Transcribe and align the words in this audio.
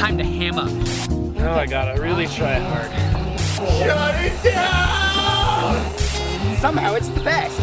time 0.00 0.16
to 0.16 0.24
hammer. 0.24 0.64
Oh, 1.44 1.52
I 1.52 1.66
gotta 1.66 2.00
really 2.00 2.26
try 2.26 2.54
hard. 2.54 2.90
Somehow 6.58 6.94
it's 6.94 7.08
the 7.08 7.20
best. 7.20 7.60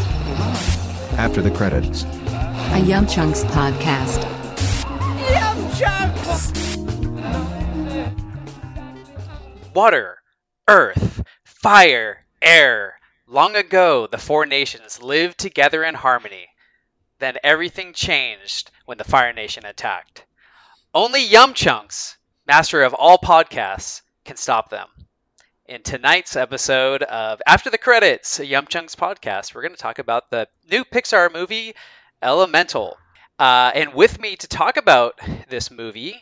After 1.18 1.42
the 1.42 1.50
credits. 1.50 2.04
A 2.74 2.80
Yum 2.86 3.08
Chunks 3.08 3.44
podcast. 3.46 4.22
Yum 5.32 5.72
chunks! 5.78 6.52
Water, 9.74 10.20
earth, 10.68 11.24
fire, 11.44 12.24
air. 12.40 13.00
Long 13.26 13.56
ago, 13.56 14.06
the 14.06 14.20
four 14.20 14.46
nations 14.46 15.02
lived 15.02 15.40
together 15.40 15.84
in 15.84 15.96
harmony. 15.96 16.50
Then 17.18 17.38
everything 17.44 17.94
changed 17.94 18.70
when 18.86 19.00
the 19.00 19.04
Fire 19.04 19.34
Nation 19.34 19.66
attacked. 19.66 20.24
Only 20.94 21.26
Yum 21.26 21.56
Chunks, 21.56 22.17
master 22.48 22.84
of 22.84 22.94
all 22.94 23.18
podcasts, 23.18 24.02
can 24.26 24.38
stop 24.38 24.70
them. 24.70 24.88
In 25.66 25.84
tonight's 25.84 26.36
episode 26.36 27.04
of 27.04 27.42
After 27.46 27.70
the 27.70 27.78
Credits, 27.78 28.40
Yum 28.40 28.68
Chunks 28.68 28.96
podcast, 28.96 29.54
we're 29.54 29.62
going 29.62 29.74
to 29.74 29.78
talk 29.78 30.00
about 30.00 30.32
the 30.32 30.48
new 30.72 30.86
Pixar 30.86 31.32
movie, 31.32 31.74
Elemental. 32.22 32.98
Uh, 33.38 33.72
and 33.76 33.94
with 33.94 34.20
me 34.20 34.36
to 34.38 34.48
talk 34.48 34.78
about 34.78 35.20
this 35.50 35.70
movie 35.70 36.16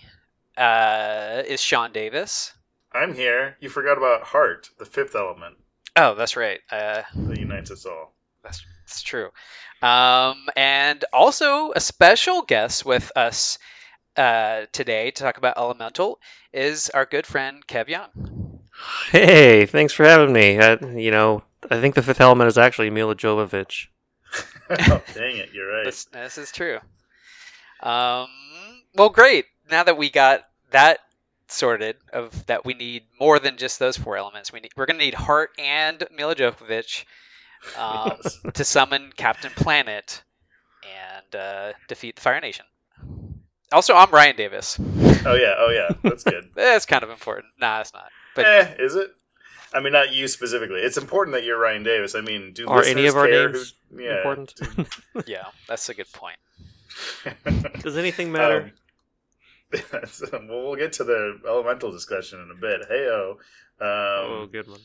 uh, 0.57 1.43
is 1.45 1.61
Sean 1.61 1.91
Davis. 1.91 2.53
I'm 2.91 3.13
here. 3.13 3.55
You 3.59 3.69
forgot 3.69 3.97
about 3.97 4.23
heart, 4.23 4.69
the 4.79 4.85
fifth 4.85 5.15
element 5.15 5.57
Oh, 5.95 6.13
that's 6.13 6.35
right. 6.35 6.59
Uh, 6.69 7.03
that 7.15 7.39
unites 7.39 7.71
us 7.71 7.85
all. 7.85 8.13
That's, 8.43 8.63
that's 8.85 9.01
true. 9.01 9.29
Um, 9.81 10.47
and 10.55 11.03
also 11.13 11.71
a 11.73 11.79
special 11.79 12.41
guest 12.41 12.85
with 12.85 13.11
us 13.15 13.57
uh, 14.17 14.65
today 14.71 15.11
to 15.11 15.23
talk 15.23 15.37
about 15.37 15.57
Elemental 15.57 16.19
is 16.53 16.89
our 16.89 17.05
good 17.05 17.25
friend 17.25 17.65
Kev 17.67 17.87
Young. 17.87 18.61
Hey, 19.11 19.65
thanks 19.65 19.93
for 19.93 20.03
having 20.05 20.33
me. 20.33 20.59
I, 20.59 20.73
you 20.97 21.11
know, 21.11 21.43
I 21.69 21.79
think 21.79 21.95
the 21.95 22.03
fifth 22.03 22.21
element 22.21 22.47
is 22.47 22.57
actually 22.57 22.89
Milla 22.89 23.15
Jovovich. 23.15 23.87
oh, 24.69 25.01
dang 25.13 25.37
it, 25.37 25.49
you're 25.53 25.71
right. 25.71 25.85
This, 25.85 26.05
this 26.05 26.37
is 26.37 26.51
true. 26.51 26.79
Um, 27.81 28.27
well, 28.95 29.09
great. 29.09 29.45
Now 29.69 29.83
that 29.83 29.97
we 29.97 30.09
got 30.09 30.41
that 30.71 30.99
sorted, 31.47 31.97
of 32.11 32.45
that 32.47 32.65
we 32.65 32.73
need 32.73 33.03
more 33.19 33.39
than 33.39 33.57
just 33.57 33.79
those 33.79 33.97
four 33.97 34.17
elements. 34.17 34.51
We 34.51 34.59
need, 34.59 34.71
we're 34.75 34.85
going 34.87 34.99
to 34.99 35.05
need 35.05 35.13
Heart 35.13 35.51
and 35.57 36.03
Milla 36.15 36.35
Jovovich 36.35 37.05
um, 37.77 38.17
Yes. 38.23 38.39
to 38.53 38.63
summon 38.63 39.11
Captain 39.15 39.51
Planet 39.55 40.23
and 40.83 41.35
uh, 41.41 41.73
defeat 41.87 42.15
the 42.15 42.21
Fire 42.21 42.39
Nation. 42.41 42.65
Also, 43.75 43.93
I'm 43.93 44.09
Ryan 44.09 44.37
Davis. 44.37 44.79
Oh 44.79 45.35
yeah, 45.35 45.55
oh 45.57 45.69
yeah, 45.69 45.89
that's 46.01 46.23
good. 46.33 46.49
That's 46.55 46.85
kind 46.85 47.03
of 47.03 47.09
important. 47.09 47.47
Nah, 47.59 47.81
it's 47.81 47.91
not. 47.93 48.09
But 48.33 48.45
eh, 48.45 48.75
is 48.79 48.95
it? 48.95 49.09
I 49.73 49.81
mean, 49.81 49.91
not 49.91 50.13
you 50.13 50.29
specifically. 50.29 50.79
It's 50.79 50.95
important 50.95 51.35
that 51.35 51.43
you're 51.43 51.59
Ryan 51.59 51.83
Davis. 51.83 52.15
I 52.15 52.21
mean, 52.21 52.53
do 52.53 52.69
Are 52.69 52.81
any 52.83 53.07
of 53.07 53.17
our 53.17 53.27
care 53.27 53.49
names 53.49 53.73
who, 53.91 54.01
yeah, 54.01 54.17
important? 54.19 54.53
yeah, 55.27 55.47
that's 55.67 55.89
a 55.89 55.93
good 55.93 56.09
point. 56.13 56.37
Does 57.81 57.97
anything 57.97 58.31
matter? 58.31 58.71
Um, 59.73 60.47
well, 60.47 60.67
we'll 60.67 60.75
get 60.77 60.93
to 60.93 61.03
the 61.03 61.41
elemental 61.45 61.91
discussion 61.91 62.39
in 62.39 62.51
a 62.51 62.55
bit. 62.55 62.89
Heyo, 62.89 63.31
um, 63.31 63.37
oh, 63.81 64.47
good 64.49 64.69
one. 64.69 64.79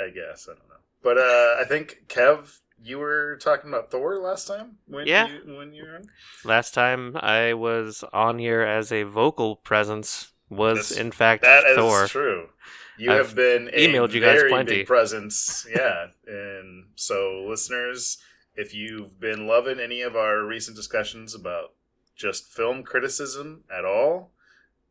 I 0.00 0.08
guess 0.08 0.48
I 0.50 0.54
don't 0.54 0.66
know, 0.66 0.76
but 1.02 1.18
uh, 1.18 1.60
I 1.60 1.64
think 1.68 2.04
Kev, 2.08 2.58
you 2.82 2.98
were 2.98 3.36
talking 3.40 3.70
about 3.70 3.90
Thor 3.90 4.18
last 4.18 4.46
time 4.46 4.78
when 4.86 5.06
Yeah. 5.06 5.28
you, 5.28 5.56
when 5.56 5.72
you 5.72 5.84
were 5.84 5.96
on. 5.96 6.10
Last 6.44 6.74
time 6.74 7.16
I 7.16 7.54
was 7.54 8.04
on 8.12 8.38
here 8.38 8.62
as 8.62 8.92
a 8.92 9.02
vocal 9.04 9.56
presence 9.56 10.32
was 10.48 10.90
in 10.90 11.10
fact 11.12 11.42
That 11.42 11.64
is 11.66 11.76
Thor. 11.76 12.06
true. 12.06 12.48
You 12.96 13.12
I've 13.12 13.26
have 13.28 13.34
been 13.36 13.68
a 13.72 13.86
emailed 13.88 14.12
you 14.12 14.20
guys 14.20 14.38
very 14.38 14.50
plenty. 14.50 14.76
big 14.78 14.86
presence, 14.86 15.66
yeah. 15.72 16.06
and 16.26 16.86
so, 16.96 17.44
listeners, 17.48 18.18
if 18.56 18.74
you've 18.74 19.20
been 19.20 19.46
loving 19.46 19.78
any 19.78 20.00
of 20.02 20.16
our 20.16 20.42
recent 20.44 20.76
discussions 20.76 21.32
about 21.32 21.74
just 22.16 22.52
film 22.52 22.82
criticism 22.82 23.62
at 23.72 23.84
all, 23.84 24.32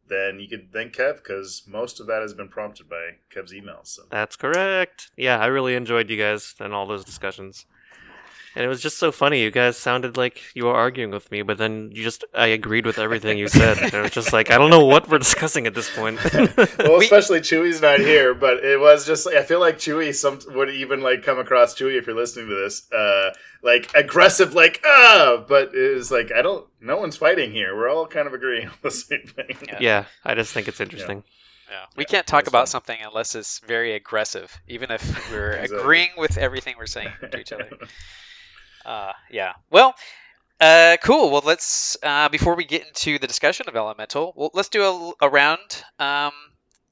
then 0.07 0.39
you 0.39 0.47
could 0.47 0.71
thank 0.71 0.93
Kev 0.95 1.17
because 1.17 1.63
most 1.67 1.99
of 1.99 2.07
that 2.07 2.21
has 2.21 2.33
been 2.33 2.47
prompted 2.47 2.87
by 2.87 3.15
Kev's 3.29 3.51
emails. 3.51 3.87
So. 3.87 4.03
That's 4.09 4.37
correct. 4.37 5.11
Yeah, 5.17 5.39
I 5.39 5.47
really 5.47 5.75
enjoyed 5.75 6.09
you 6.09 6.15
guys 6.15 6.55
and 6.61 6.73
all 6.73 6.85
those 6.85 7.03
discussions. 7.03 7.65
And 8.57 8.65
it 8.65 8.69
was 8.69 8.81
just 8.81 8.97
so 8.97 9.11
funny. 9.11 9.41
You 9.43 9.51
guys 9.51 9.77
sounded 9.77 10.17
like 10.17 10.41
you 10.55 10.65
were 10.65 10.73
arguing 10.73 11.11
with 11.11 11.29
me, 11.29 11.43
but 11.43 11.59
then 11.59 11.91
you 11.93 12.03
just 12.03 12.25
I 12.33 12.47
agreed 12.47 12.87
with 12.87 12.97
everything 12.97 13.37
you 13.37 13.47
said. 13.47 13.77
And 13.77 13.93
it 13.93 14.01
was 14.01 14.09
just 14.11 14.33
like 14.33 14.49
I 14.49 14.57
don't 14.57 14.71
know 14.71 14.83
what 14.83 15.07
we're 15.07 15.19
discussing 15.19 15.67
at 15.67 15.75
this 15.75 15.95
point. 15.95 16.19
Well, 16.79 16.97
We- 16.97 17.05
especially 17.05 17.39
Chewy's 17.41 17.81
not 17.81 17.99
here, 17.99 18.33
but 18.33 18.65
it 18.65 18.79
was 18.79 19.05
just 19.05 19.27
I 19.27 19.43
feel 19.43 19.59
like 19.59 19.77
Chewy 19.77 20.13
some 20.15 20.39
would 20.55 20.71
even 20.71 21.01
like 21.01 21.21
come 21.21 21.37
across 21.37 21.75
Chewy 21.75 21.99
if 21.99 22.07
you're 22.07 22.15
listening 22.15 22.49
to 22.49 22.55
this, 22.55 22.91
uh, 22.91 23.29
like 23.61 23.91
aggressive, 23.93 24.55
like 24.55 24.81
ah, 24.83 25.45
but 25.47 25.75
it 25.75 25.93
was 25.95 26.09
like 26.11 26.31
I 26.35 26.41
don't, 26.41 26.65
no 26.81 26.97
one's 26.97 27.15
fighting 27.15 27.51
here. 27.51 27.75
We're 27.77 27.89
all 27.89 28.07
kind 28.07 28.25
of 28.27 28.33
agreeing 28.33 28.67
on 28.69 28.73
the 28.81 28.89
same 28.91 29.21
thing. 29.27 29.55
Yeah. 29.67 29.77
yeah, 29.79 30.05
I 30.25 30.33
just 30.33 30.51
think 30.51 30.67
it's 30.67 30.79
interesting. 30.81 31.23
Yeah. 31.69 31.85
We 31.95 32.03
Yeah, 32.05 32.07
can't 32.07 32.27
talk 32.27 32.47
about 32.47 32.61
fine. 32.61 32.67
something 32.67 32.97
unless 33.05 33.35
it's 33.35 33.59
very 33.59 33.93
aggressive, 33.93 34.59
even 34.67 34.89
if 34.89 35.03
we're 35.31 35.51
Exactly. 35.61 35.77
agreeing 35.79 36.09
with 36.17 36.37
everything 36.37 36.75
we're 36.79 36.85
saying 36.87 37.09
to 37.29 37.37
each 37.39 37.51
other. 37.51 37.69
Uh, 38.87 39.11
yeah. 39.29 39.53
Well, 39.69 39.93
uh, 40.61 40.95
cool. 41.03 41.29
Well, 41.29 41.43
let's 41.45 41.97
uh, 42.01 42.29
before 42.29 42.55
we 42.55 42.63
get 42.63 42.87
into 42.87 43.19
the 43.19 43.27
discussion 43.27 43.67
of 43.67 43.75
elemental, 43.75 44.33
well, 44.35 44.49
let's 44.53 44.69
do 44.69 44.83
a, 44.83 45.25
a 45.25 45.29
round. 45.29 45.83
Um, 45.99 46.31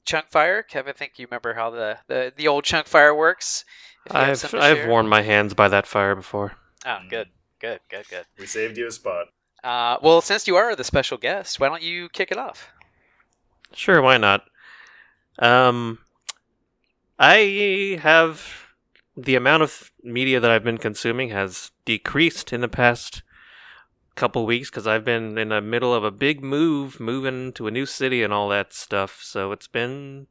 chunk 0.04 0.28
fire, 0.30 0.62
Kev. 0.62 0.86
I 0.88 0.92
think 0.92 1.12
you 1.16 1.26
remember 1.26 1.54
how 1.54 1.70
the 1.70 1.98
the, 2.06 2.32
the 2.36 2.48
old 2.48 2.64
chunk 2.64 2.86
fire 2.86 3.14
works. 3.14 3.64
If 4.04 4.12
you 4.12 4.18
have 4.18 4.28
I've 4.28 4.38
something 4.38 4.60
I've 4.60 4.86
worn 4.86 5.08
my 5.08 5.22
hands 5.22 5.54
by 5.54 5.68
that 5.68 5.86
fire 5.86 6.14
before. 6.14 6.52
Oh, 6.84 6.98
good, 7.08 7.28
good, 7.60 7.80
good, 7.88 8.06
good. 8.08 8.26
we 8.38 8.46
saved 8.46 8.76
you 8.76 8.86
a 8.86 8.92
spot. 8.92 9.26
Uh, 9.64 9.96
well, 10.02 10.20
since 10.20 10.46
you 10.46 10.56
are 10.56 10.76
the 10.76 10.84
special 10.84 11.18
guest, 11.18 11.58
why 11.58 11.68
don't 11.68 11.82
you 11.82 12.08
kick 12.10 12.30
it 12.30 12.38
off? 12.38 12.68
Sure, 13.72 14.00
why 14.00 14.18
not? 14.18 14.44
Um, 15.40 15.98
I 17.18 17.98
have 18.00 18.65
the 19.16 19.34
amount 19.34 19.62
of 19.62 19.90
media 20.02 20.40
that 20.40 20.50
I've 20.50 20.64
been 20.64 20.78
consuming 20.78 21.30
has 21.30 21.70
decreased 21.84 22.52
in 22.52 22.60
the 22.60 22.68
past 22.68 23.22
couple 24.14 24.46
weeks 24.46 24.70
because 24.70 24.86
I've 24.86 25.04
been 25.04 25.38
in 25.38 25.48
the 25.50 25.60
middle 25.60 25.94
of 25.94 26.04
a 26.04 26.10
big 26.10 26.42
move, 26.42 27.00
moving 27.00 27.52
to 27.54 27.66
a 27.66 27.70
new 27.70 27.86
city 27.86 28.22
and 28.22 28.32
all 28.32 28.48
that 28.50 28.72
stuff. 28.72 29.20
So 29.22 29.52
it's 29.52 29.68
been 29.68 30.26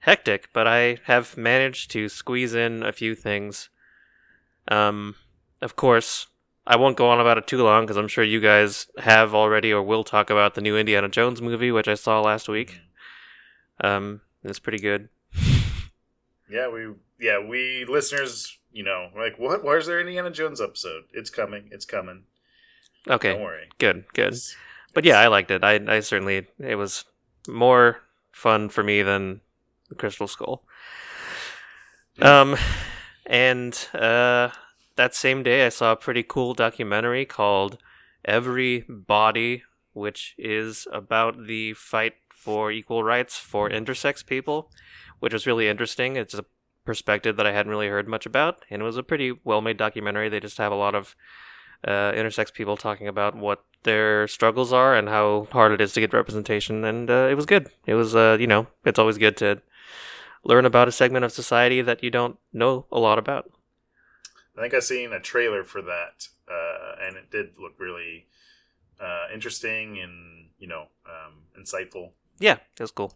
hectic, 0.00 0.48
but 0.52 0.66
I 0.66 0.98
have 1.04 1.36
managed 1.36 1.90
to 1.92 2.08
squeeze 2.08 2.54
in 2.54 2.82
a 2.82 2.92
few 2.92 3.14
things. 3.14 3.68
Um, 4.68 5.16
of 5.62 5.76
course, 5.76 6.26
I 6.66 6.76
won't 6.76 6.96
go 6.96 7.08
on 7.08 7.20
about 7.20 7.38
it 7.38 7.46
too 7.46 7.62
long 7.62 7.84
because 7.84 7.96
I'm 7.96 8.08
sure 8.08 8.24
you 8.24 8.40
guys 8.40 8.88
have 8.98 9.34
already 9.34 9.72
or 9.72 9.82
will 9.82 10.04
talk 10.04 10.30
about 10.30 10.54
the 10.54 10.60
new 10.60 10.76
Indiana 10.76 11.08
Jones 11.08 11.40
movie, 11.40 11.70
which 11.70 11.88
I 11.88 11.94
saw 11.94 12.20
last 12.20 12.48
week. 12.48 12.80
Um, 13.82 14.22
it's 14.42 14.58
pretty 14.58 14.78
good. 14.78 15.08
Yeah, 16.50 16.68
we 16.68 16.88
yeah 17.18 17.38
we 17.44 17.84
listeners, 17.86 18.58
you 18.72 18.84
know, 18.84 19.08
like 19.16 19.38
what? 19.38 19.64
Where's 19.64 19.86
their 19.86 20.00
Indiana 20.00 20.30
Jones 20.30 20.60
episode? 20.60 21.04
It's 21.12 21.30
coming. 21.30 21.68
It's 21.72 21.84
coming. 21.84 22.24
Okay, 23.08 23.32
Don't 23.32 23.42
worry. 23.42 23.68
good, 23.78 24.04
good. 24.14 24.28
It's- 24.28 24.56
But 24.94 25.04
yeah, 25.04 25.20
I 25.20 25.26
liked 25.28 25.50
it. 25.50 25.62
I, 25.62 25.74
I 25.96 26.00
certainly 26.00 26.46
it 26.58 26.74
was 26.76 27.04
more 27.46 27.98
fun 28.32 28.68
for 28.68 28.82
me 28.82 29.02
than 29.02 29.40
Crystal 29.98 30.26
Skull. 30.26 30.64
Um, 32.20 32.56
and 33.26 33.88
uh, 33.94 34.48
that 34.96 35.14
same 35.14 35.42
day, 35.42 35.66
I 35.66 35.68
saw 35.68 35.92
a 35.92 35.96
pretty 35.96 36.22
cool 36.22 36.54
documentary 36.54 37.24
called 37.26 37.78
"Every 38.24 38.84
Body," 38.88 39.64
which 39.92 40.34
is 40.38 40.86
about 40.92 41.46
the 41.46 41.74
fight 41.74 42.14
for 42.30 42.70
equal 42.72 43.04
rights 43.04 43.36
for 43.36 43.68
intersex 43.68 44.24
people, 44.24 44.70
which 45.20 45.32
was 45.32 45.46
really 45.46 45.68
interesting. 45.68 46.16
It's 46.16 46.34
a 46.34 46.44
perspective 46.84 47.36
that 47.36 47.46
I 47.46 47.52
hadn't 47.52 47.70
really 47.70 47.88
heard 47.88 48.08
much 48.08 48.26
about, 48.26 48.64
and 48.70 48.82
it 48.82 48.84
was 48.84 48.96
a 48.96 49.02
pretty 49.02 49.32
well-made 49.44 49.76
documentary. 49.76 50.28
They 50.28 50.40
just 50.40 50.58
have 50.58 50.72
a 50.72 50.76
lot 50.76 50.94
of 50.94 51.16
uh, 51.86 52.12
intersex 52.12 52.52
people 52.52 52.76
talking 52.76 53.08
about 53.08 53.36
what 53.36 53.64
their 53.82 54.26
struggles 54.28 54.72
are 54.72 54.94
and 54.94 55.08
how 55.08 55.48
hard 55.52 55.72
it 55.72 55.80
is 55.80 55.92
to 55.92 56.00
get 56.00 56.12
representation, 56.12 56.84
and 56.84 57.10
uh, 57.10 57.28
it 57.30 57.34
was 57.34 57.46
good. 57.46 57.70
It 57.86 57.94
was, 57.94 58.14
uh, 58.14 58.36
you 58.40 58.46
know, 58.46 58.66
it's 58.84 58.98
always 58.98 59.18
good 59.18 59.36
to 59.38 59.62
learn 60.44 60.64
about 60.64 60.88
a 60.88 60.92
segment 60.92 61.24
of 61.24 61.32
society 61.32 61.82
that 61.82 62.02
you 62.02 62.10
don't 62.10 62.38
know 62.52 62.86
a 62.92 62.98
lot 62.98 63.18
about. 63.18 63.50
I 64.56 64.62
think 64.62 64.74
I 64.74 64.80
seen 64.80 65.12
a 65.12 65.20
trailer 65.20 65.64
for 65.64 65.82
that, 65.82 66.28
uh, 66.50 66.94
and 67.02 67.16
it 67.16 67.30
did 67.30 67.58
look 67.58 67.74
really 67.78 68.26
uh, 69.00 69.26
interesting 69.32 69.98
and 69.98 70.48
you 70.58 70.66
know 70.66 70.86
um, 71.06 71.42
insightful. 71.60 72.12
Yeah, 72.38 72.54
it 72.54 72.80
was 72.80 72.90
cool. 72.90 73.12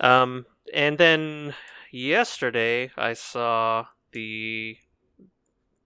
Um, 0.00 0.46
and 0.72 0.98
then 0.98 1.54
yesterday 1.90 2.90
I 2.96 3.14
saw 3.14 3.86
the 4.12 4.76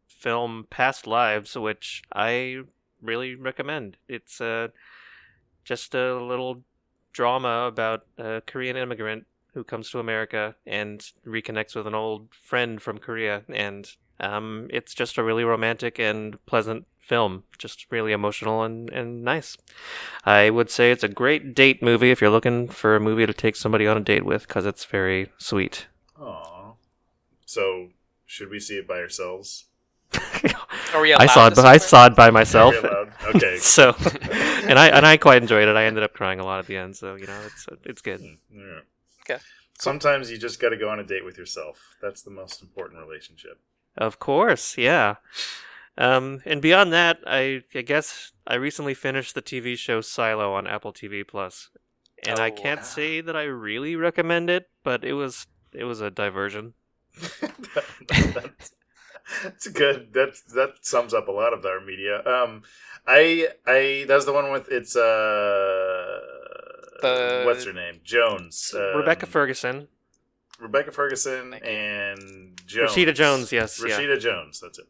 film 0.07 0.67
Past 0.71 1.07
Lives, 1.07 1.57
which 1.57 2.03
I 2.13 2.63
really 3.01 3.35
recommend. 3.35 3.97
It's 4.09 4.41
uh, 4.41 4.69
just 5.65 5.95
a 5.95 6.23
little 6.23 6.63
drama 7.13 7.67
about 7.67 8.07
a 8.19 8.41
Korean 8.47 8.77
immigrant 8.77 9.27
who 9.55 9.65
comes 9.65 9.91
to 9.91 9.99
America 9.99 10.55
and 10.67 11.05
reconnects 11.27 11.75
with 11.75 11.87
an 11.87 11.95
old 11.95 12.29
friend 12.35 12.81
from 12.81 12.99
Korea, 12.99 13.43
and 13.49 13.91
um, 14.19 14.69
it's 14.71 14.95
just 14.95 15.19
a 15.19 15.23
really 15.23 15.45
romantic 15.45 15.99
and 15.99 16.45
pleasant 16.47 16.87
film, 17.03 17.45
just 17.59 17.87
really 17.91 18.13
emotional 18.13 18.63
and, 18.63 18.89
and 18.91 19.23
nice. 19.23 19.57
I 20.25 20.51
would 20.51 20.71
say 20.71 20.91
it's 20.91 21.05
a 21.05 21.09
great 21.09 21.55
date 21.55 21.83
movie 21.83 22.11
if 22.11 22.21
you're 22.21 22.31
looking 22.31 22.69
for 22.69 22.97
a 22.97 23.01
movie 23.01 23.27
to 23.27 23.35
take 23.35 23.57
somebody 23.57 23.87
on 23.87 23.97
a 23.97 24.01
date 24.01 24.25
with, 24.25 24.47
because 24.47 24.65
it's 24.65 24.85
very 24.85 25.31
sweet. 25.39 25.87
Aw. 26.19 26.73
So, 27.45 27.89
should 28.25 28.51
we 28.51 28.61
see 28.61 28.79
it 28.79 28.89
by 28.89 28.99
ourselves? 28.99 29.67
Are 30.95 31.01
we 31.01 31.15
I 31.15 31.27
saw 31.27 31.47
it, 31.49 31.55
but 31.55 31.65
I 31.65 31.79
saw 31.79 32.07
it 32.07 32.15
by 32.15 32.31
myself. 32.31 32.75
Are 32.75 32.83
we 32.83 32.89
allowed? 32.89 33.35
Okay. 33.35 33.57
so, 33.59 33.95
and 34.69 34.79
I 34.79 34.89
and 34.89 35.07
I 35.07 35.17
quite 35.17 35.43
enjoyed 35.43 35.69
it. 35.69 35.77
I 35.77 35.85
ended 35.85 36.03
up 36.03 36.13
crying 36.13 36.41
a 36.41 36.45
lot 36.45 36.59
at 36.59 36.67
the 36.67 36.77
end, 36.77 36.97
so 36.97 37.15
you 37.15 37.27
know 37.27 37.41
it's 37.47 37.67
it's 37.85 38.03
good. 38.03 38.21
Hmm, 38.21 38.59
yeah. 38.59 38.81
Okay. 39.23 39.43
Sometimes 39.79 40.31
you 40.31 40.39
just 40.39 40.61
got 40.61 40.69
to 40.69 40.77
go 40.77 40.89
on 40.91 41.01
a 41.01 41.05
date 41.05 41.25
with 41.25 41.39
yourself. 41.39 41.97
That's 42.01 42.23
the 42.23 42.31
most 42.31 42.63
important 42.63 43.01
relationship. 43.01 43.59
Of 43.97 44.19
course, 44.19 44.77
yeah. 44.79 45.17
Um, 45.99 46.41
and 46.47 46.63
beyond 46.63 46.93
that, 46.93 47.19
I 47.27 47.63
I 47.75 47.83
guess 47.83 48.33
I 48.47 48.55
recently 48.55 48.95
finished 48.95 49.35
the 49.35 49.43
TV 49.43 49.77
show 49.77 50.01
Silo 50.01 50.53
on 50.55 50.67
Apple 50.67 50.93
TV 50.93 51.27
Plus, 51.27 51.69
and 52.27 52.39
I 52.39 52.51
Oh. 52.51 52.55
can't 52.55 52.85
say 52.85 53.21
that 53.21 53.37
I 53.37 53.43
really 53.45 53.95
recommend 53.97 54.49
it, 54.51 54.71
but 54.85 55.05
it 55.05 55.13
was 55.13 55.47
it 55.73 55.85
was 55.85 56.01
a 56.01 56.11
diversion. 56.11 56.75
that's, 58.09 58.73
that's 59.43 59.69
good. 59.69 60.13
That 60.15 60.35
that 60.55 60.75
sums 60.81 61.13
up 61.15 61.29
a 61.29 61.33
lot 61.33 61.53
of 61.53 61.65
our 61.67 61.81
media. 61.81 62.23
Um, 62.27 62.63
I 63.07 63.49
I 63.67 64.05
that's 64.09 64.25
the 64.25 64.33
one 64.33 64.51
with 64.51 64.69
it's 64.71 64.97
uh 64.97 66.21
The- 67.03 67.43
what's 67.45 67.65
her 67.65 67.73
name 67.73 68.01
Jones 68.05 68.73
um, 68.77 68.97
Rebecca 68.97 69.27
Ferguson, 69.27 69.89
Rebecca 70.59 70.91
Ferguson 70.93 71.53
and 71.55 72.59
Jones 72.67 72.93
Rashida 72.93 73.15
Jones, 73.15 73.53
yes, 73.53 73.83
yeah. 73.87 73.99
Rashida 73.99 74.19
Jones. 74.21 74.61
That's 74.61 74.79
it. 74.79 74.87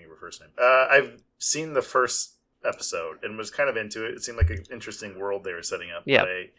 I 0.00 0.02
think 0.02 0.12
of 0.12 0.18
her 0.18 0.26
first 0.26 0.40
name. 0.40 0.50
Uh, 0.58 0.86
I've 0.90 1.22
seen 1.38 1.72
the 1.74 1.82
first 1.82 2.36
episode 2.64 3.22
and 3.22 3.36
was 3.36 3.50
kind 3.50 3.68
of 3.68 3.76
into 3.76 4.04
it. 4.04 4.14
It 4.14 4.22
seemed 4.22 4.38
like 4.38 4.50
an 4.50 4.64
interesting 4.70 5.18
world 5.18 5.44
they 5.44 5.52
were 5.52 5.62
setting 5.62 5.90
up. 5.90 6.02
Yeah. 6.06 6.22
but 6.22 6.28
I 6.28 6.50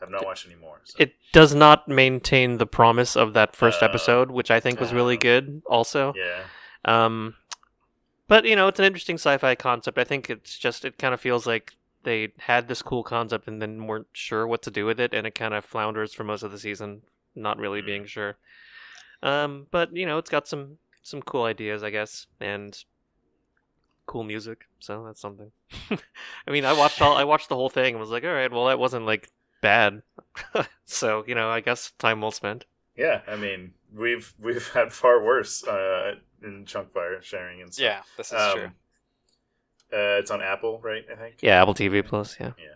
have 0.00 0.10
not 0.10 0.24
watched 0.24 0.46
any 0.46 0.56
more. 0.56 0.80
So. 0.84 0.96
it 0.98 1.14
does 1.32 1.54
not 1.54 1.88
maintain 1.88 2.58
the 2.58 2.66
promise 2.66 3.16
of 3.16 3.34
that 3.34 3.54
first 3.54 3.82
Uh, 3.82 3.86
episode, 3.86 4.30
which 4.30 4.50
I 4.50 4.60
think 4.60 4.80
was 4.80 4.92
really 4.92 5.16
good. 5.16 5.62
Also, 5.66 6.14
yeah. 6.16 6.42
Um, 6.84 7.34
but 8.28 8.44
you 8.44 8.56
know, 8.56 8.68
it's 8.68 8.78
an 8.78 8.86
interesting 8.86 9.16
sci-fi 9.16 9.54
concept. 9.54 9.98
I 9.98 10.04
think 10.04 10.30
it's 10.30 10.58
just 10.58 10.84
it 10.84 10.96
kind 10.98 11.12
of 11.12 11.20
feels 11.20 11.46
like 11.46 11.74
they 12.04 12.32
had 12.38 12.68
this 12.68 12.80
cool 12.80 13.02
concept 13.02 13.46
and 13.46 13.60
then 13.60 13.86
weren't 13.86 14.06
sure 14.12 14.46
what 14.46 14.62
to 14.62 14.70
do 14.70 14.86
with 14.86 14.98
it, 14.98 15.12
and 15.12 15.26
it 15.26 15.34
kind 15.34 15.52
of 15.52 15.64
flounders 15.64 16.14
for 16.14 16.24
most 16.24 16.42
of 16.42 16.50
the 16.50 16.58
season, 16.58 17.02
not 17.34 17.58
really 17.58 17.82
being 17.82 18.06
sure. 18.06 18.38
Um, 19.22 19.66
but 19.70 19.94
you 19.94 20.06
know, 20.06 20.16
it's 20.16 20.30
got 20.30 20.48
some 20.48 20.78
some 21.02 21.20
cool 21.20 21.44
ideas, 21.44 21.82
I 21.82 21.90
guess, 21.90 22.26
and 22.40 22.82
cool 24.10 24.24
music. 24.24 24.66
So 24.80 25.04
that's 25.06 25.20
something. 25.20 25.52
I 26.46 26.50
mean, 26.50 26.64
I 26.64 26.72
watched 26.72 27.00
all 27.00 27.16
I 27.16 27.22
watched 27.24 27.48
the 27.48 27.54
whole 27.54 27.70
thing 27.70 27.94
and 27.94 28.00
was 28.00 28.10
like, 28.10 28.24
all 28.24 28.32
right, 28.34 28.50
well, 28.50 28.66
that 28.66 28.78
wasn't 28.78 29.06
like 29.06 29.30
bad. 29.62 30.02
so 30.84 31.24
you 31.28 31.36
know, 31.36 31.48
I 31.48 31.60
guess 31.60 31.92
time 31.98 32.20
well 32.20 32.32
spent. 32.32 32.64
Yeah, 32.96 33.20
I 33.28 33.36
mean, 33.36 33.72
we've 33.94 34.34
we've 34.40 34.68
had 34.72 34.92
far 34.92 35.22
worse 35.22 35.64
uh, 35.66 36.16
in 36.42 36.66
chunk 36.66 36.90
fire 36.90 37.22
sharing 37.22 37.62
and 37.62 37.72
stuff. 37.72 37.84
Yeah, 37.84 38.00
this 38.16 38.26
is 38.32 38.40
Um, 38.40 38.54
true. 38.58 38.70
Uh, 39.92 40.18
it's 40.18 40.30
on 40.30 40.42
Apple, 40.42 40.80
right? 40.82 41.04
I 41.10 41.14
think. 41.14 41.36
Yeah, 41.40 41.60
Apple 41.62 41.74
TV 41.74 42.04
Plus. 42.04 42.36
Yeah. 42.40 42.52
Yeah. 42.58 42.74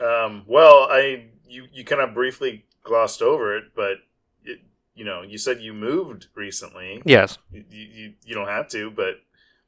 Okay. 0.00 0.24
Um, 0.24 0.42
well, 0.46 0.88
I 0.90 1.30
you 1.46 1.66
you 1.72 1.84
kind 1.84 2.00
of 2.00 2.14
briefly 2.14 2.64
glossed 2.82 3.22
over 3.22 3.56
it, 3.56 3.64
but 3.76 3.98
it, 4.44 4.58
you 4.94 5.04
know, 5.04 5.22
you 5.22 5.38
said 5.38 5.60
you 5.60 5.72
moved 5.72 6.26
recently. 6.34 7.00
Yes. 7.04 7.38
You, 7.52 7.64
you 7.70 8.12
you 8.24 8.34
don't 8.34 8.48
have 8.48 8.68
to, 8.70 8.90
but 8.90 9.14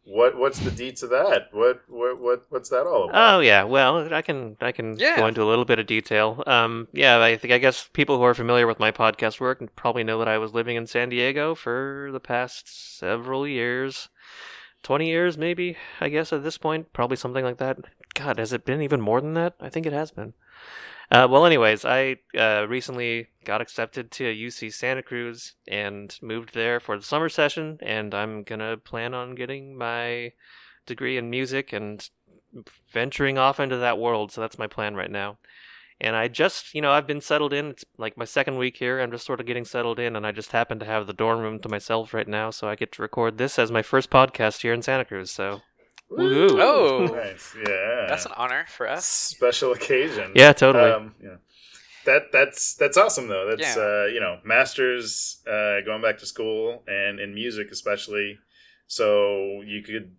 what 0.06 0.36
what's 0.36 0.58
the 0.58 0.70
deeds 0.70 1.02
of 1.02 1.10
that? 1.10 1.48
What 1.52 1.82
what 1.88 2.20
what 2.20 2.44
what's 2.50 2.68
that 2.70 2.86
all 2.86 3.08
about? 3.08 3.36
Oh 3.36 3.40
yeah, 3.40 3.64
well 3.64 4.12
I 4.12 4.22
can 4.22 4.56
I 4.60 4.72
can 4.72 4.96
Yeah. 4.98 5.16
go 5.16 5.26
into 5.26 5.42
a 5.42 5.48
little 5.48 5.64
bit 5.64 5.78
of 5.78 5.86
detail. 5.86 6.42
Um, 6.46 6.88
yeah, 6.92 7.20
I 7.22 7.36
think 7.36 7.52
I 7.52 7.58
guess 7.58 7.88
people 7.92 8.18
who 8.18 8.24
are 8.24 8.34
familiar 8.34 8.66
with 8.66 8.78
my 8.78 8.90
podcast 8.90 9.40
work 9.40 9.62
probably 9.76 10.04
know 10.04 10.18
that 10.18 10.28
I 10.28 10.38
was 10.38 10.52
living 10.52 10.76
in 10.76 10.86
San 10.86 11.08
Diego 11.08 11.54
for 11.54 12.10
the 12.12 12.20
past 12.20 12.98
several 12.98 13.46
years, 13.48 14.08
twenty 14.82 15.08
years 15.08 15.38
maybe. 15.38 15.76
I 16.00 16.08
guess 16.10 16.32
at 16.32 16.42
this 16.42 16.58
point, 16.58 16.92
probably 16.92 17.16
something 17.16 17.44
like 17.44 17.58
that. 17.58 17.78
God, 18.14 18.38
has 18.38 18.52
it 18.52 18.64
been 18.64 18.82
even 18.82 19.00
more 19.00 19.20
than 19.20 19.34
that? 19.34 19.54
I 19.60 19.68
think 19.68 19.86
it 19.86 19.92
has 19.92 20.10
been. 20.10 20.34
Uh, 21.10 21.28
well, 21.30 21.46
anyways, 21.46 21.84
I 21.84 22.16
uh, 22.36 22.66
recently 22.68 23.28
got 23.44 23.60
accepted 23.60 24.10
to 24.12 24.24
UC 24.24 24.72
Santa 24.72 25.02
Cruz 25.02 25.54
and 25.68 26.18
moved 26.22 26.54
there 26.54 26.80
for 26.80 26.96
the 26.96 27.04
summer 27.04 27.28
session, 27.28 27.78
and 27.82 28.14
I'm 28.14 28.42
gonna 28.42 28.76
plan 28.76 29.14
on 29.14 29.34
getting 29.34 29.76
my 29.76 30.32
degree 30.86 31.16
in 31.16 31.30
music 31.30 31.72
and 31.72 32.08
venturing 32.92 33.38
off 33.38 33.60
into 33.60 33.76
that 33.76 33.98
world. 33.98 34.32
So 34.32 34.40
that's 34.40 34.58
my 34.58 34.66
plan 34.66 34.94
right 34.94 35.10
now. 35.10 35.38
And 36.00 36.16
I 36.16 36.28
just, 36.28 36.74
you 36.74 36.80
know, 36.80 36.90
I've 36.90 37.06
been 37.06 37.20
settled 37.20 37.52
in. 37.52 37.66
It's 37.66 37.84
like 37.98 38.16
my 38.16 38.24
second 38.24 38.58
week 38.58 38.76
here. 38.78 39.00
I'm 39.00 39.12
just 39.12 39.24
sort 39.26 39.40
of 39.40 39.46
getting 39.46 39.64
settled 39.64 39.98
in, 39.98 40.16
and 40.16 40.26
I 40.26 40.32
just 40.32 40.52
happen 40.52 40.78
to 40.80 40.84
have 40.84 41.06
the 41.06 41.12
dorm 41.12 41.40
room 41.40 41.60
to 41.60 41.68
myself 41.68 42.12
right 42.12 42.26
now, 42.26 42.50
so 42.50 42.68
I 42.68 42.74
get 42.74 42.92
to 42.92 43.02
record 43.02 43.38
this 43.38 43.58
as 43.58 43.70
my 43.70 43.82
first 43.82 44.10
podcast 44.10 44.62
here 44.62 44.72
in 44.72 44.82
Santa 44.82 45.04
Cruz. 45.04 45.30
So, 45.30 45.62
woohoo! 46.18 46.60
Oh. 46.60 47.06
nice, 47.06 47.54
yeah. 47.56 48.06
That's 48.08 48.26
an 48.26 48.32
honor 48.36 48.64
for 48.68 48.88
us. 48.88 49.04
special 49.04 49.72
occasion. 49.72 50.32
Yeah, 50.34 50.52
totally. 50.52 50.90
Um, 50.90 51.14
yeah. 51.22 51.36
That 52.06 52.32
that's 52.32 52.74
that's 52.74 52.96
awesome 52.98 53.28
though. 53.28 53.46
That's 53.48 53.76
Yeah. 53.76 53.82
uh, 53.82 54.06
you 54.06 54.20
know, 54.20 54.38
masters 54.44 55.42
uh, 55.46 55.80
going 55.86 56.02
back 56.02 56.18
to 56.18 56.26
school 56.26 56.82
and 56.86 57.18
in 57.18 57.34
music 57.34 57.68
especially. 57.70 58.38
So 58.86 59.62
you 59.64 59.82
could 59.82 60.14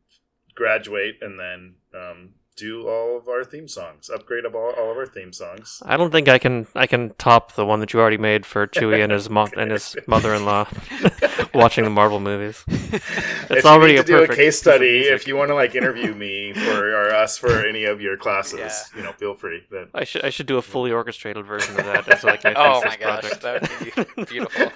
graduate 0.56 1.20
and 1.22 1.40
then 1.40 1.76
um, 1.94 2.30
do 2.56 2.88
all 2.88 3.18
of 3.18 3.28
our 3.28 3.44
theme 3.44 3.68
songs, 3.68 4.10
upgrade 4.10 4.46
of 4.46 4.56
all, 4.56 4.72
all 4.72 4.92
of 4.92 4.98
our 4.98 5.06
theme 5.06 5.34
songs. 5.34 5.82
I 5.86 5.98
don't 5.98 6.12
think 6.12 6.30
I 6.30 6.38
can 6.40 6.68
I 6.76 6.88
can 6.88 7.14
top 7.18 7.54
the 7.56 7.66
one 7.66 7.80
that 7.82 7.92
you 7.94 8.00
already 8.00 8.18
made 8.18 8.46
for 8.46 8.66
Chewie 8.76 9.04
and 9.04 9.12
his 9.12 9.30
mo- 9.30 9.50
and 9.58 9.72
his 9.72 9.96
mother-in-law 10.08 10.68
watching 11.54 11.84
the 11.84 11.90
Marvel 11.90 12.20
movies. 12.20 12.64
if 12.68 13.52
It's 13.52 13.64
you 13.66 13.70
already 13.70 13.94
need 13.94 14.00
a 14.00 14.04
to 14.04 14.08
do 14.08 14.16
a 14.18 14.20
perfect 14.22 14.38
case 14.40 14.58
study, 14.60 15.00
if 15.02 15.28
you 15.28 15.36
want 15.36 15.50
to 15.50 15.56
like 15.56 15.76
interview 15.76 16.14
me 16.14 16.54
for 16.54 16.92
or 16.96 17.14
us 17.14 17.38
for 17.38 17.66
any 17.66 17.84
of 17.86 18.00
your 18.02 18.16
classes, 18.18 18.60
Yeah. 18.60 18.98
you 18.98 19.04
know, 19.04 19.12
feel 19.14 19.34
free. 19.36 19.64
But 19.70 19.90
I 19.94 20.04
should 20.06 20.24
I 20.24 20.30
should 20.30 20.46
do 20.48 20.58
a 20.58 20.62
fully 20.62 20.92
orchestrated 20.92 21.46
version 21.46 21.78
of 21.80 21.86
that 21.86 22.08
as 22.08 22.24
like 22.24 22.44
my 22.44 22.54
Oh 22.56 22.82
thesis 22.82 22.98
my 23.00 23.06
gosh, 23.06 23.22
project. 23.22 23.42
that 23.42 24.16
would 24.16 24.28
be 24.28 24.32
beautiful. 24.34 24.72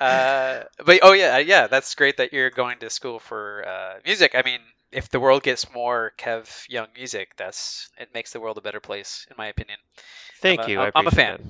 Uh, 0.00 0.64
but 0.84 0.98
oh 1.02 1.12
yeah, 1.12 1.38
yeah, 1.38 1.66
that's 1.68 1.94
great 1.94 2.16
that 2.16 2.32
you're 2.32 2.50
going 2.50 2.78
to 2.80 2.90
school 2.90 3.18
for 3.20 3.64
uh, 3.66 3.94
music. 4.04 4.32
I 4.34 4.42
mean, 4.42 4.58
if 4.92 5.08
the 5.10 5.20
world 5.20 5.42
gets 5.42 5.72
more 5.72 6.12
Kev 6.18 6.68
Young 6.68 6.88
music, 6.94 7.32
that's 7.36 7.90
it 7.98 8.10
makes 8.14 8.32
the 8.32 8.40
world 8.40 8.58
a 8.58 8.62
better 8.62 8.80
place, 8.80 9.26
in 9.30 9.34
my 9.38 9.48
opinion. 9.48 9.78
Thank 10.40 10.60
I'm 10.60 10.66
a- 10.66 10.70
you. 10.70 10.80
I 10.80 10.90
I'm 10.94 11.06
a 11.06 11.10
fan. 11.10 11.34
it. 11.34 11.40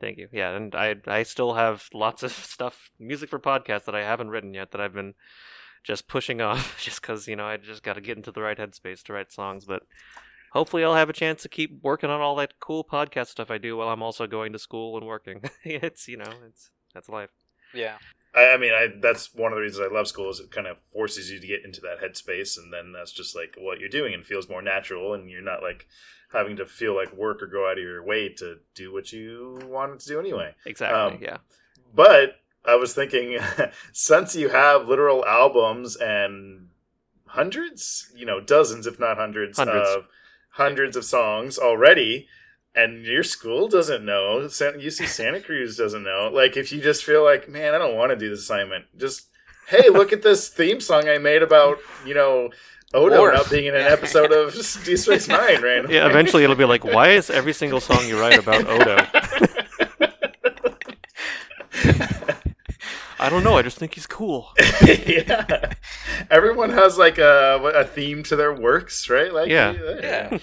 Thank 0.00 0.18
you. 0.18 0.28
Yeah, 0.32 0.50
and 0.56 0.74
I 0.74 0.96
I 1.06 1.22
still 1.22 1.54
have 1.54 1.88
lots 1.92 2.22
of 2.22 2.32
stuff, 2.54 2.90
music 2.98 3.30
for 3.30 3.38
podcasts 3.38 3.84
that 3.84 3.94
I 3.94 4.02
haven't 4.02 4.30
written 4.30 4.54
yet 4.54 4.70
that 4.72 4.80
I've 4.80 4.94
been 4.94 5.14
just 5.82 6.08
pushing 6.08 6.40
off, 6.40 6.80
just 6.82 7.00
because 7.00 7.26
you 7.28 7.36
know 7.36 7.46
I 7.46 7.56
just 7.56 7.82
got 7.82 7.94
to 7.94 8.00
get 8.00 8.16
into 8.16 8.32
the 8.32 8.42
right 8.42 8.58
headspace 8.58 9.02
to 9.04 9.12
write 9.12 9.32
songs. 9.32 9.64
But 9.64 9.82
hopefully, 10.52 10.84
I'll 10.84 10.94
have 10.94 11.10
a 11.10 11.14
chance 11.14 11.42
to 11.42 11.48
keep 11.48 11.82
working 11.82 12.10
on 12.10 12.20
all 12.20 12.36
that 12.36 12.54
cool 12.60 12.84
podcast 12.84 13.28
stuff 13.28 13.50
I 13.50 13.58
do 13.58 13.76
while 13.76 13.88
I'm 13.88 14.02
also 14.02 14.26
going 14.26 14.52
to 14.52 14.58
school 14.58 14.96
and 14.96 15.06
working. 15.06 15.42
it's 15.64 16.08
you 16.08 16.16
know 16.16 16.32
it's 16.48 16.70
that's 16.92 17.08
life. 17.08 17.30
Yeah, 17.72 17.96
I, 18.34 18.50
I 18.50 18.56
mean, 18.56 18.72
I 18.72 18.88
that's 19.00 19.34
one 19.34 19.52
of 19.52 19.56
the 19.56 19.62
reasons 19.62 19.86
I 19.88 19.94
love 19.94 20.08
school 20.08 20.30
is 20.30 20.40
it 20.40 20.50
kind 20.50 20.66
of 20.66 20.78
forces 20.92 21.30
you 21.30 21.38
to 21.38 21.46
get 21.46 21.64
into 21.64 21.80
that 21.82 22.00
headspace, 22.02 22.58
and 22.58 22.72
then 22.72 22.92
that's 22.92 23.12
just 23.12 23.36
like 23.36 23.56
what 23.58 23.80
you're 23.80 23.88
doing, 23.88 24.14
and 24.14 24.24
feels 24.24 24.48
more 24.48 24.62
natural, 24.62 25.14
and 25.14 25.30
you're 25.30 25.42
not 25.42 25.62
like 25.62 25.86
having 26.32 26.56
to 26.56 26.66
feel 26.66 26.94
like 26.96 27.14
work 27.16 27.42
or 27.42 27.46
go 27.46 27.70
out 27.70 27.78
of 27.78 27.84
your 27.84 28.02
way 28.02 28.28
to 28.28 28.56
do 28.74 28.92
what 28.92 29.12
you 29.12 29.60
wanted 29.66 30.00
to 30.00 30.08
do 30.08 30.18
anyway. 30.18 30.54
Exactly. 30.66 30.98
Um, 30.98 31.18
yeah. 31.22 31.36
But 31.94 32.40
I 32.64 32.74
was 32.74 32.92
thinking, 32.92 33.38
since 33.92 34.34
you 34.34 34.48
have 34.48 34.88
literal 34.88 35.24
albums 35.24 35.94
and 35.96 36.68
hundreds, 37.26 38.10
you 38.16 38.26
know, 38.26 38.40
dozens 38.40 38.86
if 38.86 38.98
not 38.98 39.16
hundreds, 39.16 39.58
Hundreds. 39.58 39.88
of 39.90 40.06
hundreds 40.50 40.96
of 40.96 41.04
songs 41.04 41.58
already. 41.58 42.26
And 42.76 43.04
your 43.04 43.22
school 43.22 43.68
doesn't 43.68 44.04
know. 44.04 44.48
San- 44.48 44.80
UC 44.80 45.06
Santa 45.06 45.40
Cruz 45.40 45.76
doesn't 45.76 46.02
know. 46.02 46.28
Like, 46.32 46.56
if 46.56 46.72
you 46.72 46.80
just 46.80 47.04
feel 47.04 47.22
like, 47.22 47.48
man, 47.48 47.72
I 47.74 47.78
don't 47.78 47.94
want 47.96 48.10
to 48.10 48.16
do 48.16 48.28
this 48.30 48.40
assignment, 48.40 48.86
just 48.98 49.28
hey, 49.68 49.88
look 49.90 50.12
at 50.12 50.22
this 50.22 50.48
theme 50.48 50.80
song 50.80 51.08
I 51.08 51.18
made 51.18 51.42
about 51.42 51.78
you 52.04 52.14
know 52.14 52.50
Odo 52.92 53.20
Worf. 53.22 53.34
not 53.34 53.50
being 53.50 53.66
in 53.66 53.74
an 53.76 53.82
episode 53.86 54.32
of 54.32 54.54
Deep 54.84 54.98
Space 54.98 55.28
Nine, 55.28 55.62
right? 55.62 55.88
Yeah. 55.88 56.08
Eventually, 56.08 56.42
it'll 56.42 56.56
be 56.56 56.64
like, 56.64 56.84
why 56.84 57.10
is 57.10 57.30
every 57.30 57.52
single 57.52 57.80
song 57.80 58.06
you 58.08 58.20
write 58.20 58.38
about 58.38 58.66
Odo? 58.66 58.96
I 63.20 63.30
don't 63.30 63.44
know. 63.44 63.56
I 63.56 63.62
just 63.62 63.78
think 63.78 63.94
he's 63.94 64.06
cool. 64.06 64.52
yeah. 64.82 65.72
Everyone 66.30 66.70
has 66.70 66.98
like 66.98 67.18
a 67.18 67.58
a 67.74 67.84
theme 67.84 68.22
to 68.24 68.36
their 68.36 68.52
works, 68.52 69.08
right? 69.08 69.32
Like 69.32 69.48
Yeah. 69.48 69.70
Uh, 69.70 70.40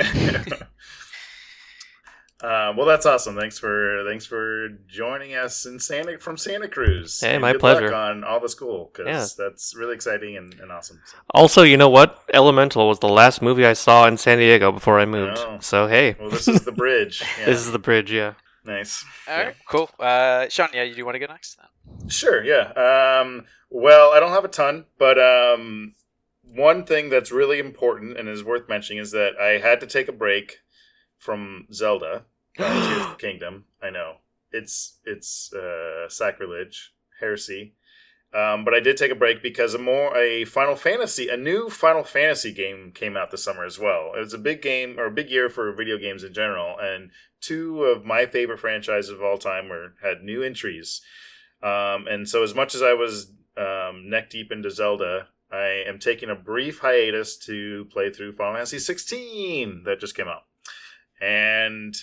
yeah. 0.00 0.46
Uh, 2.42 2.72
well, 2.76 2.86
that's 2.86 3.06
awesome. 3.06 3.36
Thanks 3.36 3.56
for 3.58 4.04
thanks 4.08 4.26
for 4.26 4.68
joining 4.88 5.34
us 5.34 5.64
in 5.64 5.78
Santa 5.78 6.18
from 6.18 6.36
Santa 6.36 6.66
Cruz. 6.66 7.20
Hey, 7.20 7.34
And 7.34 7.42
my 7.42 7.52
good 7.52 7.60
pleasure. 7.60 7.82
Luck 7.86 7.94
on 7.94 8.24
all 8.24 8.40
the 8.40 8.48
school 8.48 8.90
because 8.92 9.06
Yeah. 9.38 9.44
that's 9.46 9.76
really 9.76 9.94
exciting 9.94 10.36
and, 10.36 10.52
and 10.60 10.72
awesome. 10.72 11.00
So, 11.06 11.16
Also, 11.30 11.62
you 11.62 11.76
know 11.76 11.88
what? 11.88 12.18
Elemental 12.34 12.88
was 12.88 12.98
the 12.98 13.08
last 13.08 13.42
movie 13.42 13.64
I 13.64 13.74
saw 13.74 14.06
in 14.08 14.16
San 14.16 14.38
Diego 14.38 14.72
before 14.72 14.98
I 14.98 15.04
moved. 15.04 15.38
Oh. 15.38 15.58
So 15.60 15.86
hey, 15.86 16.16
well, 16.18 16.30
this 16.30 16.48
is 16.48 16.64
the 16.64 16.72
bridge. 16.82 17.22
Yeah, 17.38 17.46
this 17.46 17.60
is 17.60 17.70
the 17.70 17.78
bridge. 17.78 18.10
Yeah. 18.10 18.34
nice. 18.64 19.04
All 19.28 19.36
right, 19.38 19.54
cool. 19.68 19.88
Uh, 20.00 20.48
Sean, 20.48 20.68
yeah, 20.74 20.82
you 20.82 20.94
do 20.96 21.04
want 21.04 21.14
to 21.14 21.20
go 21.20 21.26
next? 21.26 21.56
Then? 21.56 22.08
Sure, 22.10 22.42
yeah. 22.42 22.72
Um, 23.20 23.44
well, 23.70 24.10
I 24.10 24.18
don't 24.20 24.32
have 24.32 24.44
a 24.44 24.48
ton, 24.48 24.86
but 24.98 25.16
um, 25.18 25.94
one 26.42 26.84
thing 26.84 27.08
that's 27.08 27.30
really 27.30 27.60
important 27.60 28.18
and 28.18 28.28
is 28.28 28.42
worth 28.42 28.68
mentioning 28.68 29.00
is 29.00 29.12
that 29.12 29.32
I 29.40 29.58
had 29.58 29.80
to 29.80 29.86
take 29.86 30.08
a 30.08 30.12
break 30.12 30.58
from 31.18 31.66
Zelda, 31.72 32.24
Tears 32.56 33.06
the 33.06 33.14
Kingdom. 33.18 33.64
I 33.82 33.90
know 33.90 34.16
it's 34.52 34.98
it's 35.04 35.52
uh, 35.52 36.08
sacrilege, 36.08 36.92
heresy, 37.20 37.74
um, 38.34 38.64
but 38.64 38.74
I 38.74 38.80
did 38.80 38.96
take 38.96 39.10
a 39.10 39.16
break 39.16 39.42
because 39.42 39.74
a 39.74 39.78
more 39.78 40.16
a 40.16 40.44
Final 40.44 40.76
Fantasy, 40.76 41.28
a 41.28 41.36
new 41.36 41.68
Final 41.68 42.04
Fantasy 42.04 42.52
game 42.52 42.92
came 42.94 43.16
out 43.16 43.30
this 43.30 43.44
summer 43.44 43.64
as 43.64 43.78
well. 43.78 44.12
It 44.16 44.20
was 44.20 44.34
a 44.34 44.38
big 44.38 44.62
game 44.62 44.98
or 44.98 45.06
a 45.06 45.10
big 45.10 45.30
year 45.30 45.50
for 45.50 45.72
video 45.72 45.98
games 45.98 46.24
in 46.24 46.32
general, 46.32 46.76
and 46.78 47.10
two 47.40 47.84
of 47.84 48.04
my 48.04 48.26
favorite 48.26 48.60
franchises 48.60 49.10
of 49.10 49.22
all 49.22 49.38
time 49.38 49.68
were 49.68 49.94
had 50.02 50.22
new 50.22 50.42
entries. 50.42 51.02
Um, 51.62 52.06
and 52.08 52.28
so, 52.28 52.42
as 52.42 52.54
much 52.54 52.74
as 52.74 52.82
I 52.82 52.94
was 52.94 53.32
um, 53.56 54.08
neck 54.08 54.30
deep 54.30 54.50
into 54.50 54.70
Zelda, 54.70 55.28
I 55.50 55.84
am 55.86 55.98
taking 55.98 56.30
a 56.30 56.34
brief 56.34 56.78
hiatus 56.80 57.36
to 57.38 57.86
play 57.92 58.10
through 58.10 58.32
Final 58.32 58.54
Fantasy 58.54 58.78
16 58.78 59.82
that 59.84 60.00
just 60.00 60.16
came 60.16 60.28
out. 60.28 60.44
And 61.20 61.94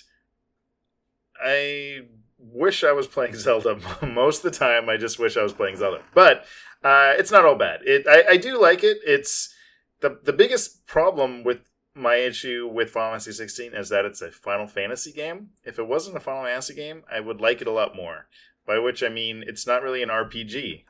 I 1.43 2.01
wish 2.37 2.83
I 2.83 2.91
was 2.91 3.07
playing 3.07 3.35
Zelda 3.35 3.79
most 4.05 4.43
of 4.43 4.51
the 4.51 4.57
time. 4.57 4.89
I 4.89 4.97
just 4.97 5.19
wish 5.19 5.37
I 5.37 5.43
was 5.43 5.53
playing 5.53 5.77
Zelda, 5.77 6.01
but 6.13 6.45
uh, 6.83 7.13
it's 7.17 7.31
not 7.31 7.45
all 7.45 7.55
bad. 7.55 7.81
It 7.83 8.07
I, 8.07 8.33
I 8.33 8.37
do 8.37 8.59
like 8.59 8.83
it. 8.83 8.97
It's 9.05 9.53
the 10.01 10.19
the 10.23 10.33
biggest 10.33 10.85
problem 10.87 11.43
with 11.43 11.59
my 11.95 12.15
issue 12.15 12.69
with 12.71 12.91
Final 12.91 13.11
Fantasy 13.11 13.33
16 13.33 13.73
is 13.73 13.89
that 13.89 14.05
it's 14.05 14.21
a 14.21 14.31
Final 14.31 14.67
Fantasy 14.67 15.11
game. 15.11 15.49
If 15.65 15.79
it 15.79 15.87
wasn't 15.87 16.17
a 16.17 16.21
Final 16.21 16.45
Fantasy 16.45 16.75
game, 16.75 17.03
I 17.11 17.19
would 17.19 17.41
like 17.41 17.61
it 17.61 17.67
a 17.67 17.71
lot 17.71 17.95
more. 17.95 18.27
By 18.65 18.79
which 18.79 19.03
I 19.03 19.09
mean 19.09 19.43
it's 19.45 19.67
not 19.67 19.83
really 19.83 20.03
an 20.03 20.09
RPG. 20.09 20.85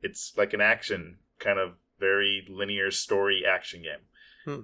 It's 0.00 0.32
like 0.36 0.52
an 0.52 0.60
action 0.60 1.18
kind 1.38 1.58
of 1.58 1.74
very 1.98 2.46
linear 2.48 2.90
story 2.90 3.44
action 3.46 3.82
game. 3.82 4.00
Hmm. 4.44 4.62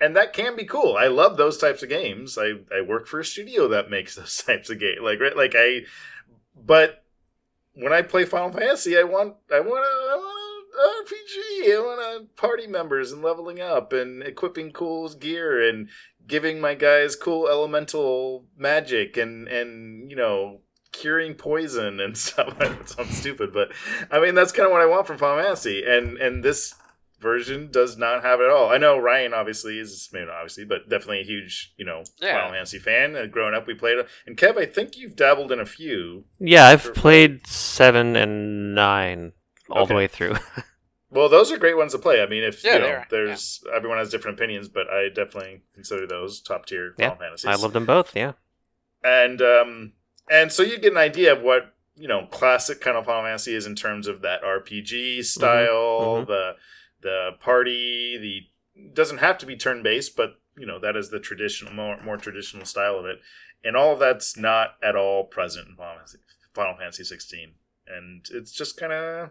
And 0.00 0.16
that 0.16 0.32
can 0.32 0.56
be 0.56 0.64
cool. 0.64 0.96
I 0.96 1.06
love 1.06 1.36
those 1.36 1.58
types 1.58 1.82
of 1.82 1.88
games. 1.88 2.38
I, 2.38 2.54
I 2.74 2.80
work 2.80 3.06
for 3.06 3.20
a 3.20 3.24
studio 3.24 3.68
that 3.68 3.90
makes 3.90 4.14
those 4.16 4.42
types 4.42 4.70
of 4.70 4.80
games. 4.80 5.00
Like 5.02 5.20
right, 5.20 5.36
like 5.36 5.54
I 5.56 5.80
but 6.56 7.04
when 7.74 7.92
I 7.92 8.02
play 8.02 8.24
Final 8.24 8.50
Fantasy, 8.50 8.98
I 8.98 9.02
want 9.02 9.34
I 9.52 9.60
want 9.60 9.84
a, 9.84 10.12
I 10.12 10.16
want 10.16 10.32
a 10.32 11.14
RPG. 11.14 11.74
I 11.74 11.78
want 11.80 12.00
a 12.22 12.40
party 12.40 12.66
members 12.66 13.12
and 13.12 13.22
leveling 13.22 13.60
up 13.60 13.92
and 13.92 14.22
equipping 14.22 14.72
cool 14.72 15.08
gear 15.10 15.68
and 15.68 15.88
giving 16.26 16.60
my 16.60 16.74
guys 16.74 17.14
cool 17.16 17.48
elemental 17.48 18.46
magic 18.56 19.16
and 19.16 19.46
and 19.48 20.10
you 20.10 20.16
know 20.16 20.60
curing 20.92 21.34
poison 21.34 22.00
and 22.00 22.16
stuff. 22.18 22.58
that 22.58 22.88
sounds 22.88 23.16
stupid, 23.16 23.52
but 23.52 23.72
I 24.10 24.20
mean 24.20 24.34
that's 24.34 24.52
kind 24.52 24.66
of 24.66 24.72
what 24.72 24.82
I 24.82 24.86
want 24.86 25.06
from 25.06 25.18
Final 25.18 25.42
Fantasy. 25.42 25.84
And 25.86 26.16
and 26.16 26.42
this 26.42 26.74
version 27.20 27.70
does 27.70 27.96
not 27.96 28.22
have 28.22 28.40
it 28.40 28.44
at 28.44 28.50
all. 28.50 28.68
I 28.70 28.78
know 28.78 28.98
Ryan 28.98 29.32
obviously 29.34 29.78
is 29.78 30.08
maybe 30.12 30.26
not 30.26 30.34
obviously, 30.36 30.64
but 30.64 30.88
definitely 30.88 31.20
a 31.20 31.24
huge 31.24 31.72
you 31.76 31.84
know 31.84 32.02
Yeah. 32.20 32.34
Final 32.34 32.52
Fantasy 32.52 32.78
fan. 32.78 33.16
Uh, 33.16 33.26
growing 33.26 33.54
up, 33.54 33.66
we 33.66 33.74
played 33.74 33.98
it. 33.98 34.08
And 34.26 34.36
Kev, 34.36 34.56
I 34.58 34.66
think 34.66 34.96
you've 34.96 35.16
dabbled 35.16 35.50
in 35.52 35.60
a 35.60 35.66
few. 35.66 36.24
Yeah, 36.38 36.66
I've 36.66 36.82
Sure. 36.82 36.92
played 36.92 37.46
seven 37.46 38.16
and 38.16 38.74
nine 38.74 39.32
all 39.70 39.82
Okay. 39.82 39.88
the 39.88 39.94
way 39.96 40.06
through. 40.06 40.36
Well, 41.08 41.28
those 41.28 41.52
are 41.52 41.56
great 41.56 41.76
ones 41.76 41.92
to 41.92 41.98
play. 42.00 42.20
I 42.20 42.26
mean, 42.26 42.42
if 42.42 42.62
Yeah, 42.64 42.74
you 42.74 42.78
know, 42.80 42.88
are, 42.88 43.06
there's 43.10 43.62
everyone 43.74 43.98
has 43.98 44.10
different 44.10 44.38
opinions, 44.38 44.68
but 44.68 44.88
I 44.90 45.08
definitely 45.08 45.62
consider 45.72 46.04
those 46.06 46.40
top 46.42 46.66
tier 46.66 46.94
Yeah, 46.98 47.10
Final 47.10 47.18
Fantasies. 47.20 47.46
I 47.46 47.54
love 47.54 47.72
them 47.72 47.86
both. 47.86 48.14
Yeah. 48.14 48.32
and 49.04 49.40
um, 49.40 49.92
and 50.30 50.50
so 50.52 50.62
you 50.64 50.78
get 50.78 50.90
an 50.92 50.98
idea 50.98 51.32
of 51.32 51.42
what 51.42 51.72
you 51.96 52.08
know 52.08 52.26
classic 52.26 52.80
kind 52.80 52.96
of 52.96 53.06
Final 53.06 53.22
Fantasy 53.22 53.54
is 53.54 53.66
in 53.66 53.76
terms 53.76 54.08
of 54.08 54.22
that 54.22 54.42
RPG 54.42 55.24
style, 55.24 56.22
mhm. 56.22 56.26
the 56.26 56.56
the 57.06 57.30
party. 57.40 58.18
The 58.18 58.92
doesn't 58.92 59.18
have 59.18 59.38
to 59.38 59.46
be 59.46 59.56
turn 59.56 59.82
based, 59.82 60.16
but 60.16 60.38
you 60.58 60.66
know 60.66 60.78
that 60.80 60.96
is 60.96 61.10
the 61.10 61.20
traditional, 61.20 61.72
more 61.72 61.98
more 62.02 62.16
traditional 62.16 62.66
style 62.66 62.98
of 62.98 63.06
it, 63.06 63.20
and 63.64 63.76
all 63.76 63.92
of 63.92 63.98
that's 63.98 64.36
not 64.36 64.74
at 64.82 64.96
all 64.96 65.24
present 65.24 65.68
in 65.68 65.76
Final 65.76 65.96
Fantasy, 65.96 66.18
Final 66.52 66.76
Fantasy 66.76 67.04
16. 67.04 67.52
And 67.88 68.26
it's 68.32 68.50
just 68.50 68.76
kind 68.76 68.92
of, 68.92 69.30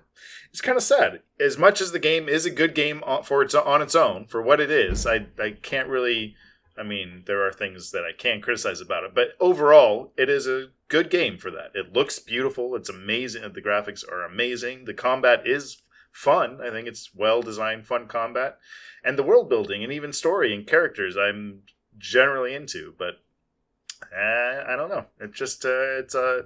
it's 0.49 0.61
kind 0.61 0.77
of 0.77 0.83
sad. 0.83 1.19
As 1.41 1.57
much 1.57 1.81
as 1.81 1.91
the 1.91 1.99
game 1.99 2.29
is 2.29 2.45
a 2.45 2.49
good 2.49 2.73
game 2.73 3.03
for 3.25 3.41
its 3.41 3.53
on 3.53 3.81
its 3.81 3.95
own, 3.95 4.27
for 4.27 4.41
what 4.41 4.61
it 4.61 4.71
is, 4.71 5.05
I 5.05 5.27
I 5.37 5.57
can't 5.61 5.89
really 5.89 6.35
I 6.77 6.83
mean, 6.83 7.23
there 7.25 7.45
are 7.45 7.51
things 7.51 7.91
that 7.91 8.03
I 8.03 8.11
can 8.11 8.41
criticize 8.41 8.81
about 8.81 9.03
it, 9.03 9.15
but 9.15 9.29
overall, 9.39 10.11
it 10.17 10.29
is 10.29 10.45
a 10.45 10.67
good 10.89 11.09
game 11.09 11.37
for 11.37 11.49
that. 11.51 11.71
It 11.73 11.93
looks 11.93 12.19
beautiful. 12.19 12.75
It's 12.75 12.89
amazing. 12.89 13.43
The 13.53 13.61
graphics 13.61 14.07
are 14.09 14.23
amazing. 14.23 14.85
The 14.85 14.93
combat 14.93 15.43
is 15.45 15.81
fun. 16.15 16.59
I 16.61 16.69
think 16.71 16.87
it's 16.87 17.13
well 17.13 17.41
designed, 17.41 17.85
fun 17.85 18.07
combat, 18.07 18.57
and 19.03 19.17
the 19.17 19.23
world 19.23 19.49
building 19.49 19.83
and 19.83 19.91
even 19.91 20.13
story 20.13 20.55
and 20.55 20.65
characters. 20.65 21.17
I'm 21.17 21.63
generally 21.97 22.55
into, 22.55 22.93
but 22.97 23.15
uh, 24.15 24.63
I 24.67 24.75
don't 24.77 24.89
know. 24.89 25.05
It 25.19 25.33
just 25.33 25.65
uh, 25.65 25.99
it's 25.99 26.15
a 26.15 26.45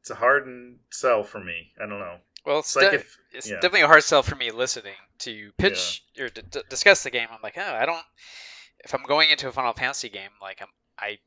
it's 0.00 0.10
a 0.10 0.14
hard 0.14 0.78
sell 0.90 1.22
for 1.22 1.38
me. 1.38 1.72
I 1.78 1.86
don't 1.86 1.98
know. 2.00 2.16
Well, 2.44 2.58
It's 2.58 2.74
it's, 2.74 2.82
like 2.82 2.90
de- 2.90 2.96
if 2.96 3.18
it's 3.32 3.48
yeah. 3.48 3.56
definitely 3.56 3.82
a 3.82 3.86
hard 3.86 4.02
sell 4.02 4.22
for 4.22 4.34
me 4.34 4.50
listening 4.50 4.94
to 5.20 5.52
pitch 5.58 6.02
or 6.18 6.28
d- 6.28 6.42
d- 6.50 6.62
discuss 6.68 7.02
the 7.04 7.10
game. 7.10 7.28
I'm 7.30 7.38
like, 7.42 7.56
oh, 7.56 7.74
I 7.74 7.86
don't. 7.86 8.02
If 8.84 8.94
I'm 8.94 9.04
going 9.04 9.30
into 9.30 9.46
a 9.48 9.52
Final 9.52 9.74
Fantasy 9.74 10.08
game, 10.08 10.30
like 10.40 10.60
I'm, 10.60 10.68
I, 10.98 11.18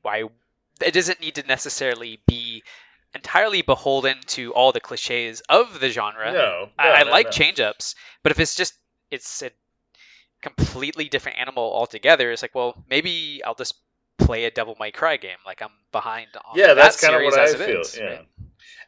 why? 0.00 0.24
It 0.84 0.94
doesn't 0.94 1.20
need 1.20 1.36
to 1.36 1.46
necessarily 1.46 2.20
be 2.26 2.64
entirely 3.14 3.62
beholden 3.62 4.16
to 4.26 4.52
all 4.54 4.72
the 4.72 4.80
cliches 4.80 5.42
of 5.48 5.80
the 5.80 5.90
genre. 5.90 6.32
no, 6.32 6.68
I, 6.78 6.88
no, 6.88 6.94
I 6.94 7.02
no, 7.04 7.10
like 7.10 7.26
no. 7.26 7.30
change 7.32 7.60
ups, 7.60 7.94
but 8.22 8.32
if 8.32 8.40
it's 8.40 8.54
just 8.54 8.74
it's 9.10 9.42
a 9.42 9.50
completely 10.42 11.08
different 11.08 11.38
animal 11.38 11.62
altogether, 11.62 12.30
it's 12.32 12.42
like, 12.42 12.54
well, 12.54 12.82
maybe 12.88 13.42
I'll 13.44 13.54
just 13.54 13.74
play 14.18 14.44
a 14.44 14.50
Devil 14.50 14.76
May 14.78 14.90
Cry 14.90 15.16
game. 15.16 15.38
Like 15.46 15.62
I'm 15.62 15.70
behind 15.90 16.28
on 16.36 16.56
yeah, 16.58 16.74
that's 16.74 17.00
that 17.00 17.06
kind 17.06 17.22
of 17.22 17.24
what 17.24 17.38
I 17.38 17.52
feel. 17.52 17.80
is, 17.80 17.96
yeah. 17.96 18.04
right? 18.04 18.28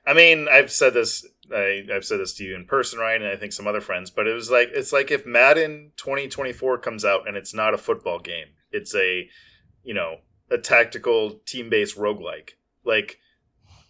I 0.06 0.14
mean, 0.14 0.48
I've 0.50 0.70
said 0.70 0.94
this. 0.94 1.26
I, 1.54 1.84
I've 1.92 2.04
said 2.04 2.20
this 2.20 2.34
to 2.34 2.44
you 2.44 2.54
in 2.54 2.66
person, 2.66 2.98
Ryan, 2.98 3.22
and 3.22 3.30
I 3.30 3.36
think 3.36 3.52
some 3.52 3.66
other 3.66 3.80
friends. 3.80 4.10
But 4.10 4.26
it 4.26 4.32
was 4.32 4.50
like 4.50 4.70
it's 4.72 4.92
like 4.92 5.10
if 5.10 5.26
Madden 5.26 5.92
2024 5.96 6.78
comes 6.78 7.04
out 7.04 7.26
and 7.26 7.36
it's 7.36 7.54
not 7.54 7.74
a 7.74 7.78
football 7.78 8.18
game, 8.18 8.48
it's 8.70 8.94
a, 8.94 9.28
you 9.82 9.94
know, 9.94 10.16
a 10.50 10.58
tactical 10.58 11.40
team-based 11.46 11.96
roguelike. 11.96 12.50
Like, 12.84 13.18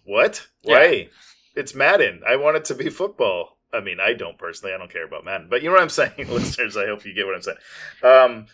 what? 0.04 0.46
Yeah. 0.62 0.75
Why? 0.75 1.08
It's 1.56 1.75
Madden. 1.75 2.23
I 2.26 2.37
want 2.37 2.56
it 2.56 2.64
to 2.66 2.75
be 2.75 2.90
football. 2.90 3.58
I 3.73 3.80
mean, 3.80 3.99
I 4.00 4.12
don't 4.12 4.38
personally. 4.38 4.75
I 4.75 4.78
don't 4.78 4.92
care 4.92 5.04
about 5.04 5.25
Madden, 5.25 5.49
but 5.50 5.62
you 5.62 5.68
know 5.68 5.75
what 5.75 5.82
I'm 5.82 5.88
saying, 5.88 6.12
listeners. 6.28 6.76
I 6.76 6.87
hope 6.87 7.04
you 7.04 7.14
get 7.14 7.26
what 7.26 7.34
I'm 7.34 7.42
saying. 7.42 7.58
Um, 8.02 8.46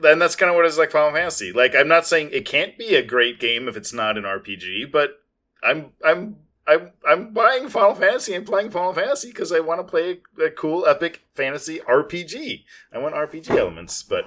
then 0.00 0.18
that's 0.18 0.36
kind 0.36 0.50
of 0.50 0.56
what 0.56 0.66
it's 0.66 0.78
like 0.78 0.90
Final 0.92 1.12
Fantasy. 1.12 1.52
Like, 1.52 1.74
I'm 1.74 1.88
not 1.88 2.06
saying 2.06 2.30
it 2.32 2.44
can't 2.44 2.76
be 2.78 2.94
a 2.94 3.02
great 3.02 3.40
game 3.40 3.66
if 3.68 3.76
it's 3.76 3.92
not 3.92 4.16
an 4.18 4.24
RPG, 4.24 4.92
but 4.92 5.18
I'm 5.62 5.92
I'm 6.04 6.36
I'm 6.66 6.92
I'm 7.08 7.32
buying 7.32 7.68
Final 7.68 7.94
Fantasy 7.94 8.34
and 8.34 8.44
playing 8.46 8.70
Final 8.70 8.92
Fantasy 8.92 9.28
because 9.28 9.50
I 9.52 9.60
want 9.60 9.80
to 9.80 9.84
play 9.84 10.20
a, 10.38 10.44
a 10.44 10.50
cool 10.50 10.86
epic 10.86 11.22
fantasy 11.34 11.78
RPG. 11.80 12.64
I 12.92 12.98
want 12.98 13.14
RPG 13.14 13.50
elements, 13.56 14.02
but 14.02 14.24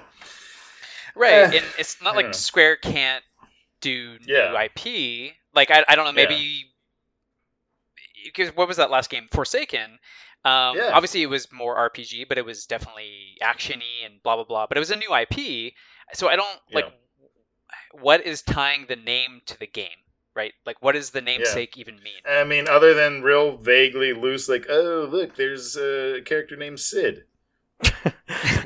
Right, 1.14 1.32
Eh, 1.32 1.44
and 1.58 1.64
it's 1.78 2.02
not 2.02 2.16
like. 2.16 2.34
Square 2.34 2.76
can't 2.76 3.22
do 3.80 4.18
new 4.26 4.34
Yeah. 4.34 4.60
IP. 4.62 5.34
Like 5.54 5.70
I, 5.70 5.84
I 5.88 5.96
don't 5.96 6.04
know, 6.06 6.12
maybe 6.12 6.64
because 8.24 8.54
what 8.56 8.68
was 8.68 8.76
that 8.78 8.90
last 8.90 9.10
game? 9.10 9.28
Forspoken. 9.32 9.98
Um, 10.44 10.76
Yeah. 10.76 10.90
Obviously, 10.92 11.22
it 11.22 11.26
was 11.26 11.50
more 11.52 11.76
RPG, 11.76 12.28
but 12.28 12.38
it 12.38 12.44
was 12.44 12.66
definitely 12.66 13.36
actiony 13.42 14.04
and 14.04 14.22
blah 14.22 14.36
blah 14.36 14.44
blah. 14.44 14.66
But 14.66 14.76
it 14.76 14.80
was 14.80 14.90
a 14.90 14.96
new 14.96 15.14
IP, 15.14 15.72
so 16.14 16.28
I 16.28 16.36
don't 16.36 16.58
like 16.72 16.86
what 18.00 18.24
is 18.26 18.42
tying 18.42 18.86
the 18.88 18.96
name 18.96 19.42
to 19.46 19.58
the 19.58 19.66
game, 19.66 19.88
right? 20.34 20.52
Like, 20.66 20.76
what 20.80 20.92
does 20.92 21.10
the 21.10 21.20
namesake 21.20 21.76
even 21.76 21.96
mean? 21.96 22.22
I 22.28 22.44
mean, 22.44 22.66
other 22.68 22.94
than 22.94 23.22
real 23.22 23.56
vaguely 23.56 24.12
loose, 24.12 24.48
like 24.48 24.66
oh 24.68 25.08
look, 25.10 25.36
there's 25.36 25.76
a 25.76 26.20
character 26.24 26.56
named 26.56 26.80
Sid. 26.80 27.24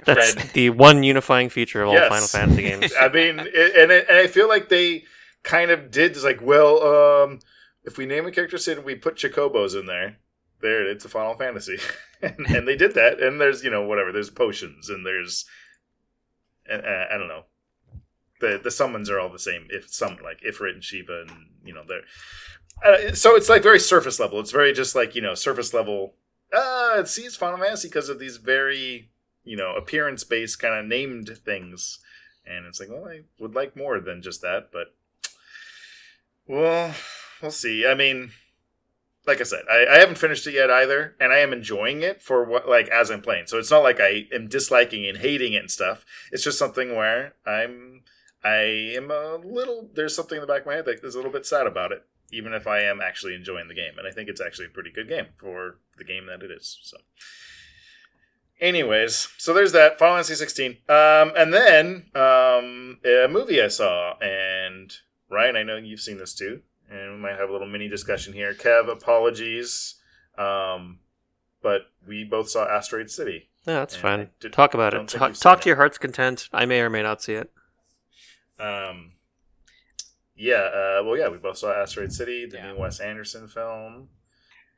That's 0.05 0.37
Right. 0.37 0.53
the 0.53 0.71
one 0.71 1.03
unifying 1.03 1.49
feature 1.49 1.83
of 1.83 1.89
all 1.89 1.95
Yes. 1.95 2.09
Final 2.09 2.29
Fantasy 2.29 2.63
games. 2.63 2.93
I 3.01 3.09
mean, 3.09 3.41
it, 3.41 3.77
and 3.77 3.91
it, 3.91 4.07
and 4.09 4.19
I 4.19 4.27
feel 4.29 4.49
like 4.49 4.69
they 4.69 5.05
kind 5.47 5.71
of 5.71 5.91
did. 5.91 6.17
is 6.17 6.25
like, 6.25 6.43
well, 6.43 6.83
um, 6.83 7.39
if 7.85 7.97
we 7.97 8.05
name 8.05 8.27
a 8.27 8.33
character 8.33 8.59
Sid, 8.59 8.85
we 8.85 8.97
put 8.97 9.17
Chocobos 9.17 9.79
in 9.79 9.87
there. 9.87 10.19
There, 10.61 10.87
it's 10.91 11.05
a 11.05 11.09
Final 11.09 11.35
Fantasy, 11.35 11.79
and, 12.23 12.47
and 12.49 12.67
they 12.69 12.77
did 12.77 12.95
that. 12.95 13.21
And 13.21 13.41
there's, 13.41 13.63
you 13.63 13.71
know, 13.71 13.83
whatever. 13.83 14.11
There's 14.11 14.31
potions, 14.31 14.89
and 14.89 15.07
there's, 15.07 15.45
uh, 16.71 16.77
I 16.77 17.17
don't 17.17 17.29
know. 17.29 17.45
the 18.41 18.61
the 18.63 18.71
summons 18.71 19.09
are 19.11 19.21
all 19.21 19.31
the 19.31 19.39
same. 19.39 19.69
If 19.71 19.93
some 19.93 20.17
like 20.23 20.41
Ifrit 20.41 20.73
and 20.73 20.85
Shiva, 20.85 21.25
and 21.29 21.31
you 21.65 21.75
know 21.75 21.83
they're 21.87 22.03
uh, 22.85 23.15
so 23.15 23.37
it's 23.37 23.49
like 23.49 23.63
very 23.63 23.79
surface 23.79 24.19
level. 24.19 24.41
It's 24.41 24.51
very 24.51 24.73
just 24.73 24.95
like 24.95 25.15
you 25.15 25.23
know 25.23 25.35
surface 25.35 25.73
level. 25.73 26.15
Uh, 26.53 27.05
see, 27.05 27.23
it's 27.23 27.37
Final 27.37 27.59
Fantasy 27.59 27.89
because 27.89 28.09
of 28.09 28.19
these 28.19 28.39
very 28.39 29.11
you 29.45 29.57
know 29.57 29.75
appearance 29.75 30.25
based 30.25 30.59
kind 30.59 30.75
of 30.75 30.87
named 30.87 31.29
things, 31.45 31.99
and 32.47 32.65
it's 32.65 32.81
like, 32.81 32.89
well, 32.89 33.07
I 33.07 33.21
would 33.39 33.55
like 33.55 33.77
more 33.77 34.01
than 34.01 34.23
just 34.23 34.41
that, 34.41 34.71
but 34.73 34.96
well, 36.47 36.95
we'll 37.41 37.51
see. 37.51 37.87
I 37.87 37.95
mean, 37.95 38.33
like 39.27 39.41
I 39.41 39.45
said, 39.45 39.63
I, 39.71 39.87
I 39.91 39.99
haven't 39.99 40.19
finished 40.19 40.47
it 40.47 40.55
yet 40.55 40.71
either, 40.71 41.17
and 41.21 41.33
I 41.33 41.39
am 41.39 41.53
enjoying 41.53 42.03
it 42.03 42.23
for 42.23 42.45
what 42.45 42.69
like 42.69 42.89
as 42.89 43.11
I'm 43.11 43.23
playing. 43.23 43.47
So 43.47 43.59
it's 43.59 43.71
not 43.71 43.83
like 43.83 44.01
I 44.01 44.27
am 44.33 44.49
disliking 44.49 45.07
and 45.07 45.19
hating 45.19 45.53
it 45.53 45.61
and 45.61 45.71
stuff. 45.71 46.05
It's 46.33 46.45
just 46.45 46.59
something 46.59 46.95
where 46.95 47.35
I'm 47.47 48.03
I 48.45 48.93
am 48.97 49.11
a 49.11 49.37
little. 49.37 49.91
There's 49.95 50.15
something 50.15 50.37
in 50.37 50.41
the 50.41 50.47
back 50.47 50.61
of 50.63 50.67
my 50.67 50.75
head 50.75 50.87
that 50.87 51.03
is 51.05 51.15
a 51.15 51.19
little 51.19 51.33
bit 51.33 51.47
sad 51.47 51.67
about 51.67 51.93
it 51.93 52.05
even 52.33 52.53
if 52.53 52.67
I 52.67 52.81
am 52.81 53.01
actually 53.01 53.35
enjoying 53.35 53.69
the 53.69 53.75
game. 53.75 53.99
And 53.99 54.07
I 54.07 54.11
think 54.11 54.29
it's 54.29 54.41
actually 54.41 54.67
a 54.67 54.71
pretty 54.71 54.91
good 54.91 55.09
game 55.09 55.27
for 55.39 55.79
the 55.97 56.05
game 56.05 56.27
that 56.27 56.43
it 56.43 56.51
is. 56.51 56.79
So, 56.83 56.97
anyways, 58.61 59.29
so 59.39 59.55
there's 59.55 59.73
that 59.73 59.99
Final 59.99 60.17
Fantasy 60.17 60.35
16, 60.35 60.71
um, 60.89 61.33
and 61.37 61.53
then 61.53 62.07
um, 62.15 62.99
a 63.05 63.29
movie 63.29 63.63
I 63.63 63.69
saw. 63.69 64.19
And 64.19 64.93
Ryan, 65.31 65.57
I 65.57 65.63
know 65.63 65.77
you've 65.77 66.01
seen 66.01 66.19
this 66.19 66.35
too, 66.35 66.61
and 66.91 67.13
we 67.15 67.19
might 67.19 67.37
have 67.39 67.49
a 67.49 67.53
little 67.53 67.67
mini 67.69 67.89
discussion 67.89 68.33
here. 68.33 68.55
Kev, 68.55 68.89
apologies, 68.91 69.97
um, 70.39 70.99
but 71.63 71.83
we 72.07 72.25
both 72.25 72.49
saw 72.49 72.65
Asteroid 72.67 73.11
City. 73.11 73.49
Yeah, 73.67 73.81
that's 73.81 73.95
And 73.95 74.03
fine. 74.03 74.31
Did- 74.41 74.53
talk 74.53 74.75
about 74.75 74.95
it. 74.95 74.99
think 74.99 75.11
Talk, 75.11 75.29
you've 75.31 75.41
talk 75.41 75.59
it. 75.59 75.63
to 75.63 75.69
your 75.71 75.77
heart's 75.77 75.99
content. 75.99 76.49
I 76.53 76.67
may 76.67 76.81
or 76.81 76.89
may 76.91 77.03
not 77.03 77.21
see 77.23 77.33
it. 77.35 77.51
Um, 78.61 79.13
yeah, 80.37 80.55
uh, 80.55 81.03
well, 81.05 81.17
yeah, 81.17 81.29
we 81.29 81.39
both 81.39 81.59
saw 81.59 81.73
Asteroid 81.73 82.13
City, 82.13 82.47
the 82.47 82.57
Yeah. 82.59 82.73
new 82.73 82.79
Wes 82.79 83.01
Anderson 83.01 83.49
film. 83.49 84.09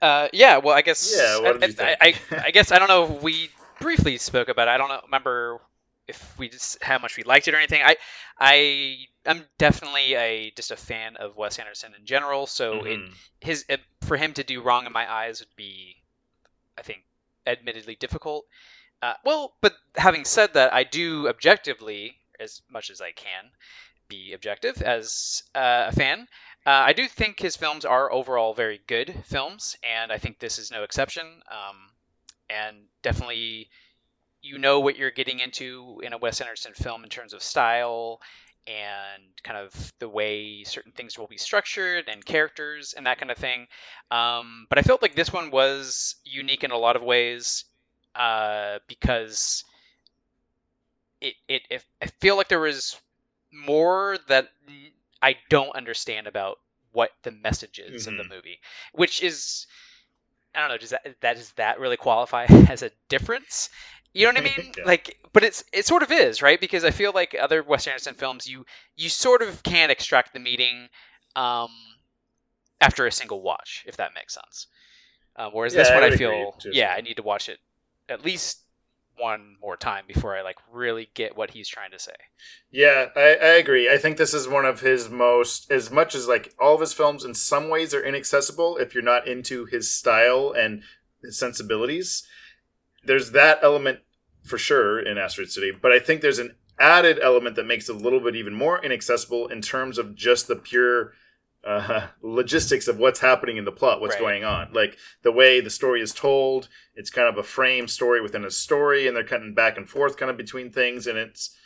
Uh, 0.00 0.28
yeah. 0.32 0.58
Well, 0.58 0.74
I 0.76 0.82
guess. 0.82 1.12
Yeah, 1.16 1.40
what 1.40 1.60
did 1.60 1.76
you 1.76 1.84
I, 1.84 1.96
I, 2.00 2.12
think? 2.12 2.32
I, 2.32 2.46
I 2.46 2.50
guess 2.52 2.70
I 2.72 2.78
don't 2.78 2.88
know. 2.88 3.16
if 3.16 3.22
We 3.22 3.50
briefly 3.80 4.16
spoke 4.16 4.48
about. 4.48 4.68
it. 4.68 4.70
I 4.70 4.78
don't 4.78 4.88
know, 4.88 5.00
remember 5.04 5.60
if 6.06 6.38
we 6.38 6.48
just 6.48 6.82
how 6.82 6.98
much 6.98 7.16
we 7.16 7.24
liked 7.24 7.48
it 7.48 7.54
or 7.54 7.58
anything. 7.58 7.82
I, 7.84 7.96
I, 8.38 8.96
I'm 9.28 9.44
definitely 9.58 10.14
a 10.14 10.50
just 10.56 10.72
a 10.72 10.76
fan 10.76 11.16
of 11.16 11.36
Wes 11.36 11.58
Anderson 11.58 11.94
in 11.98 12.06
general. 12.06 12.46
So 12.46 12.84
it, 12.84 13.00
Mhm. 13.00 13.14
his 13.40 13.64
it, 13.68 13.80
for 14.02 14.16
him 14.16 14.34
to 14.34 14.44
do 14.44 14.62
wrong 14.62 14.86
in 14.86 14.92
my 14.92 15.10
eyes 15.10 15.40
would 15.40 15.54
be, 15.56 16.02
I 16.78 16.82
think, 16.82 17.04
admittedly 17.46 17.96
difficult. 17.96 18.46
Uh, 19.02 19.14
well, 19.24 19.54
but 19.60 19.74
having 19.96 20.24
said 20.24 20.54
that, 20.54 20.72
I 20.72 20.84
do 20.84 21.28
objectively, 21.28 22.18
as 22.40 22.62
much 22.70 22.90
as 22.90 23.00
I 23.00 23.12
can, 23.12 23.50
be 24.08 24.32
objective 24.34 24.82
as 24.82 25.42
uh, 25.54 25.86
a 25.88 25.92
fan. 25.92 26.28
Uh, 26.66 26.70
I 26.70 26.92
do 26.94 27.08
think 27.08 27.40
his 27.40 27.56
films 27.56 27.84
are 27.84 28.12
overall 28.12 28.54
very 28.54 28.80
good 28.86 29.14
films, 29.26 29.76
and 29.82 30.12
I 30.12 30.18
think 30.18 30.38
this 30.38 30.58
is 30.58 30.70
no 30.70 30.84
exception. 30.84 31.42
Um, 31.50 31.92
and 32.50 32.88
definitely, 33.02 33.70
you 34.42 34.58
know 34.58 34.80
what 34.80 34.96
you're 34.96 35.10
getting 35.10 35.40
into 35.40 36.00
in 36.04 36.12
a 36.12 36.18
Wes 36.18 36.40
Anderson 36.40 36.74
film 36.74 37.04
in 37.04 37.10
terms 37.10 37.32
of 37.32 37.42
style 37.42 38.20
and 38.68 39.22
kind 39.42 39.58
of 39.58 39.92
the 39.98 40.08
way 40.08 40.62
certain 40.64 40.92
things 40.92 41.18
will 41.18 41.26
be 41.26 41.38
structured 41.38 42.08
and 42.08 42.24
characters 42.24 42.94
and 42.96 43.06
that 43.06 43.18
kind 43.18 43.30
of 43.30 43.38
thing. 43.38 43.66
Um, 44.10 44.66
but 44.68 44.78
I 44.78 44.82
felt 44.82 45.00
like 45.00 45.14
this 45.14 45.32
one 45.32 45.50
was 45.50 46.16
unique 46.24 46.64
in 46.64 46.70
a 46.70 46.76
lot 46.76 46.94
of 46.96 47.02
ways 47.02 47.64
uh, 48.14 48.78
because 48.86 49.64
it, 51.20 51.34
it, 51.48 51.62
it 51.70 51.84
I 52.02 52.06
feel 52.20 52.36
like 52.36 52.48
there 52.48 52.60
was 52.60 53.00
more 53.52 54.18
that 54.28 54.48
I 55.22 55.36
don't 55.48 55.74
understand 55.74 56.26
about 56.26 56.58
what 56.92 57.10
the 57.22 57.30
message 57.30 57.78
is 57.78 58.06
of 58.06 58.16
the 58.16 58.24
movie, 58.24 58.60
which 58.92 59.22
is 59.22 59.66
I 60.54 60.60
don't 60.60 60.70
know. 60.70 60.78
Does 60.78 60.90
that 60.90 61.20
that 61.20 61.36
does 61.36 61.52
that 61.52 61.80
really 61.80 61.96
qualify 61.96 62.44
as 62.68 62.82
a 62.82 62.90
difference? 63.08 63.70
You 64.14 64.26
know 64.26 64.32
what 64.32 64.38
I 64.38 64.44
mean? 64.44 64.72
Yeah. 64.76 64.84
Like, 64.86 65.18
but 65.32 65.44
it's 65.44 65.64
it 65.72 65.86
sort 65.86 66.02
of 66.02 66.10
is 66.12 66.42
right 66.42 66.60
because 66.60 66.84
I 66.84 66.90
feel 66.90 67.12
like 67.12 67.36
other 67.38 67.62
Wes 67.62 67.86
Anderson 67.86 68.14
films, 68.14 68.46
you 68.46 68.64
you 68.96 69.08
sort 69.08 69.42
of 69.42 69.62
can 69.62 69.90
extract 69.90 70.32
the 70.32 70.40
meaning 70.40 70.88
um, 71.36 71.70
after 72.80 73.06
a 73.06 73.12
single 73.12 73.42
watch, 73.42 73.84
if 73.86 73.96
that 73.98 74.14
makes 74.14 74.34
sense. 74.34 74.66
Um, 75.36 75.52
whereas 75.52 75.74
this 75.74 75.90
Yeah, 75.90 75.94
I 75.94 76.00
one, 76.00 76.04
I, 76.04 76.08
would 76.08 76.14
feel, 76.14 76.54
agree, 76.60 76.72
yeah, 76.72 76.94
I 76.96 77.00
need 77.00 77.16
to 77.16 77.22
watch 77.22 77.48
it 77.48 77.58
at 78.08 78.24
least 78.24 78.60
one 79.16 79.56
more 79.60 79.76
time 79.76 80.04
before 80.06 80.36
I 80.36 80.42
like 80.42 80.58
really 80.72 81.10
get 81.14 81.36
what 81.36 81.50
he's 81.50 81.68
trying 81.68 81.92
to 81.92 81.98
say. 81.98 82.14
Yeah, 82.70 83.06
I, 83.16 83.20
I 83.20 83.48
agree. 83.56 83.90
I 83.90 83.96
think 83.98 84.16
this 84.16 84.34
is 84.34 84.46
one 84.46 84.64
of 84.66 84.80
his 84.80 85.08
most, 85.08 85.70
as 85.70 85.90
much 85.90 86.14
as 86.14 86.28
like 86.28 86.54
all 86.60 86.74
of 86.74 86.80
his 86.80 86.92
films 86.92 87.24
in 87.24 87.34
some 87.34 87.68
ways 87.70 87.94
are 87.94 88.02
inaccessible 88.04 88.76
if 88.76 88.94
you're 88.94 89.02
not 89.02 89.26
into 89.26 89.64
his 89.64 89.90
style 89.90 90.52
and 90.56 90.82
his 91.22 91.38
sensibilities. 91.38 92.26
There's 93.08 93.32
that 93.32 93.58
element 93.62 94.00
for 94.44 94.58
sure 94.58 95.00
in 95.00 95.18
Asteroid 95.18 95.50
City, 95.50 95.72
but 95.72 95.90
I 95.92 95.98
think 95.98 96.20
there's 96.20 96.38
an 96.38 96.54
added 96.78 97.18
element 97.20 97.56
that 97.56 97.66
makes 97.66 97.88
it 97.88 97.96
a 97.96 97.98
little 97.98 98.20
bit 98.20 98.36
even 98.36 98.54
more 98.54 98.82
inaccessible 98.84 99.48
in 99.48 99.60
terms 99.62 99.98
of 99.98 100.14
just 100.14 100.46
the 100.46 100.56
pure 100.56 101.12
uh, 101.64 102.08
logistics 102.22 102.86
of 102.86 102.98
what's 102.98 103.20
happening 103.20 103.56
in 103.56 103.64
the 103.64 103.72
plot, 103.72 104.00
what's 104.00 104.14
Right. 104.14 104.20
going 104.20 104.44
on. 104.44 104.72
Like 104.72 104.96
the 105.22 105.32
way 105.32 105.60
the 105.60 105.70
story 105.70 106.00
is 106.00 106.12
told, 106.12 106.68
it's 106.94 107.10
kind 107.10 107.28
of 107.28 107.36
a 107.36 107.42
frame 107.42 107.88
story 107.88 108.20
within 108.20 108.44
a 108.44 108.50
story, 108.50 109.06
and 109.08 109.16
they're 109.16 109.24
cutting 109.24 109.54
back 109.54 109.76
and 109.76 109.88
forth 109.88 110.16
kind 110.16 110.30
of 110.30 110.36
between 110.36 110.70
things, 110.70 111.06
and 111.06 111.18
it's 111.18 111.56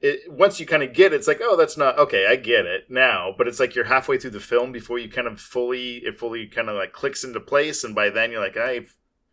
it, 0.00 0.32
once 0.32 0.58
you 0.58 0.66
kind 0.66 0.82
of 0.82 0.92
get 0.92 1.12
it, 1.12 1.16
it's 1.16 1.28
like, 1.28 1.40
oh, 1.42 1.56
that's 1.56 1.76
not 1.76 1.96
okay. 1.98 2.26
I 2.26 2.34
get 2.36 2.66
it 2.66 2.90
now, 2.90 3.32
but 3.36 3.46
it's 3.46 3.60
like 3.60 3.74
you're 3.76 3.84
halfway 3.84 4.18
through 4.18 4.30
the 4.30 4.40
film 4.40 4.72
before 4.72 4.98
you 4.98 5.08
kind 5.08 5.28
of 5.28 5.40
fully, 5.40 5.98
it 5.98 6.18
fully 6.18 6.46
kind 6.48 6.68
of 6.68 6.74
like 6.76 6.92
clicks 6.92 7.22
into 7.22 7.38
place, 7.40 7.84
and 7.84 7.94
by 7.94 8.08
then 8.10 8.30
you're 8.32 8.42
like, 8.42 8.56
I 8.56 8.86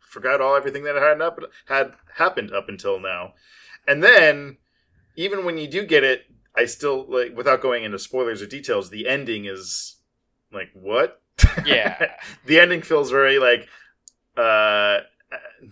forgot 0.10 0.42
all 0.42 0.56
everything 0.56 0.84
that 0.84 0.96
had 0.96 1.22
up 1.22 1.40
had 1.68 1.94
happened 2.16 2.52
up 2.52 2.68
until 2.68 3.00
now, 3.00 3.34
and 3.88 4.04
then 4.04 4.58
even 5.16 5.46
when 5.46 5.58
you 5.58 5.68
do 5.68 5.86
get 5.86 6.04
it, 6.04 6.26
I 6.56 6.66
still 6.66 7.06
like 7.10 7.36
without 7.36 7.62
going 7.62 7.84
into 7.84 8.00
spoilers 8.00 8.42
or 8.42 8.48
details, 8.48 8.90
the 8.90 9.08
ending 9.08 9.46
is 9.46 9.98
like 10.52 10.70
what? 10.74 11.22
Yeah. 11.66 12.14
the 12.46 12.60
ending 12.60 12.82
feels 12.82 13.12
very 13.12 13.40
like 13.40 13.68
uh 14.38 15.00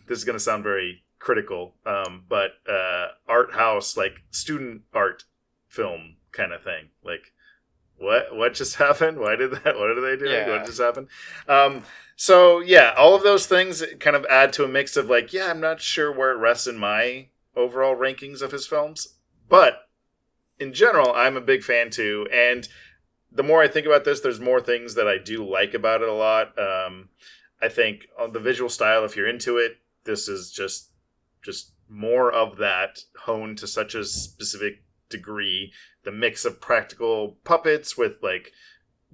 this 0.08 0.18
is 0.18 0.24
gonna 0.24 0.40
sound 0.40 0.64
very 0.64 1.04
critical 1.20 1.76
um 1.86 2.24
but 2.30 2.52
uh 2.70 3.08
art 3.28 3.54
house 3.54 3.98
like 3.98 4.24
student 4.30 4.82
art 4.94 5.24
film 5.68 6.16
kind 6.32 6.54
of 6.54 6.64
thing 6.64 6.90
like 7.04 7.34
what 7.98 8.36
what 8.36 8.54
just 8.54 8.76
happened 8.86 9.18
why 9.20 9.36
did 9.36 9.52
that 9.52 9.76
what 9.76 9.90
are 9.90 10.02
they 10.02 10.16
doing 10.18 10.32
Yeah. 10.32 10.50
what 10.58 10.66
just 10.66 10.80
happened 10.80 11.08
um 11.48 11.84
so 12.16 12.60
yeah 12.60 12.94
all 12.98 13.16
of 13.16 13.24
those 13.24 13.46
things 13.48 13.84
kind 14.00 14.16
of 14.16 14.26
add 14.30 14.54
to 14.54 14.64
a 14.64 14.68
mix 14.68 14.96
of 14.98 15.10
like 15.10 15.34
yeah 15.34 15.48
i'm 15.50 15.60
not 15.60 15.82
sure 15.82 16.12
where 16.12 16.32
it 16.32 16.38
rests 16.38 16.68
in 16.68 16.78
my 16.78 17.28
overall 17.56 17.96
rankings 17.96 18.42
of 18.42 18.52
his 18.52 18.68
films 18.68 19.16
but 19.50 19.90
in 20.60 20.74
general 20.74 21.12
i'm 21.14 21.36
a 21.38 21.42
big 21.42 21.64
fan 21.64 21.90
too 21.90 22.28
and 22.32 22.68
the 23.30 23.44
more 23.44 23.62
I 23.62 23.68
think 23.68 23.86
about 23.86 24.06
this, 24.06 24.22
there's 24.22 24.40
more 24.40 24.62
things 24.62 24.96
that 24.96 25.06
I 25.08 25.18
do 25.18 25.44
like 25.48 25.74
about 25.74 26.02
it 26.02 26.08
a 26.08 26.14
lot. 26.14 26.58
Um, 26.58 27.10
I 27.62 27.68
think 27.68 28.08
on 28.18 28.32
the 28.32 28.40
visual 28.40 28.70
style, 28.70 29.04
if 29.04 29.18
you're 29.18 29.28
into 29.28 29.58
it, 29.58 29.74
this 30.06 30.30
is 30.30 30.50
just 30.50 30.92
just 31.44 31.74
more 31.90 32.32
of 32.32 32.58
that 32.58 33.00
honed 33.26 33.58
to 33.60 33.68
such 33.68 33.96
a 33.96 34.06
specific 34.06 34.82
degree. 35.10 35.74
The 36.08 36.12
mix 36.12 36.46
of 36.46 36.62
practical 36.62 37.38
puppets 37.44 37.98
with 37.98 38.14
like 38.24 38.52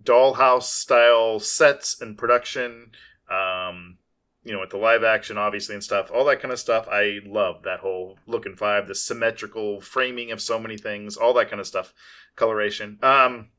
dollhouse 0.01 0.63
style 0.63 1.39
sets 1.39 1.99
and 1.99 2.17
production, 2.17 2.91
um, 3.29 3.97
you 4.43 4.53
know, 4.53 4.59
with 4.59 4.69
the 4.69 4.77
live 4.77 5.03
action 5.03 5.37
obviously 5.37 5.73
and 5.73 5.83
stuff, 5.83 6.11
all 6.13 6.25
that 6.25 6.39
kind 6.39 6.51
of 6.51 6.59
stuff. 6.59 6.87
I 6.91 7.19
love 7.25 7.63
that 7.63 7.79
whole 7.79 8.19
look 8.27 8.45
and 8.45 8.57
vibe, 8.57 8.87
the 8.87 8.95
symmetrical 8.95 9.81
framing 9.81 10.31
of 10.31 10.39
so 10.39 10.59
many 10.59 10.77
things, 10.77 11.17
all 11.17 11.33
that 11.33 11.49
kind 11.49 11.59
of 11.59 11.65
stuff, 11.65 11.93
coloration. 12.35 12.99
Um, 13.01 13.49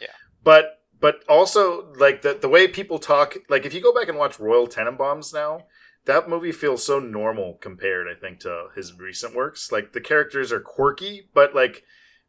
yeah 0.00 0.08
but 0.44 0.82
but 1.00 1.24
also 1.28 1.92
like 1.98 2.22
the 2.22 2.38
the 2.40 2.48
way 2.48 2.68
people 2.68 2.98
talk 2.98 3.36
like 3.48 3.64
if 3.66 3.74
you 3.74 3.82
go 3.82 3.94
back 3.94 4.08
and 4.08 4.18
watch 4.18 4.38
Royal 4.38 4.68
Tenenbaums 4.68 5.34
now 5.34 5.64
that 6.04 6.28
movie 6.28 6.52
feels 6.52 6.84
so 6.84 7.00
normal 7.00 7.54
compared 7.54 8.06
I 8.06 8.18
think 8.18 8.40
to 8.40 8.68
his 8.76 8.96
recent 8.98 9.34
works 9.34 9.72
like 9.72 9.92
the 9.92 10.00
characters 10.00 10.52
are 10.52 10.60
quirky 10.60 11.28
but 11.34 11.54
like 11.54 11.82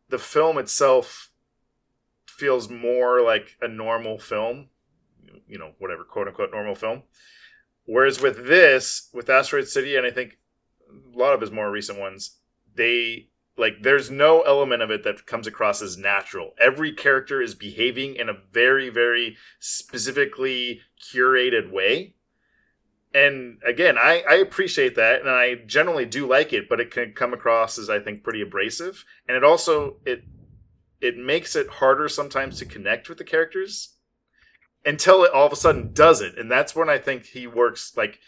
the 0.09 0.19
film 0.19 0.57
itself 0.57 1.31
feels 2.27 2.69
more 2.69 3.21
like 3.21 3.57
a 3.61 3.67
normal 3.67 4.19
film 4.19 4.69
you 5.47 5.57
know 5.57 5.71
whatever 5.79 6.03
quote 6.03 6.27
unquote 6.27 6.51
normal 6.51 6.75
film. 6.75 7.03
Whereas 7.85 8.21
with 8.21 8.47
this 8.47 9.09
with 9.13 9.29
Asteroid 9.29 9.67
City 9.67 9.95
and 9.95 10.05
I 10.05 10.11
think 10.11 10.37
a 10.89 11.17
lot 11.17 11.33
of 11.33 11.41
his 11.41 11.51
more 11.51 11.71
recent 11.71 11.99
ones 11.99 12.37
they 12.75 13.29
like 13.57 13.81
there's 13.81 14.11
no 14.11 14.41
element 14.41 14.81
of 14.81 14.91
it 14.91 15.03
that 15.03 15.25
comes 15.25 15.47
across 15.47 15.81
as 15.81 15.97
natural. 15.97 16.51
Every 16.59 16.91
character 16.91 17.41
is 17.41 17.55
behaving 17.55 18.15
in 18.15 18.29
a 18.29 18.37
very 18.51 18.89
very 18.89 19.37
specifically 19.59 20.81
curated 21.01 21.71
way 21.71 22.14
and 23.15 23.57
again 23.65 23.97
I, 23.97 24.23
I 24.29 24.35
appreciate 24.35 24.95
that 24.95 25.21
and 25.21 25.29
i 25.29 25.55
generally 25.65 26.05
do 26.05 26.27
like 26.27 26.53
it 26.53 26.67
but 26.69 26.79
it 26.79 26.91
can 26.91 27.13
come 27.13 27.33
across 27.33 27.77
as 27.79 27.89
i 27.89 27.99
think 27.99 28.23
pretty 28.23 28.41
abrasive 28.41 29.05
and 29.27 29.37
it 29.37 29.43
also 29.43 29.97
it 30.05 30.23
it 31.01 31.17
makes 31.17 31.55
it 31.55 31.67
harder 31.67 32.09
sometimes 32.09 32.59
to 32.59 32.65
connect 32.65 33.09
with 33.09 33.17
the 33.17 33.23
characters 33.23 33.95
until 34.85 35.23
it 35.23 35.31
all 35.33 35.47
of 35.47 35.53
a 35.53 35.55
sudden 35.55 35.91
does 35.93 36.21
it, 36.21 36.37
and 36.37 36.49
that's 36.49 36.75
when 36.75 36.89
I 36.89 36.97
think 36.97 37.25
he 37.25 37.47
works. 37.47 37.93
Like 37.97 38.19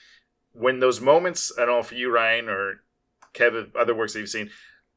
when 0.52 0.80
those 0.80 1.00
moments, 1.00 1.52
I 1.58 1.62
don't 1.62 1.76
know 1.76 1.80
if 1.80 1.92
you, 1.92 2.12
Ryan, 2.12 2.50
or 2.50 2.82
Kevin, 3.34 3.72
other 3.78 3.96
works 3.96 4.14
that 4.14 4.20
you've 4.20 4.30
seen, 4.30 4.50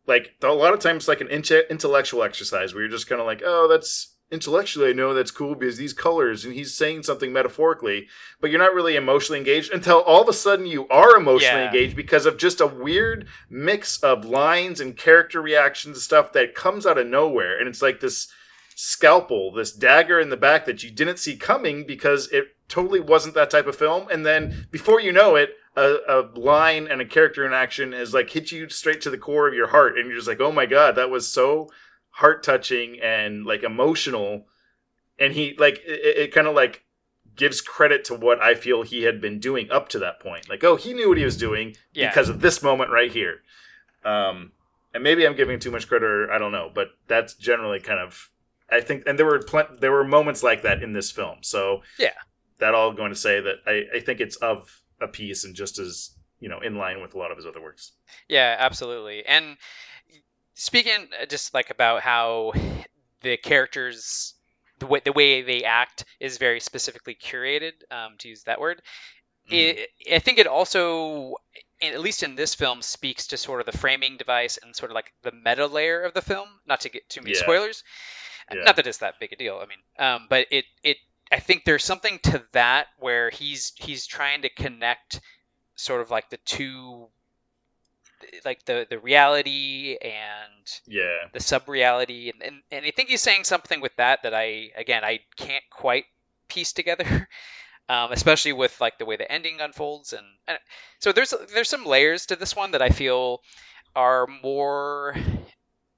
like 0.07 0.35
a 0.43 0.49
lot 0.49 0.73
of 0.73 0.81
times, 0.81 1.07
like 1.07 1.21
an 1.21 1.29
intellectual 1.29 2.23
exercise 2.23 2.73
where 2.73 2.83
you're 2.83 2.91
just 2.91 3.09
kind 3.09 3.21
of 3.21 3.27
like, 3.27 3.43
oh, 3.45 3.69
that's 3.69 4.17
intellectually 4.31 4.91
I 4.91 4.93
know 4.93 5.13
that's 5.13 5.31
cool 5.31 5.55
because 5.55 5.77
these 5.77 5.93
colors 5.93 6.45
and 6.45 6.55
he's 6.55 6.75
saying 6.75 7.03
something 7.03 7.33
metaphorically, 7.33 8.09
but 8.41 8.51
you're 8.51 8.61
not 8.61 8.75
really 8.75 8.97
emotionally 8.97 9.39
engaged 9.39 9.73
until 9.73 10.01
all 10.01 10.23
of 10.23 10.29
a 10.29 10.33
sudden 10.33 10.67
you 10.67 10.87
are 10.89 11.17
emotionally 11.17 11.63
Yeah. 11.63 11.67
engaged 11.67 11.97
because 11.97 12.27
of 12.27 12.37
just 12.37 12.61
a 12.61 12.67
weird 12.67 13.27
mix 13.49 13.99
of 14.03 14.25
lines 14.25 14.81
and 14.81 14.97
character 14.97 15.43
reactions 15.43 15.97
and 15.97 16.03
stuff 16.03 16.33
that 16.33 16.55
comes 16.55 16.87
out 16.87 16.99
of 16.99 17.07
nowhere. 17.07 17.59
And 17.59 17.69
it's 17.69 17.83
like 17.83 18.01
this 18.01 18.29
scalpel, 18.77 19.53
this 19.53 19.73
dagger 19.73 20.19
in 20.19 20.31
the 20.31 20.37
back 20.37 20.65
that 20.67 20.83
you 20.83 20.91
didn't 20.91 21.19
see 21.19 21.37
coming 21.37 21.85
because 21.87 22.29
it 22.29 22.57
totally 22.69 23.01
wasn't 23.01 23.35
that 23.35 23.51
type 23.51 23.67
of 23.67 23.77
film. 23.77 24.07
And 24.11 24.25
then 24.25 24.67
before 24.71 25.01
you 25.01 25.13
know 25.13 25.37
it, 25.37 25.51
a, 25.77 25.99
a 26.09 26.21
line 26.39 26.89
and 26.89 27.01
a 27.01 27.05
character 27.05 27.45
in 27.47 27.53
action 27.53 27.93
has 27.93 28.15
like 28.15 28.31
hit 28.31 28.51
you 28.51 28.69
straight 28.69 29.01
to 29.03 29.11
the 29.11 29.19
core 29.19 29.47
of 29.47 29.55
your 29.55 29.69
heart, 29.69 29.97
and 29.99 30.07
you're 30.07 30.17
just 30.17 30.27
like, 30.29 30.41
oh 30.41 30.51
my 30.51 30.67
god, 30.67 30.97
that 30.97 31.11
was 31.11 31.29
so 31.29 31.71
heart 32.11 32.43
touching 32.43 32.99
and 33.03 33.45
like 33.47 33.63
emotional. 33.63 34.47
And 35.19 35.33
he 35.33 35.55
like 35.59 35.81
it, 35.87 36.17
it 36.19 36.33
kind 36.35 36.47
of 36.47 36.55
like 36.55 36.85
gives 37.37 37.61
credit 37.61 38.05
to 38.05 38.15
what 38.15 38.41
I 38.43 38.55
feel 38.55 38.83
he 38.83 39.03
had 39.05 39.21
been 39.21 39.39
doing 39.39 39.71
up 39.71 39.89
to 39.91 39.99
that 40.01 40.21
point. 40.21 40.49
Like, 40.49 40.63
oh, 40.65 40.77
he 40.77 40.93
knew 40.93 41.09
what 41.09 41.19
he 41.19 41.25
was 41.25 41.37
doing 41.37 41.77
Yeah. 41.93 42.09
because 42.11 42.29
of 42.29 42.41
this 42.41 42.63
moment 42.63 42.91
right 42.91 43.11
here. 43.11 43.41
Um, 44.05 44.53
and 44.93 45.03
maybe 45.05 45.27
I'm 45.27 45.37
giving 45.37 45.59
too 45.61 45.71
much 45.71 45.87
credit, 45.89 46.07
or 46.07 46.33
I 46.33 46.39
don't 46.39 46.53
know, 46.53 46.71
but 46.75 46.89
that's 47.07 47.35
generally 47.35 47.81
kind 47.81 48.01
of 48.01 48.31
I 48.73 48.81
think, 48.81 49.03
and 49.07 49.19
there 49.19 49.27
were 49.27 49.41
plen- 49.41 49.79
there 49.81 49.91
were 49.93 50.05
moments 50.05 50.43
like 50.45 50.63
that 50.63 50.83
in 50.83 50.93
this 50.93 51.11
film. 51.11 51.39
So 51.43 51.83
Yeah. 51.99 52.13
that 52.59 52.75
all 52.75 52.93
going 52.93 53.11
to 53.11 53.17
say 53.19 53.41
that 53.41 53.57
I, 53.67 53.97
I 53.97 54.01
think 54.01 54.21
it's 54.21 54.37
of 54.37 54.83
a 55.01 55.09
piece 55.09 55.45
and 55.45 55.55
just 55.57 55.79
as 55.79 56.11
you 56.41 56.49
know 56.49 56.61
in 56.61 56.77
line 56.77 57.01
with 57.03 57.15
a 57.15 57.19
lot 57.19 57.31
of 57.31 57.37
his 57.37 57.47
other 57.47 57.61
works. 57.61 57.93
Yeah, 58.29 58.57
absolutely. 58.59 59.25
And 59.27 59.57
speaking 60.61 61.09
uh, 61.21 61.27
just 61.27 61.55
like 61.55 61.71
about 61.71 62.03
how 62.03 62.53
the 63.23 63.37
characters, 63.39 64.35
the 64.79 64.87
way 64.87 65.01
the 65.03 65.13
way 65.13 65.43
they 65.43 65.65
act 65.65 66.05
is 66.21 66.37
very 66.39 66.61
specifically 66.61 67.15
curated, 67.15 67.73
um, 67.91 68.17
to 68.19 68.29
use 68.29 68.45
that 68.45 68.61
word. 68.61 68.83
It, 69.53 69.89
I 70.13 70.21
think 70.21 70.39
it 70.39 70.47
also, 70.47 71.35
at 71.83 72.01
least 72.01 72.23
in 72.23 72.37
this 72.37 72.55
film, 72.55 72.83
speaks 72.83 73.27
to 73.29 73.37
sort 73.37 73.59
of 73.59 73.67
the 73.67 73.77
framing 73.77 74.17
device 74.17 74.61
and 74.63 74.77
sort 74.77 74.93
of 74.93 74.95
like 74.95 75.13
the 75.23 75.33
meta 75.33 75.67
layer 75.67 76.03
of 76.03 76.15
the 76.15 76.23
film. 76.23 76.49
Not 76.67 76.83
to 76.83 76.89
get 76.89 77.09
too 77.09 77.21
many 77.21 77.35
Yeah. 77.35 77.41
spoilers. 77.41 77.83
Yeah. 78.53 78.63
Not 78.63 78.77
that 78.77 78.87
it's 78.87 78.99
that 78.99 79.19
big 79.19 79.33
a 79.33 79.37
deal. 79.37 79.61
I 79.61 79.67
mean, 79.67 79.79
um, 79.99 80.27
but 80.29 80.47
it 80.53 80.67
it 80.85 80.99
I 81.33 81.41
think 81.41 81.65
there's 81.65 81.85
something 81.85 82.21
to 82.25 82.45
that 82.53 82.89
where 82.99 83.31
he's 83.31 83.73
he's 83.77 84.07
trying 84.07 84.43
to 84.43 84.49
connect 84.51 85.21
sort 85.75 86.01
of 86.01 86.11
like 86.11 86.31
the 86.31 86.39
two 86.45 87.09
like 88.45 88.65
the 88.65 88.87
the 88.89 88.99
reality 88.99 89.97
and 90.01 90.81
Yeah, 90.87 91.29
the 91.33 91.41
sub 91.41 91.69
reality 91.69 92.31
and, 92.31 92.43
and 92.43 92.63
and 92.71 92.85
I 92.87 92.91
think 92.91 93.09
he's 93.09 93.23
saying 93.23 93.45
something 93.45 93.81
with 93.81 93.95
that 93.97 94.23
that 94.23 94.35
I 94.35 94.71
again 94.77 95.05
I 95.05 95.21
can't 95.37 95.65
quite 95.71 96.05
piece 96.49 96.73
together 96.73 97.05
um, 97.89 98.13
especially 98.13 98.53
with 98.53 98.81
like 98.81 98.99
the 98.99 99.07
way 99.07 99.17
the 99.17 99.31
ending 99.31 99.61
unfolds 99.61 100.13
and, 100.13 100.27
and 100.49 100.59
so 101.01 101.13
there's 101.13 101.35
there's 101.55 101.69
some 101.69 101.85
layers 101.87 102.27
to 102.27 102.37
this 102.37 102.57
one 102.57 102.73
that 102.73 102.83
I 102.83 102.91
feel 102.91 103.41
are 103.97 104.27
more 104.43 105.17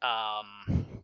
um, 0.02 1.02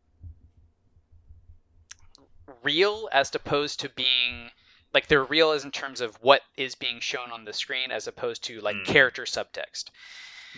real 2.63 3.09
as 3.13 3.35
opposed 3.35 3.81
to 3.81 3.89
being 3.91 4.51
like 4.95 5.07
they're 5.07 5.25
real 5.25 5.53
as 5.53 5.65
in 5.65 5.71
terms 5.71 6.01
of 6.01 6.17
what 6.23 6.43
is 6.57 6.75
being 6.75 7.01
shown 7.01 7.31
on 7.31 7.45
the 7.45 7.53
screen 7.53 7.91
as 7.91 8.07
opposed 8.07 8.45
to 8.45 8.61
like 8.61 8.77
Mm. 8.77 8.85
character 8.85 9.25
subtext 9.25 9.85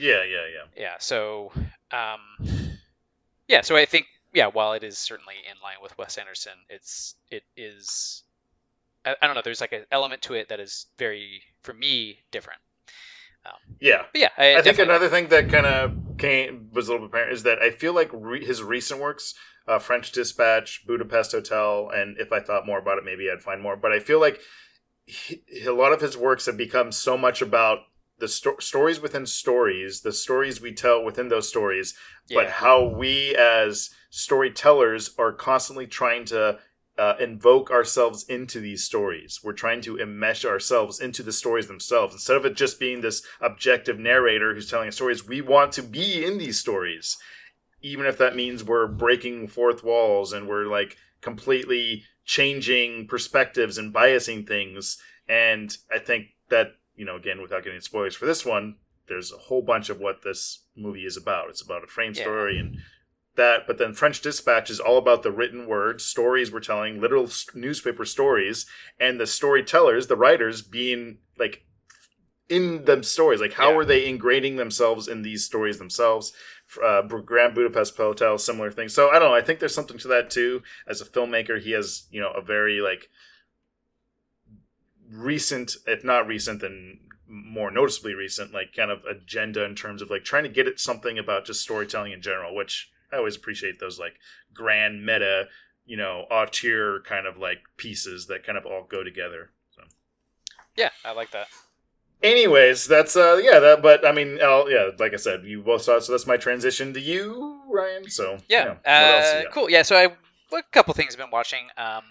yeah, 0.01 0.23
yeah, 0.25 0.47
yeah. 0.53 0.83
yeah 0.83 0.95
so 0.99 1.53
um 1.93 2.79
yeah 3.49 3.61
so 3.61 3.77
i 3.77 3.85
think 3.85 4.07
yeah 4.33 4.47
while 4.47 4.73
it 4.73 4.83
is 4.83 4.99
certainly 4.99 5.35
in 5.51 5.57
line 5.63 5.77
with 5.83 5.97
wes 5.99 6.19
anderson 6.19 6.53
it's 6.69 7.15
it 7.31 7.43
is 7.57 8.23
i, 9.05 9.15
I 9.21 9.27
don't 9.27 9.37
know 9.37 9.43
there's 9.45 9.61
like 9.61 9.73
an 9.73 9.85
element 9.91 10.23
to 10.23 10.35
it 10.35 10.49
that 10.49 10.61
is 10.61 10.87
very 10.99 11.43
for 11.63 11.75
me 11.75 12.19
different 12.31 12.61
Yeah, 13.81 14.03
but 14.13 14.21
yeah 14.21 14.29
i, 14.37 14.57
I 14.57 14.63
think 14.63 14.79
another 14.79 15.09
thing 15.09 15.29
that 15.29 15.49
kind 15.51 15.67
of 15.67 15.93
came 16.21 16.69
was 16.73 16.89
a 16.89 16.93
little 16.93 17.09
bit 17.09 17.13
apparent 17.13 17.33
is 17.33 17.43
that 17.43 17.61
I 17.61 17.71
feel 17.71 17.95
like 17.95 18.11
re- 18.13 18.45
his 18.45 18.63
recent 18.63 19.01
works, 19.01 19.35
uh, 19.67 19.79
French 19.79 20.13
Dispatch, 20.13 20.87
Budapest 20.87 21.33
Hotel, 21.33 21.91
and 21.93 22.17
if 22.19 22.31
I 22.33 22.41
thought 22.41 22.67
more 22.67 22.79
about 22.79 22.99
it, 22.99 23.05
maybe 23.05 23.29
I'd 23.31 23.43
find 23.43 23.61
more. 23.61 23.77
But 23.77 23.93
I 23.93 23.99
feel 23.99 24.21
like 24.21 24.41
he, 25.07 25.43
a 25.67 25.73
lot 25.73 25.93
of 25.93 26.01
his 26.01 26.17
works 26.17 26.47
have 26.47 26.57
become 26.57 26.93
so 26.93 27.17
much 27.17 27.43
about 27.43 27.79
the 28.21 28.29
sto- 28.29 28.59
stories 28.61 29.01
within 29.01 29.27
stories, 29.27 30.03
the 30.03 30.13
stories 30.13 30.61
we 30.61 30.73
tell 30.73 31.03
within 31.03 31.29
those 31.29 31.49
stories, 31.49 31.95
but 32.33 32.49
how 32.51 32.85
we 32.85 33.35
as 33.35 33.91
storytellers 34.11 35.15
are 35.19 35.33
constantly 35.33 35.87
trying 35.87 36.25
to 36.27 36.59
uh, 36.99 37.15
invoke 37.19 37.71
ourselves 37.71 38.25
into 38.25 38.61
these 38.61 38.85
stories. 38.85 39.41
We're 39.43 39.53
trying 39.53 39.81
to 39.83 39.97
enmesh 39.97 40.45
ourselves 40.45 41.01
into 41.01 41.23
the 41.23 41.33
stories 41.33 41.67
themselves. 41.67 42.15
Instead 42.15 42.37
of 42.37 42.45
it 42.45 42.57
just 42.57 42.79
being 42.79 43.01
this 43.01 43.23
objective 43.41 43.99
narrator 43.99 44.55
who's 44.55 44.69
telling 44.69 44.89
us 44.89 44.97
stories, 44.97 45.27
we 45.27 45.41
want 45.41 45.73
to 45.73 45.83
be 45.83 46.25
in 46.25 46.39
these 46.39 46.61
stories. 46.61 47.17
Even 47.81 48.05
if 48.05 48.19
that 48.19 48.37
means 48.37 48.63
we're 48.63 48.87
breaking 48.87 49.49
fourth 49.49 49.83
walls 49.83 50.33
and 50.35 50.47
we're 50.47 50.67
like 50.67 50.97
completely 51.23 52.05
changing 52.25 53.07
perspectives 53.07 53.79
and 53.79 53.95
biasing 53.95 54.47
things. 54.47 54.99
And 55.27 55.75
I 55.91 55.99
think 55.99 56.27
that, 56.51 56.73
you 57.01 57.07
know, 57.07 57.17
again, 57.17 57.41
without 57.41 57.65
getting 57.65 57.81
spoilers 57.81 58.15
for 58.15 58.27
this 58.27 58.45
one, 58.45 58.77
there's 59.09 59.33
a 59.33 59.39
whole 59.39 59.63
bunch 59.63 59.89
of 59.89 59.99
what 59.99 60.23
this 60.23 60.67
movie 60.77 61.07
is 61.07 61.17
about. 61.17 61.49
It's 61.49 61.63
about 61.63 61.83
a 61.83 61.87
frame 61.87 62.13
Yeah. 62.15 62.21
story 62.25 62.59
and 62.59 62.77
that, 63.37 63.67
but 63.67 63.79
then 63.79 63.95
French 63.95 64.21
Dispatch 64.21 64.69
is 64.69 64.79
all 64.79 64.99
about 64.99 65.23
the 65.23 65.33
written 65.33 65.67
word, 65.67 66.03
stories 66.03 66.53
we're 66.53 66.61
telling, 66.61 67.01
literal 67.01 67.31
newspaper 67.55 68.05
stories, 68.05 68.67
and 68.99 69.19
the 69.19 69.27
storytellers, 69.27 70.09
the 70.09 70.17
writers, 70.17 70.61
being 70.61 71.21
like 71.39 71.65
in 72.51 72.85
them 72.85 73.03
stories. 73.03 73.41
Like, 73.41 73.55
how 73.55 73.71
Yeah. 73.71 73.79
are 73.79 73.85
they 73.87 74.07
ingraining 74.07 74.59
themselves 74.59 75.09
in 75.09 75.23
these 75.23 75.45
stories 75.47 75.79
themselves? 75.79 76.35
Uh, 76.83 77.01
Grand 77.03 77.55
Budapest 77.55 77.97
Hotel, 77.97 78.37
similar 78.37 78.71
thing. 78.71 78.91
So 78.91 79.09
I 79.09 79.19
don't 79.19 79.31
know. 79.31 79.35
I 79.35 79.41
think 79.41 79.59
there's 79.59 79.75
something 79.75 79.99
to 79.99 80.09
that 80.09 80.29
too. 80.29 80.63
As 80.87 81.01
a 81.01 81.07
filmmaker, 81.07 81.59
he 81.59 81.71
has 81.71 82.09
you 82.11 82.21
know 82.21 82.33
a 82.33 82.43
very 82.43 82.81
like 82.83 83.09
recent, 85.11 85.77
if 85.87 86.05
not 86.05 86.27
recent, 86.27 86.61
then 86.61 87.01
more 87.29 87.71
noticeably 87.71 88.15
recent, 88.15 88.53
like 88.53 88.75
kind 88.75 88.91
of 88.91 89.05
agenda 89.05 89.65
in 89.65 89.75
terms 89.75 90.03
of 90.03 90.11
like 90.11 90.25
trying 90.25 90.43
to 90.45 90.49
get 90.49 90.67
at 90.67 90.81
something 90.81 91.19
about 91.19 91.45
just 91.45 91.61
storytelling 91.61 92.13
in 92.13 92.23
general, 92.23 92.55
which 92.55 92.91
I 93.13 93.17
always 93.17 93.37
appreciate 93.37 93.79
those 93.81 93.99
like 93.99 94.15
grand 94.55 95.05
meta, 95.05 95.49
you 95.87 95.97
know, 95.97 96.27
auteur 96.31 97.01
kind 97.05 97.27
of 97.27 97.37
like 97.37 97.59
pieces 97.77 98.27
that 98.27 98.45
kind 98.45 98.59
of 98.59 98.67
all 98.67 98.87
go 98.89 99.03
together. 99.05 99.51
So. 99.71 99.83
yeah 100.77 100.91
i 101.05 101.13
like 101.13 101.31
that 101.33 101.47
Anyways, 102.23 102.87
that's 102.87 103.17
uh 103.17 103.41
yeah 103.43 103.59
that 103.61 103.81
but 103.81 104.07
I 104.07 104.13
mean 104.13 104.39
I'll, 104.43 104.71
yeah 104.71 104.91
like 104.99 105.15
I 105.15 105.17
said 105.17 105.45
you 105.45 105.63
both 105.63 105.83
saw 105.83 105.97
it, 105.97 106.03
so 106.03 106.13
that's 106.13 106.27
my 106.27 106.37
transition 106.37 106.93
to 106.93 107.01
you 107.01 107.63
Ryan. 107.71 108.11
So 108.11 108.37
yeah, 108.47 108.69
what 108.69 108.81
else 108.85 109.33
you 109.33 109.49
uh, 109.49 109.53
cool 109.53 109.71
yeah 109.71 109.83
so 109.83 109.97
i 109.97 110.05
a 110.57 110.63
couple 110.73 110.93
things 110.93 111.15
i've 111.15 111.19
been 111.19 111.31
watching 111.31 111.69
um 111.79 112.03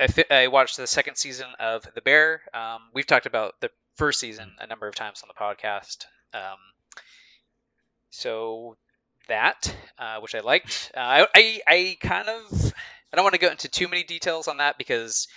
I, 0.00 0.06
fi- 0.06 0.30
I 0.30 0.46
watched 0.48 0.76
the 0.76 0.86
second 0.86 1.16
season 1.16 1.46
of 1.58 1.86
The 1.94 2.00
Bear. 2.00 2.42
Um, 2.54 2.80
we've 2.94 3.06
talked 3.06 3.26
about 3.26 3.54
the 3.60 3.70
first 3.96 4.20
season 4.20 4.52
a 4.60 4.66
number 4.66 4.86
of 4.88 4.94
times 4.94 5.22
on 5.22 5.28
the 5.28 5.34
podcast. 5.34 6.06
Um, 6.34 6.58
so 8.10 8.76
that, 9.28 9.74
uh, 9.98 10.20
which 10.20 10.34
I 10.34 10.40
liked, 10.40 10.92
uh, 10.96 11.00
I, 11.00 11.26
I, 11.34 11.60
I 11.66 11.96
kind 12.00 12.28
of, 12.28 12.72
I 13.12 13.16
don't 13.16 13.24
want 13.24 13.34
to 13.34 13.40
go 13.40 13.50
into 13.50 13.68
too 13.68 13.88
many 13.88 14.02
details 14.04 14.48
on 14.48 14.58
that 14.58 14.78
because 14.78 15.28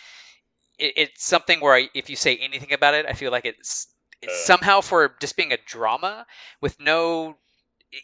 it, 0.80 0.94
it's 0.98 1.26
something 1.26 1.60
where 1.60 1.76
I, 1.76 1.90
if 1.94 2.10
you 2.10 2.16
say 2.16 2.38
anything 2.38 2.74
about 2.74 2.94
it, 2.94 3.06
I 3.08 3.14
feel 3.14 3.32
like 3.32 3.46
it's, 3.46 3.88
it's 4.22 4.34
Uh. 4.34 4.46
somehow 4.46 4.82
for 4.82 5.16
just 5.20 5.36
being 5.36 5.52
a 5.54 5.58
drama 5.66 6.26
with 6.62 6.80
no 6.80 7.36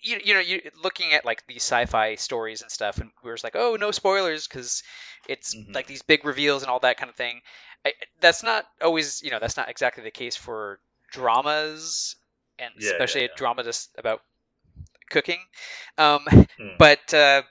you, 0.03 0.19
you 0.23 0.33
know 0.33 0.39
you 0.39 0.61
looking 0.83 1.13
at 1.13 1.25
like 1.25 1.45
these 1.47 1.63
sci-fi 1.63 2.15
stories 2.15 2.61
and 2.61 2.71
stuff 2.71 2.97
and 2.99 3.09
we 3.23 3.29
were 3.29 3.35
just 3.35 3.43
like 3.43 3.55
oh 3.55 3.77
no 3.79 3.91
spoilers 3.91 4.47
because 4.47 4.83
it's 5.27 5.55
Mhm. 5.55 5.73
like 5.73 5.87
these 5.87 6.01
big 6.01 6.25
reveals 6.25 6.63
and 6.63 6.69
all 6.69 6.79
that 6.79 6.97
kind 6.97 7.09
of 7.09 7.15
thing 7.15 7.41
I, 7.85 7.93
that's 8.19 8.43
not 8.43 8.65
always 8.81 9.21
you 9.23 9.31
know 9.31 9.39
that's 9.39 9.57
not 9.57 9.69
exactly 9.69 10.03
the 10.03 10.11
case 10.11 10.35
for 10.35 10.79
dramas 11.11 12.15
and 12.59 12.73
Yeah, 12.75 12.91
yeah, 12.91 12.97
especially 12.97 13.23
yeah. 13.23 13.25
a 13.25 13.29
drama 13.29 13.63
just 13.63 13.89
about 13.97 14.21
cooking 15.09 15.39
um, 15.97 16.25
Hmm. 16.57 16.77
but 16.77 17.13
uh, 17.13 17.41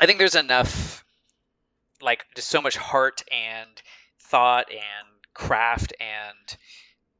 i 0.00 0.06
think 0.06 0.18
there's 0.18 0.36
enough 0.36 1.04
like 2.00 2.24
just 2.34 2.48
so 2.48 2.60
much 2.60 2.76
heart 2.76 3.22
and 3.30 3.82
thought 4.20 4.70
and 4.70 5.08
craft 5.34 5.92
and 6.00 6.56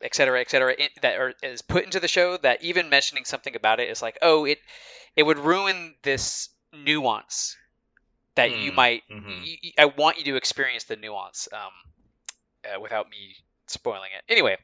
et 0.03 0.15
cetera, 0.15 0.41
et 0.41 0.51
cetera, 0.51 0.75
in, 0.75 0.89
that 1.03 1.19
are, 1.19 1.35
is 1.43 1.63
put 1.63 1.85
into 1.85 2.01
the 2.01 2.09
show 2.09 2.37
that 2.39 2.63
even 2.63 2.89
mentioning 2.91 3.25
something 3.25 3.57
about 3.57 3.81
it 3.81 3.89
is 3.91 4.03
like, 4.03 4.19
oh, 4.23 4.45
it 4.45 4.59
it 5.17 5.23
would 5.25 5.39
ruin 5.39 5.95
this 6.03 6.49
nuance 6.73 7.57
that 8.37 8.53
you 8.53 8.73
Mm, 8.73 8.77
might. 8.77 9.03
mhm. 9.11 9.43
y- 9.45 9.59
y- 9.65 9.73
I 9.79 9.85
want 9.87 10.19
you 10.19 10.25
to 10.25 10.37
experience 10.37 10.85
the 10.85 10.97
nuance 10.97 11.49
um, 11.53 11.73
uh, 12.65 12.81
without 12.81 13.09
me 13.11 13.37
spoiling 13.67 14.11
it. 14.17 14.25
Anyway, 14.33 14.57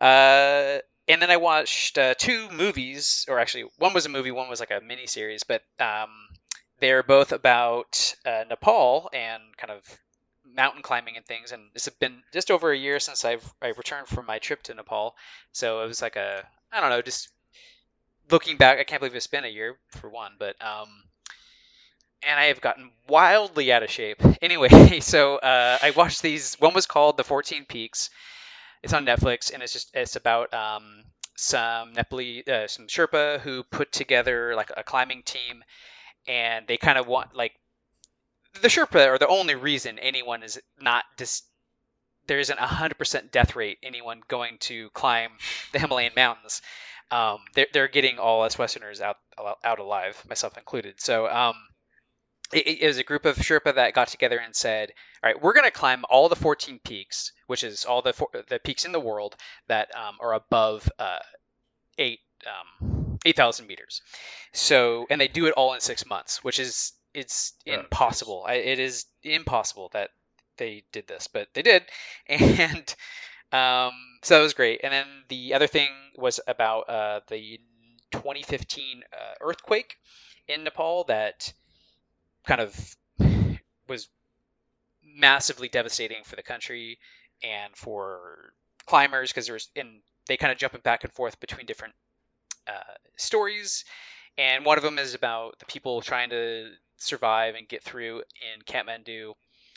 uh, 0.00 0.78
and 1.08 1.20
then 1.20 1.30
I 1.30 1.36
watched 1.36 1.98
uh, 1.98 2.14
two 2.14 2.48
movies, 2.50 3.26
or 3.28 3.38
actually, 3.40 3.64
one 3.78 3.94
was 3.94 4.06
a 4.06 4.10
movie, 4.10 4.30
one 4.30 4.48
was 4.48 4.60
like 4.60 4.70
a 4.70 4.80
mini 4.80 5.06
series, 5.06 5.42
but 5.42 5.62
um, 5.80 6.10
they're 6.80 7.02
both 7.02 7.32
about 7.32 8.14
uh, 8.24 8.44
Nepal 8.48 9.10
and 9.12 9.42
kind 9.56 9.72
of 9.72 9.98
mountain 10.54 10.82
climbing 10.82 11.16
and 11.16 11.26
things. 11.26 11.52
And 11.52 11.62
it's 11.74 11.88
been 11.88 12.22
just 12.32 12.50
over 12.50 12.72
a 12.72 12.76
year 12.76 13.00
since 13.00 13.24
I've 13.24 13.44
I 13.62 13.68
returned 13.68 14.08
from 14.08 14.26
my 14.26 14.38
trip 14.38 14.62
to 14.64 14.74
Nepal, 14.74 15.14
so 15.52 15.82
it 15.82 15.86
was 15.86 16.02
like 16.02 16.16
a 16.16 16.44
I 16.72 16.80
don't 16.80 16.90
know, 16.90 17.02
just 17.02 17.28
looking 18.30 18.56
back, 18.56 18.78
I 18.78 18.84
can't 18.84 19.00
believe 19.00 19.14
it's 19.14 19.26
been 19.26 19.44
a 19.44 19.48
year 19.48 19.76
for 19.88 20.08
one, 20.08 20.32
but 20.38 20.56
um, 20.64 20.88
and 22.26 22.38
I 22.38 22.44
have 22.46 22.60
gotten 22.60 22.90
wildly 23.08 23.72
out 23.72 23.82
of 23.82 23.90
shape. 23.90 24.22
Anyway, 24.42 25.00
so 25.00 25.36
uh, 25.36 25.78
I 25.82 25.90
watched 25.90 26.22
these. 26.22 26.54
One 26.54 26.72
was 26.72 26.86
called 26.86 27.18
The 27.18 27.24
14 27.24 27.66
Peaks. 27.66 28.08
It's 28.82 28.94
on 28.94 29.04
Netflix, 29.04 29.52
and 29.52 29.62
it's 29.62 29.74
just 29.74 29.90
it's 29.94 30.16
about 30.16 30.54
um, 30.54 31.04
some 31.36 31.92
Nepali, 31.92 32.48
uh, 32.48 32.66
some 32.68 32.86
Sherpa 32.86 33.38
who 33.40 33.62
put 33.64 33.92
together 33.92 34.54
like 34.56 34.70
a 34.74 34.82
climbing 34.82 35.22
team, 35.24 35.62
and 36.26 36.66
they 36.66 36.78
kind 36.78 36.96
of 36.96 37.06
want 37.06 37.34
like 37.36 37.52
the 38.60 38.68
Sherpa 38.68 39.06
are 39.08 39.18
the 39.18 39.28
only 39.28 39.54
reason 39.54 39.98
anyone 39.98 40.42
is 40.42 40.60
not 40.80 41.04
dis- 41.16 41.42
there 42.26 42.38
isn't 42.38 42.58
a 42.58 42.66
hundred 42.66 42.98
percent 42.98 43.32
death 43.32 43.56
rate 43.56 43.78
anyone 43.82 44.22
going 44.28 44.58
to 44.60 44.90
climb 44.90 45.32
the 45.72 45.78
Himalayan 45.78 46.12
mountains. 46.14 46.62
Um, 47.10 47.38
they're, 47.54 47.66
they're 47.72 47.88
getting 47.88 48.18
all 48.18 48.42
us 48.42 48.56
Westerners 48.56 49.00
out 49.00 49.16
out 49.64 49.78
alive, 49.78 50.22
myself 50.28 50.56
included. 50.56 51.00
So 51.00 51.26
um, 51.28 51.54
it, 52.52 52.82
it 52.82 52.86
was 52.86 52.98
a 52.98 53.04
group 53.04 53.24
of 53.24 53.36
Sherpa 53.36 53.74
that 53.74 53.94
got 53.94 54.08
together 54.08 54.38
and 54.38 54.54
said, 54.54 54.92
"All 55.22 55.30
right, 55.30 55.42
we're 55.42 55.52
going 55.52 55.64
to 55.64 55.70
climb 55.70 56.04
all 56.08 56.28
the 56.28 56.36
14 56.36 56.80
peaks, 56.84 57.32
which 57.46 57.64
is 57.64 57.84
all 57.84 58.02
the 58.02 58.12
four, 58.12 58.28
the 58.48 58.58
peaks 58.58 58.84
in 58.84 58.92
the 58.92 59.00
world 59.00 59.36
that 59.68 59.94
um, 59.96 60.16
are 60.20 60.34
above 60.34 60.88
uh, 60.98 61.18
eight 61.98 62.20
um, 62.46 63.18
8,000 63.24 63.66
meters." 63.66 64.02
So, 64.52 65.06
and 65.10 65.20
they 65.20 65.28
do 65.28 65.46
it 65.46 65.54
all 65.54 65.74
in 65.74 65.80
six 65.80 66.06
months, 66.06 66.44
which 66.44 66.58
is 66.58 66.92
it's 67.14 67.54
impossible. 67.66 68.44
I, 68.46 68.54
it 68.54 68.78
is 68.78 69.06
impossible 69.22 69.90
that 69.92 70.10
they 70.56 70.84
did 70.92 71.06
this, 71.06 71.28
but 71.28 71.48
they 71.54 71.62
did, 71.62 71.84
and 72.26 72.94
um, 73.52 73.92
so 74.22 74.36
that 74.36 74.42
was 74.42 74.54
great. 74.54 74.80
And 74.82 74.92
then 74.92 75.06
the 75.28 75.54
other 75.54 75.66
thing 75.66 75.88
was 76.16 76.40
about 76.46 76.88
uh, 76.88 77.20
the 77.28 77.58
2015 78.12 79.02
uh, 79.12 79.16
earthquake 79.40 79.96
in 80.48 80.64
Nepal 80.64 81.04
that 81.04 81.52
kind 82.46 82.60
of 82.60 82.96
was 83.88 84.08
massively 85.02 85.68
devastating 85.68 86.22
for 86.24 86.36
the 86.36 86.42
country 86.42 86.98
and 87.42 87.76
for 87.76 88.52
climbers 88.86 89.30
because 89.30 89.46
there's 89.46 89.70
and 89.76 90.00
they 90.26 90.36
kind 90.36 90.52
of 90.52 90.58
jumping 90.58 90.80
back 90.82 91.04
and 91.04 91.12
forth 91.12 91.38
between 91.40 91.66
different 91.66 91.94
uh, 92.66 92.94
stories 93.16 93.84
and 94.38 94.64
one 94.64 94.78
of 94.78 94.84
them 94.84 94.98
is 94.98 95.14
about 95.14 95.58
the 95.58 95.66
people 95.66 96.00
trying 96.00 96.30
to 96.30 96.70
survive 96.98 97.54
and 97.54 97.68
get 97.68 97.82
through 97.82 98.18
in 98.18 98.62
Kathmandu 98.66 99.34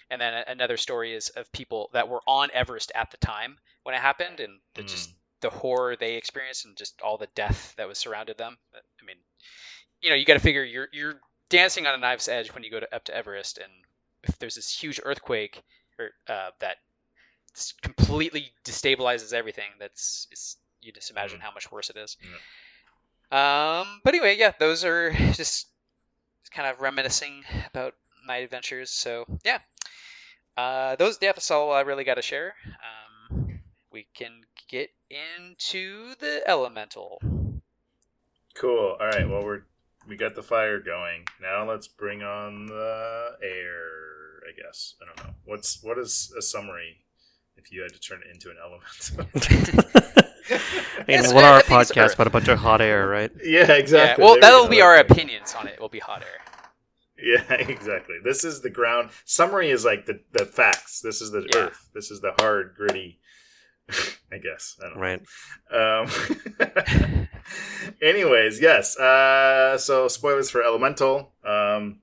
and 0.10 0.22
then 0.22 0.44
another 0.48 0.78
story 0.78 1.14
is 1.14 1.30
of 1.30 1.52
people 1.52 1.90
that 1.94 2.10
were 2.10 2.22
on 2.28 2.50
Everest 2.54 2.92
at 2.96 3.12
the 3.12 3.18
time 3.18 3.58
when 3.84 3.96
it 3.96 4.02
happened 4.02 4.40
and 4.40 4.60
the, 4.76 4.84
just 4.84 5.10
Mm. 5.10 5.14
the 5.42 5.50
horror 5.50 5.96
they 5.96 6.16
experienced 6.16 6.66
and 6.66 6.76
just 6.78 7.02
all 7.02 7.18
the 7.18 7.28
death 7.36 7.74
that 7.78 7.88
was 7.88 7.98
surrounded 7.98 8.38
them 8.38 8.58
I 8.76 9.06
mean 9.06 9.18
you 10.02 10.10
know 10.10 10.16
you 10.16 10.26
got 10.26 10.34
to 10.36 10.40
figure 10.40 10.64
you're 10.64 10.90
you're 10.92 11.20
dancing 11.50 11.86
on 11.88 11.96
a 11.96 11.98
knife's 11.98 12.28
edge 12.28 12.54
when 12.54 12.64
you 12.64 12.72
go 12.72 12.80
to, 12.80 12.96
up 12.96 13.04
to 13.06 13.16
Everest, 13.16 13.60
and 13.60 13.72
if 14.24 14.40
there's 14.40 14.56
this 14.56 14.72
huge 14.76 15.00
earthquake 15.04 15.62
or 16.00 16.10
uh, 16.28 16.50
that 16.60 16.78
completely 17.82 18.52
destabilizes 18.66 19.34
everything, 19.34 19.70
that's 19.80 20.28
it's, 20.32 20.58
you 20.82 20.92
just 20.92 21.12
imagine 21.12 21.40
Mhm. 21.40 21.44
how 21.44 21.52
much 21.54 21.72
worse 21.72 21.90
it 21.90 21.98
is. 21.98 22.18
Um, 23.34 24.00
but 24.04 24.14
anyway, 24.14 24.38
yeah, 24.38 24.52
those 24.60 24.86
are 24.86 25.12
just 25.34 25.68
kind 26.54 26.70
of 26.70 26.80
reminiscing 26.80 27.44
about 27.68 27.96
my 28.28 28.38
adventures. 28.38 28.92
So 28.92 29.26
yeah, 29.44 29.58
uh, 30.56 30.96
those 30.98 31.18
yeah, 31.20 31.32
that's 31.32 31.50
all 31.50 31.72
I 31.74 31.82
really 31.82 32.04
got 32.04 32.16
to 32.16 32.22
share. 32.22 32.54
Um, 32.68 33.60
we 33.92 34.06
can 34.14 34.42
get 34.70 34.92
into 35.10 36.14
the 36.20 36.44
elemental. 36.46 37.20
Cool. 38.54 38.98
All 39.00 39.08
right. 39.08 39.28
Well, 39.28 39.44
we're 39.44 39.64
we 40.08 40.16
got 40.16 40.36
the 40.36 40.44
fire 40.44 40.80
going. 40.80 41.26
Now 41.42 41.68
let's 41.68 41.88
bring 41.88 42.22
on 42.22 42.68
the 42.68 43.32
air. 43.42 44.44
I 44.48 44.62
guess 44.62 44.94
I 45.02 45.06
don't 45.08 45.28
know. 45.28 45.34
What's 45.46 45.82
what 45.82 45.98
is 45.98 46.32
a 46.38 46.42
summary 46.44 46.98
if 47.58 47.72
you 47.72 47.82
had 47.82 47.94
to 47.94 48.00
turn 48.00 48.20
it 48.26 48.32
into 48.34 48.50
an 48.50 48.58
element? 48.62 49.12
I 50.50 51.00
mean, 51.08 51.08
Yes, 51.08 51.34
what 51.34 51.44
I- 51.44 51.50
are 51.50 51.54
I 51.56 51.60
a 51.60 51.62
think 51.64 51.82
it's 51.82 51.92
podcast 51.92 52.06
Earth. 52.12 52.18
but 52.18 52.28
a 52.28 52.30
bunch 52.30 52.48
of 52.48 52.60
hot 52.60 52.82
air, 52.82 53.08
right? 53.08 53.32
yeah, 53.44 53.72
exactly. 53.72 54.22
Yeah, 54.24 54.26
well, 54.26 54.34
There 54.36 54.42
that'll 54.42 54.66
go. 54.66 54.70
be 54.70 54.82
our 54.82 54.98
opinions 54.98 55.56
on 55.58 55.68
it. 55.68 55.76
It 55.76 55.80
will 55.82 55.90
be 55.90 56.00
hot 56.00 56.22
air. 56.22 56.40
Yeah, 57.18 57.54
exactly. 57.54 58.16
This 58.24 58.44
is 58.44 58.62
the 58.62 58.70
ground. 58.70 59.10
Summary 59.26 59.70
is 59.70 59.86
like 59.86 60.06
the 60.06 60.20
the 60.34 60.46
facts. 60.46 61.00
This 61.02 61.22
is 61.22 61.32
the 61.32 61.48
Yeah. 61.54 61.58
earth. 61.62 61.90
This 61.94 62.12
is 62.12 62.20
the 62.22 62.34
hard, 62.40 62.74
gritty. 62.76 63.20
I 64.32 64.38
guess. 64.38 64.78
I 64.82 64.90
don't 64.90 64.96
know. 64.96 65.02
Right. 65.02 65.22
Um, 67.20 67.28
anyways, 68.02 68.62
yes. 68.62 68.98
Uh, 68.98 69.78
so 69.78 70.08
spoilers 70.08 70.50
for 70.50 70.64
Elemental. 70.64 71.34
Um, 71.46 72.00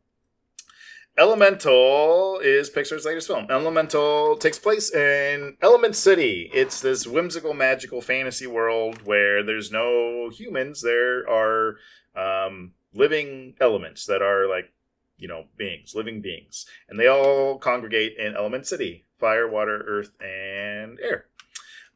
Elemental 1.18 2.38
is 2.42 2.70
Pixar's 2.70 3.04
latest 3.04 3.26
film. 3.26 3.46
Elemental 3.50 4.36
takes 4.36 4.58
place 4.58 4.92
in 4.94 5.56
Element 5.60 5.96
City. 5.96 6.50
It's 6.54 6.80
this 6.80 7.06
whimsical, 7.06 7.52
magical 7.52 8.00
fantasy 8.00 8.46
world 8.46 9.02
where 9.02 9.42
there's 9.42 9.70
no 9.70 10.30
humans. 10.30 10.82
There 10.82 11.28
are 11.28 11.76
um, 12.16 12.72
living 12.94 13.54
elements 13.60 14.06
that 14.06 14.22
are 14.22 14.48
like, 14.48 14.72
you 15.18 15.28
know, 15.28 15.44
beings, 15.56 15.94
living 15.94 16.22
beings. 16.22 16.64
And 16.88 16.98
they 16.98 17.06
all 17.06 17.58
congregate 17.58 18.16
in 18.16 18.36
Element 18.36 18.66
City 18.66 19.04
fire, 19.18 19.46
water, 19.46 19.84
earth, 19.86 20.12
and 20.20 20.98
air. 21.00 21.26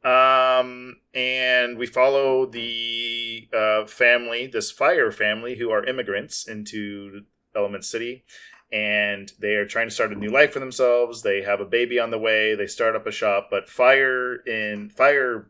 Um, 0.05 0.97
and 1.15 1.79
we 1.79 1.87
follow 1.87 2.45
the 2.45 3.49
uh, 3.57 3.87
family, 3.87 4.47
this 4.47 4.71
fire 4.71 5.11
family, 5.11 5.57
who 5.57 5.71
are 5.71 5.83
immigrants 5.87 6.47
into 6.47 7.23
Element 7.57 7.85
City, 7.85 8.25
and 8.73 9.33
they 9.39 9.55
are 9.55 9.67
trying 9.67 9.89
to 9.89 9.95
start 9.95 10.13
a 10.13 10.17
new 10.17 10.31
life 10.31 10.53
for 10.53 10.61
themselves. 10.61 11.23
They 11.23 11.43
have 11.43 11.61
a 11.61 11.65
baby 11.65 11.99
on 11.99 12.11
the 12.11 12.19
way. 12.19 12.55
They 12.55 12.67
start 12.67 12.97
up 12.97 13.07
a 13.07 13.13
shop, 13.13 13.49
but 13.51 13.69
fire 13.69 14.37
in 14.47 14.91
fire 14.91 15.49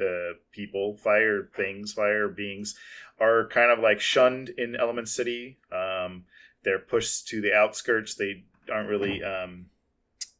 uh, 0.00 0.34
people, 0.52 0.96
fire 0.96 1.48
things, 1.54 1.92
fire 1.92 2.28
beings 2.28 2.74
are 3.20 3.46
kind 3.48 3.70
of 3.70 3.78
like 3.78 4.00
shunned 4.00 4.48
in 4.50 4.74
Element 4.74 5.08
City. 5.08 5.58
Um, 5.70 6.24
they're 6.64 6.78
pushed 6.78 7.28
to 7.28 7.40
the 7.40 7.52
outskirts. 7.52 8.14
They 8.14 8.44
aren't 8.70 8.88
really, 8.88 9.22
um, 9.22 9.66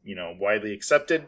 you 0.03 0.15
know, 0.15 0.35
widely 0.37 0.73
accepted. 0.73 1.27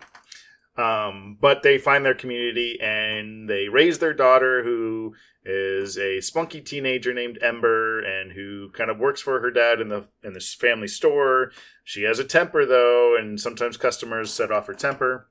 Um, 0.78 1.38
but 1.40 1.64
they 1.64 1.78
find 1.78 2.06
their 2.06 2.14
community 2.14 2.78
and 2.82 3.50
they 3.50 3.70
raise 3.70 4.00
their 4.00 4.14
daughter, 4.14 4.64
who 4.64 5.16
is 5.46 5.98
a 5.98 6.20
spunky 6.22 6.60
teenager 6.60 7.14
named 7.14 7.40
Ember, 7.42 8.00
and 8.00 8.34
who 8.34 8.72
kind 8.72 8.90
of 8.90 8.98
works 8.98 9.22
for 9.22 9.40
her 9.40 9.52
dad 9.52 9.80
in 9.80 9.90
the 9.90 10.08
in 10.24 10.34
this 10.34 10.54
family 10.54 10.88
store. 10.88 11.52
She 11.84 12.04
has 12.04 12.20
a 12.20 12.26
temper 12.26 12.66
though, 12.66 13.16
and 13.18 13.40
sometimes 13.40 13.78
customers 13.78 14.34
set 14.34 14.52
off 14.52 14.68
her 14.68 14.74
temper. 14.74 15.30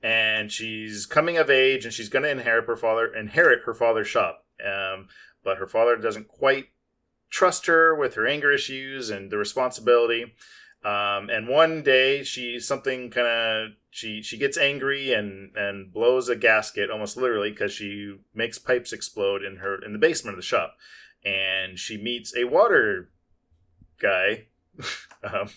And 0.00 0.52
she's 0.52 1.06
coming 1.06 1.36
of 1.36 1.50
age, 1.50 1.84
and 1.84 1.92
she's 1.92 2.08
going 2.08 2.22
to 2.22 2.30
inherit 2.30 2.66
her 2.66 2.76
father 2.76 3.12
inherit 3.12 3.64
her 3.64 3.74
father's 3.74 4.06
shop. 4.06 4.44
Um, 4.64 5.08
but 5.42 5.58
her 5.58 5.66
father 5.66 5.96
doesn't 5.96 6.28
quite 6.28 6.66
trust 7.30 7.66
her 7.66 7.94
with 7.94 8.14
her 8.14 8.26
anger 8.26 8.52
issues 8.52 9.10
and 9.10 9.30
the 9.30 9.36
responsibility. 9.36 10.34
Um, 10.84 11.28
and 11.28 11.48
one 11.48 11.82
day 11.82 12.22
she 12.22 12.60
something 12.60 13.10
kind 13.10 13.26
of 13.26 13.70
she 13.90 14.22
she 14.22 14.36
gets 14.36 14.58
angry 14.58 15.12
and 15.12 15.56
and 15.56 15.92
blows 15.92 16.28
a 16.28 16.36
gasket 16.36 16.90
almost 16.90 17.16
literally 17.16 17.50
because 17.50 17.72
she 17.72 18.16
makes 18.34 18.58
pipes 18.58 18.92
explode 18.92 19.42
in 19.42 19.56
her 19.56 19.82
in 19.82 19.92
the 19.92 19.98
basement 19.98 20.34
of 20.34 20.38
the 20.38 20.46
shop, 20.46 20.76
and 21.24 21.78
she 21.78 21.96
meets 21.96 22.36
a 22.36 22.44
water 22.44 23.10
guy. 24.00 24.46
um, 25.24 25.48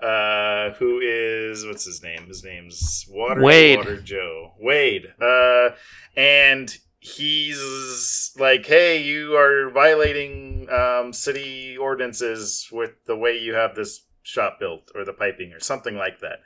uh, 0.00 0.70
who 0.78 0.98
is 1.00 1.64
what's 1.64 1.84
his 1.84 2.02
name? 2.02 2.26
His 2.26 2.42
name's 2.42 3.06
Water 3.08 3.42
Wade. 3.42 3.78
Water 3.78 4.00
Joe 4.00 4.52
Wade. 4.58 5.14
Uh, 5.20 5.70
and 6.16 6.76
he's 6.98 8.34
like, 8.38 8.66
"Hey, 8.66 9.02
you 9.02 9.36
are 9.36 9.70
violating 9.70 10.68
um, 10.70 11.12
city 11.12 11.76
ordinances 11.76 12.68
with 12.72 13.04
the 13.06 13.16
way 13.16 13.38
you 13.38 13.54
have 13.54 13.74
this 13.74 14.06
shop 14.22 14.58
built, 14.58 14.90
or 14.94 15.04
the 15.04 15.12
piping, 15.12 15.52
or 15.52 15.60
something 15.60 15.96
like 15.96 16.20
that." 16.20 16.40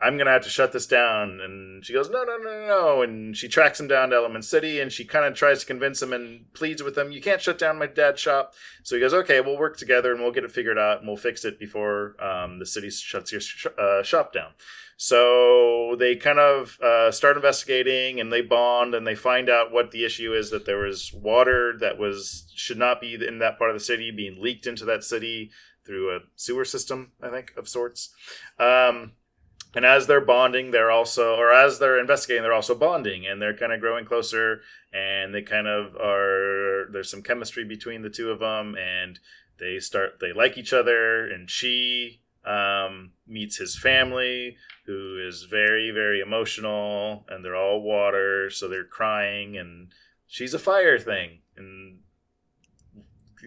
I'm 0.00 0.18
gonna 0.18 0.30
have 0.30 0.44
to 0.44 0.48
shut 0.48 0.72
this 0.72 0.86
down. 0.86 1.40
And 1.40 1.84
she 1.84 1.92
goes, 1.92 2.10
no, 2.10 2.24
no, 2.24 2.36
no, 2.36 2.66
no. 2.66 3.02
And 3.02 3.36
she 3.36 3.48
tracks 3.48 3.80
him 3.80 3.88
down 3.88 4.10
to 4.10 4.16
Element 4.16 4.44
City, 4.44 4.80
and 4.80 4.92
she 4.92 5.04
kind 5.04 5.24
of 5.24 5.34
tries 5.34 5.60
to 5.60 5.66
convince 5.66 6.02
him 6.02 6.12
and 6.12 6.52
pleads 6.54 6.82
with 6.82 6.96
him, 6.96 7.12
you 7.12 7.20
can't 7.20 7.40
shut 7.40 7.58
down 7.58 7.78
my 7.78 7.86
dad's 7.86 8.20
shop. 8.20 8.54
So 8.82 8.96
he 8.96 9.00
goes, 9.00 9.14
okay, 9.14 9.40
we'll 9.40 9.58
work 9.58 9.76
together 9.76 10.12
and 10.12 10.22
we'll 10.22 10.32
get 10.32 10.44
it 10.44 10.52
figured 10.52 10.78
out, 10.78 10.98
and 10.98 11.08
we'll 11.08 11.16
fix 11.16 11.44
it 11.44 11.58
before 11.58 12.16
um, 12.22 12.58
the 12.58 12.66
city 12.66 12.90
shuts 12.90 13.32
your 13.32 13.40
sh- 13.40 13.66
uh, 13.78 14.02
shop 14.02 14.32
down. 14.32 14.52
So 14.96 15.96
they 15.98 16.14
kind 16.14 16.38
of 16.38 16.78
uh, 16.80 17.10
start 17.10 17.36
investigating, 17.36 18.20
and 18.20 18.32
they 18.32 18.42
bond, 18.42 18.94
and 18.94 19.06
they 19.06 19.16
find 19.16 19.50
out 19.50 19.72
what 19.72 19.90
the 19.90 20.04
issue 20.04 20.32
is 20.32 20.50
that 20.50 20.66
there 20.66 20.78
was 20.78 21.12
water 21.12 21.74
that 21.80 21.98
was 21.98 22.50
should 22.54 22.78
not 22.78 23.00
be 23.00 23.14
in 23.14 23.38
that 23.40 23.58
part 23.58 23.70
of 23.70 23.76
the 23.76 23.84
city 23.84 24.10
being 24.10 24.40
leaked 24.40 24.66
into 24.66 24.84
that 24.84 25.02
city 25.02 25.50
through 25.84 26.14
a 26.14 26.20
sewer 26.36 26.64
system, 26.64 27.12
I 27.20 27.28
think, 27.28 27.52
of 27.56 27.68
sorts. 27.68 28.14
Um, 28.58 29.12
and 29.74 29.84
as 29.84 30.06
they're 30.06 30.20
bonding, 30.20 30.70
they're 30.70 30.90
also, 30.90 31.36
or 31.36 31.52
as 31.52 31.78
they're 31.78 31.98
investigating, 31.98 32.42
they're 32.42 32.52
also 32.52 32.74
bonding, 32.74 33.26
and 33.26 33.42
they're 33.42 33.56
kind 33.56 33.72
of 33.72 33.80
growing 33.80 34.04
closer, 34.04 34.60
and 34.92 35.34
they 35.34 35.42
kind 35.42 35.66
of 35.66 35.96
are. 35.96 36.88
There's 36.92 37.10
some 37.10 37.22
chemistry 37.22 37.64
between 37.64 38.02
the 38.02 38.10
two 38.10 38.30
of 38.30 38.38
them, 38.38 38.76
and 38.76 39.18
they 39.58 39.80
start. 39.80 40.20
They 40.20 40.32
like 40.32 40.56
each 40.56 40.72
other, 40.72 41.26
and 41.26 41.50
she 41.50 42.20
um, 42.44 43.12
meets 43.26 43.56
his 43.56 43.76
family, 43.76 44.56
who 44.86 45.18
is 45.26 45.44
very, 45.44 45.90
very 45.90 46.20
emotional, 46.20 47.26
and 47.28 47.44
they're 47.44 47.56
all 47.56 47.80
water, 47.80 48.50
so 48.50 48.68
they're 48.68 48.84
crying, 48.84 49.56
and 49.56 49.88
she's 50.26 50.54
a 50.54 50.58
fire 50.58 50.98
thing, 50.98 51.38
and 51.56 51.98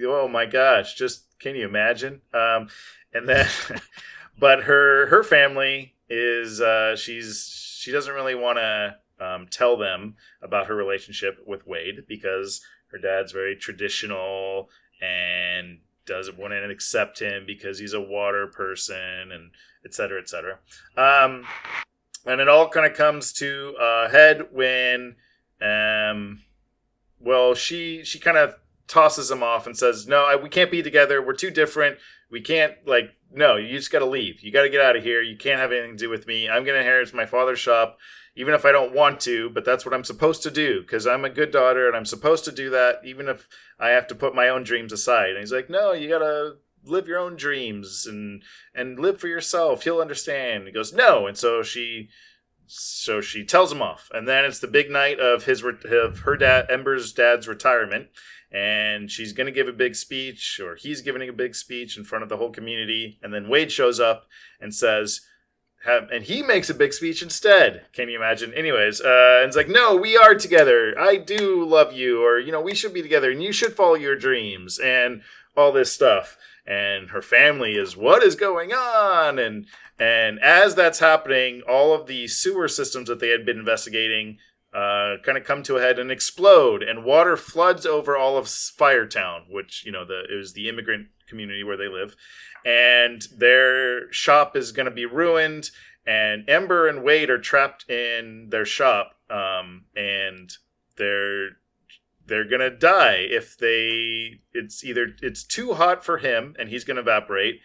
oh 0.05 0.27
my 0.27 0.45
gosh, 0.45 0.95
just 0.95 1.39
can 1.39 1.55
you 1.55 1.65
imagine? 1.65 2.21
Um, 2.33 2.67
and 3.13 3.29
then, 3.29 3.47
but 4.39 4.63
her 4.63 5.07
her 5.07 5.23
family 5.23 5.93
is 6.09 6.61
uh, 6.61 6.95
she's 6.95 7.49
she 7.79 7.91
doesn't 7.91 8.13
really 8.13 8.35
want 8.35 8.57
to 8.57 8.95
um, 9.19 9.47
tell 9.49 9.77
them 9.77 10.15
about 10.41 10.67
her 10.67 10.75
relationship 10.75 11.39
with 11.45 11.65
Wade 11.67 12.05
because 12.07 12.61
her 12.91 12.97
dad's 12.97 13.31
very 13.31 13.55
traditional 13.55 14.69
and 15.01 15.79
doesn't 16.05 16.37
want 16.37 16.53
to 16.53 16.69
accept 16.69 17.19
him 17.19 17.45
because 17.45 17.79
he's 17.79 17.93
a 17.93 18.01
water 18.01 18.47
person 18.47 19.31
and 19.31 19.51
et 19.85 19.93
cetera, 19.93 20.19
et 20.19 20.29
cetera. 20.29 20.57
Um, 20.95 21.45
and 22.25 22.41
it 22.41 22.47
all 22.47 22.69
kind 22.69 22.85
of 22.85 22.97
comes 22.97 23.31
to 23.33 23.75
a 23.79 24.09
head 24.09 24.47
when, 24.51 25.15
um, 25.61 26.41
well, 27.19 27.53
she 27.53 28.03
she 28.03 28.19
kind 28.19 28.37
of 28.37 28.55
tosses 28.87 29.29
him 29.29 29.43
off 29.43 29.65
and 29.65 29.77
says, 29.77 30.07
"No, 30.07 30.25
I, 30.25 30.35
we 30.35 30.49
can't 30.49 30.71
be 30.71 30.81
together. 30.81 31.21
We're 31.21 31.33
too 31.33 31.51
different. 31.51 31.97
We 32.29 32.41
can't 32.41 32.73
like 32.85 33.15
no. 33.31 33.55
You 33.55 33.77
just 33.77 33.91
got 33.91 33.99
to 33.99 34.05
leave. 34.05 34.41
You 34.41 34.51
got 34.51 34.63
to 34.63 34.69
get 34.69 34.81
out 34.81 34.95
of 34.95 35.03
here. 35.03 35.21
You 35.21 35.37
can't 35.37 35.59
have 35.59 35.71
anything 35.71 35.97
to 35.97 35.97
do 35.97 36.09
with 36.09 36.27
me. 36.27 36.49
I'm 36.49 36.63
gonna 36.63 36.79
inherit 36.79 37.13
my 37.13 37.25
father's 37.25 37.59
shop." 37.59 37.97
Even 38.35 38.53
if 38.53 38.65
I 38.65 38.71
don't 38.71 38.93
want 38.93 39.19
to, 39.21 39.49
but 39.49 39.65
that's 39.65 39.83
what 39.83 39.95
I'm 39.95 40.03
supposed 40.03 40.43
to 40.43 40.51
do 40.51 40.81
because 40.81 41.07
I'm 41.07 41.25
a 41.25 41.29
good 41.29 41.49
daughter 41.49 41.87
and 41.87 41.97
I'm 41.97 42.05
supposed 42.05 42.45
to 42.45 42.51
do 42.51 42.69
that, 42.69 43.01
even 43.03 43.27
if 43.27 43.47
I 43.79 43.89
have 43.89 44.05
to 44.09 44.15
put 44.15 44.35
my 44.35 44.47
own 44.47 44.63
dreams 44.63 44.93
aside. 44.93 45.31
And 45.31 45.39
he's 45.39 45.51
like, 45.51 45.71
No, 45.71 45.91
you 45.91 46.07
gotta 46.07 46.57
live 46.83 47.07
your 47.07 47.19
own 47.19 47.35
dreams 47.35 48.05
and 48.05 48.43
and 48.75 48.99
live 48.99 49.19
for 49.19 49.27
yourself. 49.27 49.83
He'll 49.83 50.01
understand. 50.01 50.67
He 50.67 50.71
goes, 50.71 50.93
No. 50.93 51.25
And 51.27 51.35
so 51.37 51.63
she 51.63 52.09
so 52.67 53.21
she 53.21 53.45
tells 53.45 53.71
him 53.71 53.81
off. 53.81 54.09
And 54.13 54.27
then 54.27 54.45
it's 54.45 54.59
the 54.59 54.67
big 54.67 54.91
night 54.91 55.19
of 55.19 55.45
his 55.45 55.63
of 55.63 56.19
her 56.19 56.37
dad 56.37 56.67
Ember's 56.69 57.13
dad's 57.13 57.47
retirement 57.47 58.09
and 58.51 59.11
she's 59.11 59.33
going 59.33 59.47
to 59.47 59.51
give 59.51 59.67
a 59.67 59.73
big 59.73 59.95
speech 59.95 60.59
or 60.63 60.75
he's 60.75 61.01
giving 61.01 61.27
a 61.27 61.33
big 61.33 61.55
speech 61.55 61.97
in 61.97 62.03
front 62.03 62.23
of 62.23 62.29
the 62.29 62.37
whole 62.37 62.51
community 62.51 63.19
and 63.21 63.33
then 63.33 63.49
Wade 63.49 63.71
shows 63.71 63.99
up 63.99 64.25
and 64.61 64.73
says 64.73 65.21
have, 65.85 66.09
and 66.11 66.23
he 66.23 66.41
makes 66.41 66.69
a 66.69 66.73
big 66.73 66.93
speech 66.93 67.21
instead. 67.21 67.85
Can 67.93 68.09
you 68.09 68.17
imagine? 68.17 68.53
Anyways, 68.53 68.99
uh, 69.01 69.39
and 69.41 69.47
it's 69.47 69.55
like, 69.55 69.69
no, 69.69 69.95
we 69.95 70.17
are 70.17 70.35
together. 70.35 70.93
I 70.99 71.17
do 71.17 71.63
love 71.63 71.93
you, 71.93 72.23
or 72.23 72.39
you 72.39 72.51
know, 72.51 72.61
we 72.61 72.75
should 72.75 72.93
be 72.93 73.01
together, 73.01 73.31
and 73.31 73.41
you 73.41 73.51
should 73.51 73.73
follow 73.73 73.95
your 73.95 74.15
dreams, 74.15 74.79
and 74.79 75.21
all 75.55 75.71
this 75.71 75.91
stuff. 75.91 76.37
And 76.65 77.11
her 77.11 77.21
family 77.21 77.75
is, 77.75 77.95
what 77.95 78.23
is 78.23 78.35
going 78.35 78.73
on? 78.73 79.39
And 79.39 79.65
and 79.99 80.39
as 80.39 80.75
that's 80.75 80.99
happening, 80.99 81.61
all 81.67 81.93
of 81.93 82.07
the 82.07 82.27
sewer 82.27 82.67
systems 82.67 83.07
that 83.07 83.19
they 83.19 83.29
had 83.29 83.45
been 83.45 83.57
investigating 83.57 84.37
uh, 84.73 85.15
kind 85.23 85.37
of 85.37 85.43
come 85.43 85.63
to 85.63 85.77
a 85.77 85.81
head 85.81 85.99
and 85.99 86.11
explode, 86.11 86.83
and 86.83 87.03
water 87.03 87.37
floods 87.37 87.85
over 87.85 88.17
all 88.17 88.37
of 88.37 88.45
Firetown, 88.45 89.49
which 89.49 89.85
you 89.85 89.91
know 89.91 90.05
the 90.05 90.23
it 90.31 90.35
was 90.35 90.53
the 90.53 90.69
immigrant 90.69 91.07
community 91.27 91.63
where 91.63 91.77
they 91.77 91.87
live, 91.87 92.15
and 92.65 93.23
their 93.35 94.11
shop 94.11 94.55
is 94.55 94.71
going 94.71 94.85
to 94.85 94.91
be 94.91 95.05
ruined. 95.05 95.71
And 96.05 96.49
Ember 96.49 96.87
and 96.87 97.03
Wade 97.03 97.29
are 97.29 97.37
trapped 97.37 97.89
in 97.89 98.47
their 98.49 98.65
shop, 98.65 99.17
um, 99.29 99.85
and 99.95 100.51
they're 100.97 101.49
they're 102.25 102.47
gonna 102.47 102.69
die 102.69 103.25
if 103.29 103.57
they. 103.57 104.41
It's 104.53 104.83
either 104.83 105.15
it's 105.21 105.43
too 105.43 105.73
hot 105.73 106.05
for 106.05 106.17
him, 106.17 106.55
and 106.59 106.69
he's 106.69 106.83
gonna 106.83 107.01
evaporate, 107.01 107.61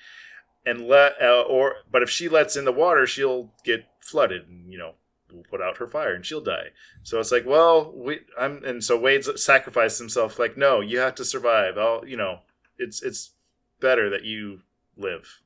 and 0.65 0.87
let 0.87 1.15
uh, 1.21 1.43
or 1.43 1.77
but 1.91 2.03
if 2.03 2.11
she 2.11 2.29
lets 2.29 2.57
in 2.57 2.65
the 2.65 2.73
water, 2.73 3.07
she'll 3.07 3.53
get 3.65 3.85
flooded, 4.01 4.49
and 4.49 4.73
you 4.73 4.79
know 4.79 4.95
will 5.33 5.45
put 5.45 5.61
out 5.61 5.79
her 5.79 5.87
fire 5.87 6.15
and 6.15 6.25
she'll 6.25 6.41
die. 6.41 6.69
So 7.03 7.19
it's 7.21 7.33
like, 7.33 7.47
well, 7.47 7.93
we 7.95 8.21
I'm 8.39 8.63
and 8.65 8.83
so 8.83 8.99
Wade's 8.99 9.43
sacrificed 9.43 9.99
himself 9.99 10.39
like, 10.39 10.57
no, 10.57 10.81
you 10.81 10.99
have 10.99 11.15
to 11.17 11.25
survive. 11.25 11.79
I'll 11.79 12.07
you 12.07 12.17
know, 12.17 12.41
it's 12.79 13.03
it's 13.03 13.31
better 13.81 14.11
that 14.11 14.25
you 14.25 14.61
live. 14.97 15.41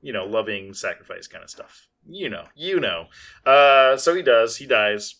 You 0.00 0.12
know, 0.12 0.24
loving 0.26 0.74
sacrifice 0.74 1.26
kind 1.26 1.42
of 1.42 1.50
stuff. 1.50 1.88
You 2.06 2.28
know, 2.28 2.46
you 2.54 2.80
know. 2.80 3.06
Uh 3.44 3.96
so 3.96 4.14
he 4.14 4.22
does, 4.22 4.56
he 4.56 4.66
dies. 4.66 5.16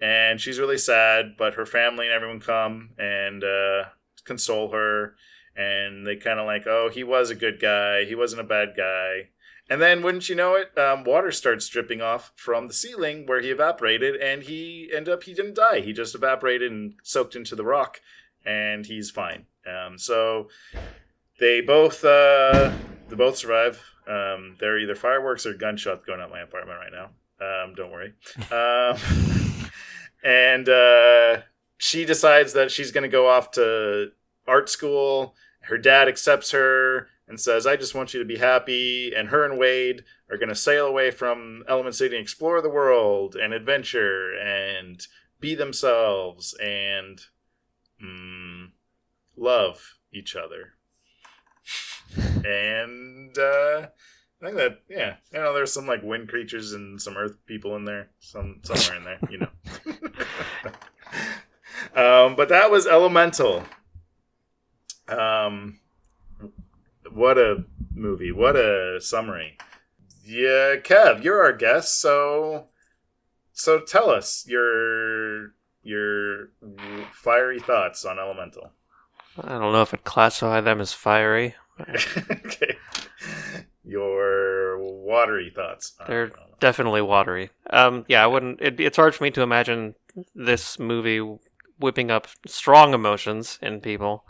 And 0.00 0.40
she's 0.40 0.58
really 0.58 0.78
sad, 0.78 1.36
but 1.38 1.54
her 1.54 1.64
family 1.64 2.06
and 2.06 2.14
everyone 2.14 2.40
come 2.40 2.90
and 2.98 3.42
uh 3.44 3.84
console 4.24 4.72
her 4.72 5.14
and 5.56 6.06
they 6.06 6.16
kind 6.16 6.38
of 6.38 6.46
like, 6.46 6.66
oh, 6.66 6.90
he 6.92 7.02
was 7.02 7.30
a 7.30 7.34
good 7.34 7.60
guy. 7.60 8.04
He 8.04 8.14
wasn't 8.14 8.42
a 8.42 8.44
bad 8.44 8.74
guy. 8.76 9.30
And 9.68 9.82
then, 9.82 10.02
wouldn't 10.02 10.28
you 10.28 10.36
know 10.36 10.54
it, 10.54 10.76
um, 10.78 11.02
water 11.02 11.32
starts 11.32 11.68
dripping 11.68 12.00
off 12.00 12.32
from 12.36 12.68
the 12.68 12.74
ceiling 12.74 13.26
where 13.26 13.40
he 13.40 13.50
evaporated, 13.50 14.14
and 14.14 14.44
he 14.44 14.88
ended 14.94 15.12
up 15.12 15.24
he 15.24 15.34
didn't 15.34 15.54
die. 15.56 15.80
He 15.80 15.92
just 15.92 16.14
evaporated 16.14 16.70
and 16.70 16.94
soaked 17.02 17.34
into 17.34 17.56
the 17.56 17.64
rock, 17.64 18.00
and 18.44 18.86
he's 18.86 19.10
fine. 19.10 19.46
Um, 19.66 19.98
so 19.98 20.48
they 21.40 21.60
both 21.60 22.04
uh, 22.04 22.72
they 23.08 23.16
both 23.16 23.38
survive. 23.38 23.82
Um, 24.06 24.56
there 24.60 24.74
are 24.74 24.78
either 24.78 24.94
fireworks 24.94 25.44
or 25.46 25.54
gunshots 25.54 26.06
going 26.06 26.20
out 26.20 26.30
my 26.30 26.40
apartment 26.40 26.78
right 26.78 26.92
now. 26.92 27.10
Um, 27.40 27.74
don't 27.74 27.90
worry. 27.90 28.14
Um, 28.52 28.96
and 30.22 30.68
uh, 30.68 31.42
she 31.78 32.04
decides 32.04 32.52
that 32.54 32.70
she's 32.70 32.90
going 32.90 33.02
to 33.02 33.08
go 33.08 33.28
off 33.28 33.52
to 33.52 34.10
art 34.46 34.68
school. 34.68 35.34
Her 35.60 35.78
dad 35.78 36.08
accepts 36.08 36.50
her 36.50 37.08
and 37.28 37.40
says, 37.40 37.66
I 37.66 37.76
just 37.76 37.94
want 37.94 38.14
you 38.14 38.20
to 38.20 38.26
be 38.26 38.38
happy. 38.38 39.12
And 39.14 39.28
her 39.28 39.44
and 39.44 39.58
Wade 39.58 40.04
are 40.30 40.38
going 40.38 40.48
to 40.48 40.54
sail 40.54 40.86
away 40.86 41.10
from 41.10 41.64
Element 41.68 41.94
City 41.94 42.16
and 42.16 42.22
explore 42.22 42.60
the 42.60 42.70
world 42.70 43.34
and 43.34 43.52
adventure 43.52 44.36
and 44.38 45.04
be 45.40 45.54
themselves 45.54 46.54
and 46.62 47.20
mm, 48.02 48.70
love 49.36 49.96
each 50.12 50.36
other. 50.36 50.74
and 52.44 53.36
uh, 53.36 53.88
I 54.40 54.44
think 54.44 54.56
that, 54.56 54.82
yeah, 54.88 55.16
you 55.32 55.40
know, 55.40 55.52
there's 55.52 55.72
some 55.72 55.86
like 55.86 56.02
wind 56.02 56.28
creatures 56.28 56.72
and 56.72 57.00
some 57.00 57.16
earth 57.16 57.36
people 57.46 57.74
in 57.76 57.84
there, 57.84 58.10
some 58.20 58.60
somewhere 58.62 58.98
in 58.98 59.04
there, 59.04 59.18
you 59.30 59.38
know. 59.38 59.48
um, 62.26 62.36
but 62.36 62.48
that 62.50 62.70
was 62.70 62.86
Elemental. 62.86 63.64
Um, 65.08 65.78
what 67.16 67.38
a 67.38 67.64
movie! 67.94 68.30
What 68.30 68.56
a 68.56 69.00
summary! 69.00 69.56
Yeah, 70.24 70.76
Kev, 70.76 71.24
you're 71.24 71.42
our 71.42 71.52
guest, 71.52 71.98
so 72.00 72.66
so 73.52 73.80
tell 73.80 74.10
us 74.10 74.44
your 74.46 75.54
your 75.82 76.50
fiery 77.12 77.58
thoughts 77.58 78.04
on 78.04 78.18
Elemental. 78.18 78.70
I 79.42 79.58
don't 79.58 79.72
know 79.72 79.82
if 79.82 79.94
I'd 79.94 80.04
classify 80.04 80.60
them 80.60 80.80
as 80.80 80.92
fiery. 80.92 81.54
okay, 81.80 82.76
your 83.82 84.78
watery 84.78 85.50
thoughts. 85.54 85.94
They're 86.06 86.32
definitely 86.60 87.02
watery. 87.02 87.50
Um, 87.70 88.04
yeah, 88.08 88.22
I 88.22 88.26
wouldn't. 88.26 88.60
It, 88.60 88.78
it's 88.78 88.96
hard 88.96 89.14
for 89.14 89.24
me 89.24 89.30
to 89.32 89.42
imagine 89.42 89.94
this 90.34 90.78
movie 90.78 91.38
whipping 91.78 92.10
up 92.10 92.28
strong 92.46 92.94
emotions 92.94 93.58
in 93.62 93.80
people. 93.80 94.24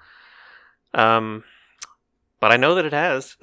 Um, 0.94 1.44
but 2.40 2.52
I 2.52 2.56
know 2.56 2.74
that 2.74 2.84
it 2.84 2.92
has. 2.92 3.36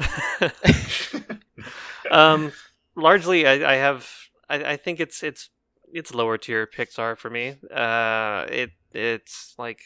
um, 2.12 2.52
largely, 2.96 3.48
I, 3.48 3.74
I 3.74 3.76
have. 3.76 4.10
I, 4.50 4.74
I 4.74 4.78
think 4.78 5.00
it's 5.00 5.24
it's 5.24 5.50
it's 5.92 6.14
lower 6.14 6.38
tier 6.38 6.68
Pixar 6.68 7.18
for 7.18 7.30
me. 7.30 7.56
Uh, 7.74 8.46
it 8.50 8.72
it's 8.92 9.56
like 9.58 9.82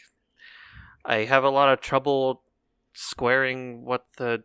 I 1.04 1.24
have 1.24 1.44
a 1.44 1.50
lot 1.50 1.72
of 1.72 1.80
trouble 1.80 2.42
squaring 2.92 3.84
what 3.84 4.06
the 4.16 4.42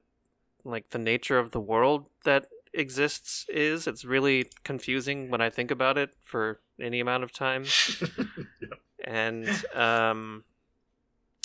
like 0.64 0.89
the 0.91 0.99
nature 0.99 1.39
of 1.39 1.51
the 1.51 1.59
world 1.59 2.05
that 2.24 2.47
exists 2.74 3.45
is. 3.49 3.88
It's 3.88 4.05
really 4.05 4.49
confusing 4.64 5.30
when 5.30 5.41
I 5.41 5.49
think 5.49 5.72
about 5.72 5.97
it 5.97 6.11
for 6.24 6.59
any 6.80 6.99
amount 6.99 7.24
of 7.24 7.32
time. 7.32 7.66
And 9.03 9.49
um, 9.76 10.45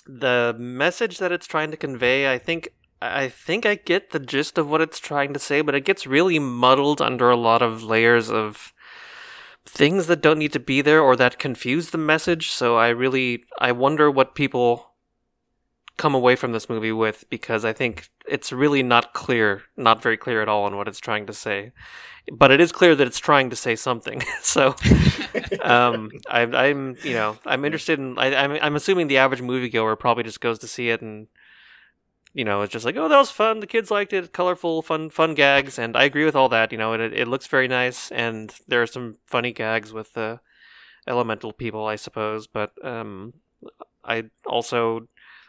the 0.07 0.55
message 0.59 1.19
that 1.19 1.33
it's 1.33 1.47
trying 1.47 1.71
to 1.73 1.77
convey, 1.77 2.33
I 2.33 2.39
think, 2.39 2.69
I 3.01 3.29
think 3.29 3.65
I 3.65 3.77
get 3.77 4.11
the 4.11 4.19
gist 4.19 4.59
of 4.59 4.69
what 4.69 4.81
it's 4.81 4.99
trying 4.99 5.33
to 5.33 5.39
say, 5.39 5.61
but 5.61 5.75
it 5.75 5.85
gets 5.85 6.07
really 6.07 6.39
muddled 6.39 7.01
under 7.01 7.31
a 7.31 7.37
lot 7.37 7.63
of 7.63 7.83
layers 7.83 8.31
of 8.31 8.73
things 9.65 10.07
that 10.07 10.23
don't 10.23 10.39
need 10.39 10.53
to 10.55 10.61
be 10.61 10.81
there 10.81 11.01
or 11.01 11.15
that 11.17 11.39
confuse 11.39 11.91
the 11.91 11.99
message. 11.99 12.51
So 12.51 12.77
I 12.77 12.89
really, 12.89 13.45
I 13.59 13.73
wonder 13.73 14.11
what 14.11 14.35
people 14.35 14.95
come 15.97 16.15
away 16.15 16.37
from 16.37 16.53
this 16.53 16.69
movie 16.69 16.93
with 16.93 17.25
because 17.29 17.65
I 17.65 17.73
think 17.73 18.09
it's 18.27 18.53
really 18.53 18.83
not 18.83 19.13
clear, 19.15 19.63
not 19.77 20.03
very 20.03 20.17
clear 20.17 20.43
at 20.43 20.49
all 20.49 20.65
on 20.65 20.77
what 20.77 20.89
it's 20.89 21.01
trying 21.01 21.27
to 21.27 21.33
say. 21.33 21.73
But 22.33 22.51
it 22.51 22.61
is 22.61 22.73
clear 22.73 22.95
that 22.95 23.07
it's 23.07 23.19
trying 23.19 23.51
to 23.51 23.57
say 23.57 23.77
something. 23.77 24.23
so 24.43 24.75
um, 25.63 26.11
I, 26.29 26.43
I'm, 26.43 26.97
you 27.03 27.15
know, 27.15 27.39
I'm 27.47 27.65
interested 27.65 27.99
in. 27.99 28.19
I, 28.19 28.35
I'm, 28.35 28.53
I'm 28.61 28.77
assuming 28.77 29.07
the 29.07 29.19
average 29.19 29.41
moviegoer 29.41 29.99
probably 29.99 30.25
just 30.25 30.41
goes 30.41 30.59
to 30.61 30.69
see 30.69 30.91
it 30.91 31.01
and, 31.01 31.29
you 32.39 32.45
know, 32.45 32.63
it's 32.63 32.73
just 32.73 32.85
like, 32.85 32.95
oh, 32.97 33.09
that 33.09 33.19
was 33.19 33.33
fun. 33.33 33.59
The 33.59 33.67
kids 33.67 33.91
liked 33.91 34.13
it. 34.13 34.33
Colorful, 34.33 34.81
fun, 34.83 35.11
fun 35.11 35.35
gags, 35.35 35.77
and 35.77 35.97
I 35.97 36.05
agree 36.05 36.25
with 36.25 36.37
all 36.37 36.49
that. 36.51 36.71
You 36.71 36.79
know, 36.79 36.93
it 36.93 37.01
it 37.13 37.27
looks 37.27 37.49
very 37.49 37.67
nice, 37.67 38.13
and 38.13 38.55
there 38.69 38.81
are 38.81 38.87
some 38.87 39.17
funny 39.27 39.53
gags 39.53 39.93
with 39.93 40.13
the 40.13 40.39
elemental 41.09 41.53
people, 41.53 41.85
I 41.85 41.97
suppose. 41.97 42.47
But 42.47 42.71
um, 42.85 43.33
I 44.05 44.31
also 44.47 45.09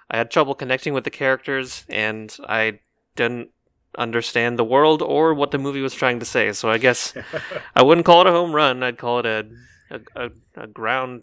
I 0.09 0.17
had 0.17 0.31
trouble 0.31 0.55
connecting 0.55 0.95
with 0.95 1.03
the 1.03 1.11
characters, 1.11 1.85
and 1.89 2.35
I 2.47 2.79
didn't 3.15 3.49
understand 3.95 4.57
the 4.57 4.63
world 4.63 5.03
or 5.03 5.35
what 5.35 5.51
the 5.51 5.59
movie 5.59 5.81
was 5.81 5.93
trying 5.93 6.19
to 6.21 6.25
say. 6.25 6.51
So 6.53 6.71
I 6.71 6.79
guess 6.79 7.13
I 7.75 7.83
wouldn't 7.83 8.07
call 8.07 8.21
it 8.21 8.27
a 8.27 8.31
home 8.31 8.51
run. 8.51 8.81
I'd 8.81 8.97
call 8.97 9.19
it 9.19 9.27
a 9.27 9.45
a, 9.91 9.99
a, 10.15 10.29
a 10.63 10.67
ground 10.67 11.21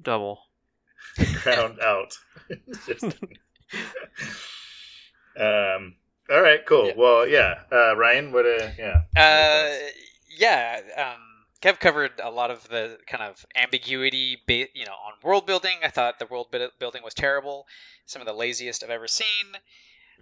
double. 0.00 0.38
Ground 1.42 1.78
out. 1.80 2.16
Just- 2.86 3.18
um. 5.38 5.94
All 6.30 6.40
right. 6.40 6.64
Cool. 6.66 6.88
Yeah. 6.88 6.92
Well, 6.96 7.26
yeah. 7.26 7.60
Uh, 7.70 7.96
Ryan, 7.96 8.32
what? 8.32 8.46
Uh, 8.46 8.68
yeah. 8.78 9.02
Uh, 9.16 9.76
yeah. 10.38 10.80
Um, 10.96 11.20
Kev 11.60 11.78
covered 11.78 12.12
a 12.22 12.30
lot 12.30 12.50
of 12.50 12.66
the 12.68 12.98
kind 13.06 13.22
of 13.22 13.44
ambiguity, 13.54 14.38
ba- 14.46 14.68
you 14.74 14.84
know, 14.84 14.92
on 14.92 15.12
world 15.22 15.46
building. 15.46 15.76
I 15.82 15.88
thought 15.88 16.18
the 16.18 16.26
world 16.26 16.48
building 16.78 17.02
was 17.04 17.14
terrible, 17.14 17.66
some 18.06 18.20
of 18.20 18.26
the 18.26 18.32
laziest 18.32 18.82
I've 18.82 18.90
ever 18.90 19.06
seen. 19.06 19.26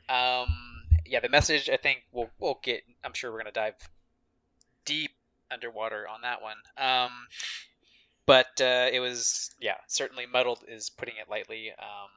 Um, 0.09 0.49
yeah, 1.07 1.21
the 1.21 1.29
message. 1.29 1.71
I 1.71 1.77
think 1.77 2.03
we'll 2.13 2.31
we'll 2.39 2.59
get. 2.63 2.83
I'm 3.05 3.15
sure 3.15 3.33
we're 3.33 3.39
gonna 3.39 3.53
dive 3.53 3.75
deep 4.85 5.13
underwater 5.51 6.07
on 6.09 6.23
that 6.23 6.43
one. 6.43 6.57
Um, 6.77 7.11
but 8.27 8.61
uh, 8.61 8.89
it 8.93 9.01
was 9.01 9.51
yeah, 9.61 9.77
certainly 9.89 10.27
muddled 10.27 10.61
is 10.69 10.91
putting 10.91 11.15
it 11.17 11.31
lightly. 11.31 11.71
Um, 11.71 12.11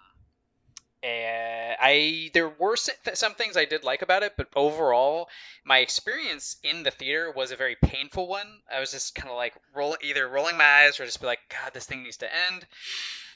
and 1.04 1.76
I 1.82 2.32
there 2.34 2.48
were 2.48 2.78
some 2.78 3.34
things 3.36 3.58
I 3.58 3.66
did 3.66 3.84
like 3.84 4.02
about 4.02 4.24
it, 4.24 4.34
but 4.38 4.48
overall, 4.56 5.28
my 5.66 5.80
experience 5.80 6.56
in 6.64 6.84
the 6.84 6.92
theater 6.92 7.30
was 7.30 7.52
a 7.52 7.58
very 7.58 7.76
painful 7.76 8.28
one. 8.28 8.62
I 8.74 8.80
was 8.80 8.92
just 8.92 9.14
kind 9.14 9.30
of 9.30 9.36
like 9.36 9.54
roll 9.76 9.98
either 10.02 10.28
rolling 10.28 10.58
my 10.58 10.64
eyes 10.64 11.00
or 11.00 11.06
just 11.06 11.20
be 11.20 11.28
like, 11.28 11.42
God, 11.50 11.74
this 11.74 11.86
thing 11.86 12.04
needs 12.04 12.18
to 12.18 12.30
end. 12.34 12.66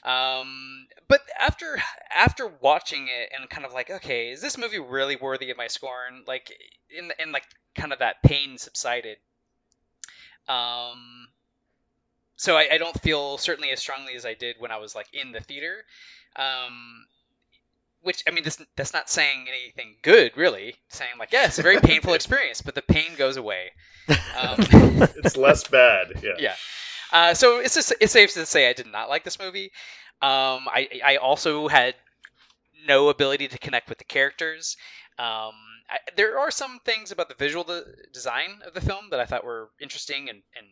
Um, 0.02 0.86
but 1.08 1.20
after 1.38 1.78
after 2.14 2.50
watching 2.60 3.08
it 3.08 3.32
and 3.38 3.50
kind 3.50 3.66
of 3.66 3.74
like, 3.74 3.90
okay, 3.90 4.30
is 4.30 4.40
this 4.40 4.56
movie 4.56 4.78
really 4.78 5.16
worthy 5.16 5.50
of 5.50 5.58
my 5.58 5.66
scorn? 5.66 6.24
Like 6.26 6.50
in 6.88 7.12
in 7.18 7.32
like 7.32 7.44
kind 7.74 7.92
of 7.92 7.98
that 7.98 8.22
pain 8.22 8.56
subsided. 8.56 9.18
Um, 10.48 11.28
so 12.36 12.56
I, 12.56 12.68
I 12.72 12.78
don't 12.78 12.98
feel 13.02 13.36
certainly 13.36 13.70
as 13.72 13.80
strongly 13.80 14.14
as 14.14 14.24
I 14.24 14.32
did 14.32 14.56
when 14.58 14.70
I 14.70 14.78
was 14.78 14.94
like 14.94 15.08
in 15.12 15.32
the 15.32 15.40
theater. 15.40 15.84
Um, 16.34 17.06
which 18.02 18.22
I 18.26 18.30
mean, 18.30 18.44
this 18.44 18.62
that's 18.76 18.92
not 18.92 19.10
saying 19.10 19.46
anything 19.48 19.96
good, 20.02 20.36
really. 20.36 20.74
It's 20.86 20.96
saying 20.96 21.12
like, 21.18 21.32
yeah, 21.32 21.46
it's 21.46 21.58
a 21.58 21.62
very 21.62 21.80
painful 21.82 22.14
experience, 22.14 22.62
but 22.62 22.74
the 22.74 22.82
pain 22.82 23.10
goes 23.16 23.36
away. 23.36 23.72
Um, 24.08 24.56
It's 25.24 25.36
less 25.36 25.66
bad. 25.68 26.20
Yeah. 26.22 26.32
yeah. 26.38 26.54
Uh, 27.12 27.34
so 27.34 27.58
it's 27.60 27.74
just 27.74 27.92
it's 28.00 28.12
safe 28.12 28.32
to 28.34 28.46
say 28.46 28.68
I 28.68 28.72
did 28.72 28.90
not 28.90 29.08
like 29.08 29.24
this 29.24 29.38
movie. 29.38 29.72
Um, 30.20 30.66
I 30.68 30.88
I 31.04 31.16
also 31.16 31.68
had 31.68 31.94
no 32.86 33.08
ability 33.08 33.48
to 33.48 33.58
connect 33.58 33.88
with 33.88 33.98
the 33.98 34.04
characters. 34.04 34.76
Um, 35.18 35.54
I, 35.90 35.98
there 36.16 36.38
are 36.38 36.50
some 36.50 36.80
things 36.84 37.10
about 37.12 37.28
the 37.28 37.34
visual 37.34 37.64
de- 37.64 37.84
design 38.12 38.60
of 38.66 38.74
the 38.74 38.80
film 38.80 39.10
that 39.10 39.20
I 39.20 39.26
thought 39.26 39.44
were 39.44 39.70
interesting 39.80 40.28
and, 40.28 40.42
and 40.56 40.66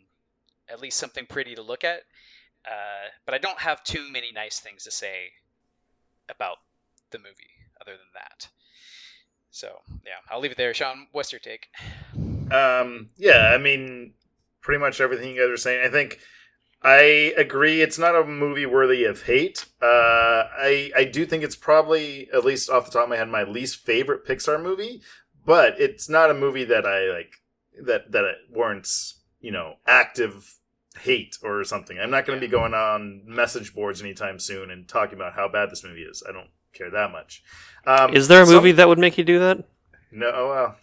at 0.68 0.80
least 0.80 0.98
something 0.98 1.26
pretty 1.26 1.54
to 1.56 1.62
look 1.62 1.84
at. 1.84 2.02
Uh, 2.64 3.08
but 3.24 3.34
I 3.34 3.38
don't 3.38 3.58
have 3.58 3.82
too 3.82 4.10
many 4.10 4.32
nice 4.32 4.60
things 4.60 4.84
to 4.84 4.90
say 4.90 5.30
about 6.28 6.58
the 7.10 7.18
movie 7.18 7.56
other 7.80 7.92
than 7.92 8.12
that. 8.14 8.48
So 9.50 9.80
yeah, 10.04 10.20
I'll 10.30 10.40
leave 10.40 10.52
it 10.52 10.56
there. 10.56 10.74
Sean, 10.74 11.06
what's 11.12 11.32
your 11.32 11.40
take? 11.40 11.68
Um, 12.50 13.10
yeah, 13.16 13.52
I 13.54 13.58
mean, 13.58 14.12
pretty 14.60 14.80
much 14.80 15.00
everything 15.00 15.34
you 15.34 15.40
guys 15.40 15.50
are 15.50 15.56
saying. 15.56 15.84
I 15.84 15.90
think 15.90 16.20
I 16.82 17.32
agree. 17.36 17.80
It's 17.82 17.98
not 17.98 18.14
a 18.14 18.24
movie 18.24 18.66
worthy 18.66 19.04
of 19.04 19.22
hate. 19.22 19.66
Uh, 19.80 20.44
I 20.58 20.92
I 20.94 21.04
do 21.04 21.24
think 21.24 21.42
it's 21.42 21.56
probably, 21.56 22.28
at 22.32 22.44
least 22.44 22.70
off 22.70 22.86
the 22.86 22.92
top 22.92 23.04
of 23.04 23.08
my 23.08 23.16
head, 23.16 23.28
my 23.28 23.44
least 23.44 23.84
favorite 23.84 24.26
Pixar 24.26 24.62
movie. 24.62 25.02
But 25.44 25.80
it's 25.80 26.08
not 26.08 26.30
a 26.30 26.34
movie 26.34 26.64
that 26.64 26.86
I 26.86 27.10
like 27.10 27.36
that 27.84 28.12
that 28.12 28.24
it 28.24 28.36
warrants 28.50 29.20
you 29.40 29.52
know 29.52 29.74
active 29.86 30.58
hate 31.00 31.38
or 31.42 31.64
something. 31.64 31.98
I'm 31.98 32.10
not 32.10 32.26
going 32.26 32.38
to 32.38 32.46
be 32.46 32.50
going 32.50 32.74
on 32.74 33.22
message 33.26 33.74
boards 33.74 34.00
anytime 34.00 34.38
soon 34.38 34.70
and 34.70 34.88
talking 34.88 35.16
about 35.16 35.34
how 35.34 35.48
bad 35.48 35.70
this 35.70 35.84
movie 35.84 36.02
is. 36.02 36.22
I 36.28 36.32
don't 36.32 36.50
care 36.76 36.90
that 36.90 37.10
much. 37.12 37.42
Um, 37.86 38.14
Is 38.14 38.28
there 38.28 38.42
a 38.42 38.46
some- 38.46 38.54
movie 38.56 38.72
that 38.72 38.88
would 38.88 38.98
make 38.98 39.16
you 39.18 39.24
do 39.24 39.38
that? 39.40 39.64
No, 40.12 40.30
oh, 40.34 40.48
well, 40.48 40.76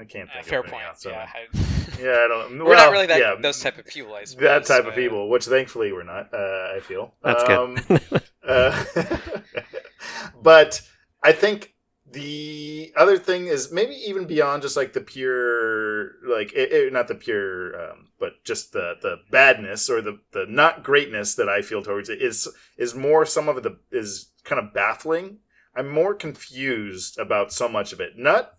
I 0.00 0.04
can't 0.04 0.28
Uh, 0.30 0.34
think 0.34 0.46
fair 0.46 0.60
of 0.60 0.66
anything 0.66 0.78
point. 0.80 0.88
else, 0.88 1.02
so- 1.02 1.10
Yeah, 1.10 1.28
I, 1.34 2.02
yeah, 2.02 2.24
I 2.24 2.28
don't. 2.28 2.58
we're 2.58 2.64
well, 2.70 2.86
not 2.86 2.92
really 2.92 3.06
that 3.06 3.20
yeah, 3.20 3.34
those 3.40 3.60
type 3.60 3.78
of 3.78 3.86
people. 3.86 4.14
I 4.14 4.24
suppose. 4.24 4.42
that 4.42 4.64
type 4.66 4.86
of 4.86 4.92
Uh, 4.92 4.96
people, 4.96 5.28
which 5.28 5.44
thankfully 5.46 5.92
we're 5.92 6.02
not. 6.04 6.32
Uh, 6.32 6.72
I 6.76 6.80
feel 6.80 7.14
That's 7.22 7.44
Um, 7.44 7.74
good. 7.74 8.22
uh, 8.46 8.84
but 10.42 10.80
I 11.22 11.32
think 11.32 11.74
the 12.10 12.92
other 12.96 13.16
thing 13.18 13.46
is 13.46 13.72
maybe 13.72 13.94
even 13.94 14.26
beyond 14.26 14.62
just 14.62 14.76
like 14.76 14.92
the 14.92 15.00
pure, 15.00 16.12
like 16.26 16.52
it, 16.52 16.72
it- 16.72 16.92
not 16.92 17.08
the 17.08 17.14
pure, 17.14 17.90
um, 17.90 18.08
but 18.18 18.42
just 18.44 18.72
the 18.72 18.94
the 19.00 19.16
badness 19.30 19.88
or 19.88 20.00
the 20.02 20.18
the 20.32 20.46
not 20.48 20.82
greatness 20.82 21.34
that 21.36 21.48
I 21.48 21.62
feel 21.62 21.82
towards 21.82 22.08
it 22.08 22.20
is 22.22 22.48
is 22.76 22.94
more 22.94 23.24
some 23.24 23.48
of 23.48 23.62
the 23.62 23.78
is 23.90 24.30
kind 24.44 24.58
of 24.58 24.74
baffling. 24.74 25.38
I'm 25.74 25.88
more 25.88 26.14
confused 26.14 27.18
about 27.18 27.52
so 27.52 27.68
much 27.68 27.92
of 27.92 28.00
it. 28.00 28.18
Not 28.18 28.54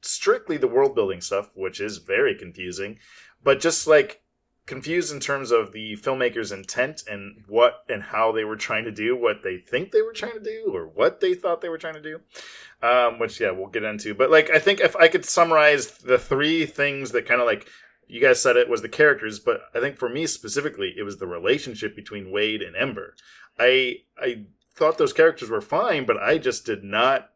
strictly 0.00 0.56
the 0.56 0.68
world 0.68 0.94
building 0.94 1.20
stuff, 1.20 1.50
which 1.54 1.80
is 1.80 1.98
very 1.98 2.34
confusing, 2.34 2.98
but 3.42 3.60
just 3.60 3.86
like 3.86 4.22
confused 4.66 5.12
in 5.12 5.20
terms 5.20 5.52
of 5.52 5.72
the 5.72 5.96
filmmaker's 5.96 6.50
intent 6.50 7.04
and 7.08 7.44
what 7.46 7.84
and 7.88 8.02
how 8.02 8.32
they 8.32 8.44
were 8.44 8.56
trying 8.56 8.84
to 8.84 8.90
do 8.90 9.16
what 9.16 9.42
they 9.44 9.58
think 9.58 9.92
they 9.92 10.02
were 10.02 10.12
trying 10.12 10.32
to 10.32 10.40
do 10.40 10.72
or 10.74 10.86
what 10.86 11.20
they 11.20 11.34
thought 11.34 11.60
they 11.60 11.68
were 11.68 11.78
trying 11.78 11.94
to 11.94 12.02
do 12.02 12.20
um, 12.86 13.18
which 13.18 13.40
yeah 13.40 13.50
we'll 13.50 13.68
get 13.68 13.84
into 13.84 14.12
but 14.12 14.30
like 14.30 14.50
i 14.50 14.58
think 14.58 14.80
if 14.80 14.96
i 14.96 15.06
could 15.06 15.24
summarize 15.24 15.98
the 15.98 16.18
three 16.18 16.66
things 16.66 17.12
that 17.12 17.26
kind 17.26 17.40
of 17.40 17.46
like 17.46 17.68
you 18.08 18.20
guys 18.20 18.42
said 18.42 18.56
it 18.56 18.68
was 18.68 18.82
the 18.82 18.88
characters 18.88 19.38
but 19.38 19.60
i 19.72 19.80
think 19.80 19.96
for 19.96 20.08
me 20.08 20.26
specifically 20.26 20.94
it 20.98 21.04
was 21.04 21.18
the 21.18 21.28
relationship 21.28 21.94
between 21.94 22.32
wade 22.32 22.60
and 22.60 22.74
ember 22.74 23.14
i 23.60 23.94
i 24.18 24.44
thought 24.76 24.98
those 24.98 25.12
characters 25.12 25.48
were 25.48 25.60
fine 25.60 26.04
but 26.06 26.16
i 26.22 26.38
just 26.38 26.64
did 26.64 26.84
not 26.84 27.30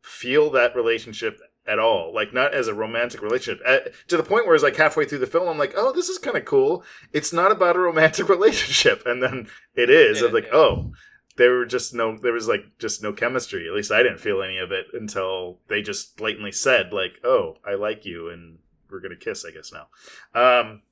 feel 0.00 0.50
that 0.50 0.76
relationship 0.76 1.40
at 1.66 1.78
all. 1.78 2.14
Like 2.14 2.32
not 2.32 2.54
as 2.54 2.68
a 2.68 2.74
romantic 2.74 3.22
relationship. 3.22 3.64
At, 3.66 3.92
to 4.08 4.16
the 4.16 4.22
point 4.22 4.46
where 4.46 4.54
it's 4.54 4.64
like 4.64 4.76
halfway 4.76 5.06
through 5.06 5.18
the 5.18 5.26
film 5.26 5.48
i'm 5.48 5.58
like 5.58 5.74
oh 5.76 5.92
this 5.92 6.08
is 6.08 6.18
kind 6.18 6.36
of 6.36 6.44
cool. 6.44 6.84
It's 7.12 7.32
not 7.32 7.52
about 7.52 7.76
a 7.76 7.80
romantic 7.80 8.28
relationship. 8.28 9.02
And 9.06 9.22
then 9.22 9.48
it 9.74 9.90
is. 9.90 10.20
Yeah, 10.20 10.28
i'm 10.28 10.34
like 10.34 10.46
yeah. 10.46 10.56
oh 10.56 10.92
there 11.36 11.52
were 11.52 11.66
just 11.66 11.94
no 11.94 12.16
there 12.18 12.32
was 12.32 12.48
like 12.48 12.64
just 12.78 13.02
no 13.02 13.12
chemistry. 13.12 13.66
At 13.66 13.74
least 13.74 13.92
i 13.92 14.02
didn't 14.02 14.20
feel 14.20 14.42
any 14.42 14.58
of 14.58 14.72
it 14.72 14.86
until 14.92 15.58
they 15.68 15.82
just 15.82 16.16
blatantly 16.16 16.52
said 16.52 16.92
like 16.92 17.12
oh 17.24 17.56
i 17.66 17.74
like 17.74 18.04
you 18.04 18.28
and 18.28 18.58
we're 18.90 19.00
gonna 19.00 19.16
kiss 19.16 19.44
i 19.44 19.50
guess 19.50 19.72
now. 19.72 19.88
Um 20.34 20.82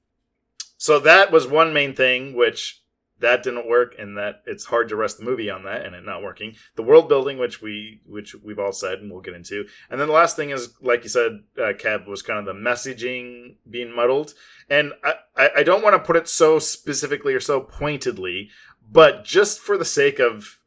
so 0.79 0.99
that 1.01 1.31
was 1.31 1.47
one 1.47 1.73
main 1.73 1.95
thing 1.95 2.35
which 2.35 2.82
that 3.23 3.43
didn't 3.43 3.69
work 3.69 3.95
and 3.99 4.17
that 4.19 4.43
it's 4.47 4.67
hard 4.67 4.89
to 4.91 4.97
rest 4.97 5.19
the 5.19 5.25
movie 5.25 5.51
on 5.51 5.65
that 5.65 5.85
and 5.85 5.95
it 5.95 6.05
not 6.05 6.23
working. 6.23 6.55
The 6.77 6.83
world 6.83 7.09
building 7.09 7.39
which 7.39 7.63
we 7.63 8.01
which 8.07 8.35
we've 8.35 8.59
all 8.59 8.73
said 8.73 9.01
and 9.01 9.11
we'll 9.11 9.23
get 9.23 9.35
into. 9.35 9.65
And 9.91 10.01
then 10.01 10.09
the 10.09 10.15
last 10.15 10.37
thing 10.37 10.51
is 10.51 10.75
like 10.81 11.03
you 11.03 11.09
said 11.09 11.41
uh, 11.59 11.73
kev 11.73 12.07
was 12.07 12.23
kind 12.23 12.39
of 12.39 12.45
the 12.45 12.61
messaging 12.61 13.57
being 13.69 13.95
muddled. 13.95 14.35
And 14.69 14.93
i 15.03 15.15
i, 15.37 15.51
I 15.59 15.63
don't 15.63 15.83
want 15.83 15.95
to 15.95 16.07
put 16.07 16.17
it 16.17 16.29
so 16.29 16.59
specifically 16.59 17.35
or 17.35 17.41
so 17.41 17.61
pointedly 17.61 18.51
but 18.91 19.25
just 19.25 19.61
for 19.61 19.79
the 19.79 19.85
sake 19.85 20.19
of 20.19 20.59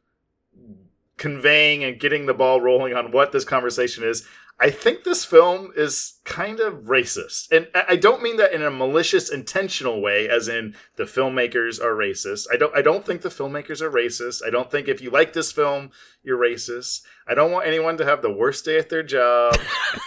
conveying 1.16 1.84
and 1.84 2.00
getting 2.00 2.26
the 2.26 2.34
ball 2.34 2.60
rolling 2.60 2.94
on 2.94 3.10
what 3.10 3.32
this 3.32 3.44
conversation 3.44 4.04
is 4.04 4.26
I 4.58 4.70
think 4.70 5.04
this 5.04 5.22
film 5.22 5.70
is 5.76 6.14
kind 6.24 6.60
of 6.60 6.84
racist. 6.84 7.52
And 7.52 7.68
I 7.74 7.84
I 7.90 7.96
don't 7.96 8.22
mean 8.22 8.36
that 8.38 8.52
in 8.54 8.62
a 8.62 8.70
malicious, 8.70 9.28
intentional 9.30 10.00
way, 10.00 10.28
as 10.28 10.48
in 10.48 10.74
the 10.96 11.04
filmmakers 11.04 11.78
are 11.80 11.94
racist. 11.94 12.46
I 12.52 12.56
don't 12.56 12.74
I 12.74 12.80
don't 12.82 13.04
think 13.04 13.20
the 13.20 13.28
filmmakers 13.28 13.80
are 13.82 13.90
racist. 13.90 14.42
I 14.46 14.50
don't 14.50 14.70
think 14.70 14.88
if 14.88 15.00
you 15.02 15.10
like 15.10 15.34
this 15.34 15.52
film, 15.52 15.90
you're 16.22 16.38
racist. 16.38 17.02
I 17.28 17.34
don't 17.34 17.52
want 17.52 17.66
anyone 17.66 17.98
to 17.98 18.04
have 18.06 18.22
the 18.22 18.32
worst 18.32 18.64
day 18.64 18.78
at 18.78 18.88
their 18.88 19.02
job. 19.02 19.54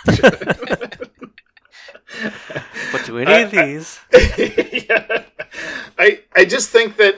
But 2.92 3.06
do 3.06 3.18
any 3.20 3.44
of 3.44 3.54
I- 3.54 3.62
I- 3.62 3.66
these? 3.66 4.00
yeah. 4.90 5.24
I 5.98 6.22
I 6.36 6.46
just 6.46 6.70
think 6.70 6.98
that 6.98 7.16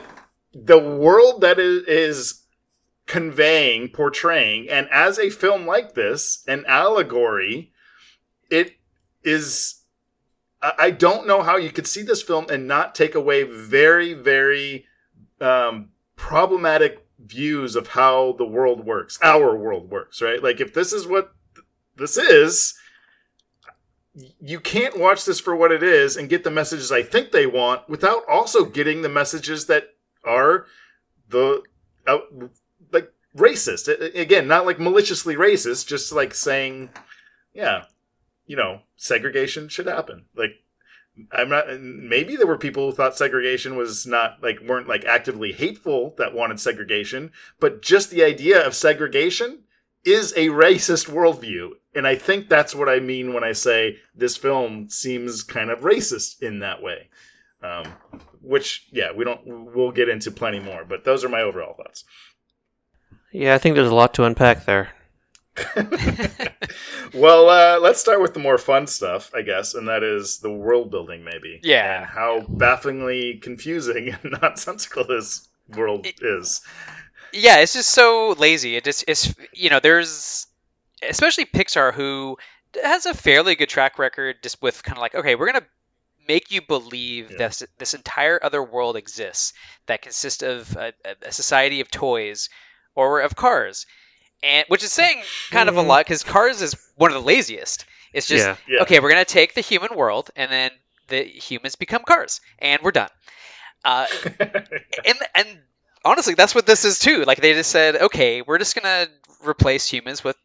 the 0.53 0.77
world 0.79 1.41
that 1.41 1.59
is, 1.59 1.83
is 1.87 2.40
conveying, 3.11 3.89
portraying, 3.89 4.69
and 4.69 4.87
as 4.89 5.19
a 5.19 5.29
film 5.29 5.67
like 5.67 5.95
this, 5.95 6.45
an 6.47 6.63
allegory, 6.65 7.73
it 8.49 8.77
is. 9.21 9.81
I 10.61 10.91
don't 10.91 11.27
know 11.27 11.41
how 11.41 11.57
you 11.57 11.71
could 11.71 11.87
see 11.87 12.03
this 12.03 12.21
film 12.21 12.45
and 12.49 12.67
not 12.67 12.95
take 12.95 13.13
away 13.13 13.43
very, 13.43 14.13
very 14.13 14.85
um, 15.41 15.89
problematic 16.15 17.05
views 17.19 17.75
of 17.75 17.87
how 17.87 18.35
the 18.37 18.45
world 18.45 18.85
works, 18.85 19.19
our 19.21 19.57
world 19.57 19.89
works, 19.89 20.21
right? 20.21 20.41
Like 20.41 20.61
if 20.61 20.73
this 20.73 20.93
is 20.93 21.05
what 21.05 21.33
th- 21.55 21.65
this 21.97 22.15
is, 22.15 22.75
you 24.39 24.59
can't 24.59 24.99
watch 24.99 25.25
this 25.25 25.39
for 25.39 25.53
what 25.55 25.71
it 25.71 25.83
is 25.83 26.15
and 26.15 26.29
get 26.29 26.43
the 26.43 26.51
messages 26.51 26.91
I 26.91 27.01
think 27.01 27.31
they 27.31 27.47
want 27.47 27.89
without 27.89 28.21
also 28.29 28.63
getting 28.63 29.01
the 29.01 29.09
messages 29.09 29.65
that 29.65 29.95
are 30.23 30.67
the 31.27 31.63
uh, 32.05 32.19
like 32.31 32.51
racist. 33.35 33.87
Again, 34.15 34.47
not 34.47 34.65
like 34.65 34.79
maliciously 34.79 35.35
racist, 35.35 35.87
just 35.87 36.11
like 36.11 36.33
saying, 36.33 36.89
yeah, 37.53 37.85
you 38.45 38.55
know, 38.55 38.81
segregation 38.95 39.67
should 39.67 39.87
happen. 39.87 40.25
Like 40.35 40.51
I'm 41.31 41.49
not 41.49 41.79
maybe 41.79 42.35
there 42.35 42.47
were 42.47 42.57
people 42.57 42.89
who 42.89 42.95
thought 42.95 43.17
segregation 43.17 43.75
was 43.75 44.05
not 44.05 44.41
like 44.41 44.59
weren't 44.61 44.87
like 44.87 45.05
actively 45.05 45.51
hateful 45.51 46.15
that 46.17 46.33
wanted 46.33 46.59
segregation, 46.59 47.31
but 47.59 47.81
just 47.81 48.09
the 48.09 48.23
idea 48.23 48.65
of 48.65 48.75
segregation 48.75 49.63
is 50.03 50.33
a 50.33 50.47
racist 50.47 51.09
worldview. 51.09 51.71
And 51.93 52.07
I 52.07 52.15
think 52.15 52.49
that's 52.49 52.73
what 52.73 52.89
I 52.89 52.99
mean 52.99 53.33
when 53.33 53.43
I 53.43 53.51
say 53.51 53.97
this 54.15 54.37
film 54.37 54.89
seems 54.89 55.43
kind 55.43 55.69
of 55.69 55.81
racist 55.81 56.41
in 56.41 56.59
that 56.59 56.81
way. 56.81 57.09
Um, 57.61 57.85
which, 58.41 58.87
yeah, 58.91 59.11
we 59.11 59.23
don't, 59.23 59.41
we'll 59.45 59.91
get 59.91 60.09
into 60.09 60.31
plenty 60.31 60.59
more, 60.59 60.83
but 60.83 61.03
those 61.03 61.23
are 61.23 61.29
my 61.29 61.41
overall 61.41 61.75
thoughts. 61.75 62.03
Yeah, 63.31 63.55
I 63.55 63.57
think 63.57 63.75
there's 63.75 63.89
a 63.89 63.95
lot 63.95 64.13
to 64.15 64.23
unpack 64.25 64.65
there. 64.65 64.89
well, 67.13 67.49
uh, 67.49 67.79
let's 67.79 67.99
start 67.99 68.21
with 68.21 68.33
the 68.33 68.39
more 68.39 68.57
fun 68.57 68.87
stuff, 68.87 69.31
I 69.35 69.41
guess, 69.41 69.73
and 69.73 69.87
that 69.87 70.03
is 70.03 70.39
the 70.39 70.51
world 70.51 70.91
building, 70.91 71.23
maybe. 71.23 71.59
Yeah. 71.63 71.99
And 72.01 72.05
how 72.05 72.41
bafflingly 72.47 73.39
confusing 73.41 74.15
and 74.23 74.35
nonsensical 74.41 75.05
this 75.05 75.47
world 75.75 76.07
is. 76.21 76.61
yeah, 77.33 77.57
it's 77.59 77.73
just 77.73 77.89
so 77.91 78.35
lazy. 78.37 78.75
It 78.75 78.83
just 78.83 79.05
it's 79.07 79.33
you 79.53 79.69
know 79.69 79.79
there's 79.79 80.47
especially 81.07 81.45
Pixar 81.45 81.93
who 81.93 82.37
has 82.83 83.05
a 83.05 83.13
fairly 83.13 83.55
good 83.55 83.69
track 83.69 83.97
record 83.99 84.37
just 84.43 84.61
with 84.61 84.83
kind 84.83 84.97
of 84.97 85.01
like 85.01 85.15
okay 85.15 85.35
we're 85.35 85.47
gonna 85.51 85.65
make 86.27 86.51
you 86.51 86.61
believe 86.61 87.31
Yeah. 87.31 87.37
this 87.37 87.63
this 87.77 87.93
entire 87.93 88.39
other 88.43 88.63
world 88.63 88.95
exists 88.95 89.53
that 89.87 90.01
consists 90.01 90.43
of 90.43 90.75
a, 90.77 90.93
a- 91.05 91.27
a 91.27 91.31
society 91.31 91.81
of 91.81 91.89
toys 91.91 92.49
or 92.95 93.21
of 93.21 93.35
cars 93.35 93.85
and 94.43 94.65
which 94.67 94.83
is 94.83 94.91
saying 94.91 95.21
kind 95.49 95.69
of 95.69 95.77
a 95.77 95.81
lot 95.81 96.05
because 96.05 96.23
cars 96.23 96.61
is 96.61 96.75
one 96.95 97.11
of 97.11 97.15
the 97.15 97.25
laziest 97.25 97.85
it's 98.13 98.27
just 98.27 98.45
yeah. 98.45 98.55
Yeah. 98.67 98.81
okay 98.81 98.99
we're 98.99 99.09
gonna 99.09 99.25
take 99.25 99.53
the 99.53 99.61
human 99.61 99.95
world 99.95 100.29
and 100.35 100.51
then 100.51 100.71
the 101.07 101.23
humans 101.23 101.75
become 101.75 102.03
cars 102.03 102.41
and 102.59 102.81
we're 102.83 102.91
done 102.91 103.09
uh, 103.83 104.05
and 104.39 105.17
and 105.35 105.59
honestly, 106.03 106.33
that's 106.33 106.55
what 106.55 106.65
this 106.65 106.85
is 106.85 106.99
too. 106.99 107.23
Like 107.23 107.41
they 107.41 107.53
just 107.53 107.71
said, 107.71 107.95
okay, 107.95 108.41
we're 108.41 108.57
just 108.57 108.75
gonna 108.75 109.07
replace 109.45 109.87
humans 109.87 110.23
with 110.23 110.37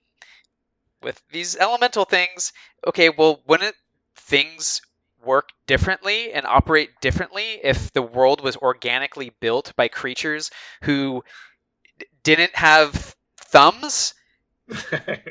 with 1.02 1.20
these 1.30 1.56
elemental 1.56 2.04
things. 2.04 2.52
Okay, 2.86 3.10
well, 3.10 3.42
wouldn't 3.46 3.76
things 4.16 4.80
work 5.24 5.48
differently 5.66 6.32
and 6.32 6.46
operate 6.46 6.90
differently 7.00 7.60
if 7.62 7.92
the 7.92 8.02
world 8.02 8.42
was 8.42 8.56
organically 8.56 9.32
built 9.40 9.72
by 9.76 9.88
creatures 9.88 10.50
who 10.82 11.24
d- 11.98 12.06
didn't 12.22 12.56
have 12.56 13.14
thumbs? 13.38 14.14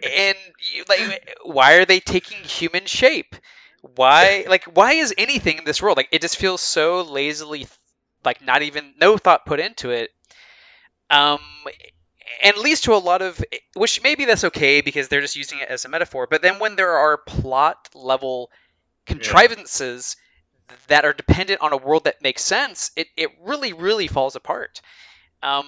And 0.04 0.38
you, 0.74 0.84
like, 0.88 1.38
why 1.44 1.74
are 1.74 1.86
they 1.86 2.00
taking 2.00 2.44
human 2.44 2.86
shape? 2.86 3.36
Why, 3.82 4.46
like, 4.48 4.66
why 4.66 4.94
is 4.94 5.14
anything 5.18 5.58
in 5.58 5.64
this 5.66 5.82
world 5.82 5.98
like? 5.98 6.10
It 6.12 6.22
just 6.22 6.38
feels 6.38 6.62
so 6.62 7.02
lazily 7.02 7.68
like 8.26 8.42
not 8.42 8.64
even 8.64 8.94
no 9.00 9.18
thought 9.18 9.46
put 9.46 9.60
into 9.60 9.92
it 9.92 10.10
um 11.10 11.40
and 12.44 12.58
leads 12.58 12.82
to 12.82 12.94
a 12.94 12.98
lot 12.98 13.22
of 13.22 13.44
which 13.76 14.02
maybe 14.04 14.26
that's 14.26 14.44
okay 14.44 14.82
because 14.82 15.08
they're 15.08 15.22
just 15.22 15.36
using 15.36 15.60
it 15.60 15.70
as 15.70 15.86
a 15.86 15.90
metaphor 15.90 16.28
but 16.30 16.42
then 16.42 16.60
when 16.60 16.76
there 16.76 16.92
are 16.98 17.18
plot 17.18 17.90
level 17.94 18.50
contrivances 19.06 20.16
that 20.88 21.06
are 21.06 21.14
dependent 21.14 21.62
on 21.62 21.74
a 21.74 21.78
world 21.78 22.06
that 22.06 22.22
makes 22.22 22.44
sense 22.44 22.92
it, 22.96 23.08
it 23.16 23.30
really 23.44 23.74
really 23.74 24.08
falls 24.08 24.36
apart 24.36 24.82
um 25.44 25.68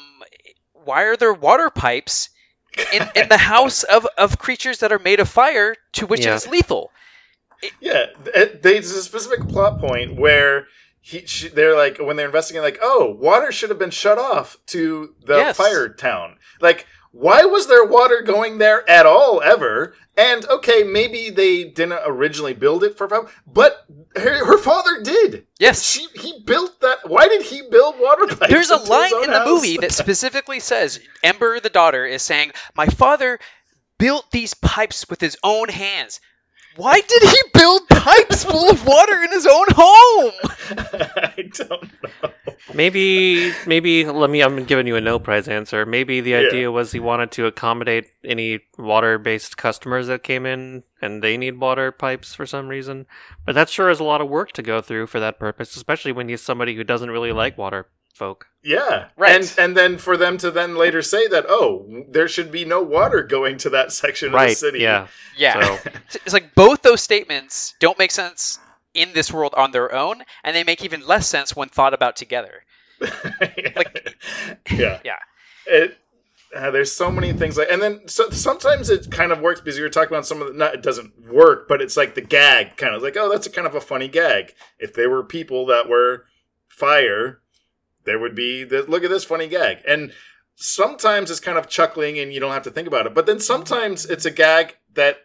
why 0.87 1.03
are 1.03 1.15
there 1.17 1.33
water 1.33 1.69
pipes 1.69 2.29
in, 2.93 3.03
in 3.15 3.29
the 3.29 3.37
house 3.37 3.83
of, 3.83 4.07
of 4.17 4.39
creatures 4.39 4.79
that 4.79 4.91
are 4.91 4.99
made 4.99 5.19
of 5.19 5.29
fire 5.29 5.75
to 5.93 6.07
which 6.07 6.25
Yeah. 6.25 6.31
it 6.33 6.35
is 6.35 6.47
lethal 6.47 6.91
Yeah, 7.79 8.05
th- 8.25 8.61
there's 8.61 8.91
a 8.91 9.01
specific 9.03 9.47
plot 9.47 9.79
point 9.79 10.15
where 10.15 10.67
he, 11.01 11.25
she, 11.25 11.47
they're 11.47 11.75
like 11.75 11.97
when 11.99 12.15
they're 12.17 12.25
investigating, 12.25 12.63
like, 12.63 12.79
oh, 12.83 13.15
water 13.19 13.51
should 13.51 13.69
have 13.69 13.79
been 13.79 13.89
shut 13.91 14.17
off 14.17 14.57
to 14.67 15.15
the 15.25 15.37
Yes. 15.37 15.57
fire 15.57 15.87
town. 15.89 16.37
Like, 16.61 16.85
why 17.11 17.43
was 17.43 17.67
there 17.67 17.85
water 17.85 18.21
going 18.21 18.57
there 18.57 18.87
at 18.89 19.05
all 19.05 19.41
ever? 19.41 19.95
And 20.17 20.45
okay, 20.47 20.83
maybe 20.83 21.29
they 21.29 21.63
didn't 21.65 21.99
originally 22.05 22.53
build 22.53 22.83
it 22.83 22.97
for 22.97 23.07
but 23.45 23.85
her, 24.15 24.45
her 24.45 24.57
father 24.57 25.01
did. 25.03 25.45
yes 25.59 25.83
She 25.83 26.07
he 26.15 26.41
built 26.45 26.81
that. 26.81 27.07
Why 27.07 27.27
did 27.27 27.43
he 27.43 27.61
build 27.69 27.99
water 27.99 28.27
pipes? 28.27 28.51
There's 28.51 28.71
a 28.71 28.77
line 28.77 29.23
in 29.23 29.31
the 29.31 29.45
movie 29.45 29.77
that 29.77 29.91
specifically 29.91 30.59
says 30.59 30.99
Ember, 31.23 31.59
the 31.59 31.69
daughter, 31.69 32.05
is 32.05 32.23
saying, 32.23 32.51
"My 32.75 32.87
father 32.87 33.39
built 33.99 34.31
these 34.31 34.53
pipes 34.55 35.07
with 35.09 35.21
his 35.21 35.37
own 35.43 35.69
hands." 35.69 36.19
Why 36.77 37.01
did 37.01 37.23
he 37.23 37.37
build 37.53 37.87
pipes 37.89 38.43
full 38.45 38.69
of 38.69 38.85
water 38.85 39.21
in 39.23 39.31
his 39.31 39.45
own 39.45 39.65
home? 39.71 40.31
I 40.71 41.49
don't 41.53 41.69
know. 42.03 42.29
Maybe, 42.73 43.51
maybe. 43.65 44.05
Let 44.05 44.29
me. 44.29 44.41
I'm 44.41 44.63
giving 44.65 44.87
you 44.87 44.95
a 44.95 45.01
no 45.01 45.19
prize 45.19 45.47
answer. 45.47 45.85
Maybe 45.85 46.21
the 46.21 46.31
Yeah. 46.31 46.39
idea 46.47 46.71
was 46.71 46.91
he 46.91 46.99
wanted 46.99 47.31
to 47.31 47.45
accommodate 47.47 48.05
any 48.23 48.59
water-based 48.77 49.57
customers 49.57 50.07
that 50.07 50.23
came 50.23 50.45
in, 50.45 50.83
and 51.01 51.23
they 51.23 51.37
need 51.37 51.59
water 51.59 51.91
pipes 51.91 52.33
for 52.35 52.45
some 52.45 52.67
reason. 52.67 53.05
But 53.45 53.55
that 53.55 53.69
sure 53.69 53.89
is 53.89 53.99
a 53.99 54.03
lot 54.03 54.21
of 54.21 54.29
work 54.29 54.51
to 54.53 54.61
go 54.61 54.81
through 54.81 55.07
for 55.07 55.19
that 55.19 55.39
purpose, 55.39 55.75
especially 55.75 56.11
when 56.11 56.29
you're 56.29 56.37
somebody 56.37 56.75
who 56.75 56.83
doesn't 56.83 57.11
really 57.11 57.31
like 57.31 57.57
water 57.57 57.87
folk. 58.17 58.47
Yeah, 58.63 59.07
Right. 59.15 59.33
And 59.35 59.55
and 59.57 59.77
then 59.77 59.97
for 59.97 60.17
them 60.17 60.37
to 60.39 60.51
then 60.51 60.75
later 60.75 61.01
say 61.01 61.27
that, 61.27 61.45
oh, 61.47 62.03
there 62.09 62.27
should 62.27 62.51
be 62.51 62.65
no 62.65 62.81
water 62.81 63.23
going 63.23 63.57
to 63.59 63.69
that 63.69 63.93
section 63.93 64.33
of 64.33 64.33
the 64.49 64.55
city. 64.55 64.79
Yeah. 64.79 65.07
Yeah, 65.37 65.77
So 65.77 65.89
it's 66.25 66.33
like 66.33 66.53
both 66.55 66.81
those 66.81 67.01
statements 67.01 67.75
don't 67.79 67.97
make 67.97 68.11
sense 68.11 68.59
in 68.93 69.13
this 69.13 69.31
world 69.31 69.53
on 69.55 69.71
their 69.71 69.93
own, 69.93 70.23
and 70.43 70.55
they 70.55 70.63
make 70.65 70.83
even 70.83 71.05
less 71.05 71.27
sense 71.27 71.55
when 71.55 71.69
thought 71.69 71.93
about 71.93 72.15
together. 72.17 72.63
Like- 73.39 74.15
yeah, 74.73 74.99
Yeah. 75.05 75.19
It, 75.67 75.97
uh, 76.55 76.71
there's 76.71 76.91
so 76.93 77.11
many 77.11 77.33
things 77.33 77.57
like, 77.57 77.67
and 77.69 77.81
then 77.81 78.07
so, 78.07 78.29
sometimes 78.29 78.89
it 78.89 79.11
kind 79.11 79.31
of 79.33 79.41
works 79.41 79.59
because 79.59 79.77
you're 79.77 79.89
talking 79.89 80.13
about 80.13 80.25
some 80.25 80.41
of 80.41 80.47
the. 80.47 80.53
Not, 80.53 80.73
it 80.73 80.81
doesn't 80.81 81.29
work, 81.31 81.67
but 81.67 81.81
it's 81.81 81.97
like 81.97 82.15
the 82.15 82.21
gag 82.21 82.77
kind 82.77 82.95
of 82.95 83.03
like, 83.03 83.17
oh, 83.17 83.29
that's 83.29 83.45
a 83.47 83.49
kind 83.49 83.67
of 83.67 83.75
a 83.75 83.81
funny 83.81 84.07
gag. 84.07 84.53
If 84.79 84.93
there 84.93 85.09
were 85.09 85.23
people 85.23 85.65
that 85.67 85.89
were 85.89 86.25
fire, 86.69 87.41
there 88.07 88.17
would 88.17 88.33
be 88.33 88.63
the 88.63 88.81
look 88.83 89.03
at 89.03 89.11
this 89.11 89.25
funny 89.25 89.47
gag, 89.47 89.79
and 89.87 90.11
sometimes 90.55 91.29
it's 91.29 91.39
kind 91.39 91.57
of 91.57 91.67
chuckling 91.67 92.17
and 92.17 92.33
you 92.33 92.39
don't 92.39 92.53
have 92.53 92.63
to 92.63 92.71
think 92.71 92.87
about 92.87 93.05
it, 93.05 93.13
but 93.13 93.27
then 93.27 93.39
sometimes 93.39 94.05
it's 94.05 94.25
a 94.25 94.31
gag 94.31 94.75
that. 94.95 95.19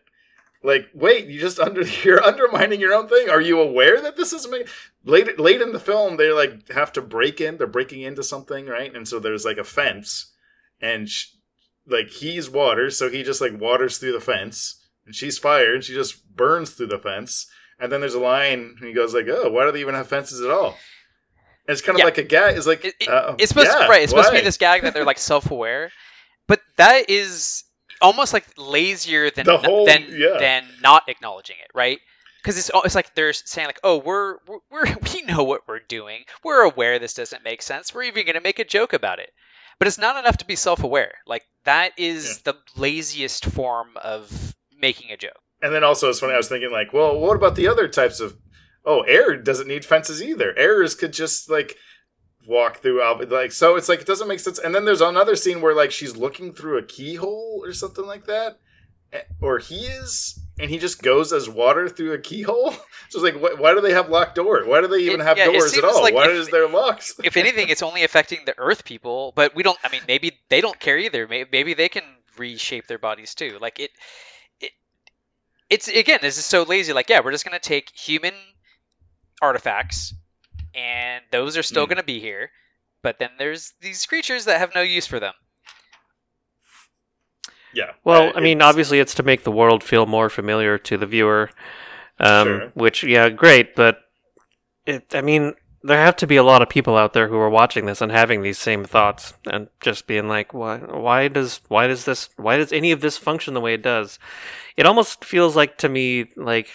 Like, 0.65 0.91
wait, 0.95 1.27
you 1.27 1.41
just 1.41 1.59
under 1.59 1.83
you're 2.05 2.23
undermining 2.23 2.79
your 2.79 2.95
own 2.95 3.09
thing. 3.09 3.29
Are 3.29 3.41
you 3.41 3.59
aware 3.59 4.01
that 4.01 4.17
this 4.17 4.33
is 4.33 4.47
ma- 4.47 4.59
late 5.05 5.37
late 5.41 5.61
in 5.61 5.73
the 5.73 5.81
film? 5.81 6.19
They 6.19 6.31
like 6.31 6.71
have 6.71 6.93
to 6.93 7.03
break 7.03 7.41
in. 7.41 7.57
They're 7.57 7.67
breaking 7.67 8.03
into 8.03 8.23
something, 8.23 8.67
right? 8.67 8.95
And 8.95 9.09
so 9.09 9.19
there's 9.19 9.45
like 9.45 9.59
a 9.59 9.65
fence, 9.65 10.33
and 10.81 11.09
like 11.85 12.11
he's 12.11 12.49
water, 12.49 12.91
so 12.91 13.11
he 13.11 13.25
just 13.25 13.41
like 13.41 13.61
waters 13.61 13.99
through 13.99 14.13
the 14.13 14.21
fence, 14.21 14.87
and 15.05 15.17
she's 15.17 15.37
fire, 15.37 15.75
and 15.75 15.83
she 15.83 15.95
just 15.95 16.37
burns 16.37 16.71
through 16.71 16.87
the 16.87 16.99
fence. 16.99 17.49
And 17.81 17.91
then 17.91 18.01
there's 18.01 18.15
a 18.15 18.21
line, 18.21 18.77
and 18.79 18.87
he 18.87 18.93
goes 18.93 19.15
like, 19.15 19.27
"Oh, 19.29 19.51
why 19.51 19.65
do 19.65 19.73
they 19.73 19.81
even 19.81 19.97
have 19.97 20.07
fences 20.07 20.41
at 20.41 20.51
all?" 20.53 20.79
It's 21.69 21.81
kind 21.81 21.97
of 21.97 22.01
Yeah. 22.01 22.05
like 22.07 22.19
a 22.19 22.23
gag. 22.25 22.57
It's 22.57 22.67
like 22.67 22.85
It- 22.85 22.95
it- 23.01 23.09
uh, 23.09 23.37
it's 23.39 23.49
supposed 23.51 23.69
yeah, 23.69 23.85
to, 23.87 23.89
right. 23.89 24.03
It's 24.03 24.11
supposed 24.11 24.31
to 24.31 24.35
be 24.35 24.41
this 24.41 24.57
gag 24.57 24.83
that 24.83 24.95
they're 24.95 25.05
like 25.05 25.19
self-aware, 25.19 25.91
but 26.49 26.61
that 26.77 27.09
is 27.09 27.65
almost 28.01 28.33
like 28.33 28.47
lazier 28.57 29.31
than 29.31 29.47
whole- 29.47 29.87
than 29.87 30.07
yeah. 30.11 30.39
than 30.39 30.69
not 30.81 31.09
acknowledging 31.09 31.57
it, 31.63 31.71
right? 31.75 32.01
Because 32.43 32.59
it's 32.59 32.71
it's 32.85 32.95
like 32.97 33.15
they're 33.15 33.33
saying 33.33 33.69
like, 33.69 33.79
oh, 33.85 33.99
we're 33.99 34.39
we're 34.49 34.59
we're- 34.71 34.97
we 35.15 35.23
know 35.23 35.45
what 35.45 35.61
we're 35.69 35.79
doing. 35.79 36.25
We're 36.43 36.63
aware 36.63 36.99
this 36.99 37.15
doesn't 37.15 37.45
make 37.45 37.63
sense. 37.63 37.95
We're 37.95 38.03
even 38.03 38.25
going 38.27 38.35
to 38.35 38.41
make 38.41 38.59
a 38.59 38.65
joke 38.65 38.93
about 38.93 39.21
it. 39.21 39.31
But 39.79 39.87
it's 39.89 39.99
not 39.99 40.17
enough 40.17 40.37
to 40.39 40.45
be 40.45 40.57
self-aware. 40.57 41.13
Like 41.27 41.43
that 41.65 41.93
is 41.97 42.43
the 42.43 42.55
laziest 42.77 43.45
form 43.47 43.97
of 44.03 44.55
making 44.77 45.11
a 45.13 45.17
joke. 45.17 45.39
And 45.63 45.73
then 45.73 45.85
also, 45.85 46.11
it's 46.11 46.19
funny. 46.19 46.35
I 46.35 46.37
was 46.37 46.49
thinking, 46.49 46.73
like, 46.73 46.93
well, 46.93 47.17
what 47.21 47.37
about 47.37 47.55
the 47.55 47.69
other 47.69 47.87
types 47.87 48.19
of? 48.19 48.37
Oh, 48.85 49.03
air 49.03 49.37
doesn't 49.37 49.69
need 49.69 49.85
fences 49.85 50.23
either. 50.23 50.57
Airs 50.59 50.95
could 50.95 51.13
just 51.13 51.49
like 51.51 51.77
walk 52.47 52.79
through. 52.79 53.03
Al- 53.03 53.25
Like, 53.29 53.53
so 53.53 53.77
it's 53.77 53.89
like 53.89 54.01
it 54.01 54.07
doesn't 54.07 54.29
make 54.29 54.41
sense. 54.41 54.59
And 54.59 54.75
then 54.75 54.85
there's 54.85 55.01
another 55.01 55.37
scene 55.37 55.61
where 55.61 55.75
like 55.75 55.91
she's 55.93 56.17
looking 56.17 56.53
through 56.53 56.79
a 56.79 56.83
keyhole 56.83 57.63
or 57.65 57.73
something 57.73 58.05
like 58.07 58.27
that, 58.27 58.59
Eh, 59.13 59.21
or 59.41 59.59
he 59.59 59.85
is, 59.87 60.41
and 60.59 60.71
he 60.71 60.79
just 60.79 61.03
goes 61.03 61.33
as 61.33 61.49
water 61.49 61.89
through 61.89 62.13
a 62.13 62.19
keyhole. 62.19 62.75
So 63.13 63.23
it's 63.23 63.35
like, 63.35 63.43
wh- 63.43 63.61
why 63.61 63.75
do 63.75 63.83
they 63.83 63.93
have 63.93 64.09
locked 64.09 64.37
doors? 64.37 64.67
Why 64.67 64.81
do 64.81 64.87
they 64.87 65.01
even 65.01 65.21
It- 65.21 65.25
have 65.25 65.37
yeah, 65.37 65.45
doors 65.45 65.77
at 65.77 65.85
all? 65.85 66.01
like 66.01 66.15
why 66.15 66.29
if- 66.31 66.31
is 66.33 66.49
there 66.49 66.67
locks? 66.67 67.15
if 67.25 67.37
anything, 67.37 67.69
it's 67.69 67.83
only 67.83 68.05
affecting 68.05 68.39
the 68.47 68.55
Earth 68.57 68.87
people. 68.87 69.35
But 69.37 69.55
we 69.55 69.63
don't. 69.63 69.79
I 69.85 69.91
mean, 69.91 70.01
maybe 70.09 70.41
they 70.49 70.63
don't 70.63 70.81
care 70.81 70.97
either. 70.97 71.29
Maybe, 71.29 71.47
maybe 71.53 71.75
they 71.75 71.91
can 71.91 72.05
reshape 72.39 72.87
their 72.87 72.99
bodies 72.99 73.35
too. 73.35 73.59
Like 73.61 73.79
it, 73.79 73.91
it, 74.61 74.71
it's 75.69 75.89
again, 75.89 76.21
this 76.23 76.39
is 76.39 76.47
so 76.47 76.63
lazy. 76.63 76.95
Like, 76.95 77.11
yeah, 77.11 77.21
we're 77.23 77.33
just 77.33 77.45
gonna 77.45 77.59
take 77.59 77.91
human 77.95 78.33
artifacts, 79.43 80.15
and 80.75 81.23
those 81.31 81.57
are 81.59 81.63
still 81.63 81.85
Mm. 81.87 81.91
gonna 81.91 82.03
be 82.05 82.21
here. 82.21 82.51
But 83.03 83.19
then 83.19 83.31
there's 83.37 83.75
these 83.81 84.07
creatures 84.07 84.45
that 84.47 84.59
have 84.59 84.75
no 84.75 84.81
use 84.83 85.07
for 85.07 85.19
them. 85.21 85.35
yeah. 87.75 87.93
Well, 88.05 88.29
Uh, 88.29 88.33
I 88.37 88.41
mean, 88.41 88.61
obviously, 88.63 89.01
it's 89.01 89.15
to 89.15 89.23
make 89.23 89.45
the 89.45 89.51
world 89.51 89.83
feel 89.83 90.07
more 90.07 90.29
familiar 90.29 90.79
to 90.79 90.97
the 90.99 91.07
viewer. 91.07 91.51
Um, 92.21 92.47
Sure. 92.47 92.73
Which, 92.75 93.03
yeah, 93.03 93.29
great, 93.31 93.75
but 93.75 93.99
it. 94.87 95.15
I 95.15 95.23
mean, 95.23 95.55
there 95.83 95.99
have 95.99 96.15
to 96.17 96.27
be 96.27 96.37
a 96.37 96.43
lot 96.43 96.61
of 96.63 96.69
people 96.69 96.97
out 96.97 97.15
there 97.15 97.29
who 97.29 97.37
are 97.39 97.49
watching 97.51 97.87
this 97.87 98.01
and 98.03 98.13
having 98.13 98.43
these 98.43 98.59
same 98.59 98.85
thoughts 98.85 99.33
and 99.51 99.69
just 99.81 100.07
being 100.07 100.29
like, 100.29 100.53
why? 100.55 100.77
Why 100.79 101.29
does? 101.29 101.61
Why 101.69 101.87
does 101.87 102.05
this? 102.05 102.29
Why 102.37 102.59
does 102.59 102.73
any 102.73 102.93
of 102.93 103.01
this 103.01 103.17
function 103.17 103.55
the 103.55 103.61
way 103.61 103.75
it 103.75 103.83
does? 103.83 104.19
It 104.77 104.87
almost 104.87 105.25
feels 105.25 105.57
like 105.57 105.79
to 105.79 105.89
me 105.89 106.27
like 106.37 106.69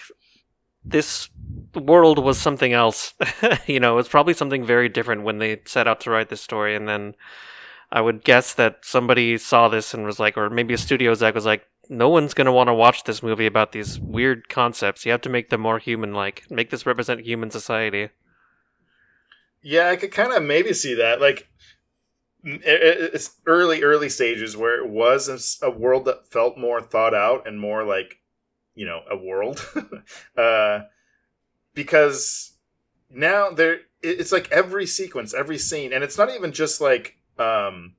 this 0.84 1.28
world 1.74 2.18
was 2.18 2.38
something 2.38 2.72
else. 2.72 3.14
you 3.66 3.80
know, 3.80 3.98
it's 3.98 4.08
probably 4.08 4.34
something 4.34 4.64
very 4.64 4.88
different 4.88 5.22
when 5.22 5.38
they 5.38 5.60
set 5.64 5.86
out 5.88 6.00
to 6.02 6.10
write 6.10 6.28
this 6.28 6.40
story, 6.40 6.74
and 6.74 6.88
then 6.88 7.14
I 7.90 8.00
would 8.00 8.24
guess 8.24 8.54
that 8.54 8.78
somebody 8.82 9.38
saw 9.38 9.68
this 9.68 9.94
and 9.94 10.04
was 10.04 10.18
like, 10.18 10.36
or 10.36 10.50
maybe 10.50 10.74
a 10.74 10.78
studio 10.78 11.12
exec 11.12 11.34
was 11.34 11.46
like, 11.46 11.66
no 11.90 12.08
one's 12.10 12.34
going 12.34 12.44
to 12.46 12.52
want 12.52 12.68
to 12.68 12.74
watch 12.74 13.04
this 13.04 13.22
movie 13.22 13.46
about 13.46 13.72
these 13.72 13.98
weird 13.98 14.48
concepts. 14.50 15.06
You 15.06 15.12
have 15.12 15.22
to 15.22 15.30
make 15.30 15.48
them 15.48 15.62
more 15.62 15.78
human 15.78 16.12
like. 16.12 16.44
Make 16.50 16.68
this 16.70 16.84
represent 16.84 17.24
human 17.24 17.50
society. 17.50 18.10
Yeah, 19.62 19.88
I 19.88 19.96
could 19.96 20.12
kind 20.12 20.32
of 20.32 20.42
maybe 20.42 20.72
see 20.74 20.94
that. 20.94 21.20
Like, 21.20 21.48
it- 22.44 22.62
it- 22.64 23.14
it's 23.14 23.36
early, 23.46 23.82
early 23.82 24.08
stages 24.10 24.56
where 24.56 24.78
it 24.78 24.88
was 24.88 25.58
a 25.62 25.70
world 25.70 26.04
that 26.04 26.30
felt 26.30 26.58
more 26.58 26.80
thought 26.82 27.14
out 27.14 27.46
and 27.46 27.58
more 27.58 27.84
like, 27.84 28.20
you 28.78 28.86
know, 28.86 29.00
a 29.10 29.16
world. 29.16 29.66
uh, 30.36 30.82
because 31.74 32.56
now 33.10 33.50
there, 33.50 33.80
it's 34.02 34.32
like 34.32 34.50
every 34.52 34.86
sequence, 34.86 35.34
every 35.34 35.58
scene, 35.58 35.92
and 35.92 36.04
it's 36.04 36.16
not 36.16 36.30
even 36.30 36.52
just 36.52 36.80
like 36.80 37.16
um, 37.38 37.96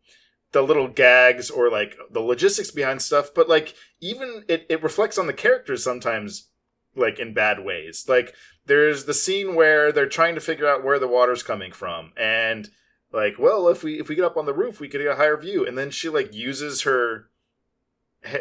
the 0.54 0.62
little 0.62 0.88
gags 0.88 1.50
or 1.50 1.70
like 1.70 1.98
the 2.10 2.22
logistics 2.22 2.72
behind 2.72 3.02
stuff, 3.02 3.32
but 3.36 3.50
like 3.50 3.76
even 4.00 4.46
it, 4.48 4.66
it 4.70 4.82
reflects 4.82 5.18
on 5.18 5.28
the 5.28 5.34
characters 5.34 5.84
sometimes, 5.84 6.48
like 6.96 7.20
in 7.20 7.34
bad 7.34 7.66
ways. 7.66 8.06
Like 8.08 8.34
there's 8.66 9.04
the 9.04 9.14
scene 9.14 9.56
where 9.56 9.92
they're 9.92 10.08
trying 10.08 10.36
to 10.36 10.42
figure 10.42 10.68
out 10.68 10.84
where 10.84 11.00
the 11.00 11.08
water's 11.08 11.44
coming 11.44 11.74
from 11.74 12.14
and 12.16 12.70
like 13.12 13.40
well 13.40 13.68
if 13.68 13.84
we 13.84 14.00
if 14.00 14.08
we 14.08 14.16
get 14.16 14.24
up 14.24 14.38
on 14.38 14.46
the 14.46 14.54
roof 14.54 14.80
we 14.80 14.88
could 14.88 15.02
get 15.02 15.12
a 15.12 15.16
higher 15.16 15.36
view 15.36 15.66
and 15.66 15.76
then 15.76 15.90
she 15.90 16.08
like 16.08 16.34
uses 16.34 16.84
her 16.84 17.30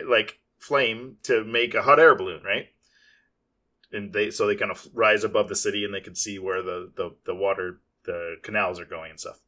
like 0.06 0.38
flame 0.58 1.16
to 1.22 1.44
make 1.44 1.74
a 1.74 1.82
hot 1.82 2.00
air 2.00 2.14
balloon 2.14 2.42
right? 2.42 2.68
And 3.92 4.12
they 4.12 4.30
so 4.30 4.46
they 4.46 4.56
kind 4.56 4.70
of 4.70 4.86
rise 4.92 5.24
above 5.24 5.48
the 5.48 5.56
city 5.56 5.84
and 5.84 5.94
they 5.94 6.00
can 6.00 6.14
see 6.14 6.38
where 6.38 6.62
the 6.62 6.90
the, 6.94 7.14
the 7.24 7.34
water 7.34 7.80
the 8.04 8.36
canals 8.42 8.80
are 8.80 8.84
going 8.84 9.10
and 9.10 9.20
stuff. 9.20 9.40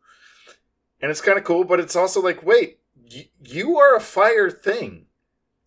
And 1.00 1.11
it's 1.11 1.20
kind 1.20 1.38
of 1.38 1.44
cool 1.44 1.64
but 1.64 1.80
it's 1.80 1.96
also 1.96 2.20
like 2.20 2.42
wait 2.42 2.78
y- 3.12 3.30
you 3.42 3.78
are 3.78 3.96
a 3.96 4.00
fire 4.00 4.50
thing. 4.50 5.06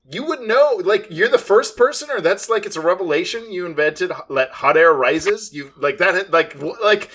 You 0.09 0.25
would 0.25 0.41
know 0.41 0.81
like 0.83 1.07
you're 1.09 1.29
the 1.29 1.37
first 1.37 1.77
person 1.77 2.09
or 2.11 2.19
that's 2.19 2.49
like 2.49 2.65
it's 2.65 2.75
a 2.75 2.81
revelation 2.81 3.51
you 3.51 3.65
invented 3.65 4.11
let 4.27 4.51
hot 4.51 4.77
air 4.77 4.93
rises? 4.93 5.53
You 5.53 5.71
like 5.77 5.97
that 5.99 6.31
like 6.31 6.55
like 6.83 7.09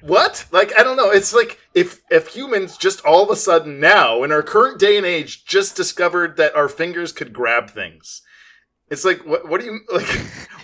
what? 0.00 0.46
Like 0.50 0.72
i 0.78 0.82
don't 0.82 0.96
know. 0.96 1.10
It's 1.10 1.34
like 1.34 1.58
if 1.74 2.00
if 2.10 2.28
humans 2.28 2.76
just 2.76 3.04
all 3.04 3.22
of 3.22 3.30
a 3.30 3.36
sudden 3.36 3.80
now 3.80 4.22
in 4.22 4.32
our 4.32 4.42
current 4.42 4.78
day 4.78 4.96
and 4.96 5.06
age 5.06 5.44
just 5.44 5.76
discovered 5.76 6.36
that 6.36 6.54
our 6.56 6.68
fingers 6.68 7.12
could 7.12 7.32
grab 7.32 7.70
things. 7.70 8.22
It's 8.90 9.04
like 9.04 9.24
what 9.26 9.48
what 9.48 9.60
do 9.60 9.66
you 9.66 9.80
like 9.92 10.08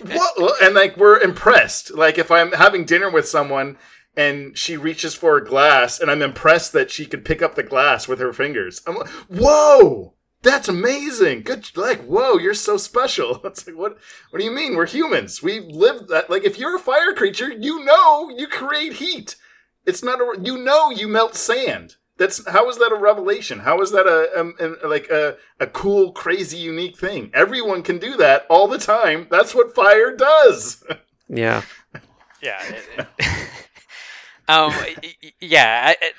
what 0.03 0.63
and 0.63 0.75
like 0.75 0.97
we're 0.97 1.19
impressed. 1.19 1.93
Like 1.93 2.17
if 2.17 2.31
i'm 2.31 2.51
having 2.53 2.85
dinner 2.85 3.09
with 3.09 3.27
someone 3.27 3.77
and 4.17 4.57
she 4.57 4.77
reaches 4.77 5.13
for 5.13 5.37
a 5.37 5.45
glass 5.45 5.99
and 5.99 6.09
i'm 6.09 6.21
impressed 6.21 6.71
that 6.73 6.89
she 6.89 7.05
could 7.05 7.25
pick 7.25 7.41
up 7.41 7.55
the 7.55 7.63
glass 7.63 8.07
with 8.07 8.19
her 8.19 8.33
fingers. 8.33 8.81
I'm 8.87 8.95
like 8.95 9.09
whoa 9.29 10.14
that's 10.45 10.69
amazing 10.69 11.41
good 11.41 11.69
like 11.75 12.03
whoa 12.05 12.37
you're 12.37 12.53
so 12.53 12.77
special 12.77 13.41
it's 13.45 13.65
like 13.67 13.75
what 13.75 13.97
what 14.29 14.39
do 14.39 14.45
you 14.45 14.51
mean 14.51 14.75
we're 14.75 14.85
humans 14.85 15.43
we 15.43 15.59
live 15.59 16.07
that 16.07 16.29
like 16.29 16.43
if 16.45 16.57
you're 16.57 16.75
a 16.75 16.79
fire 16.79 17.13
creature 17.13 17.51
you 17.51 17.83
know 17.83 18.29
you 18.29 18.47
create 18.47 18.93
heat 18.93 19.35
it's 19.85 20.03
not 20.03 20.21
a 20.21 20.37
you 20.41 20.57
know 20.57 20.89
you 20.89 21.07
melt 21.07 21.35
sand 21.35 21.95
that's 22.17 22.47
how 22.49 22.69
is 22.69 22.77
that 22.77 22.91
a 22.93 22.95
revelation 22.95 23.59
how 23.59 23.81
is 23.81 23.91
that 23.91 24.05
a, 24.07 24.39
um 24.39 24.53
a 24.59 24.87
like 24.87 25.09
a, 25.09 25.35
a 25.59 25.67
cool 25.67 26.11
crazy 26.13 26.57
unique 26.57 26.97
thing 26.97 27.29
everyone 27.33 27.83
can 27.83 27.97
do 27.99 28.15
that 28.15 28.45
all 28.49 28.67
the 28.67 28.77
time 28.77 29.27
that's 29.29 29.53
what 29.53 29.75
fire 29.75 30.15
does 30.15 30.83
Yeah. 31.27 31.63
Yeah. 32.41 32.61
it- 32.63 33.07
it- 33.19 33.27
um. 34.47 34.69
y- 34.71 34.95
y- 35.23 35.33
Yeah. 35.39 35.81
I, 35.87 35.91
it, 36.05 36.13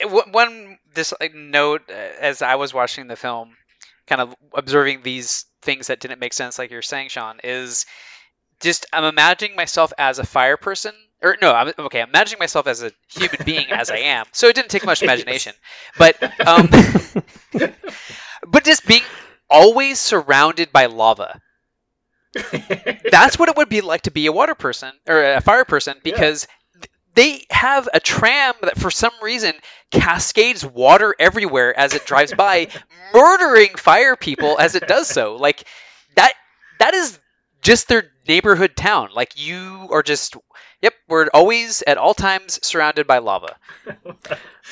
it- 0.00 0.32
one 0.32 0.78
this 0.94 1.12
like, 1.20 1.34
note 1.34 1.82
uh, 1.88 1.92
as 1.92 2.42
I 2.42 2.56
was 2.56 2.74
watching 2.74 3.06
the 3.06 3.16
film, 3.16 3.56
kind 4.06 4.20
of 4.20 4.34
observing 4.54 5.02
these 5.02 5.46
things 5.62 5.88
that 5.88 6.00
didn't 6.00 6.20
make 6.20 6.32
sense, 6.32 6.58
like 6.58 6.70
you're 6.70 6.82
saying, 6.82 7.08
Sean, 7.08 7.40
is 7.44 7.86
just 8.60 8.86
I'm 8.92 9.04
imagining 9.04 9.56
myself 9.56 9.92
as 9.98 10.18
a 10.18 10.24
fire 10.24 10.56
person. 10.56 10.92
Or 11.22 11.36
no, 11.42 11.52
I'm 11.52 11.72
okay. 11.78 12.00
I'm 12.00 12.08
imagining 12.08 12.38
myself 12.38 12.66
as 12.66 12.82
a 12.82 12.92
human 13.12 13.40
being 13.44 13.70
as 13.70 13.90
I 13.90 13.98
am. 13.98 14.26
So 14.32 14.48
it 14.48 14.54
didn't 14.54 14.70
take 14.70 14.86
much 14.86 15.02
imagination, 15.04 15.54
but 15.98 16.16
um, 16.46 16.68
but 18.46 18.64
just 18.64 18.86
being 18.86 19.02
always 19.50 19.98
surrounded 19.98 20.72
by 20.72 20.86
lava 20.86 21.40
that's 23.10 23.38
what 23.38 23.48
it 23.48 23.56
would 23.56 23.68
be 23.68 23.80
like 23.80 24.02
to 24.02 24.10
be 24.10 24.26
a 24.26 24.32
water 24.32 24.54
person 24.54 24.92
or 25.08 25.34
a 25.34 25.40
fire 25.40 25.64
person 25.64 25.96
because 26.04 26.46
th- 26.46 26.59
they 27.14 27.44
have 27.50 27.88
a 27.92 28.00
tram 28.00 28.54
that 28.62 28.78
for 28.78 28.90
some 28.90 29.12
reason 29.22 29.52
cascades 29.90 30.64
water 30.64 31.14
everywhere 31.18 31.76
as 31.78 31.94
it 31.94 32.06
drives 32.06 32.32
by 32.34 32.68
murdering 33.14 33.70
fire 33.76 34.16
people 34.16 34.58
as 34.58 34.74
it 34.74 34.86
does 34.86 35.08
so 35.08 35.36
like 35.36 35.64
that 36.16 36.32
that 36.78 36.94
is 36.94 37.18
just 37.62 37.88
their 37.88 38.04
neighborhood 38.28 38.76
town 38.76 39.08
like 39.14 39.44
you 39.44 39.88
are 39.90 40.02
just 40.02 40.36
yep 40.82 40.94
we're 41.08 41.28
always 41.34 41.82
at 41.86 41.98
all 41.98 42.14
times 42.14 42.64
surrounded 42.64 43.06
by 43.06 43.18
lava 43.18 43.56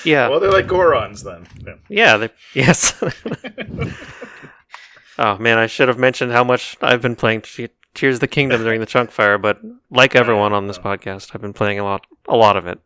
Yeah. 0.05 0.29
well 0.29 0.41
they're 0.41 0.53
like 0.53 0.67
gorons 0.69 1.25
then 1.25 1.47
Yeah. 1.89 2.17
Yeah, 2.17 2.29
yes. 2.55 3.03
oh 5.19 5.37
man, 5.39 5.59
I 5.59 5.67
should 5.67 5.89
have 5.89 5.99
mentioned 5.99 6.33
how 6.33 6.45
much 6.45 6.77
I've 6.81 7.03
been 7.03 7.17
playing 7.17 7.43
Te- 7.43 7.69
Tears 7.95 8.17
of 8.17 8.21
the 8.21 8.29
Kingdom 8.29 8.63
during 8.63 8.81
the 8.81 8.87
Chunkfire, 8.87 9.41
but 9.41 9.61
like 9.91 10.15
everyone 10.15 10.53
on 10.53 10.67
this 10.67 10.79
podcast, 10.89 11.35
I've 11.35 11.41
been 11.41 11.53
playing 11.53 11.79
a 11.79 11.85
lot, 11.85 12.07
a 12.29 12.37
lot 12.37 12.57
of 12.57 12.67
it. 12.67 12.79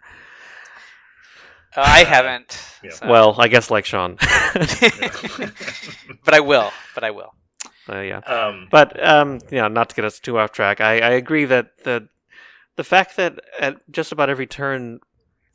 Uh, 1.76 1.82
i 1.86 2.04
haven't 2.04 2.58
Yeah. 2.82 2.90
so- 2.90 3.08
Well, 3.08 3.34
I 3.38 3.48
guess 3.48 3.70
like 3.70 3.84
Sean. 3.86 4.16
but 6.24 6.34
i 6.34 6.40
will 6.40 6.70
but 6.94 7.02
i 7.04 7.10
will 7.10 7.34
uh, 7.88 7.98
yeah, 8.00 8.18
um 8.18 8.68
but 8.70 9.04
um, 9.04 9.40
yeah, 9.50 9.66
not 9.66 9.88
to 9.88 9.96
get 9.96 10.04
us 10.04 10.20
too 10.20 10.38
off 10.38 10.52
track. 10.52 10.80
I, 10.80 11.00
I 11.00 11.10
agree 11.10 11.44
that 11.46 11.82
the 11.82 12.08
the 12.76 12.84
fact 12.84 13.16
that 13.16 13.40
at 13.58 13.80
just 13.90 14.12
about 14.12 14.30
every 14.30 14.46
turn 14.46 15.00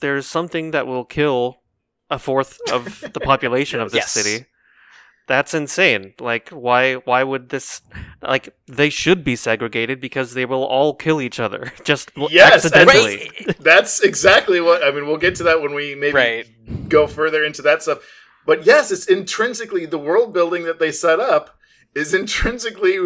there's 0.01 0.25
something 0.27 0.71
that 0.71 0.85
will 0.87 1.05
kill 1.05 1.61
a 2.09 2.19
fourth 2.19 2.59
of 2.69 3.01
the 3.13 3.19
population 3.31 3.79
of 3.79 3.91
this 3.91 3.99
Yes. 3.99 4.11
city. 4.11 4.45
That's 5.27 5.53
insane. 5.53 6.13
Like 6.19 6.49
why 6.49 6.95
why 6.95 7.21
would 7.23 7.49
this 7.49 7.81
like 8.21 8.55
they 8.65 8.89
should 8.89 9.23
be 9.23 9.35
segregated 9.35 9.99
because 10.01 10.33
they 10.33 10.45
will 10.45 10.63
all 10.63 10.95
kill 10.95 11.19
each 11.21 11.39
other 11.39 11.71
just 11.83 12.11
l- 12.17 12.29
Yes, 12.31 12.65
and- 12.65 12.73
accidentally. 12.73 13.55
that's 13.59 13.99
exactly 13.99 14.61
what 14.61 14.83
I 14.83 14.91
mean. 14.91 15.05
We'll 15.05 15.17
get 15.17 15.35
to 15.35 15.43
that 15.43 15.61
when 15.61 15.73
we 15.73 15.95
maybe 15.95 16.13
Right. 16.15 16.89
go 16.89 17.07
further 17.07 17.43
into 17.43 17.61
that 17.63 17.83
stuff. 17.83 17.99
But 18.45 18.65
yes, 18.65 18.89
it's 18.91 19.05
intrinsically 19.05 19.85
the 19.85 19.97
world 19.99 20.33
building 20.33 20.63
that 20.63 20.79
they 20.79 20.91
set 20.93 21.19
up 21.19 21.57
is 21.93 22.13
intrinsically 22.13 22.97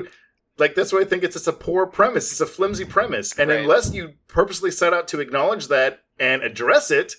like 0.60 0.76
that's 0.76 0.94
why 0.94 1.00
I 1.00 1.06
think 1.06 1.24
it's 1.24 1.36
it's 1.36 1.48
a 1.48 1.54
poor 1.54 1.88
premise. 1.88 2.32
It's 2.32 2.42
a 2.42 2.46
flimsy 2.46 2.86
premise, 2.86 3.38
and 3.40 3.50
Right. 3.50 3.62
unless 3.62 3.94
you 3.94 4.14
purposely 4.28 4.70
set 4.70 4.94
out 4.94 5.08
to 5.08 5.20
acknowledge 5.20 5.70
that 5.70 6.04
and 6.20 6.44
address 6.44 6.92
it, 6.92 7.16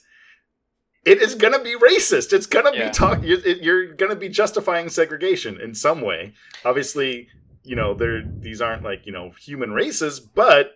it 1.04 1.20
is 1.20 1.34
going 1.34 1.52
to 1.52 1.58
be 1.62 1.74
racist. 1.76 2.32
It's 2.32 2.46
going 2.46 2.70
to 2.72 2.78
Yeah. 2.78 2.88
be 2.88 2.92
talk. 2.94 3.22
You're, 3.22 3.38
you're 3.40 3.92
going 3.94 4.10
to 4.10 4.16
be 4.16 4.28
justifying 4.28 4.88
segregation 4.88 5.60
in 5.60 5.74
some 5.74 6.00
way. 6.00 6.34
Obviously, 6.64 7.28
you 7.64 7.74
know, 7.76 7.94
they're 7.94 8.22
these 8.24 8.60
aren't 8.60 8.82
like 8.82 9.06
you 9.06 9.12
know 9.12 9.30
human 9.40 9.72
races, 9.72 10.20
but 10.20 10.72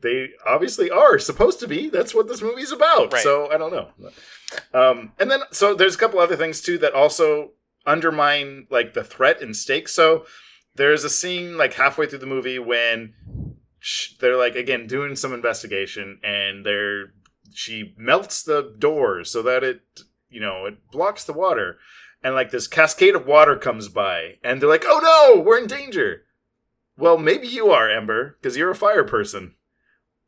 they 0.00 0.28
obviously 0.46 0.90
are 0.90 1.18
supposed 1.18 1.58
to 1.60 1.66
be. 1.68 1.88
That's 1.90 2.14
what 2.14 2.28
this 2.28 2.40
movie's 2.42 2.72
about. 2.72 3.12
Right. 3.12 3.22
So 3.22 3.50
I 3.50 3.58
don't 3.58 3.72
know. 3.72 3.90
Um, 4.72 5.12
and 5.18 5.30
then 5.30 5.40
so 5.50 5.74
there's 5.74 5.94
a 5.94 5.98
couple 5.98 6.20
other 6.20 6.36
things 6.36 6.60
too 6.60 6.78
that 6.78 6.94
also 6.94 7.52
undermine 7.86 8.66
like 8.70 8.94
the 8.94 9.02
threat 9.04 9.40
and 9.42 9.56
stakes. 9.56 9.92
So 9.92 10.24
there's 10.76 11.04
a 11.04 11.10
scene 11.10 11.56
like 11.56 11.74
halfway 11.74 12.06
through 12.06 12.20
the 12.20 12.26
movie 12.26 12.58
when 12.58 13.14
sh- 13.80 14.12
they're 14.20 14.36
like 14.36 14.54
again 14.54 14.86
doing 14.86 15.16
some 15.16 15.34
investigation 15.34 16.20
and 16.22 16.64
they're 16.64 17.12
she 17.52 17.94
melts 17.96 18.42
the 18.42 18.74
doors 18.78 19.30
so 19.30 19.42
that 19.42 19.64
it 19.64 19.82
you 20.30 20.40
know 20.40 20.66
it 20.66 20.90
blocks 20.90 21.24
the 21.24 21.32
water. 21.32 21.78
And 22.22 22.34
like 22.34 22.50
this 22.50 22.66
cascade 22.66 23.14
of 23.14 23.26
water 23.26 23.56
comes 23.56 23.88
by 23.88 24.38
and 24.42 24.60
they're 24.60 24.68
like 24.68 24.84
oh 24.86 25.00
no! 25.02 25.40
We're 25.40 25.58
in 25.58 25.66
danger! 25.66 26.22
Well 26.96 27.16
maybe 27.16 27.46
you 27.46 27.70
are 27.70 27.88
ember 27.88 28.36
because 28.40 28.56
you're 28.56 28.70
a 28.70 28.74
fire 28.74 29.04
person. 29.04 29.54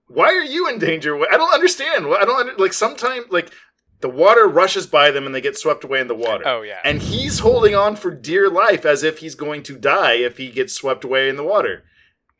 Why 0.06 0.34
are 0.34 0.42
you 0.42 0.68
in 0.68 0.78
danger? 0.78 1.16
I 1.16 1.36
don't 1.36 1.54
understand. 1.54 2.06
I 2.06 2.24
don't 2.24 2.40
under- 2.40 2.56
like 2.58 2.72
sometimes 2.72 3.26
like 3.30 3.50
the 4.00 4.08
water 4.08 4.48
rushes 4.48 4.86
by 4.86 5.10
them 5.10 5.26
and 5.26 5.34
they 5.34 5.40
get 5.40 5.58
swept 5.58 5.84
away 5.84 6.00
in 6.00 6.08
the 6.08 6.14
water. 6.14 6.44
Oh 6.46 6.62
yeah. 6.62 6.80
and 6.84 7.02
he's 7.02 7.40
holding 7.40 7.74
on 7.74 7.96
for 7.96 8.10
dear 8.10 8.48
life 8.48 8.84
as 8.84 9.02
if 9.02 9.18
he's 9.18 9.34
going 9.34 9.62
to 9.64 9.76
die 9.76 10.14
if 10.14 10.38
he 10.38 10.50
gets 10.50 10.72
swept 10.72 11.04
away 11.04 11.28
in 11.28 11.36
the 11.36 11.44
water. 11.44 11.84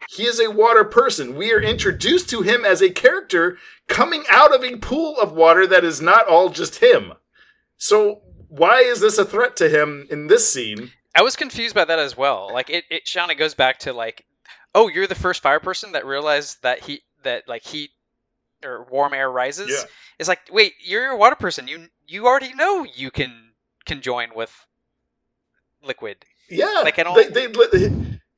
He 0.08 0.24
is 0.24 0.40
a 0.40 0.50
water 0.50 0.84
person. 0.84 1.36
We 1.36 1.52
are 1.52 1.60
introduced 1.60 2.28
to 2.30 2.42
him 2.42 2.64
as 2.64 2.82
a 2.82 2.90
character 2.90 3.58
coming 3.86 4.24
out 4.30 4.54
of 4.54 4.64
a 4.64 4.76
pool 4.76 5.16
of 5.20 5.32
water 5.32 5.66
that 5.66 5.84
is 5.84 6.00
not 6.00 6.26
all 6.26 6.48
just 6.50 6.76
him. 6.76 7.12
So 7.76 8.22
why 8.48 8.80
is 8.80 9.00
this 9.00 9.18
a 9.18 9.24
threat 9.24 9.56
to 9.56 9.68
him 9.68 10.06
in 10.10 10.26
this 10.26 10.50
scene? 10.52 10.90
I 11.14 11.22
was 11.22 11.36
confused 11.36 11.74
by 11.74 11.84
that 11.84 11.98
as 11.98 12.16
well. 12.16 12.50
Like 12.52 12.70
it, 12.70 12.84
it 12.90 13.04
Shauna 13.04 13.36
goes 13.38 13.54
back 13.54 13.80
to 13.80 13.92
like, 13.92 14.24
oh, 14.74 14.88
you're 14.88 15.06
the 15.06 15.14
first 15.14 15.42
fire 15.42 15.60
person 15.60 15.92
that 15.92 16.06
realized 16.06 16.62
that 16.62 16.80
he 16.80 17.02
that 17.22 17.46
like 17.48 17.62
heat 17.62 17.90
or 18.64 18.86
warm 18.90 19.14
air 19.14 19.30
rises. 19.30 19.68
Yeah. 19.70 19.88
It's 20.18 20.28
like, 20.28 20.40
wait, 20.50 20.74
you're 20.80 21.10
a 21.10 21.16
water 21.16 21.36
person. 21.36 21.68
You 21.68 21.86
you 22.06 22.26
already 22.26 22.54
know 22.54 22.84
you 22.94 23.10
can 23.10 23.52
can 23.86 24.00
join 24.02 24.30
with 24.34 24.52
liquid. 25.82 26.16
Yeah, 26.48 26.80
Like, 26.82 26.98
I 26.98 27.04
don't- 27.04 27.32
They, 27.32 27.46
they, 27.46 27.88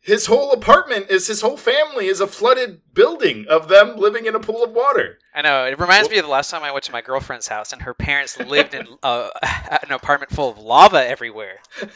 his 0.02 0.26
whole 0.26 0.52
apartment 0.52 1.06
is 1.10 1.26
his 1.28 1.40
whole 1.40 1.56
family 1.56 2.06
is 2.06 2.20
a 2.20 2.26
flooded 2.26 2.80
building 2.92 3.46
of 3.48 3.68
them 3.68 3.96
living 3.96 4.26
in 4.26 4.34
a 4.34 4.40
pool 4.40 4.62
of 4.64 4.72
water. 4.72 5.18
I 5.34 5.42
know. 5.42 5.64
It 5.64 5.78
reminds 5.78 6.08
Well- 6.08 6.12
me 6.12 6.18
of 6.18 6.24
the 6.24 6.30
last 6.30 6.50
time 6.50 6.62
I 6.64 6.72
went 6.72 6.84
to 6.84 6.92
my 6.92 7.00
girlfriend's 7.00 7.46
house 7.48 7.72
and 7.72 7.80
her 7.82 7.94
parents 7.94 8.38
lived 8.38 8.74
in 8.74 8.86
uh, 9.02 9.28
an 9.82 9.92
apartment 9.92 10.32
full 10.32 10.50
of 10.50 10.58
lava 10.58 11.06
everywhere. 11.06 11.58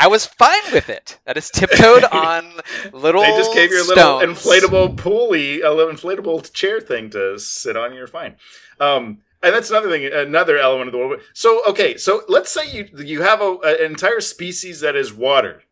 I 0.00 0.06
was 0.06 0.26
fine 0.26 0.60
with 0.72 0.90
it. 0.90 1.18
I 1.26 1.32
just 1.32 1.54
tiptoed 1.54 2.04
on 2.04 2.52
little. 2.92 3.22
They 3.22 3.36
just 3.36 3.52
gave 3.52 3.70
you 3.72 3.82
a 3.82 3.86
little 3.88 4.20
stones. 4.20 4.38
inflatable 4.38 4.96
pulley, 4.96 5.62
a 5.62 5.72
little 5.72 5.92
inflatable 5.92 6.52
chair 6.52 6.80
thing 6.80 7.10
to 7.10 7.38
sit 7.38 7.76
on. 7.76 7.94
You're 7.94 8.06
fine. 8.06 8.36
Um, 8.78 9.22
and 9.42 9.54
that's 9.54 9.70
another 9.70 9.90
thing, 9.90 10.04
another 10.12 10.58
element 10.58 10.88
of 10.88 10.92
the 10.92 10.98
world. 10.98 11.20
So, 11.32 11.62
okay, 11.68 11.96
so 11.96 12.22
let's 12.28 12.50
say 12.50 12.70
you 12.70 12.88
you 13.04 13.22
have 13.22 13.40
a, 13.40 13.58
an 13.62 13.90
entire 13.90 14.20
species 14.20 14.80
that 14.80 14.96
is 14.96 15.12
water. 15.12 15.62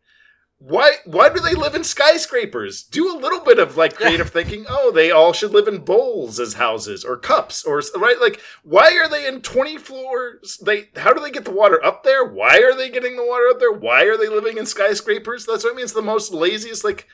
Why 0.59 0.93
why 1.05 1.29
do 1.29 1.39
they 1.39 1.53
live 1.53 1.75
in 1.75 1.83
skyscrapers? 1.83 2.81
Do 2.83 3.15
a 3.15 3.19
little 3.19 3.41
bit 3.41 3.59
of 3.59 3.77
like 3.77 3.95
creative 3.95 4.29
thinking. 4.31 4.65
Oh, 4.67 4.91
they 4.91 5.11
all 5.11 5.33
should 5.33 5.51
live 5.51 5.67
in 5.67 5.79
bowls 5.79 6.39
as 6.39 6.53
houses 6.53 7.03
or 7.03 7.17
cups 7.17 7.63
or 7.63 7.81
right. 7.95 8.19
Like, 8.19 8.41
why 8.63 8.97
are 8.97 9.07
they 9.07 9.27
in 9.27 9.41
twenty 9.41 9.77
floors? 9.77 10.57
They 10.57 10.89
how 10.95 11.13
do 11.13 11.21
they 11.21 11.29
get 11.29 11.45
the 11.45 11.51
water 11.51 11.83
up 11.83 12.03
there? 12.03 12.25
Why 12.25 12.59
are 12.59 12.75
they 12.75 12.89
getting 12.89 13.17
the 13.17 13.25
water 13.25 13.47
up 13.49 13.59
there? 13.59 13.71
Why 13.71 14.03
are 14.05 14.17
they 14.17 14.29
living 14.29 14.57
in 14.57 14.65
skyscrapers? 14.65 15.45
That's 15.45 15.63
what 15.63 15.73
I 15.73 15.75
mean. 15.75 15.83
It's 15.83 15.93
the 15.93 16.01
most 16.01 16.33
laziest 16.33 16.83
like 16.83 17.07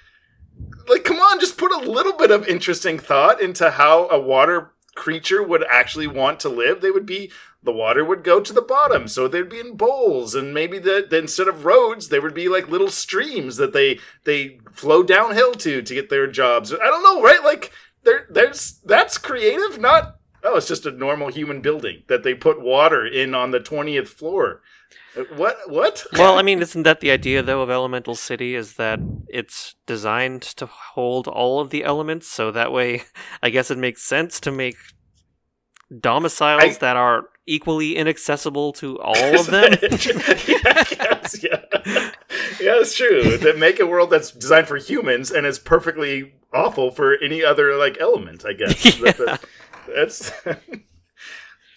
like 0.88 1.04
come 1.04 1.18
on 1.18 1.40
just 1.40 1.58
put 1.58 1.72
a 1.72 1.90
little 1.90 2.14
bit 2.14 2.32
of 2.32 2.48
interesting 2.48 3.00
thought 3.00 3.42
into 3.42 3.72
how 3.72 4.08
a 4.10 4.20
water 4.20 4.74
creature 4.96 5.42
would 5.42 5.64
actually 5.70 6.08
want 6.08 6.40
to 6.40 6.50
live 6.50 6.82
they 6.82 6.92
would 6.92 7.06
be 7.06 7.32
the 7.64 7.72
water 7.72 8.04
would 8.04 8.24
go 8.24 8.42
to 8.42 8.54
the 8.54 8.62
bottom. 8.62 9.08
So 9.08 9.28
they'd 9.28 9.50
be 9.50 9.60
in 9.60 9.76
bowls 9.76 10.36
and 10.36 10.54
maybe 10.54 10.80
that 10.80 11.12
instead 11.14 11.48
of 11.48 11.66
roads 11.66 12.10
they 12.10 12.20
would 12.20 12.34
be 12.34 12.50
like 12.50 12.68
little 12.70 12.90
streams 12.90 13.58
that 13.58 13.74
they 13.74 14.00
they 14.26 14.60
flow 14.72 15.04
downhill 15.04 15.54
to 15.54 15.82
to 15.82 15.94
get 15.94 16.10
their 16.10 16.28
jobs. 16.28 16.74
I 16.74 16.78
don't 16.78 17.04
know 17.04 17.22
right? 17.22 17.44
Like 17.44 17.72
there 18.04 18.28
there's 18.30 18.80
that's 18.86 19.18
creative 19.18 19.80
not 19.80 20.18
oh 20.44 20.58
it's 20.58 20.68
just 20.68 20.86
a 20.86 20.92
normal 20.92 21.30
human 21.30 21.62
building 21.62 22.04
that 22.08 22.24
they 22.24 22.34
put 22.34 22.62
water 22.62 23.06
in 23.06 23.34
on 23.34 23.52
the 23.52 23.60
20th 23.60 24.10
floor 24.10 24.62
what 25.36 25.58
what 25.68 26.06
Well, 26.14 26.38
I 26.38 26.42
mean, 26.42 26.62
isn't 26.62 26.84
that 26.84 27.00
the 27.00 27.12
idea 27.12 27.42
though 27.44 27.62
of 27.62 27.70
Elemental 27.70 28.16
City? 28.16 28.56
Is 28.56 28.76
that 28.76 29.00
it's 29.28 29.76
designed 29.86 30.42
to 30.42 30.66
hold 30.66 31.28
all 31.28 31.60
of 31.60 31.70
the 31.70 31.84
elements, 31.84 32.28
so 32.28 32.52
that 32.52 32.72
way, 32.72 33.04
I 33.44 33.50
guess 33.50 33.70
it 33.72 33.78
makes 33.78 34.02
sense 34.04 34.40
to 34.42 34.52
make 34.52 34.76
domiciles 36.00 36.64
I- 36.78 36.80
that 36.80 36.96
are 36.98 37.26
equally 37.46 37.98
inaccessible 37.98 38.72
to 38.74 38.98
all 39.02 39.36
of 39.40 39.48
them. 39.48 39.74
yeah, 39.82 39.90
yes, 40.48 41.44
yeah. 41.44 41.60
yeah, 42.62 42.80
it's 42.80 42.96
true. 42.96 43.38
That 43.38 43.58
make 43.58 43.80
a 43.82 43.86
world 43.86 44.10
that's 44.10 44.32
designed 44.32 44.68
for 44.68 44.78
humans 44.78 45.30
and 45.30 45.46
is 45.46 45.60
perfectly 45.60 46.34
awful 46.54 46.90
for 46.92 47.18
any 47.22 47.44
other 47.44 47.76
like 47.76 47.98
element. 48.00 48.46
I 48.46 48.54
guess 48.54 48.86
Yeah. 49.00 49.12
That- 49.12 49.18
that- 49.18 49.46
that's 49.94 50.32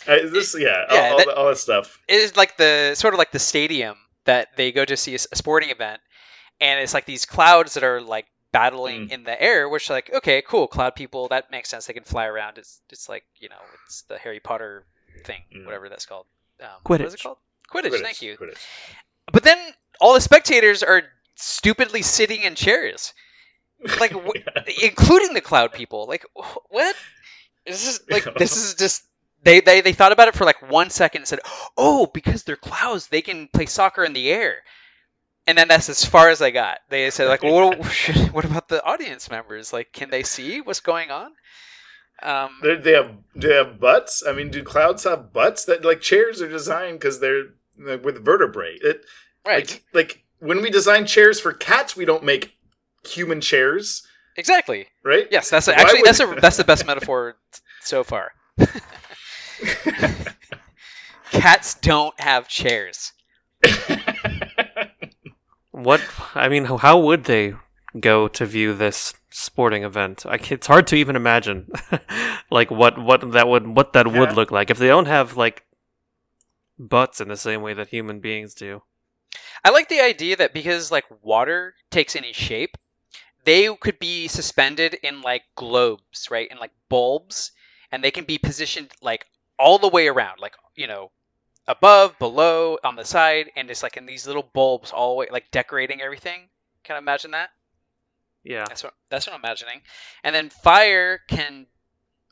I, 0.08 0.20
this. 0.26 0.56
Yeah, 0.58 0.84
all, 0.88 0.96
Yeah, 0.96 1.10
all, 1.10 1.18
that- 1.18 1.26
that, 1.26 1.36
all 1.36 1.46
that 1.48 1.58
stuff. 1.58 2.00
it 2.08 2.14
is 2.16 2.36
like 2.36 2.56
the 2.56 2.94
sort 2.94 3.14
of 3.14 3.18
like 3.18 3.32
the 3.32 3.38
stadium 3.38 3.96
that 4.24 4.56
they 4.56 4.72
go 4.72 4.84
to 4.84 4.96
see 4.96 5.14
a 5.14 5.18
sporting 5.18 5.70
event, 5.70 6.00
and 6.60 6.80
it's 6.80 6.94
like 6.94 7.04
these 7.06 7.24
clouds 7.26 7.74
that 7.74 7.84
are 7.84 8.00
like 8.00 8.26
battling 8.52 9.08
Mm. 9.08 9.12
in 9.12 9.24
the 9.24 9.40
air, 9.42 9.68
which 9.68 9.90
like 9.90 10.10
okay, 10.14 10.42
cool, 10.46 10.66
cloud 10.66 10.94
people, 10.94 11.28
that 11.28 11.50
makes 11.50 11.68
sense. 11.68 11.86
They 11.86 11.92
can 11.92 12.04
fly 12.04 12.26
around. 12.26 12.58
It's 12.58 12.80
it's 12.90 13.08
like 13.08 13.24
you 13.38 13.48
know, 13.48 13.56
it's 13.86 14.02
the 14.02 14.18
Harry 14.18 14.40
Potter 14.40 14.84
thing, 15.24 15.42
Mm. 15.54 15.64
whatever 15.66 15.88
that's 15.88 16.06
called. 16.06 16.26
Um, 16.60 16.68
What 16.86 17.00
is 17.00 17.14
it 17.14 17.20
Quidditch. 17.20 17.22
called? 17.22 17.38
Quidditch. 17.72 17.90
Quidditch, 17.90 18.02
Thank 18.02 18.22
you. 18.22 18.36
Quidditch. 18.36 18.58
But 19.32 19.42
then 19.42 19.58
all 20.00 20.14
the 20.14 20.20
spectators 20.20 20.82
are 20.82 21.02
stupidly 21.34 22.00
sitting 22.02 22.42
in 22.42 22.54
chairs, 22.54 23.12
like 24.00 24.12
wh- 24.12 24.82
including 24.82 25.34
the 25.34 25.40
cloud 25.40 25.72
people. 25.72 26.06
Like 26.06 26.24
wh- 26.34 26.56
what? 26.70 26.96
This 27.66 27.86
is 27.88 28.00
like 28.08 28.24
this 28.38 28.56
is 28.56 28.74
just 28.74 29.02
they, 29.42 29.60
they 29.60 29.80
they 29.80 29.92
thought 29.92 30.12
about 30.12 30.28
it 30.28 30.34
for 30.34 30.44
like 30.44 30.70
one 30.70 30.90
second 30.90 31.20
and 31.22 31.28
said, 31.28 31.40
"Oh, 31.76 32.06
because 32.06 32.42
they're 32.42 32.56
clouds, 32.56 33.08
they 33.08 33.22
can 33.22 33.48
play 33.52 33.66
soccer 33.66 34.04
in 34.04 34.12
the 34.12 34.30
air." 34.30 34.56
And 35.46 35.56
then 35.56 35.68
that's 35.68 35.88
as 35.88 36.04
far 36.04 36.28
as 36.30 36.42
I 36.42 36.50
got. 36.50 36.78
They 36.90 37.08
said 37.10 37.28
like, 37.28 37.44
well, 37.44 37.70
what, 37.76 38.16
what 38.32 38.44
about 38.44 38.68
the 38.68 38.82
audience 38.84 39.30
members? 39.30 39.72
Like, 39.72 39.92
can 39.92 40.10
they 40.10 40.24
see 40.24 40.60
what's 40.60 40.80
going 40.80 41.10
on? 41.12 41.30
Um, 42.22 42.50
They, 42.62 42.74
they 42.76 42.92
have 42.92 43.12
do 43.38 43.48
they 43.48 43.54
have 43.54 43.78
butts? 43.78 44.24
I 44.26 44.32
mean, 44.32 44.50
do 44.50 44.62
clouds 44.64 45.04
have 45.04 45.32
butts? 45.32 45.64
That 45.66 45.84
like 45.84 46.00
chairs 46.00 46.42
are 46.42 46.48
designed 46.48 46.98
because 46.98 47.20
they're 47.20 47.44
like, 47.78 48.04
with 48.04 48.24
vertebrae. 48.24 48.76
It 48.82 49.04
right, 49.46 49.70
like, 49.70 49.84
like 49.92 50.24
when 50.40 50.62
we 50.62 50.70
design 50.70 51.06
chairs 51.06 51.38
for 51.38 51.52
cats, 51.52 51.94
we 51.94 52.04
don't 52.04 52.24
make 52.24 52.56
human 53.06 53.40
chairs, 53.40 54.04
exactly. 54.36 54.86
right? 55.04 55.28
Yes, 55.30 55.48
that's 55.50 55.68
Why 55.68 55.74
actually 55.74 56.00
would- 56.00 56.06
that's 56.08 56.20
a 56.20 56.26
that's 56.40 56.56
the 56.56 56.64
best 56.64 56.86
metaphor 56.86 57.36
so 57.82 58.02
far. 58.02 58.32
Cats 61.32 61.74
don't 61.74 62.18
have 62.20 62.48
chairs. 62.48 63.12
What? 65.72 66.00
I 66.34 66.48
mean, 66.48 66.64
how- 66.64 66.78
how 66.78 66.98
would 66.98 67.24
they 67.24 67.54
go 68.00 68.28
to 68.28 68.46
view 68.46 68.72
this 68.74 69.14
sporting 69.30 69.82
event? 69.84 70.24
I 70.26 70.36
it's 70.50 70.66
hard 70.66 70.86
to 70.88 70.96
even 70.96 71.16
imagine, 71.16 71.70
like 72.50 72.70
what 72.70 72.98
what 72.98 73.32
that 73.32 73.48
would 73.48 73.66
what 73.66 73.92
that 73.92 74.06
would 74.10 74.32
look 74.32 74.50
like 74.50 74.70
if 74.70 74.78
they 74.78 74.86
don't 74.88 75.06
have 75.06 75.36
like 75.36 75.64
butts 76.78 77.20
in 77.20 77.28
the 77.28 77.36
same 77.36 77.60
way 77.62 77.74
that 77.74 77.88
human 77.88 78.20
beings 78.20 78.54
do. 78.54 78.82
I 79.64 79.70
like 79.70 79.88
the 79.88 80.00
idea 80.00 80.36
that 80.36 80.54
because 80.54 80.90
like 80.90 81.04
water 81.22 81.74
takes 81.90 82.16
any 82.16 82.32
shape, 82.32 82.76
they 83.44 83.74
could 83.76 83.98
be 83.98 84.28
suspended 84.28 84.94
in 85.02 85.20
like 85.20 85.42
globes, 85.56 86.30
right? 86.30 86.50
In 86.50 86.58
like 86.58 86.72
bulbs, 86.88 87.52
and 87.92 88.02
they 88.02 88.10
can 88.10 88.24
be 88.24 88.38
positioned 88.38 88.92
like 89.02 89.26
all 89.58 89.78
the 89.78 89.88
way 89.88 90.08
around, 90.08 90.40
like 90.40 90.54
you 90.74 90.86
know, 90.86 91.10
above, 91.66 92.18
below, 92.18 92.78
on 92.84 92.96
the 92.96 93.04
side, 93.04 93.50
and 93.56 93.70
it's 93.70 93.82
like 93.82 93.96
in 93.96 94.06
these 94.06 94.26
little 94.26 94.48
bulbs 94.52 94.92
all 94.92 95.10
the 95.10 95.16
way, 95.16 95.26
like 95.30 95.50
decorating 95.50 96.00
everything. 96.00 96.48
Can 96.84 96.96
I 96.96 96.98
imagine 96.98 97.32
that? 97.32 97.50
Yeah. 98.44 98.64
That's 98.68 98.84
what 98.84 98.94
that's 99.10 99.26
what 99.26 99.34
I'm 99.34 99.40
imagining. 99.40 99.80
And 100.22 100.34
then 100.34 100.50
fire 100.50 101.20
can 101.28 101.66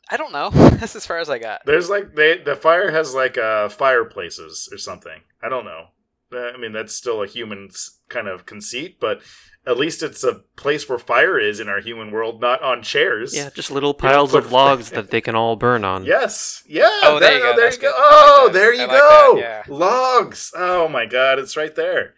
I 0.09 0.17
don't 0.17 0.31
know. 0.31 0.49
That's 0.53 0.95
as 0.95 1.05
far 1.05 1.17
as 1.17 1.29
I 1.29 1.39
got. 1.39 1.61
There's 1.65 1.89
like 1.89 2.15
they 2.15 2.37
the 2.37 2.55
fire 2.55 2.91
has 2.91 3.13
like 3.15 3.37
uh 3.37 3.69
fireplaces 3.69 4.69
or 4.71 4.77
something. 4.77 5.21
I 5.41 5.49
don't 5.49 5.65
know. 5.65 5.87
I 6.33 6.57
mean 6.57 6.71
that's 6.73 6.93
still 6.93 7.21
a 7.23 7.27
human 7.27 7.69
kind 8.09 8.27
of 8.27 8.45
conceit, 8.45 8.99
but 8.99 9.21
at 9.67 9.77
least 9.77 10.03
it's 10.03 10.23
a 10.23 10.41
place 10.55 10.87
where 10.87 10.99
fire 10.99 11.39
is 11.39 11.59
in 11.59 11.67
our 11.69 11.79
human 11.81 12.11
world, 12.11 12.39
not 12.41 12.61
on 12.61 12.83
chairs. 12.83 13.35
Yeah, 13.35 13.49
just 13.53 13.71
little 13.71 13.93
piles 13.93 14.31
put- 14.31 14.45
of 14.45 14.51
logs 14.51 14.91
that 14.91 15.09
they 15.11 15.21
can 15.21 15.35
all 15.35 15.55
burn 15.55 15.83
on. 15.83 16.05
Yes. 16.05 16.63
Yeah. 16.67 16.87
Oh, 17.03 17.19
there 17.19 17.33
you 17.35 17.39
go. 17.41 17.55
There 17.55 17.71
you 17.71 17.77
go. 17.77 17.91
good. 17.91 17.93
I 17.95 18.01
like 18.01 18.23
Oh, 18.39 18.49
there 18.53 18.73
you 18.73 18.81
I 18.83 18.85
like 18.85 18.99
go. 18.99 19.33
that, 19.35 19.41
yeah. 19.41 19.63
Logs. 19.75 20.51
Oh 20.55 20.87
my 20.87 21.05
god, 21.05 21.39
it's 21.39 21.57
right 21.57 21.75
there. 21.75 22.13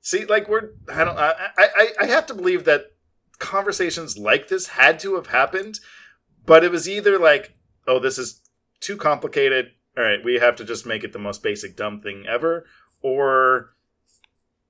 See, 0.00 0.24
like 0.24 0.48
we're 0.48 0.70
I 0.92 1.04
don't 1.04 1.18
I 1.18 1.30
I 1.56 1.68
I- 1.76 1.92
I 2.00 2.06
have 2.06 2.26
to 2.26 2.34
believe 2.34 2.64
that 2.64 2.92
conversations 3.38 4.18
like 4.18 4.48
this 4.48 4.68
had 4.68 4.98
to 5.00 5.14
have 5.16 5.28
happened, 5.28 5.80
but 6.46 6.64
it 6.64 6.70
was 6.70 6.88
either 6.88 7.18
like, 7.18 7.54
oh, 7.86 7.98
this 7.98 8.18
is 8.18 8.40
too 8.80 8.96
complicated. 8.96 9.66
All 9.96 10.04
right, 10.04 10.24
we 10.24 10.34
have 10.36 10.56
to 10.56 10.64
just 10.64 10.86
make 10.86 11.02
it 11.04 11.12
the 11.12 11.18
most 11.18 11.42
basic 11.42 11.76
dumb 11.76 12.00
thing 12.00 12.24
ever, 12.28 12.66
or 13.02 13.74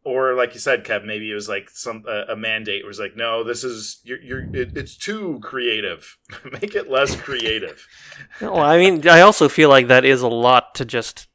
or 0.05 0.35
like 0.35 0.55
you 0.55 0.61
said, 0.61 0.85
Kev, 0.85 1.05
maybe 1.05 1.31
it 1.31 1.35
was 1.35 1.49
like 1.49 1.69
some 1.69 2.05
a, 2.09 2.33
a 2.33 2.37
mandate 2.37 2.87
was 2.87 2.99
like, 2.99 3.15
no, 3.17 3.45
this 3.45 3.63
is 3.63 4.01
you're 4.05 4.21
you're 4.21 4.55
it, 4.55 4.77
it's 4.77 4.97
too 4.97 5.39
creative. 5.43 6.17
Make 6.53 6.75
it 6.75 6.91
less 6.91 7.15
creative. 7.17 7.87
Well, 8.41 8.61
I 8.61 8.79
mean, 8.79 9.07
I 9.09 9.21
also 9.21 9.49
feel 9.49 9.69
like 9.69 9.89
that 9.89 10.05
is 10.05 10.23
a 10.23 10.29
lot 10.29 10.75
to 10.77 10.85
just 10.85 11.29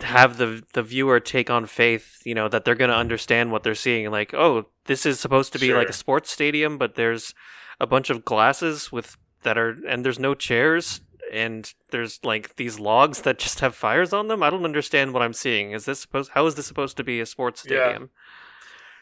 have 0.00 0.36
the 0.36 0.62
the 0.72 0.82
viewer 0.82 1.20
take 1.20 1.50
on 1.50 1.66
faith. 1.66 2.20
You 2.24 2.34
know 2.34 2.48
that 2.48 2.64
they're 2.64 2.74
going 2.74 2.90
to 2.90 2.96
understand 2.96 3.50
what 3.50 3.62
they're 3.62 3.74
seeing. 3.74 4.10
Like, 4.10 4.34
oh, 4.34 4.66
this 4.84 5.06
is 5.06 5.18
supposed 5.20 5.52
to 5.52 5.58
be 5.58 5.72
like 5.72 5.88
a 5.88 5.92
sports 5.92 6.30
stadium, 6.30 6.78
but 6.78 6.94
there's 6.94 7.34
a 7.80 7.86
bunch 7.86 8.10
of 8.10 8.24
glasses 8.24 8.92
with 8.92 9.16
that 9.42 9.56
are 9.56 9.76
and 9.88 10.04
there's 10.04 10.18
no 10.18 10.34
chairs 10.34 11.00
and 11.32 11.72
there's 11.90 12.20
like 12.22 12.56
these 12.56 12.78
logs 12.78 13.22
that 13.22 13.38
just 13.38 13.60
have 13.60 13.74
fires 13.74 14.12
on 14.12 14.28
them. 14.28 14.42
I 14.42 14.50
don't 14.50 14.64
understand 14.64 15.12
what 15.12 15.22
I'm 15.22 15.32
seeing. 15.32 15.72
Is 15.72 15.84
this 15.84 16.00
supposed? 16.00 16.30
How 16.32 16.46
is 16.46 16.54
this 16.54 16.66
supposed 16.66 16.96
to 16.98 17.04
be 17.04 17.20
a 17.20 17.26
sports 17.26 17.64
Yeah. 17.66 17.84
stadium? 17.84 18.10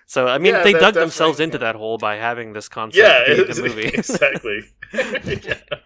So 0.06 0.28
I 0.28 0.36
mean, 0.38 0.54
Yeah, 0.54 0.62
they 0.62 0.72
dug 0.72 0.94
themselves 0.94 1.40
into 1.40 1.56
that 1.58 1.76
hole 1.76 1.96
by 1.96 2.16
having 2.16 2.52
this 2.52 2.68
concept 2.68 2.98
yeah, 3.02 3.24
be 3.26 3.42
the 3.52 3.62
movie. 3.68 3.86
exactly. 3.86 4.60
Yeah. 4.92 5.78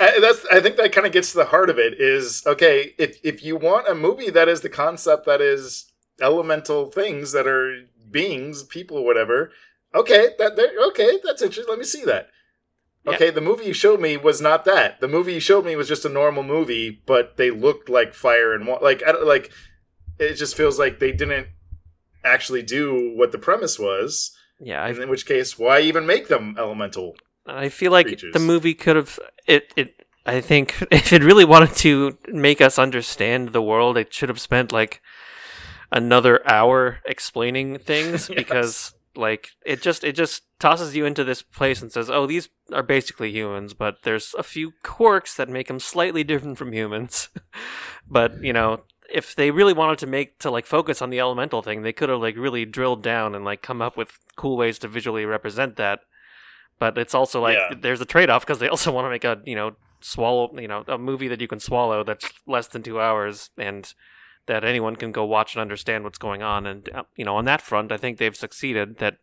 I, 0.00 0.18
that's. 0.20 0.46
I 0.50 0.60
think 0.60 0.76
that 0.76 0.92
kind 0.92 1.06
of 1.06 1.12
gets 1.12 1.32
to 1.32 1.38
the 1.38 1.44
heart 1.44 1.68
of 1.68 1.78
it. 1.78 2.00
Is 2.00 2.42
okay 2.46 2.94
if 2.98 3.18
if 3.22 3.42
you 3.44 3.56
want 3.56 3.88
a 3.88 3.94
movie 3.94 4.30
that 4.30 4.48
is 4.48 4.62
the 4.62 4.70
concept 4.70 5.26
that 5.26 5.40
is 5.42 5.92
elemental 6.20 6.86
things 6.86 7.32
that 7.32 7.46
are 7.46 7.82
beings, 8.10 8.62
people, 8.62 9.04
whatever. 9.04 9.52
Okay, 9.94 10.30
that 10.38 10.58
okay, 10.88 11.18
that's 11.22 11.42
interesting. 11.42 11.66
Let 11.68 11.78
me 11.78 11.84
see 11.84 12.04
that. 12.04 12.30
Yeah. 13.06 13.12
Okay, 13.14 13.30
the 13.30 13.40
movie 13.40 13.64
you 13.64 13.72
showed 13.72 14.00
me 14.00 14.16
was 14.16 14.40
not 14.40 14.64
that. 14.66 15.00
The 15.00 15.08
movie 15.08 15.34
you 15.34 15.40
showed 15.40 15.64
me 15.64 15.74
was 15.76 15.88
just 15.88 16.04
a 16.04 16.08
normal 16.10 16.42
movie, 16.42 17.02
but 17.06 17.36
they 17.38 17.50
looked 17.50 17.88
like 17.88 18.12
fire 18.14 18.52
and 18.54 18.66
wa- 18.66 18.78
like 18.82 19.02
I 19.02 19.12
like 19.12 19.50
it 20.18 20.34
just 20.34 20.54
feels 20.54 20.78
like 20.78 20.98
they 20.98 21.12
didn't 21.12 21.46
actually 22.24 22.62
do 22.62 23.14
what 23.16 23.32
the 23.32 23.38
premise 23.38 23.78
was. 23.78 24.36
yeah, 24.60 24.82
I 24.84 24.90
in 24.90 25.08
which 25.08 25.24
case, 25.24 25.58
why 25.58 25.80
even 25.80 26.06
make 26.06 26.28
them 26.28 26.56
elemental? 26.58 27.14
I 27.46 27.70
feel 27.70 27.90
like 27.90 28.06
creatures. 28.06 28.34
the 28.34 28.38
movie 28.38 28.74
could 28.74 28.96
have 28.96 29.18
it. 29.46 29.72
It. 29.76 29.94
I 30.26 30.42
think 30.42 30.74
if 30.90 31.14
it 31.14 31.24
really 31.24 31.46
wanted 31.46 31.74
to 31.76 32.18
make 32.28 32.60
us 32.60 32.78
understand 32.78 33.48
the 33.50 33.62
world, 33.62 33.96
it 33.96 34.12
should 34.12 34.28
have 34.28 34.38
spent 34.40 34.72
like 34.72 35.00
another 35.90 36.46
hour 36.46 37.00
explaining 37.06 37.78
things 37.78 38.28
Yes. 38.28 38.36
because 38.36 38.94
like 39.16 39.50
it 39.66 39.82
just 39.82 40.04
it 40.04 40.12
just 40.12 40.42
tosses 40.58 40.94
you 40.94 41.04
into 41.04 41.24
this 41.24 41.42
place 41.42 41.82
and 41.82 41.90
says, 41.90 42.10
"Oh, 42.10 42.26
these 42.26 42.48
are 42.72 42.82
basically 42.82 43.30
humans, 43.32 43.74
but 43.74 44.02
there's 44.02 44.34
a 44.38 44.42
few 44.42 44.72
quirks 44.82 45.36
that 45.36 45.48
make 45.48 45.68
them 45.68 45.80
slightly 45.80 46.22
different 46.24 46.58
from 46.58 46.72
humans." 46.72 47.28
but 48.08 48.42
you 48.42 48.52
know, 48.52 48.82
if 49.12 49.34
they 49.34 49.50
really 49.50 49.72
wanted 49.72 49.98
to 49.98 50.06
make 50.06 50.38
to 50.38 50.50
like 50.50 50.66
focus 50.66 51.02
on 51.02 51.10
the 51.10 51.20
elemental 51.20 51.62
thing, 51.62 51.82
they 51.82 51.92
could 51.92 52.08
have 52.08 52.20
like 52.20 52.36
really 52.36 52.64
drilled 52.64 53.02
down 53.02 53.34
and 53.34 53.44
like 53.44 53.62
come 53.62 53.82
up 53.82 53.96
with 53.96 54.18
cool 54.36 54.56
ways 54.56 54.78
to 54.80 54.88
visually 54.88 55.24
represent 55.24 55.76
that. 55.76 56.00
But 56.78 56.96
it's 56.96 57.14
also 57.14 57.40
like 57.42 57.58
Yeah. 57.58 57.76
there's 57.80 58.00
a 58.00 58.06
trade 58.06 58.30
off 58.30 58.42
because 58.46 58.58
they 58.58 58.68
also 58.68 58.92
want 58.92 59.06
to 59.06 59.10
make 59.10 59.24
a 59.24 59.40
you 59.44 59.54
know 59.54 59.72
swallow 60.00 60.50
you 60.58 60.68
know 60.68 60.82
a 60.88 60.96
movie 60.96 61.28
that 61.28 61.42
you 61.42 61.48
can 61.48 61.60
swallow 61.60 62.02
that's 62.02 62.26
less 62.46 62.68
than 62.68 62.82
two 62.82 62.98
hours 62.98 63.50
and 63.58 63.92
that 64.46 64.64
anyone 64.64 64.96
can 64.96 65.12
go 65.12 65.24
watch 65.24 65.54
and 65.54 65.60
understand 65.62 66.04
what's 66.04 66.18
going 66.18 66.42
on. 66.42 66.66
And 66.66 66.88
uh, 66.94 67.02
you 67.16 67.24
know 67.24 67.36
on 67.36 67.44
that 67.46 67.62
front, 67.62 67.92
I 67.92 67.96
think 67.96 68.18
they've 68.18 68.36
succeeded. 68.36 68.98
That 68.98 69.18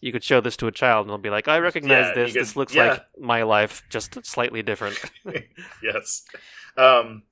you 0.00 0.12
could 0.12 0.24
show 0.24 0.40
this 0.40 0.56
to 0.58 0.66
a 0.66 0.72
child 0.72 1.06
and 1.06 1.10
they'll 1.10 1.18
be 1.18 1.30
like, 1.30 1.46
I 1.48 1.58
recognize 1.58 2.06
Yeah, 2.08 2.14
this. 2.14 2.32
could- 2.32 2.42
this 2.42 2.56
looks 2.56 2.74
yeah. 2.74 2.86
like 2.88 3.02
my 3.20 3.42
life, 3.44 3.82
just 3.88 4.24
slightly 4.26 4.62
different. 4.62 4.98
yes. 5.82 6.24
Um, 6.76 7.22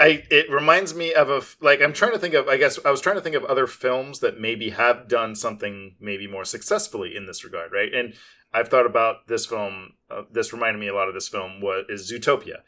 I 0.00 0.24
it 0.30 0.50
reminds 0.50 0.94
me 0.94 1.14
of 1.14 1.30
a 1.30 1.42
like 1.64 1.80
I'm 1.80 1.92
trying 1.92 2.12
to 2.12 2.18
think 2.18 2.34
of 2.34 2.48
I 2.48 2.56
guess 2.56 2.78
I 2.84 2.90
was 2.90 3.00
trying 3.00 3.16
to 3.16 3.22
think 3.22 3.36
of 3.36 3.44
other 3.44 3.66
films 3.66 4.20
that 4.20 4.40
maybe 4.40 4.70
have 4.70 5.06
done 5.08 5.34
something 5.34 5.96
maybe 6.00 6.26
more 6.26 6.44
successfully 6.44 7.14
in 7.16 7.26
this 7.26 7.44
regard, 7.44 7.72
right? 7.72 7.92
And 7.94 8.14
I've 8.52 8.68
thought 8.68 8.86
about 8.86 9.28
this 9.28 9.46
film. 9.46 9.92
Uh, 10.10 10.22
this 10.30 10.52
reminded 10.52 10.80
me 10.80 10.88
a 10.88 10.94
lot 10.94 11.08
of 11.08 11.14
this 11.14 11.28
film. 11.28 11.60
What 11.60 11.86
is 11.88 12.10
Zootopia? 12.10 12.60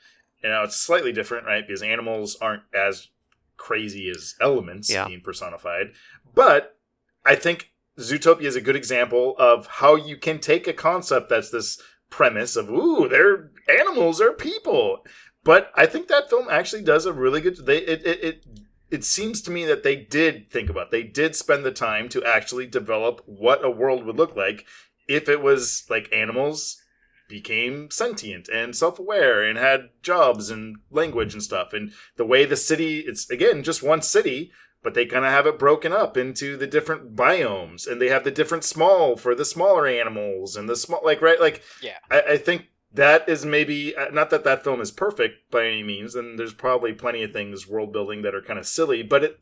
You 0.42 0.50
know, 0.50 0.62
it's 0.62 0.76
slightly 0.76 1.12
different, 1.12 1.46
right? 1.46 1.66
Because 1.66 1.82
animals 1.82 2.36
aren't 2.40 2.62
as 2.74 3.08
crazy 3.56 4.10
as 4.10 4.34
elements 4.40 4.90
Yeah. 4.90 5.06
being 5.06 5.20
personified, 5.20 5.92
but 6.34 6.76
I 7.24 7.34
think 7.34 7.70
Zootopia 7.98 8.42
is 8.42 8.56
a 8.56 8.60
good 8.60 8.76
example 8.76 9.36
of 9.38 9.66
how 9.66 9.94
you 9.94 10.16
can 10.16 10.38
take 10.40 10.66
a 10.66 10.72
concept 10.72 11.28
that's 11.28 11.50
this 11.50 11.80
premise 12.10 12.56
of 12.56 12.70
ooh, 12.70 13.08
they're 13.08 13.50
animals 13.68 14.20
are 14.20 14.32
people. 14.32 15.04
But 15.44 15.70
I 15.74 15.86
think 15.86 16.08
that 16.08 16.30
film 16.30 16.48
actually 16.50 16.82
does 16.82 17.06
a 17.06 17.12
really 17.12 17.40
good. 17.40 17.64
They 17.66 17.78
it 17.78 18.06
it. 18.06 18.24
it 18.24 18.44
it 18.90 19.02
seems 19.04 19.40
to 19.42 19.50
me 19.50 19.64
that 19.64 19.82
they 19.82 19.96
did 19.96 20.50
think 20.50 20.70
about. 20.70 20.90
They 20.92 21.02
did 21.02 21.34
spend 21.34 21.64
the 21.64 21.72
time 21.72 22.08
to 22.10 22.22
actually 22.22 22.66
develop 22.66 23.22
what 23.26 23.64
a 23.64 23.70
world 23.70 24.04
would 24.04 24.16
look 24.16 24.36
like 24.36 24.66
if 25.08 25.28
it 25.28 25.42
was 25.42 25.84
like 25.90 26.08
animals 26.12 26.80
became 27.28 27.90
sentient 27.90 28.48
and 28.48 28.76
self-aware 28.76 29.42
and 29.42 29.58
had 29.58 29.88
jobs 30.02 30.50
and 30.50 30.76
language 30.90 31.32
and 31.32 31.42
stuff 31.42 31.72
and 31.72 31.92
the 32.16 32.24
way 32.24 32.44
the 32.44 32.56
city 32.56 33.00
it's 33.00 33.28
again 33.30 33.62
just 33.62 33.82
one 33.82 34.02
city 34.02 34.50
but 34.82 34.92
they 34.92 35.06
kind 35.06 35.24
of 35.24 35.30
have 35.30 35.46
it 35.46 35.58
broken 35.58 35.92
up 35.92 36.16
into 36.18 36.56
the 36.58 36.66
different 36.66 37.16
biomes 37.16 37.86
and 37.90 38.00
they 38.00 38.08
have 38.08 38.24
the 38.24 38.30
different 38.30 38.62
small 38.64 39.16
for 39.16 39.34
the 39.34 39.44
smaller 39.44 39.86
animals 39.86 40.54
and 40.56 40.68
the 40.68 40.76
small 40.76 41.00
like 41.02 41.22
right 41.22 41.40
like 41.40 41.62
Yeah. 41.80 41.96
i, 42.10 42.20
I 42.32 42.36
think 42.36 42.66
that 42.92 43.28
is 43.28 43.44
maybe 43.46 43.96
uh, 43.96 44.10
not 44.12 44.30
that 44.30 44.44
that 44.44 44.62
film 44.62 44.80
is 44.80 44.90
perfect 44.90 45.50
by 45.50 45.66
any 45.66 45.82
means 45.82 46.14
and 46.14 46.38
there's 46.38 46.54
probably 46.54 46.92
plenty 46.92 47.22
of 47.22 47.32
things 47.32 47.66
world 47.66 47.92
building 47.92 48.22
that 48.22 48.34
are 48.34 48.42
kind 48.42 48.58
of 48.58 48.66
silly 48.66 49.02
but 49.02 49.24
it 49.24 49.38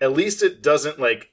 at 0.00 0.12
least 0.12 0.42
it 0.42 0.62
doesn't 0.62 0.98
like 0.98 1.28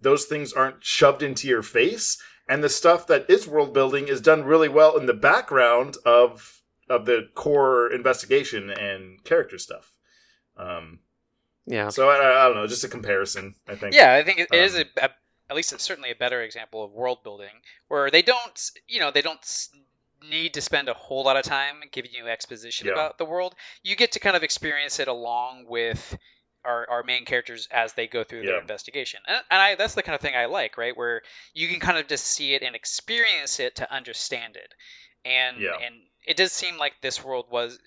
those 0.00 0.24
things 0.24 0.52
aren't 0.52 0.82
shoved 0.82 1.22
into 1.22 1.46
your 1.48 1.62
face 1.62 2.16
and 2.48 2.62
the 2.64 2.68
stuff 2.68 3.06
that 3.06 3.28
is 3.28 3.46
world 3.46 3.72
building 3.74 4.08
is 4.08 4.20
done 4.20 4.44
really 4.44 4.68
well 4.68 4.96
in 4.98 5.06
the 5.06 5.14
background 5.14 5.96
of 6.04 6.62
of 6.88 7.04
the 7.06 7.28
core 7.34 7.92
investigation 7.92 8.70
and 8.70 9.22
character 9.24 9.58
stuff 9.58 9.92
um 10.56 11.00
yeah. 11.66 11.88
so 11.88 12.08
I, 12.08 12.16
I 12.16 12.46
don't 12.46 12.56
know 12.56 12.66
just 12.66 12.84
a 12.84 12.88
comparison 12.88 13.54
i 13.68 13.74
think 13.74 13.94
Yeah, 13.94 14.14
I 14.14 14.22
think 14.24 14.38
it, 14.38 14.48
it 14.52 14.62
is 14.62 14.74
Um, 14.74 14.84
a, 14.98 15.04
a 15.06 15.10
at 15.50 15.56
least 15.56 15.72
it's 15.72 15.84
certainly 15.84 16.10
a 16.10 16.14
better 16.14 16.42
example 16.42 16.84
of 16.84 16.92
world 16.92 17.22
building 17.22 17.62
where 17.88 18.10
they 18.10 18.22
don't 18.22 18.70
you 18.86 19.00
know 19.00 19.10
they 19.10 19.22
don't 19.22 19.44
need 20.28 20.54
to 20.54 20.60
spend 20.60 20.88
a 20.88 20.94
whole 20.94 21.24
lot 21.24 21.36
of 21.36 21.44
time 21.44 21.76
giving 21.92 22.10
you 22.12 22.26
exposition 22.28 22.86
Yeah. 22.86 22.92
about 22.94 23.18
the 23.18 23.24
world. 23.24 23.54
You 23.82 23.94
get 23.96 24.12
to 24.12 24.20
kind 24.20 24.36
of 24.36 24.42
experience 24.42 24.98
it 24.98 25.08
along 25.08 25.66
with 25.68 26.16
our, 26.64 26.88
our 26.90 27.02
main 27.02 27.24
characters 27.24 27.68
as 27.70 27.92
they 27.94 28.06
go 28.06 28.24
through 28.24 28.44
their 28.44 28.58
investigation, 28.60 29.20
and, 29.26 29.42
and 29.50 29.60
I, 29.60 29.74
that's 29.76 29.94
the 29.94 30.02
kind 30.02 30.14
of 30.14 30.20
thing 30.20 30.34
I 30.36 30.46
like, 30.46 30.76
right? 30.78 30.96
Where 30.96 31.22
you 31.54 31.68
can 31.68 31.80
kind 31.80 31.98
of 31.98 32.06
just 32.08 32.26
see 32.26 32.54
it 32.54 32.62
and 32.62 32.74
experience 32.76 33.60
it 33.60 33.76
to 33.76 33.92
understand 33.92 34.56
it, 34.56 34.74
and 35.24 35.56
Yeah. 35.58 35.76
and 35.80 35.94
it 36.26 36.36
does 36.36 36.52
seem 36.52 36.78
like 36.78 36.94
this 37.00 37.24
world 37.24 37.46
was 37.50 37.78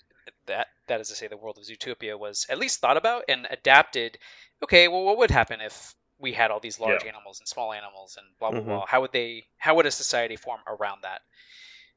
that 0.46 0.68
that 0.88 1.00
is 1.00 1.08
to 1.08 1.14
say 1.14 1.26
the 1.28 1.36
world 1.36 1.58
of 1.58 1.64
Zootopia 1.64 2.18
was 2.18 2.46
at 2.48 2.58
least 2.58 2.80
thought 2.80 2.96
about 2.96 3.24
and 3.28 3.46
adapted. 3.50 4.18
Okay, 4.62 4.88
well, 4.88 5.04
what 5.04 5.18
would 5.18 5.30
happen 5.30 5.60
if 5.60 5.94
we 6.18 6.32
had 6.32 6.50
all 6.50 6.60
these 6.60 6.78
large 6.80 7.04
Yeah. 7.04 7.08
animals 7.08 7.40
and 7.40 7.48
small 7.48 7.72
animals 7.72 8.16
and 8.16 8.26
blah 8.38 8.52
blah 8.52 8.60
Mhm. 8.60 8.66
blah? 8.66 8.86
How 8.86 9.00
would 9.00 9.12
they? 9.12 9.44
How 9.58 9.74
would 9.76 9.86
a 9.86 9.90
society 9.90 10.36
form 10.36 10.60
around 10.66 11.02
that? 11.02 11.22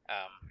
Um, 0.09 0.49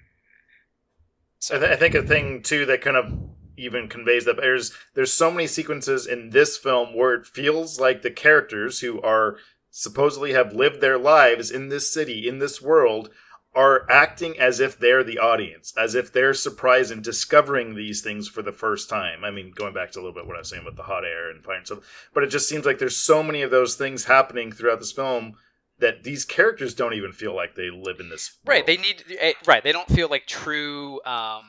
so 1.39 1.57
I, 1.57 1.59
th- 1.59 1.71
I 1.73 1.77
think 1.77 1.95
a 1.95 2.03
thing 2.03 2.43
too 2.43 2.67
that 2.67 2.81
kind 2.81 2.97
of 2.97 3.13
even 3.57 3.89
conveys 3.89 4.25
that 4.25 4.37
there's 4.37 4.73
there's 4.95 5.13
so 5.13 5.31
many 5.31 5.47
sequences 5.47 6.07
in 6.07 6.31
this 6.31 6.57
film 6.57 6.95
where 6.95 7.15
it 7.15 7.27
feels 7.27 7.81
like 7.81 8.03
the 8.03 8.11
characters 8.11 8.81
who 8.81 9.01
are 9.03 9.37
supposedly 9.71 10.33
have 10.33 10.53
lived 10.53 10.81
their 10.81 10.99
lives 10.99 11.51
in 11.51 11.69
this 11.69 11.93
city 11.93 12.29
in 12.29 12.39
this 12.39 12.63
world 12.63 13.11
are 13.57 13.89
acting 13.89 14.39
as 14.39 14.59
if 14.59 14.79
they're 14.79 15.05
the 15.05 15.19
audience 15.19 15.73
as 15.77 15.95
if 15.95 16.13
they're 16.13 16.35
surprised 16.35 16.91
and 16.91 17.05
discovering 17.05 17.75
these 17.75 18.01
things 18.01 18.29
for 18.29 18.43
the 18.43 18.53
first 18.53 18.89
time 18.89 19.25
i 19.25 19.31
mean 19.31 19.53
going 19.55 19.75
back 19.75 19.91
to 19.91 19.99
a 19.99 20.01
little 20.01 20.15
bit 20.15 20.27
what 20.27 20.37
i 20.37 20.41
was 20.41 20.49
saying 20.49 20.63
about 20.63 20.77
the 20.77 20.83
hot 20.83 21.05
air 21.05 21.31
and 21.31 21.45
fire 21.45 21.57
and 21.57 21.67
stuff 21.67 22.09
but 22.13 22.23
it 22.23 22.29
just 22.29 22.49
seems 22.49 22.65
like 22.67 22.79
there's 22.79 22.97
so 22.97 23.23
many 23.23 23.43
of 23.43 23.51
those 23.51 23.75
things 23.75 24.05
happening 24.05 24.51
throughout 24.51 24.81
this 24.81 24.93
film 24.93 25.35
that 25.79 26.05
these 26.05 26.25
characters 26.25 26.75
don't 26.75 26.95
even 26.95 27.13
feel 27.13 27.35
like 27.35 27.55
they 27.55 27.71
live 27.71 28.01
in 28.01 28.09
this 28.09 28.39
right, 28.47 28.67
they 28.67 28.77
need 28.77 29.03
eh, 29.19 29.33
right. 29.47 29.63
They 29.63 29.73
don't 29.73 29.89
feel 29.89 30.09
like 30.09 30.27
true 30.27 31.01
um, 31.05 31.45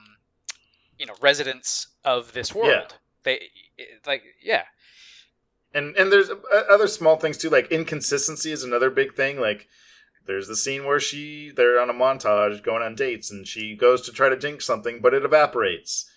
you 0.97 1.05
know 1.05 1.15
residents 1.21 1.87
of 2.03 2.33
this 2.33 2.53
world. 2.53 2.69
Yeah. 2.69 2.95
They 3.23 3.39
like 4.05 4.23
yeah. 4.43 4.63
and 5.73 5.95
and 5.95 6.11
there's 6.11 6.29
uh, 6.29 6.63
other 6.69 6.87
small 6.87 7.17
things 7.17 7.37
too 7.37 7.49
like 7.49 7.71
inconsistency 7.71 8.51
is 8.51 8.63
another 8.63 8.89
big 8.89 9.15
thing 9.15 9.39
like 9.39 9.67
there's 10.25 10.47
the 10.47 10.55
scene 10.55 10.85
where 10.85 10.99
she 10.99 11.51
they're 11.55 11.79
on 11.79 11.89
a 11.89 11.93
montage 11.93 12.63
going 12.63 12.83
on 12.83 12.95
dates 12.95 13.31
and 13.31 13.47
she 13.47 13.75
goes 13.75 14.01
to 14.01 14.11
try 14.11 14.29
to 14.29 14.35
drink 14.35 14.61
something 14.61 14.99
but 15.01 15.13
it 15.13 15.25
evaporates 15.25 16.09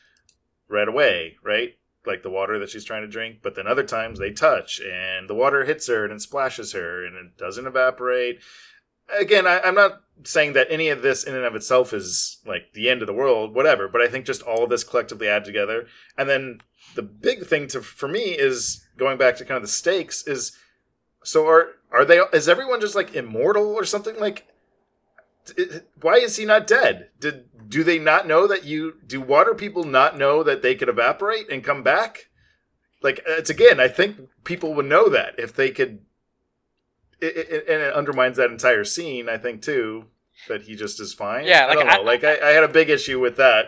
right 0.69 0.89
away 0.89 1.37
right 1.43 1.79
like 2.07 2.23
the 2.23 2.31
water 2.31 2.59
that 2.59 2.71
she's 2.71 2.85
trying 2.85 3.03
to 3.03 3.09
drink 3.09 3.39
but 3.43 3.55
then 3.55 3.67
other 3.67 3.83
times 3.83 4.19
they 4.19 4.31
touch 4.31 4.81
and 4.81 5.29
the 5.29 5.35
water 5.35 5.65
hits 5.65 5.89
her 5.89 6.05
and 6.05 6.13
it 6.13 6.21
splashes 6.21 6.73
her 6.73 7.05
and 7.05 7.17
it 7.17 7.37
doesn't 7.37 7.67
evaporate 7.67 8.41
again 9.17 9.47
I, 9.47 9.61
i'm 9.61 9.75
not 9.75 10.03
saying 10.25 10.55
that 10.55 10.67
any 10.71 10.89
of 10.89 11.03
this 11.03 11.23
in 11.25 11.35
and 11.35 11.45
of 11.45 11.55
itself 11.55 11.93
is 11.93 12.39
like 12.45 12.73
the 12.75 12.91
end 12.91 13.03
of 13.03 13.07
the 13.07 13.13
world 13.13 13.55
whatever 13.55 13.89
but 13.89 14.01
i 14.01 14.09
think 14.09 14.27
just 14.27 14.43
all 14.43 14.65
of 14.65 14.71
this 14.71 14.85
collectively 14.85 15.29
add 15.29 15.45
together. 15.45 15.87
And 16.17 16.29
then 16.29 16.61
the 16.95 17.03
big 17.03 17.47
thing 17.47 17.69
to 17.69 17.81
for 17.81 18.09
me 18.09 18.21
is 18.33 18.87
going 18.97 19.19
back 19.19 19.37
to 19.37 19.45
kind 19.45 19.57
of 19.57 19.63
the 19.63 19.69
stakes 19.69 20.27
is 20.27 20.57
so 21.23 21.47
are 21.47 21.69
are 21.93 22.05
they 22.05 22.19
is 22.33 22.49
everyone 22.49 22.81
just 22.81 22.95
like 22.97 23.15
immortal 23.15 23.67
or 23.75 23.85
something? 23.85 24.19
Like 24.19 24.47
it- 25.57 25.89
why 26.01 26.15
is 26.17 26.37
he 26.37 26.45
not 26.45 26.67
dead? 26.67 27.11
Did 27.21 27.45
do 27.69 27.85
they 27.85 27.99
not 27.99 28.27
know 28.27 28.47
that 28.47 28.65
you 28.65 28.95
do 29.07 29.21
water 29.21 29.55
people 29.55 29.85
not 29.85 30.19
know 30.19 30.43
that 30.43 30.63
they 30.63 30.75
could 30.75 30.89
evaporate 30.89 31.51
and 31.51 31.63
come 31.63 31.83
back? 31.83 32.29
Like 33.03 33.21
it's 33.27 33.51
again 33.51 33.79
i 33.79 33.87
think 33.87 34.17
people 34.43 34.75
would 34.75 34.87
know 34.87 35.09
that 35.09 35.35
if 35.39 35.55
they 35.55 35.71
could 35.71 36.01
it, 37.21 37.37
it, 37.37 37.69
and 37.69 37.83
it 37.83 37.95
undermines 37.95 38.37
that 38.37 38.51
entire 38.51 38.85
scene 38.85 39.29
i 39.29 39.37
think 39.39 39.63
too 39.63 40.05
that 40.49 40.63
he 40.63 40.77
just 40.77 41.01
is 41.01 41.13
fine 41.13 41.47
Yeah, 41.47 41.67
i 41.69 41.75
don't 41.75 41.87
know 41.87 41.93
I- 41.93 42.03
like 42.03 42.25
I, 42.25 42.51
I 42.51 42.51
had 42.51 42.65
a 42.65 42.69
big 42.69 42.91
issue 42.91 43.19
with 43.21 43.37
that 43.37 43.67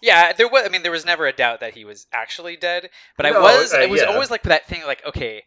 Yeah, 0.00 0.32
there 0.32 0.48
was. 0.48 0.64
I 0.64 0.68
mean, 0.68 0.82
there 0.82 0.92
was 0.92 1.04
never 1.04 1.26
a 1.26 1.32
doubt 1.32 1.60
that 1.60 1.74
he 1.74 1.84
was 1.84 2.06
actually 2.12 2.56
dead. 2.56 2.88
But 3.16 3.26
I 3.26 3.32
was. 3.32 3.74
uh, 3.74 3.80
it 3.80 3.90
was 3.90 4.00
yeah. 4.02 4.06
always 4.06 4.30
like 4.30 4.44
that 4.44 4.66
thing. 4.68 4.82
Like, 4.86 5.04
okay, 5.04 5.42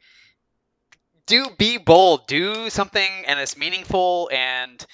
do 1.25 1.47
be 1.57 1.77
bold, 1.77 2.27
do 2.27 2.69
something, 2.69 3.09
and 3.27 3.39
it's 3.39 3.57
meaningful. 3.57 4.29
And 4.31 4.85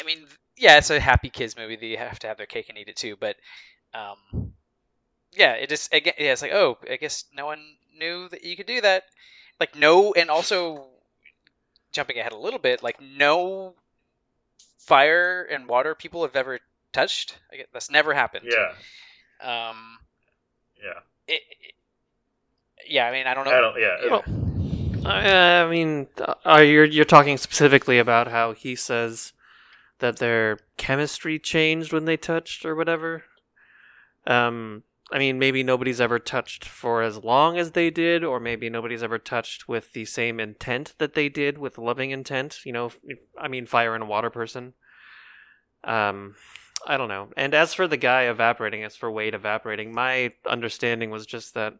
I 0.00 0.04
mean, 0.04 0.26
yeah, 0.56 0.78
it's 0.78 0.90
a 0.90 1.00
happy 1.00 1.28
kids 1.30 1.56
movie. 1.56 1.76
They 1.76 1.96
have 1.96 2.18
to 2.20 2.26
have 2.28 2.36
their 2.38 2.46
cake 2.46 2.68
and 2.68 2.78
eat 2.78 2.88
it 2.88 2.96
too. 2.96 3.16
But, 3.18 3.36
um, 3.94 4.54
yeah, 5.32 5.54
it 5.54 5.68
just 5.68 5.92
again, 5.92 6.14
yeah, 6.18 6.32
it's 6.32 6.42
like, 6.42 6.52
oh, 6.52 6.78
I 6.90 6.96
guess 6.96 7.24
no 7.34 7.46
one 7.46 7.62
knew 7.98 8.28
that 8.30 8.44
you 8.44 8.56
could 8.56 8.66
do 8.66 8.80
that. 8.80 9.04
Like, 9.60 9.76
no, 9.76 10.12
and 10.14 10.30
also 10.30 10.86
jumping 11.92 12.18
ahead 12.18 12.32
a 12.32 12.36
little 12.36 12.58
bit, 12.58 12.82
like 12.82 13.00
no 13.00 13.74
fire 14.78 15.44
and 15.44 15.68
water 15.68 15.94
people 15.94 16.22
have 16.22 16.36
ever 16.36 16.58
touched. 16.92 17.38
I 17.52 17.56
guess 17.56 17.66
that's 17.72 17.90
never 17.90 18.12
happened. 18.14 18.46
yeah 18.50 18.72
Um, 19.70 19.98
yeah 20.82 21.00
it, 21.28 21.42
it- 21.60 21.74
yeah, 22.88 23.06
I 23.06 23.12
mean, 23.12 23.26
I 23.28 23.34
don't 23.34 23.44
know. 23.44 23.52
i 23.52 23.60
don't 23.60 23.80
yeah 23.80 24.10
Well, 24.10 24.24
I 25.06 25.62
I 25.62 25.70
mean, 25.70 26.08
are 26.44 26.64
you 26.64 26.82
you're 26.82 27.04
talking 27.04 27.36
specifically 27.36 27.98
about 27.98 28.28
how 28.28 28.52
he 28.52 28.74
says 28.74 29.32
that 30.00 30.16
their 30.16 30.58
chemistry 30.78 31.38
changed 31.38 31.92
when 31.92 32.06
they 32.06 32.16
touched 32.16 32.64
or 32.64 32.74
whatever? 32.74 33.22
Um, 34.26 34.82
I 35.12 35.18
mean, 35.18 35.38
maybe 35.38 35.62
nobody's 35.62 36.00
ever 36.00 36.18
touched 36.18 36.64
for 36.64 37.02
as 37.02 37.22
long 37.22 37.58
as 37.58 37.72
they 37.72 37.90
did, 37.90 38.24
or 38.24 38.40
maybe 38.40 38.70
nobody's 38.70 39.02
ever 39.02 39.18
touched 39.18 39.68
with 39.68 39.92
the 39.92 40.06
same 40.06 40.40
intent 40.40 40.94
that 40.96 41.12
they 41.12 41.28
did 41.28 41.58
with 41.58 41.76
loving 41.76 42.10
intent. 42.10 42.60
You 42.64 42.72
know, 42.72 42.90
I 43.38 43.48
mean, 43.48 43.66
fire 43.66 43.94
and 43.94 44.08
water 44.08 44.30
person. 44.30 44.72
Um, 45.84 46.36
I 46.86 46.96
don't 46.96 47.08
know. 47.08 47.28
And 47.36 47.52
as 47.52 47.74
for 47.74 47.86
the 47.86 47.98
guy 47.98 48.22
evaporating, 48.22 48.84
as 48.84 48.96
for 48.96 49.10
Wade 49.10 49.34
evaporating, 49.34 49.92
my 49.92 50.32
understanding 50.48 51.10
was 51.10 51.26
just 51.26 51.52
that 51.54 51.74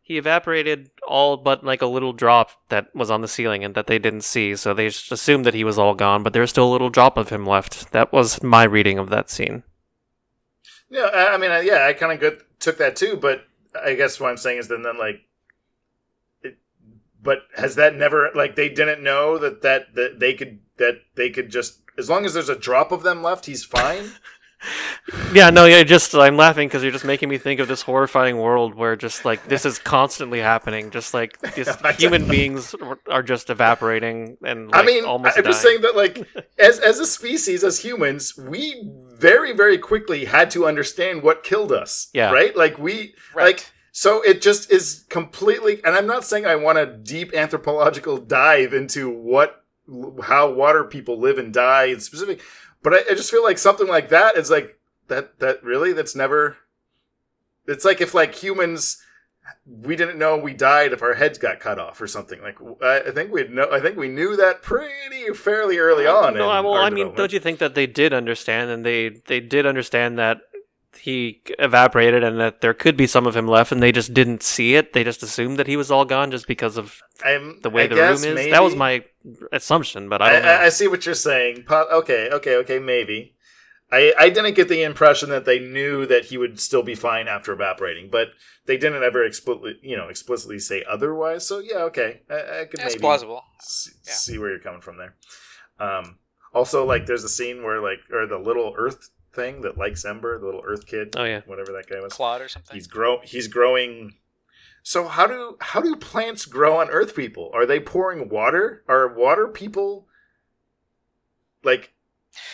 he 0.00 0.16
evaporated 0.16 0.90
all 1.06 1.36
but 1.36 1.62
like 1.62 1.82
a 1.82 1.86
little 1.86 2.12
drop 2.12 2.50
that 2.70 2.94
was 2.94 3.10
on 3.10 3.20
the 3.20 3.28
ceiling 3.28 3.62
and 3.64 3.74
that 3.74 3.86
they 3.86 3.98
didn't 3.98 4.24
see, 4.24 4.56
so 4.56 4.72
they 4.72 4.88
just 4.88 5.12
assumed 5.12 5.44
that 5.44 5.54
he 5.54 5.62
was 5.62 5.78
all 5.78 5.94
gone, 5.94 6.22
but 6.22 6.32
there's 6.32 6.50
still 6.50 6.68
a 6.68 6.72
little 6.72 6.90
drop 6.90 7.16
of 7.16 7.28
him 7.28 7.46
left. 7.46 7.92
That 7.92 8.12
was 8.12 8.42
my 8.42 8.64
reading 8.64 8.98
of 8.98 9.10
that 9.10 9.30
scene. 9.30 9.62
Yeah, 10.92 11.08
I 11.30 11.38
mean, 11.38 11.50
yeah, 11.64 11.86
I 11.86 11.94
kind 11.94 12.22
of 12.22 12.44
took 12.58 12.76
that 12.76 12.96
too, 12.96 13.16
but 13.16 13.46
I 13.74 13.94
guess 13.94 14.20
what 14.20 14.28
I'm 14.28 14.36
saying 14.36 14.58
is 14.58 14.68
then, 14.68 14.82
then 14.82 14.98
like, 14.98 15.22
it, 16.42 16.58
but 17.22 17.44
has 17.56 17.76
that 17.76 17.96
never 17.96 18.30
like 18.34 18.56
they 18.56 18.68
didn't 18.68 19.02
know 19.02 19.38
that 19.38 19.62
that 19.62 19.94
that 19.94 20.20
they 20.20 20.34
could 20.34 20.58
that 20.76 21.00
they 21.14 21.30
could 21.30 21.50
just 21.50 21.80
as 21.96 22.10
long 22.10 22.26
as 22.26 22.34
there's 22.34 22.50
a 22.50 22.58
drop 22.58 22.92
of 22.92 23.04
them 23.04 23.22
left, 23.22 23.46
he's 23.46 23.64
fine. 23.64 24.04
Yeah, 25.32 25.50
no, 25.50 25.64
yeah, 25.66 25.82
just 25.82 26.14
I'm 26.14 26.36
laughing 26.36 26.68
because 26.68 26.82
you're 26.82 26.92
just 26.92 27.04
making 27.04 27.28
me 27.28 27.38
think 27.38 27.60
of 27.60 27.68
this 27.68 27.82
horrifying 27.82 28.36
world 28.38 28.74
where 28.74 28.96
just 28.96 29.24
like 29.24 29.46
this 29.48 29.64
is 29.64 29.78
constantly 29.78 30.40
happening, 30.40 30.90
just 30.90 31.14
like 31.14 31.36
human 31.98 32.28
beings 32.28 32.74
are 33.10 33.22
just 33.22 33.50
evaporating 33.50 34.36
and 34.42 34.70
I 34.72 34.82
mean, 34.82 35.04
almost 35.04 35.36
I'm 35.36 35.44
just 35.44 35.62
saying 35.62 35.82
that 35.82 35.96
like 35.96 36.26
as 36.58 36.78
as 36.78 37.00
a 37.00 37.06
species, 37.06 37.64
as 37.64 37.78
humans, 37.80 38.36
we 38.38 38.90
very 39.14 39.52
very 39.52 39.78
quickly 39.78 40.24
had 40.24 40.50
to 40.52 40.66
understand 40.66 41.22
what 41.22 41.42
killed 41.42 41.72
us. 41.72 42.08
Yeah. 42.12 42.30
right. 42.30 42.56
Like 42.56 42.78
we 42.78 43.14
Right. 43.34 43.46
like 43.46 43.66
so 43.92 44.22
it 44.22 44.40
just 44.40 44.70
is 44.72 45.04
completely. 45.10 45.80
And 45.84 45.94
I'm 45.94 46.06
not 46.06 46.24
saying 46.24 46.46
I 46.46 46.56
want 46.56 46.78
a 46.78 46.86
deep 46.86 47.34
anthropological 47.34 48.16
dive 48.18 48.72
into 48.72 49.10
what 49.10 49.62
how 50.22 50.50
water 50.50 50.84
people 50.84 51.18
live 51.18 51.38
and 51.38 51.52
die 51.52 51.84
in 51.86 52.00
specific, 52.00 52.40
but 52.82 52.94
I, 52.94 52.98
I 53.10 53.14
just 53.14 53.30
feel 53.30 53.42
like 53.42 53.58
something 53.58 53.88
like 53.88 54.08
that 54.10 54.36
is 54.36 54.50
like 54.50 54.78
that 55.08 55.38
that 55.40 55.62
really 55.62 55.92
that's 55.92 56.14
never. 56.14 56.56
It's 57.66 57.84
like 57.84 58.00
if 58.00 58.14
like 58.14 58.34
humans 58.34 59.02
we 59.66 59.96
didn't 59.96 60.18
know 60.18 60.36
we 60.36 60.54
died 60.54 60.92
if 60.92 61.02
our 61.02 61.14
heads 61.14 61.38
got 61.38 61.60
cut 61.60 61.78
off 61.78 62.00
or 62.00 62.06
something. 62.06 62.40
Like 62.40 62.58
I 62.82 63.08
I 63.08 63.10
think 63.10 63.32
we 63.32 63.46
know. 63.48 63.68
I 63.70 63.80
think 63.80 63.96
we 63.96 64.08
knew 64.08 64.36
that 64.36 64.62
pretty 64.62 65.32
fairly 65.34 65.78
early 65.78 66.06
uh, 66.06 66.14
on. 66.14 66.34
No, 66.34 66.46
well, 66.46 66.74
I 66.74 66.90
mean, 66.90 67.14
don't 67.14 67.32
you 67.32 67.40
think 67.40 67.58
that 67.58 67.74
they 67.74 67.86
did 67.86 68.12
understand, 68.12 68.70
and 68.70 68.84
they 68.84 69.10
they 69.26 69.40
did 69.40 69.66
understand 69.66 70.18
that 70.18 70.40
he 71.00 71.42
evaporated, 71.58 72.22
and 72.22 72.38
that 72.40 72.60
there 72.60 72.74
could 72.74 72.96
be 72.96 73.06
some 73.06 73.26
of 73.26 73.34
him 73.36 73.46
left, 73.48 73.72
and 73.72 73.82
they 73.82 73.92
just 73.92 74.12
didn't 74.14 74.42
see 74.42 74.74
it. 74.74 74.92
They 74.92 75.04
just 75.04 75.22
assumed 75.22 75.58
that 75.58 75.66
he 75.66 75.76
was 75.76 75.90
all 75.90 76.04
gone 76.04 76.30
just 76.30 76.46
because 76.46 76.76
of 76.76 77.00
I'm, 77.24 77.60
the 77.62 77.70
way 77.70 77.84
I 77.84 77.86
the 77.88 77.96
room 77.96 78.12
is. 78.14 78.22
maybe. 78.24 78.50
That 78.50 78.62
was 78.62 78.76
my 78.76 79.04
assumption, 79.52 80.08
but 80.08 80.20
I 80.22 80.26
I, 80.26 80.32
don't 80.32 80.42
know. 80.42 80.48
I, 80.48 80.64
I 80.64 80.68
see 80.68 80.88
what 80.88 81.06
you're 81.06 81.14
saying. 81.14 81.64
Po- 81.66 81.88
Okay, 81.92 82.28
okay, 82.30 82.56
okay, 82.56 82.78
maybe. 82.78 83.34
I, 83.90 84.14
I 84.18 84.30
didn't 84.30 84.54
get 84.54 84.68
the 84.68 84.82
impression 84.82 85.28
that 85.28 85.44
they 85.44 85.58
knew 85.58 86.06
that 86.06 86.26
he 86.26 86.38
would 86.38 86.58
still 86.58 86.82
be 86.82 86.94
fine 86.94 87.28
after 87.28 87.52
evaporating, 87.52 88.08
but 88.10 88.28
they 88.64 88.78
didn't 88.78 89.02
ever 89.02 89.22
explicitly, 89.22 89.78
you 89.82 89.96
know, 89.98 90.08
explicitly 90.08 90.58
say 90.58 90.82
otherwise. 90.88 91.46
So 91.46 91.58
yeah, 91.58 91.78
okay, 91.84 92.22
I, 92.30 92.60
I 92.60 92.64
could 92.64 92.80
That's 92.80 92.94
maybe 92.94 93.00
plausible. 93.02 93.42
see, 93.60 93.90
Yeah. 94.06 94.12
see 94.14 94.38
where 94.38 94.48
you're 94.50 94.60
coming 94.60 94.80
from 94.80 94.96
there. 94.96 95.14
Um, 95.78 96.18
also, 96.54 96.84
like, 96.86 97.04
there's 97.06 97.24
a 97.24 97.28
scene 97.28 97.62
where 97.62 97.82
like, 97.82 97.98
or 98.10 98.26
the 98.26 98.38
little 98.38 98.74
Earth 98.78 99.10
thing 99.34 99.62
that 99.62 99.76
likes 99.78 100.04
Ember, 100.04 100.38
the 100.38 100.44
little 100.46 100.62
Earth 100.64 100.86
kid, 100.86 101.14
oh 101.16 101.24
yeah, 101.24 101.40
whatever 101.46 101.72
that 101.72 101.88
guy 101.88 102.00
was. 102.00 102.12
Clod 102.12 102.40
or 102.40 102.48
something. 102.48 102.74
He's 102.74 102.86
grow. 102.86 103.20
He's 103.22 103.48
growing. 103.48 104.14
So 104.82 105.06
how 105.08 105.26
do 105.26 105.56
how 105.60 105.80
do 105.80 105.94
plants 105.96 106.44
grow 106.44 106.78
on 106.78 106.90
Earth? 106.90 107.14
People 107.16 107.50
are 107.54 107.66
they 107.66 107.80
pouring 107.80 108.28
water? 108.28 108.82
Are 108.88 109.08
water 109.08 109.48
people 109.48 110.06
like 111.62 111.92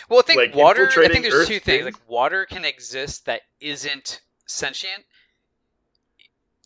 well, 0.09 0.19
I 0.19 0.23
think 0.23 0.37
like, 0.37 0.55
water. 0.55 0.89
I 0.97 1.07
think 1.07 1.23
there's 1.23 1.33
Earth 1.33 1.47
two 1.47 1.59
things. 1.59 1.83
things? 1.83 1.85
Like 1.85 2.09
water 2.09 2.45
can 2.45 2.65
exist 2.65 3.25
that 3.27 3.41
isn't 3.59 4.21
sentient 4.45 5.05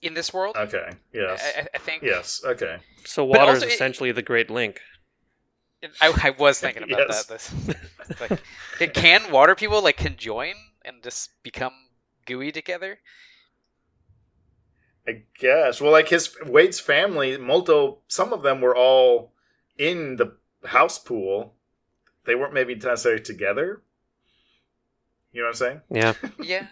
in 0.01 0.13
this 0.15 0.33
world. 0.33 0.55
okay? 0.57 0.89
Yes. 1.13 1.41
I, 1.55 1.61
I- 1.61 1.67
I 1.75 1.77
think. 1.77 2.03
yes. 2.03 2.41
Okay. 2.43 2.77
so 3.05 3.25
But 3.25 3.39
water 3.39 3.51
is 3.53 3.57
also 3.59 3.67
it- 3.67 3.73
essentially 3.73 4.11
the 4.11 4.21
Great 4.21 4.49
Link. 4.49 4.81
I, 6.01 6.13
I 6.23 6.29
was 6.31 6.59
thinking 6.59 6.83
about 6.83 7.07
Yes. 7.09 7.25
that. 7.25 7.39
This, 7.39 8.21
like, 8.79 8.93
can 8.93 9.31
water 9.31 9.55
people 9.55 9.81
like 9.83 9.97
conjoin 9.97 10.53
and 10.85 11.01
just 11.03 11.29
become 11.43 11.73
gooey 12.25 12.51
together? 12.51 12.99
I 15.07 15.23
guess. 15.37 15.81
Well, 15.81 15.91
like 15.91 16.07
his 16.09 16.35
Wade's 16.45 16.79
family, 16.79 17.37
Molto. 17.37 17.99
Some 18.07 18.31
of 18.33 18.41
them 18.41 18.61
were 18.61 18.75
all 18.75 19.33
in 19.77 20.15
the 20.15 20.37
house 20.65 20.97
pool. 20.97 21.55
They 22.25 22.35
weren't 22.35 22.53
maybe 22.53 22.73
necessarily 22.75 23.21
together. 23.21 23.81
You 25.33 25.41
know 25.41 25.47
what 25.47 25.61
I'm 25.61 25.81
saying? 25.81 25.81
Yeah, 25.89 26.13
Yeah. 26.39 26.67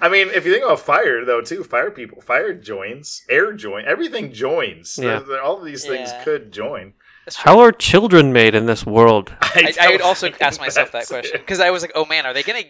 I 0.00 0.08
mean, 0.08 0.28
if 0.28 0.44
you 0.44 0.52
think 0.52 0.64
about 0.64 0.80
fire, 0.80 1.24
though, 1.24 1.40
too, 1.40 1.64
fire 1.64 1.90
people, 1.90 2.20
fire 2.20 2.52
joins, 2.52 3.22
air 3.30 3.52
join, 3.54 3.84
everything 3.86 4.32
joins. 4.32 4.98
Yeah. 4.98 5.18
There- 5.18 5.20
there- 5.20 5.42
all 5.42 5.58
of 5.58 5.64
these 5.64 5.84
things 5.86 6.10
Yeah. 6.10 6.22
could 6.22 6.52
join. 6.52 6.92
That's 7.24 7.36
true. 7.36 7.52
how 7.52 7.60
are 7.60 7.72
children 7.72 8.32
made 8.32 8.54
in 8.54 8.66
this 8.66 8.84
world? 8.86 9.32
I, 9.42 9.74
I 9.80 9.88
would 9.90 10.00
also 10.00 10.30
ask 10.40 10.60
myself 10.60 10.92
that 10.92 11.08
question 11.08 11.40
because 11.40 11.60
I 11.60 11.70
was 11.70 11.82
like, 11.82 11.92
oh 11.94 12.04
man, 12.04 12.26
are 12.26 12.32
they 12.32 12.42
gonna? 12.42 12.62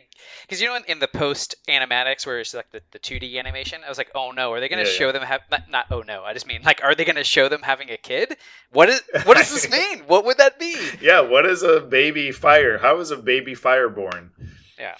Because 0.42 0.60
you 0.60 0.68
know, 0.68 0.76
in, 0.76 0.84
in 0.86 0.98
the 0.98 1.08
post 1.08 1.54
animatics 1.68 2.26
where 2.26 2.40
it's 2.40 2.52
like 2.54 2.70
the, 2.70 2.82
the 2.92 2.98
2D 2.98 3.38
animation, 3.38 3.82
I 3.84 3.88
was 3.88 3.98
like, 3.98 4.10
oh 4.14 4.30
no, 4.32 4.52
are 4.52 4.60
they 4.60 4.68
gonna 4.68 4.84
Yeah, 4.84 4.90
show 4.98 5.12
them 5.12 5.22
have 5.22 5.42
not, 5.50 5.70
not 5.70 5.86
oh 5.90 6.02
no, 6.02 6.22
I 6.24 6.32
just 6.34 6.46
mean 6.46 6.62
like, 6.62 6.82
are 6.82 6.94
they 6.94 7.04
gonna 7.04 7.24
show 7.24 7.48
them 7.48 7.62
having 7.62 7.90
a 7.90 7.96
kid? 7.96 8.36
What 8.72 8.88
is 8.88 9.02
what 9.24 9.36
does 9.36 9.50
this 9.50 9.70
mean? 9.70 10.00
What 10.06 10.24
would 10.24 10.38
that 10.38 10.58
be? 10.58 10.98
Yeah, 11.00 11.20
what 11.20 11.46
is 11.46 11.62
a 11.62 11.80
baby 11.80 12.30
fire? 12.32 12.78
How 12.78 12.98
is 13.00 13.10
a 13.10 13.16
baby 13.16 13.54
fire 13.54 13.88
born? 13.88 14.32
Yeah. 14.78 14.96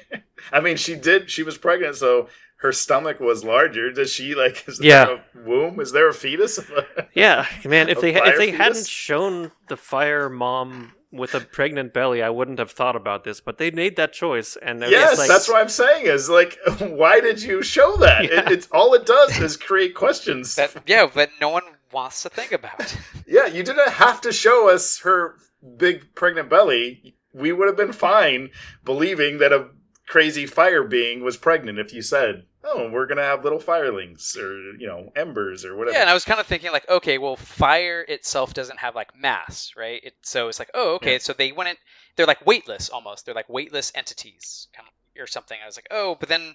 I 0.52 0.60
mean, 0.60 0.76
she 0.76 0.94
did. 0.94 1.30
She 1.30 1.42
was 1.42 1.58
pregnant, 1.58 1.96
so 1.96 2.28
her 2.56 2.72
stomach 2.72 3.20
was 3.20 3.44
larger. 3.44 3.92
Does 3.92 4.10
she 4.12 4.34
like? 4.34 4.64
Is 4.68 4.80
Yeah. 4.82 5.04
there 5.06 5.14
a 5.16 5.48
womb? 5.48 5.80
Is 5.80 5.92
there 5.92 6.08
a 6.08 6.14
fetus? 6.14 6.58
Yeah, 7.14 7.46
man. 7.64 7.88
If 7.88 7.98
A 7.98 8.00
they 8.02 8.14
if 8.14 8.36
they 8.36 8.46
fetus? 8.50 8.58
hadn't 8.58 8.86
shown 8.86 9.52
the 9.68 9.76
fire 9.76 10.28
mom 10.28 10.92
with 11.10 11.34
a 11.34 11.40
pregnant 11.40 11.94
belly, 11.94 12.22
I 12.22 12.28
wouldn't 12.28 12.58
have 12.58 12.70
thought 12.70 12.94
about 12.96 13.24
this. 13.24 13.40
But 13.40 13.56
they 13.56 13.70
made 13.70 13.96
that 13.96 14.12
choice, 14.12 14.56
and 14.60 14.80
yes, 14.82 15.16
like, 15.18 15.28
that's 15.28 15.48
what 15.48 15.58
I'm 15.60 15.70
saying. 15.70 16.06
Is 16.06 16.28
like, 16.28 16.58
why 16.78 17.20
did 17.20 17.40
you 17.42 17.62
show 17.62 17.96
that? 17.98 18.24
It, 18.26 18.50
it's 18.52 18.68
all 18.70 18.92
it 18.94 19.06
does 19.06 19.38
is 19.40 19.56
create 19.56 19.94
questions. 19.94 20.54
That 20.56 20.74
yeah, 20.86 21.06
but 21.12 21.30
no 21.40 21.48
one 21.48 21.62
wants 21.90 22.22
to 22.24 22.28
think 22.28 22.52
about. 22.52 22.94
yeah, 23.26 23.46
you 23.46 23.62
didn't 23.62 23.88
have 23.92 24.20
to 24.22 24.32
show 24.32 24.68
us 24.68 24.98
her 25.00 25.36
big 25.78 26.14
pregnant 26.14 26.50
belly. 26.50 27.14
We 27.32 27.52
would 27.52 27.66
have 27.68 27.76
been 27.76 27.92
fine 27.92 28.50
believing 28.84 29.38
that 29.38 29.52
a 29.52 29.68
crazy 30.06 30.46
fire 30.46 30.84
being 30.84 31.22
was 31.22 31.36
pregnant 31.36 31.78
if 31.78 31.92
you 31.92 32.02
said, 32.02 32.44
"Oh, 32.64 32.88
we're 32.90 33.06
gonna 33.06 33.22
have 33.22 33.44
little 33.44 33.58
firelings 33.60 34.36
or 34.36 34.76
you 34.78 34.86
know 34.86 35.12
embers 35.16 35.64
or 35.64 35.76
whatever." 35.76 35.94
Yeah, 35.96 36.02
and 36.02 36.10
I 36.10 36.14
was 36.14 36.24
kind 36.24 36.40
of 36.40 36.46
thinking 36.46 36.72
like, 36.72 36.88
okay, 36.88 37.18
well, 37.18 37.36
fire 37.36 38.02
itself 38.02 38.54
doesn't 38.54 38.78
have 38.78 38.94
like 38.94 39.16
mass, 39.16 39.72
right? 39.76 40.00
It, 40.02 40.14
so 40.22 40.48
it's 40.48 40.58
like, 40.58 40.70
oh, 40.74 40.94
okay, 40.96 41.12
Yeah. 41.12 41.18
so 41.18 41.32
they 41.32 41.52
went 41.52 41.70
in, 41.70 41.76
they're 42.16 42.26
like 42.26 42.44
weightless 42.46 42.88
almost. 42.88 43.26
They're 43.26 43.34
like 43.34 43.48
weightless 43.48 43.92
entities, 43.94 44.68
kind 44.74 44.88
of, 44.88 45.22
or 45.22 45.26
something. 45.26 45.58
I 45.62 45.66
was 45.66 45.76
like, 45.76 45.88
oh, 45.90 46.16
but 46.18 46.28
then, 46.28 46.54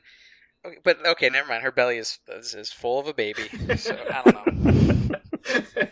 okay, 0.65 0.77
but 0.83 1.05
okay, 1.05 1.29
never 1.29 1.47
mind. 1.49 1.63
Her 1.63 1.71
belly 1.71 1.97
is 1.97 2.19
is, 2.29 2.53
is 2.55 2.71
full 2.71 2.99
of 2.99 3.07
a 3.07 3.13
baby. 3.13 3.49
So 3.77 3.97
I 4.11 4.21
don't 4.23 4.63
know. 4.63 5.17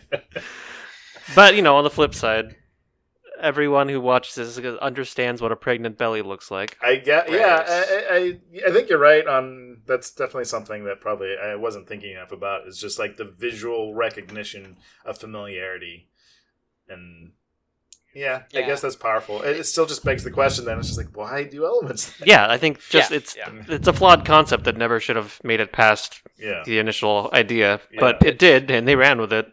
But 1.34 1.54
you 1.54 1.62
know, 1.62 1.76
on 1.76 1.84
the 1.84 1.90
flip 1.90 2.12
side, 2.14 2.56
everyone 3.40 3.88
who 3.88 4.00
watches 4.00 4.34
this 4.34 4.58
understands 4.80 5.40
what 5.42 5.52
a 5.52 5.56
pregnant 5.56 5.98
belly 5.98 6.22
looks 6.22 6.50
like. 6.50 6.76
I 6.82 6.96
get, 6.96 7.28
Right. 7.28 7.38
yeah, 7.40 7.64
I, 7.66 8.14
I, 8.14 8.68
I 8.68 8.72
think 8.72 8.88
you're 8.88 8.98
right 8.98 9.26
on. 9.26 9.82
That's 9.86 10.10
definitely 10.10 10.44
something 10.44 10.84
that 10.84 11.00
probably 11.00 11.34
I 11.42 11.56
wasn't 11.56 11.88
thinking 11.88 12.12
enough 12.12 12.32
about. 12.32 12.66
Is 12.66 12.78
just 12.78 12.98
like 12.98 13.16
the 13.16 13.24
visual 13.24 13.94
recognition 13.94 14.76
of 15.04 15.18
familiarity, 15.18 16.08
and 16.88 17.32
yeah, 18.14 18.42
I 18.54 18.62
guess 18.62 18.80
that's 18.80 18.96
powerful. 18.96 19.42
It, 19.42 19.56
it 19.58 19.64
still 19.64 19.86
just 19.86 20.04
begs 20.04 20.24
the 20.24 20.30
question. 20.30 20.64
Then 20.64 20.78
it's 20.78 20.88
just 20.88 20.98
like, 20.98 21.16
why 21.16 21.44
do 21.44 21.64
elements? 21.64 22.12
Yeah, 22.26 22.46
I 22.50 22.58
think 22.58 22.80
just 22.88 23.10
Yeah, 23.10 23.16
it's 23.16 23.36
yeah. 23.36 23.50
it's 23.68 23.86
a 23.88 23.92
flawed 23.92 24.24
concept 24.24 24.64
that 24.64 24.76
never 24.76 24.98
should 25.00 25.16
have 25.16 25.40
made 25.44 25.60
it 25.60 25.72
past 25.72 26.20
Yeah, 26.38 26.62
the 26.64 26.78
initial 26.78 27.30
idea, 27.32 27.80
Yeah. 27.92 28.00
but 28.00 28.24
it 28.24 28.38
did, 28.38 28.70
and 28.70 28.86
they 28.86 28.96
ran 28.96 29.20
with 29.20 29.32
it. 29.32 29.52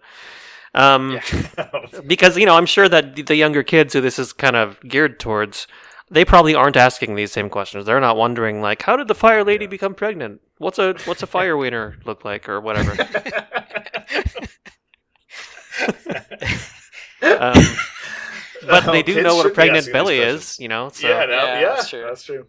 Um, 0.75 1.19
Yeah. 1.57 1.69
because 2.07 2.37
you 2.37 2.45
know, 2.45 2.55
I'm 2.55 2.65
sure 2.65 2.87
that 2.89 3.15
the 3.27 3.35
younger 3.35 3.63
kids 3.63 3.93
who 3.93 4.01
this 4.01 4.19
is 4.19 4.33
kind 4.33 4.55
of 4.55 4.79
geared 4.81 5.19
towards, 5.19 5.67
they 6.09 6.23
probably 6.25 6.55
aren't 6.55 6.77
asking 6.77 7.15
these 7.15 7.31
same 7.31 7.49
questions. 7.49 7.85
They're 7.85 7.99
not 7.99 8.17
wondering 8.17 8.61
like, 8.61 8.81
how 8.83 8.95
did 8.95 9.07
the 9.07 9.15
fire 9.15 9.43
lady 9.43 9.65
Yeah. 9.65 9.69
become 9.69 9.93
pregnant? 9.95 10.41
What's 10.57 10.79
a 10.79 10.95
what's 11.05 11.21
a 11.23 11.27
fire 11.27 11.55
wiener 11.57 11.97
look 12.05 12.25
like, 12.25 12.47
or 12.49 12.59
whatever. 12.61 12.95
Um, 17.21 17.53
but 18.67 18.85
No, 18.85 18.91
they 18.91 19.03
do 19.03 19.21
know 19.21 19.35
what 19.35 19.45
a 19.45 19.49
pregnant 19.49 19.91
belly 19.91 20.19
is, 20.19 20.59
you 20.59 20.67
know. 20.67 20.89
So 20.89 21.07
yeah, 21.07 21.25
no, 21.25 21.31
Yeah, 21.31 21.59
yeah, 21.59 21.75
that's 21.75 21.89
true. 21.89 22.03
That's 22.07 22.23
true. 22.23 22.47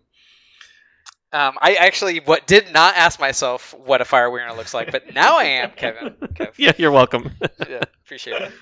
Um, 1.32 1.58
I 1.60 1.74
actually 1.74 2.20
what 2.20 2.46
did 2.46 2.72
not 2.72 2.96
ask 2.96 3.20
myself 3.20 3.74
what 3.74 4.00
a 4.00 4.04
fire 4.04 4.30
wiener 4.30 4.54
looks 4.54 4.72
like, 4.72 4.90
but 4.90 5.14
now 5.14 5.38
I 5.38 5.44
am, 5.44 5.70
Kevin. 5.72 6.10
Kev. 6.34 6.54
yeah, 6.56 6.72
you're 6.78 6.90
welcome. 6.90 7.30
yeah, 7.68 7.82
appreciate 8.04 8.42
it. 8.42 8.52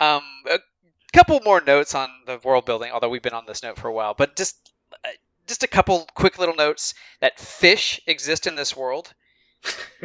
Um, 0.00 0.22
a 0.50 0.58
couple 1.12 1.40
more 1.44 1.60
notes 1.60 1.94
on 1.94 2.08
the 2.26 2.40
world 2.42 2.64
building, 2.64 2.90
although 2.92 3.10
we've 3.10 3.22
been 3.22 3.34
on 3.34 3.44
this 3.46 3.62
note 3.62 3.78
for 3.78 3.88
a 3.88 3.92
while, 3.92 4.14
but 4.14 4.36
just 4.36 4.56
uh, 5.04 5.08
just 5.46 5.62
a 5.62 5.68
couple 5.68 6.08
quick 6.14 6.38
little 6.38 6.54
notes 6.54 6.94
that 7.20 7.38
fish 7.38 8.00
exist 8.06 8.46
in 8.46 8.54
this 8.54 8.74
world. 8.76 9.12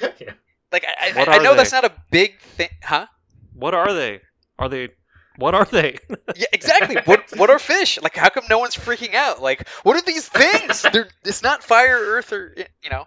yeah. 0.00 0.32
Like 0.70 0.86
I, 0.86 1.12
I, 1.16 1.24
I 1.24 1.38
know 1.38 1.56
that's 1.56 1.72
not 1.72 1.84
a 1.84 1.92
big 2.10 2.38
thing, 2.40 2.68
huh? 2.82 3.06
what 3.60 3.74
are 3.74 3.92
they? 3.92 4.20
Are 4.58 4.68
they? 4.68 4.88
What 5.40 5.54
are 5.54 5.64
they? 5.64 5.98
Yeah, 6.36 6.46
exactly. 6.52 6.96
what 7.06 7.24
what 7.36 7.50
are 7.50 7.58
fish? 7.58 7.98
Like, 8.00 8.16
how 8.16 8.28
come 8.28 8.44
no 8.48 8.58
one's 8.60 8.76
freaking 8.76 9.14
out? 9.14 9.42
Like, 9.42 9.68
what 9.82 9.96
are 9.96 10.02
these 10.02 10.28
things? 10.28 10.82
They're 10.92 11.08
it's 11.24 11.42
not 11.42 11.64
fire, 11.64 11.98
earth, 11.98 12.32
or 12.32 12.54
you 12.84 12.90
know. 12.90 13.06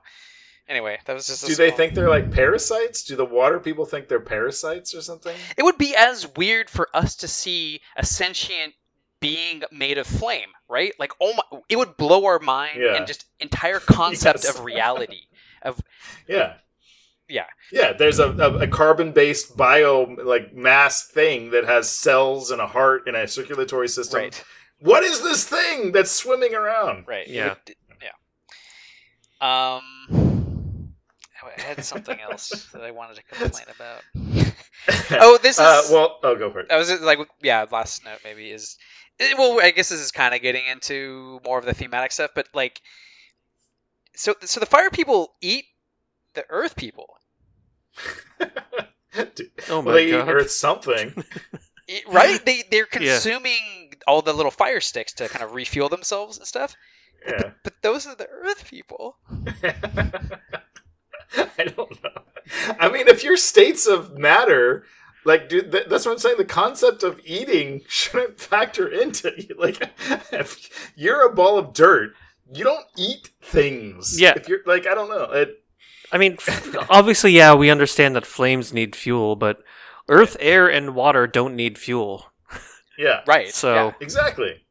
Anyway, 0.67 0.97
that 1.05 1.13
was 1.13 1.27
just. 1.27 1.43
A 1.43 1.47
Do 1.47 1.55
they 1.55 1.71
think 1.71 1.93
they're 1.93 2.09
like 2.09 2.31
parasites? 2.31 3.03
Do 3.03 3.15
the 3.15 3.25
water 3.25 3.59
people 3.59 3.85
think 3.85 4.07
they're 4.07 4.19
parasites 4.19 4.93
or 4.95 5.01
something? 5.01 5.35
it 5.57 5.63
would 5.63 5.77
be 5.77 5.95
as 5.95 6.27
weird 6.35 6.69
for 6.69 6.89
us 6.93 7.15
to 7.17 7.27
see 7.27 7.81
a 7.95 8.05
sentient 8.05 8.73
being 9.19 9.63
made 9.71 9.97
of 9.97 10.05
flame, 10.07 10.49
right? 10.69 10.93
Like, 10.99 11.13
oh 11.21 11.33
my, 11.33 11.59
it 11.69 11.77
would 11.77 11.95
blow 11.97 12.25
our 12.25 12.39
mind 12.39 12.79
Yeah. 12.81 12.95
and 12.95 13.07
just 13.07 13.25
entire 13.39 13.79
concept 13.79 14.43
Yes. 14.43 14.57
of 14.59 14.65
reality. 14.65 15.21
Of 15.61 15.79
Yeah. 16.27 16.55
Yeah. 17.29 17.45
Yeah, 17.71 17.93
there's 17.93 18.19
a, 18.19 18.29
a, 18.31 18.59
a 18.59 18.67
carbon-based 18.67 19.55
bio 19.57 20.03
like 20.23 20.53
mass 20.53 21.07
thing 21.07 21.51
that 21.51 21.65
has 21.65 21.89
cells 21.89 22.51
and 22.51 22.61
a 22.61 22.67
heart 22.67 23.03
and 23.07 23.15
a 23.15 23.27
circulatory 23.27 23.87
system. 23.87 24.19
Right. 24.21 24.43
What 24.79 25.03
is 25.03 25.21
this 25.21 25.45
thing 25.47 25.91
that's 25.93 26.11
swimming 26.11 26.53
around? 26.53 27.05
Right. 27.07 27.27
Yeah. 27.27 27.49
would- 27.67 27.75
yeah. 28.01 28.09
Um, 29.41 30.93
I 31.57 31.61
had 31.61 31.83
something 31.83 32.19
else 32.19 32.67
that 32.73 32.81
I 32.83 32.91
wanted 32.91 33.15
to 33.17 33.23
complain 33.23 33.65
about. 33.75 34.01
oh, 35.21 35.37
this 35.41 35.57
is. 35.57 35.61
Uh, 35.61 35.81
well, 35.91 36.19
oh, 36.23 36.35
go 36.35 36.51
for 36.51 36.61
it. 36.61 36.71
I 36.71 36.77
was 36.77 36.91
like, 37.01 37.19
yeah, 37.41 37.65
last 37.71 38.03
note 38.05 38.19
maybe 38.23 38.49
is. 38.51 38.77
eh, 39.19 39.33
Well, 39.37 39.59
I 39.61 39.71
guess 39.71 39.89
this 39.89 39.99
is 39.99 40.11
kind 40.11 40.33
of 40.35 40.41
getting 40.41 40.63
into 40.65 41.39
more 41.45 41.59
of 41.59 41.65
the 41.65 41.73
thematic 41.73 42.11
stuff, 42.11 42.31
but 42.35 42.47
like, 42.53 42.81
so 44.15 44.35
so 44.41 44.59
the 44.59 44.65
fire 44.65 44.89
people 44.89 45.33
eat 45.41 45.65
the 46.33 46.45
earth 46.49 46.75
people, 46.75 47.17
Oh 49.69 49.81
my 49.81 49.85
well, 49.85 49.95
they 49.95 50.11
god! 50.11 50.27
eat 50.27 50.31
Earth 50.31 50.51
something. 50.51 51.23
Right? 52.07 52.43
They 52.45 52.63
they're 52.71 52.87
Yeah. 52.93 53.13
consuming 53.15 53.93
all 54.07 54.21
the 54.21 54.31
little 54.33 54.51
fire 54.51 54.79
sticks 54.79 55.11
to 55.15 55.27
kind 55.27 55.43
of 55.43 55.53
refuel 55.53 55.89
themselves 55.89 56.37
and 56.37 56.47
stuff. 56.47 56.75
yeah. 57.27 57.51
But 57.63 57.73
those 57.81 58.07
are 58.07 58.15
the 58.15 58.27
earth 58.29 58.65
people. 58.69 59.17
I 61.35 61.63
don't 61.65 62.03
know. 62.03 62.21
I 62.79 62.89
mean, 62.89 63.07
if 63.07 63.23
you're 63.23 63.37
states 63.37 63.85
of 63.85 64.17
matter, 64.17 64.85
like, 65.25 65.49
dude, 65.49 65.71
th- 65.71 65.87
that's 65.89 66.05
what 66.05 66.13
I'm 66.13 66.19
saying. 66.19 66.37
The 66.37 66.45
concept 66.45 67.03
of 67.03 67.19
eating 67.25 67.81
shouldn't 67.87 68.39
factor 68.39 68.87
into 68.87 69.31
you. 69.37 69.55
like, 69.59 69.91
if 70.31 70.91
you're 70.95 71.25
a 71.27 71.33
ball 71.33 71.57
of 71.57 71.73
dirt, 71.73 72.13
you 72.53 72.63
don't 72.63 72.85
eat 72.97 73.31
things. 73.41 74.19
Yeah. 74.19 74.33
If 74.35 74.47
you're 74.47 74.59
like, 74.65 74.85
I 74.87 74.95
don't 74.95 75.09
know. 75.09 75.23
It, 75.31 75.62
I 76.13 76.17
mean, 76.19 76.37
obviously, 76.89 77.31
yeah, 77.31 77.55
we 77.55 77.69
understand 77.71 78.15
that 78.15 78.25
flames 78.25 78.71
need 78.71 78.95
fuel, 78.95 79.35
but 79.35 79.57
earth, 80.07 80.37
air, 80.39 80.69
and 80.71 80.93
water 80.95 81.25
don't 81.27 81.55
need 81.55 81.77
fuel. 81.77 82.27
yeah. 82.97 83.21
Right. 83.27 83.49
So 83.53 83.73
yeah. 83.73 83.91
Exactly. 83.99 84.63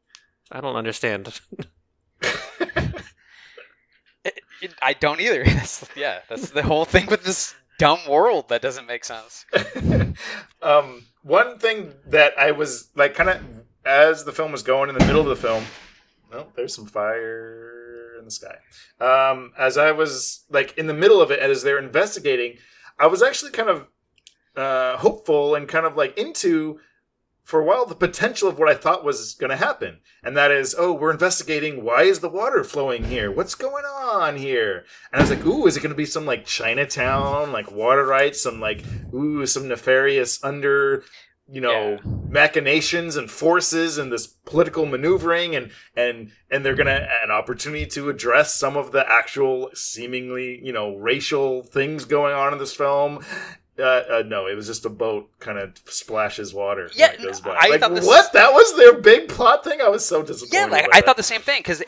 I 0.51 0.61
don't 0.61 0.75
understand. 0.77 1.39
It- 4.25 4.39
it- 4.61 4.73
I 4.81 4.93
don't 4.93 5.19
either. 5.19 5.43
That's, 5.43 5.85
yeah, 5.97 6.19
that's 6.29 6.51
the 6.51 6.63
whole 6.63 6.85
thing 6.85 7.07
with 7.07 7.23
this 7.25 7.53
dumb 7.79 7.99
world 8.07 8.47
that 8.49 8.61
doesn't 8.61 8.87
make 8.87 9.03
sense. 9.03 9.45
um, 10.61 11.05
one 11.23 11.59
thing 11.59 11.93
that 12.07 12.33
I 12.39 12.51
was 12.51 12.89
like, 12.95 13.15
kind 13.15 13.29
of, 13.29 13.41
as 13.85 14.23
the 14.23 14.31
film 14.31 14.53
was 14.53 14.63
going 14.63 14.89
in 14.89 14.97
the 14.97 15.05
middle 15.05 15.19
of 15.21 15.27
the 15.27 15.35
film, 15.35 15.65
well, 16.31 16.47
there's 16.55 16.73
some 16.73 16.85
fire 16.85 18.02
in 18.17 18.25
the 18.25 18.31
sky. 18.31 18.57
Um, 18.99 19.51
as 19.57 19.77
I 19.77 19.91
was 19.91 20.45
like 20.49 20.77
in 20.77 20.87
the 20.87 20.93
middle 20.93 21.21
of 21.21 21.31
it, 21.31 21.39
as 21.39 21.63
they're 21.63 21.79
investigating, 21.79 22.57
I 22.99 23.07
was 23.07 23.21
actually 23.21 23.51
kind 23.51 23.69
of 23.69 23.87
uh, 24.55 24.97
hopeful 24.97 25.55
and 25.55 25.67
kind 25.67 25.85
of 25.85 25.95
like 25.95 26.17
into 26.17 26.79
for 27.43 27.59
a 27.59 27.65
while 27.65 27.85
the 27.85 27.95
potential 27.95 28.47
of 28.47 28.57
what 28.57 28.69
I 28.69 28.75
thought 28.75 29.03
was 29.03 29.33
going 29.33 29.49
to 29.49 29.57
happen, 29.57 29.99
and 30.23 30.37
that 30.37 30.49
is, 30.49 30.75
oh, 30.77 30.93
we're 30.93 31.11
investigating 31.11 31.83
why 31.83 32.03
is 32.03 32.21
the 32.21 32.29
water 32.29 32.63
flowing 32.63 33.03
here? 33.03 33.31
What's 33.31 33.55
going 33.55 33.83
on 33.83 34.37
here? 34.37 34.85
And 35.11 35.19
I 35.19 35.23
was 35.23 35.29
like, 35.29 35.45
ooh, 35.45 35.67
is 35.67 35.75
it 35.75 35.81
going 35.81 35.91
to 35.91 35.95
be 35.95 36.05
some 36.05 36.25
like 36.25 36.45
Chinatown, 36.45 37.51
like 37.51 37.69
water 37.71 38.05
rights, 38.05 38.41
some 38.41 38.61
like 38.61 38.83
ooh, 39.13 39.45
some 39.45 39.67
nefarious 39.67 40.41
under, 40.43 41.03
you 41.49 41.59
know, 41.61 41.91
Yeah. 41.91 41.97
machinations 42.29 43.15
and 43.15 43.29
forces 43.29 43.97
and 43.97 44.11
this 44.11 44.27
political 44.27 44.85
maneuvering 44.85 45.55
and 45.55 45.71
and 45.95 46.31
and 46.49 46.65
they're 46.65 46.75
gonna 46.75 47.07
an 47.23 47.31
opportunity 47.31 47.85
to 47.85 48.09
address 48.09 48.53
some 48.53 48.77
of 48.77 48.91
the 48.91 49.07
actual 49.11 49.69
seemingly 49.73 50.59
you 50.63 50.71
know 50.73 50.95
racial 50.95 51.63
things 51.63 52.05
going 52.05 52.33
on 52.33 52.53
in 52.53 52.59
this 52.59 52.73
film. 52.73 53.23
Uh, 53.77 53.81
uh, 53.83 54.23
no, 54.27 54.45
it 54.45 54.53
was 54.55 54.67
just 54.67 54.85
a 54.85 54.89
boat 54.89 55.27
kind 55.39 55.57
of 55.57 55.73
splashes 55.85 56.53
water. 56.53 56.89
Yeah, 56.95 57.11
it 57.11 57.21
goes 57.23 57.41
by. 57.41 57.57
I 57.59 57.69
like, 57.69 57.79
thought 57.81 57.95
this- 57.95 58.05
what? 58.05 58.31
That 58.33 58.53
was 58.53 58.75
their 58.77 58.93
big 58.93 59.27
plot 59.29 59.63
thing. 59.63 59.81
I 59.81 59.89
was 59.89 60.05
so 60.05 60.21
disappointed. 60.21 60.53
Yeah, 60.55 60.65
like 60.67 60.87
I 60.93 61.01
thought 61.01 61.17
the 61.17 61.23
same 61.23 61.41
thing 61.41 61.59
because 61.59 61.81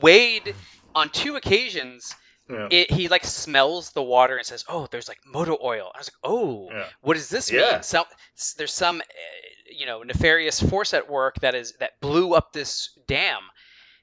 Wade 0.00 0.54
on 0.94 1.10
two 1.10 1.36
occasions 1.36 2.14
Yeah. 2.52 2.68
it, 2.70 2.90
he 2.90 3.08
like 3.08 3.24
smells 3.24 3.90
the 3.92 4.02
water 4.02 4.36
and 4.36 4.46
says, 4.46 4.64
"Oh, 4.68 4.86
there's 4.90 5.08
like 5.08 5.18
motor 5.26 5.56
oil." 5.62 5.90
I 5.94 5.98
was 5.98 6.08
like, 6.08 6.20
"Oh, 6.32 6.68
Yeah. 6.70 6.86
what 7.00 7.14
does 7.14 7.28
this 7.28 7.50
Yeah. 7.50 7.72
mean?" 7.72 7.82
Some 7.82 8.04
there's 8.58 8.74
some 8.74 9.00
uh, 9.00 9.04
you 9.70 9.86
know 9.86 10.02
nefarious 10.02 10.60
force 10.60 10.92
at 10.94 11.08
work 11.08 11.36
that 11.40 11.54
is 11.54 11.72
that 11.80 12.00
blew 12.00 12.34
up 12.34 12.52
this 12.52 12.90
dam. 13.06 13.40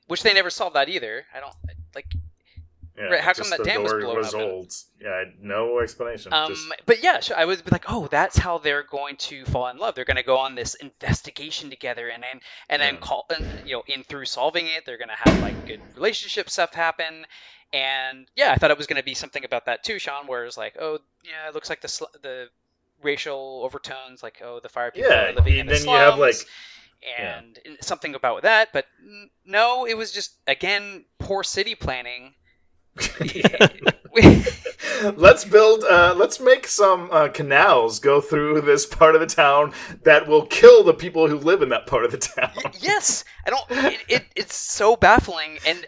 which 0.08 0.24
they 0.24 0.34
never 0.34 0.50
solved 0.50 0.76
that 0.76 0.90
either. 0.90 1.24
I 1.36 1.40
don't 1.40 1.56
like. 1.94 2.08
Yeah, 2.98 3.06
Right, 3.12 3.22
how 3.22 3.34
come 3.34 3.50
that 3.52 3.64
dam 3.64 3.84
was 3.84 3.94
blown 3.94 4.16
was 4.18 4.34
up 4.34 4.42
old? 4.42 4.74
Yeah, 5.00 5.24
no 5.40 5.80
explanation. 5.80 6.34
Um, 6.34 6.52
Just, 6.52 6.68
but 6.86 7.02
yeah, 7.02 7.22
I 7.38 7.46
was 7.46 7.64
like, 7.72 7.86
oh, 7.88 8.08
that's 8.08 8.38
how 8.38 8.58
they're 8.58 8.84
going 8.84 9.16
to 9.18 9.46
fall 9.46 9.68
in 9.70 9.78
love. 9.78 9.96
They're 9.96 10.04
going 10.04 10.18
to 10.18 10.24
go 10.24 10.38
on 10.38 10.56
this 10.56 10.74
investigation 10.74 11.70
together, 11.70 12.10
and 12.10 12.22
then 12.22 12.42
and 12.68 12.82
then 12.82 12.96
Yeah. 12.96 13.00
call, 13.00 13.26
and, 13.30 13.46
you 13.66 13.74
know, 13.76 13.84
in 13.88 14.04
through 14.04 14.26
solving 14.26 14.66
it, 14.66 14.86
they're 14.86 14.98
going 14.98 15.10
to 15.10 15.16
have 15.16 15.42
like 15.42 15.66
good 15.66 15.80
relationship 15.96 16.50
stuff 16.50 16.74
happen. 16.74 17.26
And 17.74 18.28
yeah, 18.36 18.52
I 18.52 18.56
thought 18.56 18.72
it 18.72 18.78
was 18.78 18.88
going 18.88 19.00
to 19.00 19.06
be 19.06 19.14
something 19.14 19.46
about 19.46 19.66
that 19.66 19.84
too, 19.84 20.00
Sean. 20.00 20.28
Where 20.28 20.46
it's 20.46 20.58
like, 20.58 20.76
oh, 20.80 21.00
yeah, 21.24 21.48
it 21.48 21.54
looks 21.54 21.70
like 21.70 21.82
the 21.82 21.88
sl- 21.88 22.06
the 22.22 22.48
racial 23.04 23.62
overtones, 23.64 24.24
like 24.24 24.42
oh, 24.44 24.60
the 24.62 24.70
fire 24.70 24.92
people 24.92 25.10
Yeah, 25.10 25.30
are 25.30 25.34
living 25.34 25.54
and 25.54 25.60
in 25.62 25.68
the 25.68 25.76
then 25.76 25.88
you 25.88 25.96
have, 25.98 26.18
like- 26.18 26.34
slums, 26.34 26.46
and 27.20 27.60
something 27.82 28.16
about 28.16 28.42
that. 28.44 28.70
But 28.74 28.86
no, 29.46 29.86
it 29.86 29.96
was 29.98 30.12
just 30.12 30.34
again 30.48 31.06
poor 31.20 31.44
city 31.44 31.76
planning. 31.76 32.34
let's 35.16 35.46
build. 35.46 35.84
Uh, 35.84 36.14
let's 36.18 36.40
make 36.40 36.68
some 36.68 37.10
uh, 37.12 37.28
canals 37.30 38.00
go 38.00 38.22
through 38.22 38.62
this 38.62 38.86
part 38.86 39.16
of 39.16 39.22
the 39.22 39.28
town 39.28 39.74
that 40.04 40.28
will 40.28 40.46
kill 40.46 40.84
the 40.84 40.94
people 40.94 41.28
who 41.28 41.38
live 41.38 41.62
in 41.62 41.70
that 41.70 41.88
part 41.88 42.06
of 42.06 42.12
the 42.12 42.18
town. 42.18 42.52
yes 42.80 43.24
i 43.46 43.50
don't 43.50 43.66
it, 43.70 44.00
it, 44.08 44.26
it's 44.36 44.56
so 44.56 44.96
baffling 44.96 45.58
and 45.66 45.86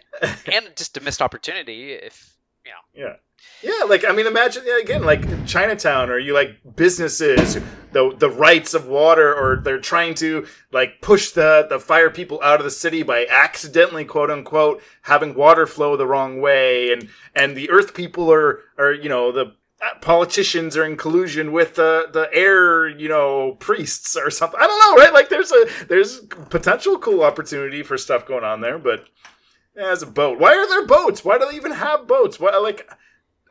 and 0.52 0.66
just 0.76 0.96
a 0.96 1.00
missed 1.00 1.22
opportunity 1.22 1.92
if 1.92 2.36
you 2.64 2.70
know 2.70 3.06
Yeah. 3.06 3.16
Yeah, 3.62 3.84
like 3.88 4.04
I 4.04 4.12
mean, 4.12 4.26
imagine 4.26 4.64
again, 4.80 5.04
like 5.04 5.46
Chinatown, 5.46 6.10
or 6.10 6.18
you 6.18 6.34
like 6.34 6.56
businesses, 6.74 7.54
the 7.92 8.12
the 8.16 8.28
rights 8.28 8.74
of 8.74 8.86
water, 8.86 9.32
or 9.32 9.56
they're 9.56 9.80
trying 9.80 10.14
to 10.14 10.46
like 10.72 11.00
push 11.00 11.30
the 11.30 11.66
the 11.68 11.78
fire 11.78 12.10
people 12.10 12.40
out 12.42 12.58
of 12.58 12.64
the 12.64 12.72
city 12.72 13.04
by 13.04 13.24
accidentally, 13.26 14.04
quote 14.04 14.30
unquote, 14.30 14.82
having 15.02 15.34
water 15.34 15.66
flow 15.66 15.96
the 15.96 16.06
wrong 16.06 16.40
way, 16.40 16.92
and 16.92 17.08
and 17.36 17.56
the 17.56 17.70
Earth 17.70 17.94
people 17.94 18.32
are 18.32 18.60
are 18.78 18.92
you 18.92 19.08
know 19.08 19.30
the 19.30 19.54
uh, 19.80 19.94
politicians 20.00 20.76
are 20.76 20.84
in 20.84 20.96
collusion 20.96 21.52
with 21.52 21.76
the 21.76 22.08
the 22.12 22.28
air 22.32 22.88
you 22.88 23.08
know 23.08 23.52
priests 23.60 24.16
or 24.16 24.30
something. 24.30 24.58
I 24.60 24.66
don't 24.66 24.78
know, 24.80 25.02
right? 25.02 25.12
Like 25.12 25.28
there's 25.28 25.52
a 25.52 25.66
there's 25.88 26.18
potential 26.50 26.98
cool 26.98 27.22
opportunity 27.22 27.84
for 27.84 27.96
stuff 27.96 28.26
going 28.26 28.44
on 28.44 28.60
there, 28.60 28.78
but 28.78 29.08
as 29.76 30.02
a 30.02 30.06
boat. 30.06 30.38
Why 30.38 30.56
are 30.56 30.68
there 30.68 30.86
boats? 30.86 31.24
Why 31.24 31.38
do 31.38 31.48
they 31.48 31.56
even 31.56 31.72
have 31.72 32.06
boats? 32.06 32.38
Why 32.40 32.56
like 32.56 32.90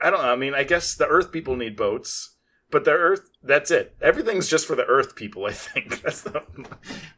I 0.02 0.10
don't 0.10 0.22
know. 0.22 0.32
I 0.32 0.36
mean, 0.36 0.54
I 0.54 0.64
guess 0.64 0.96
the 0.96 1.08
Earth 1.08 1.32
people 1.32 1.56
need 1.56 1.76
boats, 1.76 2.36
but 2.70 2.86
the 2.86 2.92
Earth 2.92 3.30
that's 3.44 3.72
it. 3.72 3.96
Everything's 4.02 4.48
just 4.50 4.66
for 4.68 4.76
the 4.76 4.86
Earth 4.86 5.16
people. 5.16 5.46
I 5.46 5.52
think 5.54 6.02
that's 6.04 6.22
the 6.22 6.44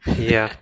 Yeah. 0.18 0.52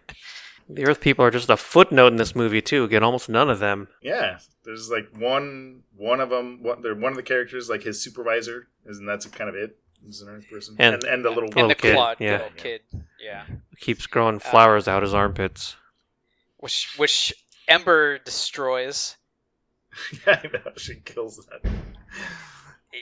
The 0.68 0.86
Earth 0.86 1.00
people 1.00 1.24
are 1.24 1.30
just 1.30 1.50
a 1.50 1.56
footnote 1.56 2.08
in 2.08 2.16
this 2.16 2.34
movie 2.36 2.62
too. 2.62 2.88
Get 2.88 3.02
almost 3.02 3.28
none 3.28 3.50
of 3.50 3.58
them. 3.58 3.88
yeah. 4.02 4.38
There's 4.64 4.88
like 4.90 5.08
one 5.18 5.82
one 5.96 6.20
of 6.20 6.30
them. 6.30 6.62
One, 6.62 6.82
they're 6.82 6.94
one 6.94 7.10
of 7.12 7.16
the 7.16 7.22
characters, 7.24 7.68
like 7.68 7.82
his 7.82 8.00
supervisor, 8.00 8.68
isn't 8.88 9.04
that's 9.06 9.26
kind 9.26 9.50
of 9.50 9.56
it? 9.56 9.76
He's 10.04 10.20
an 10.22 10.28
Earth 10.28 10.46
person, 10.50 10.76
And- 10.78 10.94
and 10.94 11.04
and, 11.04 11.24
the 11.24 11.30
little 11.30 11.44
and 11.46 11.54
Little 11.54 11.68
the 11.70 11.74
kid, 11.74 11.94
Clod 11.94 12.16
yeah. 12.20 12.32
little 12.32 12.50
kid 12.56 12.80
yeah 13.20 13.44
Keeps 13.80 14.06
growing 14.06 14.36
uh, 14.36 14.38
flowers 14.40 14.86
out 14.88 15.02
his 15.02 15.14
armpits. 15.14 15.76
which 16.58 16.94
which 16.96 17.32
ember 17.68 18.18
destroys 18.18 19.16
yeah, 20.26 20.40
I 20.44 20.46
know 20.48 20.72
she 20.76 20.94
kills 21.04 21.36
that. 21.50 21.70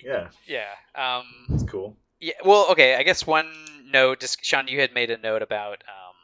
Yeah, 0.04 0.28
yeah 0.46 0.68
um 0.94 1.24
it's 1.50 1.64
cool. 1.64 1.96
yeah 2.20 2.34
well 2.44 2.66
okay 2.70 2.94
i 2.94 3.02
guess 3.02 3.26
one 3.26 3.50
note 3.90 4.20
just 4.20 4.44
sean 4.44 4.68
you 4.68 4.80
had 4.80 4.94
made 4.94 5.10
a 5.10 5.18
note 5.18 5.42
about 5.42 5.82
um 5.88 6.14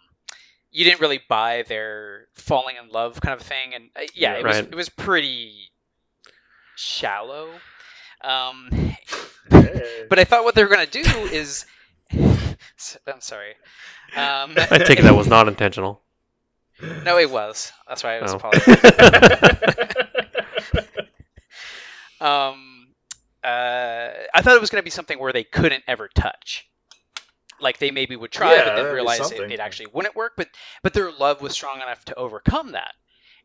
you 0.70 0.84
didn't 0.84 1.00
really 1.00 1.20
buy 1.28 1.64
their 1.68 2.26
falling 2.34 2.76
in 2.82 2.90
love 2.90 3.20
kind 3.20 3.38
of 3.40 3.46
thing 3.46 3.74
and 3.74 3.90
uh, 3.96 4.00
yeah, 4.14 4.34
Yeah. 4.34 4.38
it 4.38 4.44
was 4.44 4.56
it 4.58 4.74
was 4.74 4.88
pretty 4.88 5.70
shallow 6.76 7.50
um 8.22 8.68
Hey. 9.50 10.04
But 10.08 10.18
I 10.18 10.24
thought 10.24 10.42
what 10.44 10.54
they 10.56 10.64
were 10.64 10.68
going 10.74 10.86
to 10.88 11.02
do 11.02 11.08
is. 11.26 11.66
I'm 12.12 13.20
sorry. 13.20 13.50
Um, 14.16 14.54
I 14.70 14.78
take 14.78 14.98
it 14.98 15.02
that 15.02 15.14
was 15.14 15.28
not 15.28 15.46
intentional. 15.46 16.02
No, 17.04 17.16
it 17.18 17.30
was. 17.30 17.72
That's 17.88 18.02
why 18.02 18.16
I 18.18 18.22
was 18.22 18.32
Oh. 18.32 18.36
apologizing. 18.36 19.85
Um, 22.20 22.88
uh, 23.44 24.10
I 24.34 24.42
thought 24.42 24.56
it 24.56 24.60
was 24.60 24.70
going 24.70 24.80
to 24.80 24.84
be 24.84 24.90
something 24.90 25.18
where 25.18 25.32
they 25.32 25.44
couldn't 25.44 25.84
ever 25.86 26.08
touch. 26.14 26.68
Like 27.60 27.78
they 27.78 27.90
maybe 27.90 28.16
would 28.16 28.32
try, 28.32 28.54
Yeah, 28.54 28.64
but 28.64 28.82
then 28.82 28.94
realize 28.94 29.30
it, 29.32 29.50
it 29.50 29.60
actually 29.60 29.86
wouldn't 29.86 30.14
work. 30.14 30.32
But 30.36 30.48
but 30.82 30.92
their 30.92 31.10
love 31.10 31.40
was 31.40 31.52
strong 31.52 31.76
enough 31.76 32.04
to 32.06 32.14
overcome 32.14 32.72
that, 32.72 32.92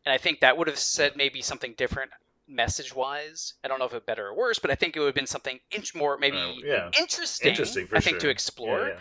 and 0.04 0.12
I 0.12 0.18
think 0.18 0.40
that 0.40 0.58
would 0.58 0.66
have 0.68 0.78
said 0.78 1.16
maybe 1.16 1.40
something 1.40 1.72
different 1.78 2.10
message 2.46 2.94
wise. 2.94 3.54
I 3.64 3.68
don't 3.68 3.78
know 3.78 3.86
if 3.86 3.94
it 3.94 4.04
better 4.04 4.26
or 4.26 4.34
worse, 4.36 4.58
but 4.58 4.70
I 4.70 4.74
think 4.74 4.96
it 4.96 5.00
would 5.00 5.06
have 5.06 5.14
been 5.14 5.26
something 5.26 5.58
inch 5.70 5.94
more 5.94 6.18
maybe 6.18 6.36
Uh, 6.36 6.52
yeah. 6.62 6.90
interesting. 7.00 7.48
Interesting 7.50 7.86
for 7.86 7.96
I 7.96 8.00
think 8.00 8.16
sure. 8.16 8.20
to 8.20 8.28
explore. 8.28 8.88
Yeah, 8.88 8.94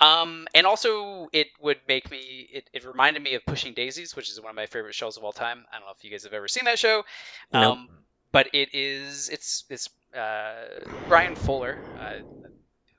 yeah. 0.00 0.20
Um, 0.20 0.48
and 0.54 0.66
also, 0.66 1.28
it 1.32 1.48
would 1.60 1.78
make 1.86 2.10
me. 2.10 2.48
It, 2.52 2.68
it 2.72 2.84
reminded 2.84 3.22
me 3.22 3.34
of 3.34 3.46
Pushing 3.46 3.72
Daisies, 3.72 4.16
which 4.16 4.28
is 4.28 4.40
one 4.40 4.50
of 4.50 4.56
my 4.56 4.66
favorite 4.66 4.94
shows 4.94 5.16
of 5.16 5.24
all 5.24 5.32
time. 5.32 5.64
I 5.70 5.76
don't 5.76 5.86
know 5.86 5.92
if 5.96 6.04
you 6.04 6.10
guys 6.10 6.24
have 6.24 6.32
ever 6.34 6.48
seen 6.48 6.64
that 6.64 6.78
show. 6.78 7.04
Nope. 7.52 7.78
Um, 7.78 7.88
but 8.36 8.50
it 8.52 8.74
is. 8.74 9.30
It's 9.30 9.64
it's 9.70 9.88
uh, 10.14 10.84
Bryan 11.08 11.34
Fuller, 11.34 11.78
uh, 11.98 12.18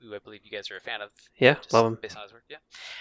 who 0.02 0.12
I 0.12 0.18
believe 0.18 0.40
you 0.42 0.50
guys 0.50 0.68
are 0.72 0.78
a 0.78 0.80
fan 0.80 1.00
of. 1.00 1.10
Yeah, 1.36 1.54
just 1.54 1.72
love 1.72 1.86
him. 1.86 1.98
Based 2.02 2.16
on 2.16 2.24
his 2.24 2.32
work, 2.32 2.42
yeah. 2.48 2.56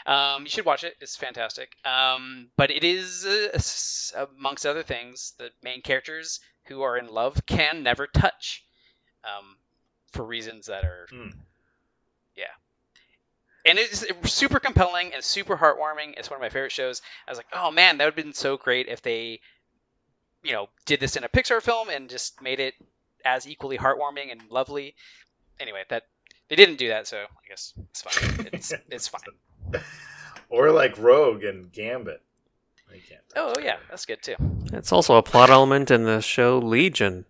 Um, 0.05 0.43
you 0.43 0.49
should 0.49 0.64
watch 0.64 0.84
it. 0.84 0.93
It's 1.01 1.15
fantastic. 1.15 1.72
Um, 1.84 2.49
but 2.55 2.69
it 2.69 2.84
is, 2.84 3.26
uh, 3.26 4.27
amongst 4.38 4.68
other 4.68 4.84
things, 4.84 5.34
the 5.39 5.49
main 5.64 5.81
characters 5.81 6.39
who 6.65 6.84
are 6.84 6.95
in 6.95 7.07
love 7.07 7.43
can 7.47 7.81
never 7.81 8.05
touch, 8.05 8.64
um, 9.23 9.55
for 10.11 10.23
reasons 10.23 10.68
that 10.68 10.84
are 10.84 11.07
yeah. 12.35 12.53
and 13.65 13.80
it's 13.80 14.05
super 14.31 14.59
compelling 14.59 15.11
and 15.15 15.23
super 15.23 15.57
heartwarming. 15.57 16.14
It's 16.18 16.30
one 16.30 16.38
of 16.38 16.41
my 16.41 16.49
favorite 16.49 16.72
shows. 16.72 17.01
I 17.27 17.31
was 17.31 17.39
like, 17.39 17.47
oh 17.51 17.72
man, 17.72 17.97
that 17.97 18.05
would 18.05 18.15
have 18.15 18.23
been 18.23 18.34
so 18.34 18.57
great 18.57 18.88
if 18.88 19.01
they, 19.01 19.39
you 20.48 20.53
know, 20.53 20.69
did 20.86 20.99
this 21.02 21.18
in 21.18 21.24
a 21.26 21.30
Pixar 21.30 21.61
film 21.61 21.90
and 21.90 22.10
just 22.10 22.41
made 22.41 22.60
it 22.61 22.74
as 23.26 23.45
equally 23.48 23.78
heartwarming 23.78 24.32
and 24.32 24.41
lovely. 24.49 24.95
Anyway, 25.60 25.84
that 25.90 26.03
they 26.49 26.56
didn't 26.56 26.78
do 26.78 26.88
that, 26.88 27.06
so 27.07 27.18
I 27.18 27.48
guess 27.49 27.74
it's 27.91 28.02
fine. 28.02 28.48
It's 28.53 28.74
it's 28.90 29.07
fine. 29.10 29.82
Or 30.49 30.72
like 30.72 30.98
Rogue 30.98 31.44
and 31.44 31.69
Gambit. 31.72 32.22
They 32.90 32.99
can't. 32.99 33.22
Oh 33.36 33.60
yeah, 33.61 33.78
that's 33.90 34.06
good 34.06 34.24
too. 34.24 34.36
It's 34.72 34.94
also 34.94 35.18
a 35.18 35.24
plot 35.24 35.49
element 35.49 35.91
in 35.91 36.03
the 36.03 36.22
show 36.22 36.60
Legion. 36.60 37.26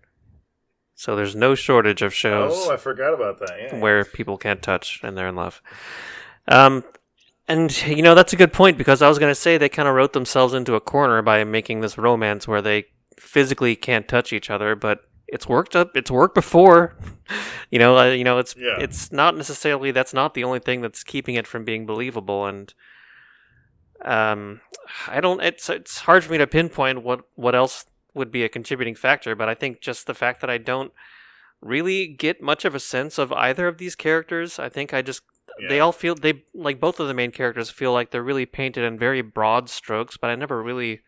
So 0.94 1.16
there's 1.16 1.36
no 1.36 1.56
shortage 1.56 2.02
of 2.02 2.14
shows 2.14 2.52
Oh, 2.56 2.74
I 2.74 2.78
forgot 2.78 3.14
about 3.14 3.40
that. 3.40 3.52
Yeah. 3.60 3.80
where 3.80 4.04
people 4.04 4.38
can't 4.38 4.62
touch 4.62 5.00
and 5.04 5.16
they're 5.18 5.28
in 5.28 5.36
love. 5.36 5.62
Um, 6.48 6.84
and 7.48 7.76
you 7.88 8.02
know 8.04 8.14
that's 8.14 8.34
a 8.34 8.38
good 8.38 8.54
point 8.54 8.78
because 8.78 9.02
I 9.02 9.10
was 9.10 9.18
going 9.20 9.32
to 9.32 9.36
say 9.36 9.58
they 9.58 9.70
kind 9.70 9.88
of 9.88 9.96
wrote 9.96 10.14
themselves 10.14 10.54
into 10.54 10.76
a 10.76 10.82
corner 10.82 11.22
by 11.24 11.44
making 11.44 11.82
this 11.82 11.98
romance 11.98 12.48
where 12.48 12.62
they 12.62 12.86
physically 13.20 13.76
can't 13.76 14.08
touch 14.08 14.32
each 14.34 14.50
other, 14.50 14.76
but 14.76 15.02
it's 15.28 15.48
worked 15.48 15.76
up. 15.76 15.96
It's 15.96 16.10
worked 16.12 16.36
before. 16.36 16.96
you 17.72 17.80
know, 17.80 17.98
uh, 17.98 18.12
you 18.12 18.24
know, 18.24 18.38
it's 18.38 18.56
Yeah. 18.58 18.78
it's 18.80 19.12
not 19.12 19.36
necessarily 19.36 19.92
that's 19.92 20.14
not 20.14 20.34
the 20.34 20.44
only 20.44 20.60
thing 20.60 20.82
that's 20.82 21.04
keeping 21.04 21.36
it 21.36 21.48
from 21.48 21.66
being 21.66 21.86
believable. 21.86 22.46
And 22.46 22.74
um, 24.06 24.62
I 25.08 25.20
don't. 25.20 25.42
It's 25.42 25.70
it's 25.70 26.00
hard 26.00 26.24
for 26.24 26.32
me 26.32 26.38
to 26.38 26.48
pinpoint 26.48 27.04
what 27.04 27.22
what 27.36 27.56
else 27.56 27.86
would 28.14 28.32
be 28.32 28.44
a 28.44 28.50
contributing 28.50 28.96
factor, 28.96 29.36
but 29.36 29.50
I 29.50 29.54
think 29.54 29.82
just 29.82 30.08
the 30.08 30.14
fact 30.14 30.42
that 30.42 30.50
I 30.50 30.58
don't 30.58 30.92
really 31.62 32.08
get 32.08 32.42
much 32.42 32.66
of 32.66 32.76
a 32.76 32.80
sense 32.80 33.18
of 33.18 33.34
either 33.34 33.68
of 33.68 33.78
these 33.80 33.96
characters. 33.96 34.60
I 34.60 34.70
think 34.70 34.94
I 34.94 35.02
just 35.02 35.22
they 35.70 35.80
all 35.80 35.92
feel 35.92 36.14
they 36.14 36.44
like 36.54 36.80
both 36.80 37.00
of 37.00 37.08
the 37.08 37.14
main 37.16 37.32
characters 37.32 37.70
feel 37.72 37.92
like 37.92 38.12
they're 38.12 38.24
really 38.24 38.46
painted 38.46 38.84
in 38.84 38.98
very 39.00 39.22
broad 39.22 39.70
strokes, 39.70 40.16
but 40.16 40.30
I 40.30 40.36
never 40.36 40.62
really 40.62 41.02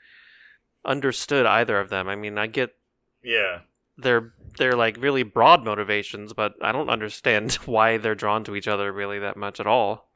understood 0.85 1.45
either 1.45 1.80
of 1.80 1.89
them. 1.89 2.07
I 2.10 2.15
mean, 2.15 2.38
I 2.38 2.47
get 2.47 2.76
Yeah. 3.23 3.60
they're 3.97 4.34
they're 4.57 4.76
like 4.76 4.97
really 4.99 5.23
broad 5.23 5.64
motivations, 5.64 6.34
but 6.34 6.53
I 6.61 6.72
don't 6.72 6.89
understand 6.89 7.53
why 7.65 7.97
they're 7.97 8.15
drawn 8.15 8.43
to 8.45 8.56
each 8.56 8.68
other 8.68 8.91
really 8.91 9.19
that 9.19 9.38
much 9.38 9.60
at 9.60 9.68
all. 9.68 10.10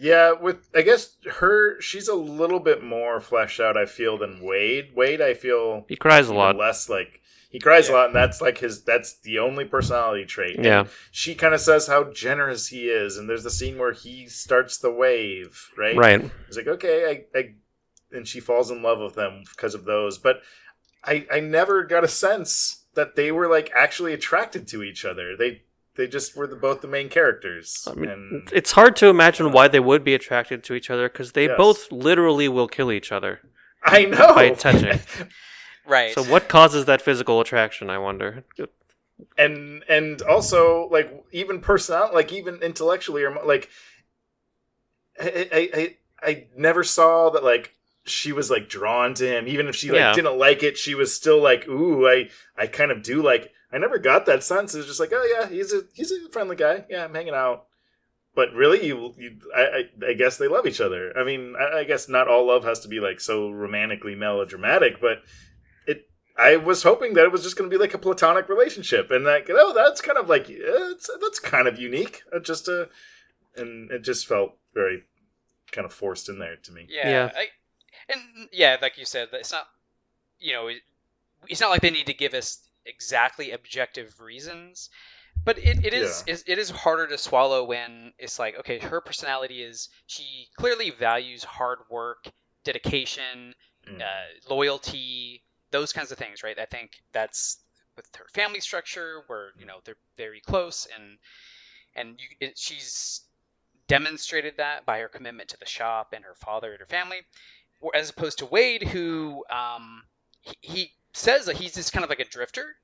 Yeah, 0.00 0.32
with 0.32 0.68
I 0.74 0.82
guess 0.82 1.16
her 1.40 1.80
she's 1.80 2.06
a 2.08 2.14
little 2.14 2.60
bit 2.60 2.84
more 2.84 3.20
fleshed 3.20 3.58
out 3.60 3.76
I 3.76 3.86
feel 3.86 4.16
than 4.16 4.40
Wade. 4.42 4.92
Wade 4.94 5.20
I 5.20 5.34
feel 5.34 5.86
He 5.88 5.96
cries 5.96 6.28
a 6.28 6.34
lot. 6.34 6.56
less 6.56 6.88
like 6.88 7.20
he 7.50 7.58
cries 7.58 7.88
Yeah. 7.88 7.94
a 7.94 7.96
lot 7.96 8.06
and 8.06 8.14
that's 8.14 8.40
like 8.40 8.58
his 8.58 8.84
that's 8.84 9.18
the 9.20 9.40
only 9.40 9.64
personality 9.64 10.24
trait. 10.24 10.54
And 10.56 10.64
Yeah. 10.64 10.84
she 11.10 11.34
kind 11.34 11.52
of 11.54 11.60
says 11.60 11.88
how 11.88 12.04
generous 12.12 12.68
he 12.68 12.88
is 12.88 13.16
and 13.16 13.28
there's 13.28 13.42
the 13.42 13.50
scene 13.50 13.76
where 13.76 13.92
he 13.92 14.28
starts 14.28 14.78
the 14.78 14.92
wave, 14.92 15.68
right? 15.76 15.96
Right. 15.96 16.30
He's 16.46 16.56
like 16.56 16.68
okay, 16.68 17.24
I, 17.34 17.38
I 17.38 17.54
and 18.12 18.26
she 18.26 18.40
falls 18.40 18.70
in 18.70 18.82
love 18.82 18.98
with 18.98 19.14
them 19.14 19.42
because 19.50 19.74
of 19.74 19.84
those, 19.84 20.18
but 20.18 20.40
I 21.04 21.26
I 21.32 21.40
never 21.40 21.84
got 21.84 22.04
a 22.04 22.08
sense 22.08 22.84
that 22.94 23.16
they 23.16 23.30
were 23.32 23.48
like 23.48 23.70
actually 23.74 24.12
attracted 24.12 24.66
to 24.68 24.82
each 24.82 25.04
other. 25.04 25.36
They 25.36 25.62
they 25.94 26.06
just 26.06 26.36
were 26.36 26.46
the, 26.46 26.56
both 26.56 26.80
the 26.80 26.88
main 26.88 27.08
characters. 27.08 27.86
I 27.90 27.94
mean, 27.94 28.10
and 28.10 28.48
it's 28.52 28.72
hard 28.72 28.96
to 28.96 29.08
imagine 29.08 29.46
uh, 29.46 29.50
why 29.50 29.68
they 29.68 29.80
would 29.80 30.04
be 30.04 30.14
attracted 30.14 30.62
to 30.64 30.74
each 30.74 30.90
other 30.90 31.08
because 31.08 31.32
they 31.32 31.46
Yes. 31.46 31.56
both 31.56 31.90
literally 31.92 32.48
will 32.48 32.68
kill 32.68 32.92
each 32.92 33.10
other. 33.12 33.40
I 33.84 34.04
know. 34.04 34.34
by 34.34 34.50
touching. 34.50 35.00
Right. 35.86 36.12
So 36.12 36.22
what 36.22 36.50
causes 36.50 36.84
that 36.84 37.00
physical 37.00 37.40
attraction? 37.40 37.88
I 37.88 37.96
wonder. 37.96 38.44
and 39.38 39.82
and 39.88 40.20
also 40.22 40.86
like 40.92 41.24
even 41.32 41.60
personal 41.60 42.10
like 42.12 42.30
even 42.30 42.56
intellectually 42.62 43.22
or 43.24 43.34
like 43.44 43.70
I, 45.18 45.48
I 45.50 45.70
I 45.74 45.96
I 46.22 46.46
never 46.56 46.84
saw 46.84 47.30
that 47.30 47.42
like 47.42 47.74
she 48.08 48.32
was 48.32 48.50
like 48.50 48.68
drawn 48.68 49.14
to 49.14 49.26
him 49.26 49.46
even 49.48 49.68
if 49.68 49.76
she 49.76 49.88
like 49.90 49.98
Yeah. 49.98 50.12
didn't 50.14 50.38
like 50.38 50.62
it 50.62 50.76
she 50.78 50.94
was 50.94 51.14
still 51.14 51.40
like 51.42 51.66
ooh 51.68 52.08
I 52.08 52.28
I 52.56 52.66
kind 52.66 52.90
of 52.90 53.02
do 53.02 53.22
like 53.22 53.52
I 53.72 53.78
never 53.78 53.98
got 53.98 54.26
that 54.26 54.42
sense 54.42 54.74
it's 54.74 54.86
just 54.86 55.00
like 55.00 55.12
oh 55.12 55.24
yeah 55.24 55.48
he's 55.48 55.72
a 55.72 55.82
he's 55.94 56.10
a 56.12 56.28
friendly 56.30 56.56
guy 56.56 56.84
yeah 56.88 57.04
I'm 57.04 57.14
hanging 57.14 57.34
out 57.34 57.66
but 58.34 58.52
really 58.52 58.86
you 58.86 59.14
you 59.18 59.38
I 59.54 59.62
I, 59.62 60.10
I 60.10 60.12
guess 60.14 60.36
they 60.38 60.48
love 60.48 60.66
each 60.66 60.80
other 60.80 61.12
I 61.18 61.24
mean 61.24 61.54
I, 61.58 61.78
I 61.80 61.84
guess 61.84 62.08
not 62.08 62.28
all 62.28 62.46
love 62.46 62.64
has 62.64 62.80
to 62.80 62.88
be 62.88 63.00
like 63.00 63.20
so 63.20 63.50
romantically 63.50 64.14
melodramatic 64.14 65.00
but 65.00 65.22
it 65.86 66.08
I 66.36 66.56
was 66.56 66.82
hoping 66.84 67.14
that 67.14 67.24
it 67.24 67.32
was 67.32 67.42
just 67.42 67.56
going 67.56 67.68
to 67.68 67.76
be 67.76 67.80
like 67.80 67.94
a 67.94 67.98
platonic 67.98 68.48
relationship, 68.48 69.10
and 69.10 69.24
like, 69.24 69.50
oh, 69.50 69.72
that's 69.74 70.00
kind 70.00 70.16
of 70.16 70.28
like 70.28 70.48
yeah, 70.48 70.58
it's, 70.92 71.10
that's 71.20 71.40
kind 71.40 71.66
of 71.66 71.80
unique. 71.80 72.22
Uh, 72.32 72.38
just 72.38 72.68
a, 72.68 72.88
and 73.56 73.90
it 73.90 74.04
just 74.04 74.24
felt 74.28 74.52
very 74.72 75.02
kind 75.72 75.84
of 75.84 75.92
forced 75.92 76.28
in 76.28 76.38
there 76.38 76.54
to 76.54 76.70
me. 76.70 76.86
Yeah, 76.88 77.10
Yeah. 77.10 77.30
I, 77.34 77.46
and 78.08 78.48
yeah, 78.52 78.76
like 78.80 78.98
you 78.98 79.04
said, 79.04 79.28
it's 79.32 79.52
not, 79.52 79.66
you 80.40 80.52
know, 80.54 80.70
it's 81.48 81.60
not 81.60 81.70
like 81.70 81.82
they 81.82 81.90
need 81.90 82.06
to 82.06 82.14
give 82.14 82.34
us 82.34 82.58
exactly 82.86 83.52
objective 83.52 84.20
reasons, 84.20 84.90
but 85.44 85.58
it, 85.58 85.78
it 85.84 85.94
is 85.94 86.24
is- 86.26 86.44
it 86.46 86.58
is 86.58 86.70
harder 86.70 87.06
to 87.08 87.18
swallow 87.18 87.64
when 87.64 88.12
it's 88.18 88.38
like, 88.38 88.58
okay, 88.60 88.78
her 88.80 89.00
personality 89.00 89.62
is 89.62 89.88
she 90.06 90.48
clearly 90.58 90.90
values 90.90 91.44
hard 91.44 91.80
work, 91.90 92.26
dedication, 92.64 93.54
Mm. 93.86 94.00
uh, 94.00 94.54
loyalty, 94.54 95.42
those 95.70 95.92
kinds 95.92 96.12
of 96.12 96.18
things, 96.18 96.42
right? 96.42 96.58
I 96.58 96.66
think 96.66 96.92
that's 97.12 97.58
with 97.96 98.06
her 98.16 98.26
family 98.34 98.60
structure, 98.60 99.22
where 99.28 99.50
you 99.58 99.66
know 99.66 99.80
they're 99.84 99.96
very 100.16 100.40
close, 100.40 100.86
and 100.96 101.18
and 101.96 102.18
you, 102.20 102.48
it, 102.48 102.58
she's 102.58 103.22
demonstrated 103.88 104.56
that 104.58 104.84
by 104.86 105.00
her 105.00 105.08
commitment 105.08 105.50
to 105.50 105.58
the 105.58 105.66
shop 105.66 106.12
and 106.14 106.24
her 106.24 106.34
father 106.34 106.72
and 106.72 106.80
her 106.80 106.86
family, 106.86 107.20
as 107.94 108.10
opposed 108.10 108.38
to 108.38 108.46
Wade, 108.46 108.82
who 108.82 109.44
um, 109.50 110.02
he, 110.40 110.56
he 110.60 110.92
says 111.12 111.46
that 111.46 111.56
he's 111.56 111.74
just 111.74 111.92
kind 111.92 112.04
of 112.04 112.10
like 112.10 112.20
a 112.20 112.24
drifter 112.24 112.76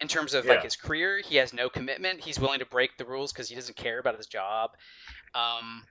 in 0.00 0.08
terms 0.08 0.34
of 0.34 0.44
like 0.44 0.62
his 0.62 0.76
career. 0.76 1.20
He 1.24 1.36
has 1.36 1.52
no 1.52 1.68
commitment. 1.68 2.20
He's 2.20 2.38
willing 2.38 2.58
to 2.58 2.66
break 2.66 2.96
the 2.98 3.04
rules 3.04 3.32
because 3.32 3.48
he 3.48 3.54
doesn't 3.54 3.76
care 3.76 3.98
about 3.98 4.16
his 4.16 4.26
job. 4.26 4.70
Um, 5.34 5.84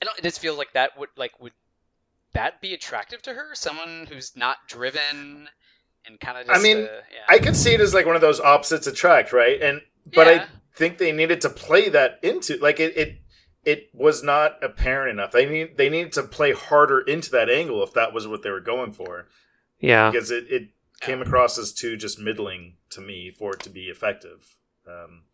I 0.00 0.04
don't. 0.04 0.18
It 0.18 0.22
just 0.22 0.40
feels 0.40 0.58
like 0.58 0.72
that 0.74 0.98
would 0.98 1.08
like 1.16 1.32
would 1.40 1.52
that 2.34 2.60
be 2.60 2.74
attractive 2.74 3.22
to 3.22 3.32
her? 3.32 3.54
Someone 3.54 4.06
who's 4.08 4.36
not 4.36 4.56
driven 4.68 5.48
and 6.06 6.20
kind 6.20 6.38
of. 6.38 6.46
Just 6.46 6.58
I 6.58 6.62
mean, 6.62 6.78
uh, 6.78 6.80
yeah. 6.82 7.24
I 7.28 7.38
could 7.38 7.56
see 7.56 7.74
it 7.74 7.80
as 7.80 7.94
like 7.94 8.06
one 8.06 8.16
of 8.16 8.20
those 8.20 8.40
opposites 8.40 8.86
attract, 8.86 9.32
right? 9.32 9.60
And 9.60 9.80
but 10.12 10.26
Yeah. 10.26 10.42
I 10.42 10.46
think 10.76 10.98
they 10.98 11.12
needed 11.12 11.40
to 11.42 11.48
play 11.48 11.88
that 11.88 12.18
into 12.22 12.58
like 12.58 12.80
it. 12.80 12.96
it 12.96 13.18
it 13.64 13.88
was 13.92 14.22
not 14.22 14.62
apparent 14.62 15.10
enough. 15.10 15.32
They 15.32 15.46
need 15.46 15.76
they 15.76 15.88
needed 15.88 16.12
to 16.12 16.22
play 16.22 16.52
harder 16.52 17.00
into 17.00 17.30
that 17.32 17.48
angle 17.48 17.82
if 17.82 17.92
that 17.94 18.12
was 18.12 18.26
what 18.26 18.42
they 18.42 18.50
were 18.50 18.60
going 18.60 18.92
for. 18.92 19.26
Yeah. 19.80 20.10
because 20.10 20.30
it, 20.30 20.46
it 20.48 20.68
came 21.00 21.20
across 21.20 21.58
as 21.58 21.72
too 21.72 21.96
just 21.96 22.18
middling 22.18 22.76
to 22.90 23.00
me 23.00 23.30
for 23.30 23.54
it 23.54 23.60
to 23.60 23.70
be 23.70 23.84
effective. 23.84 24.56
Um, 24.86 25.24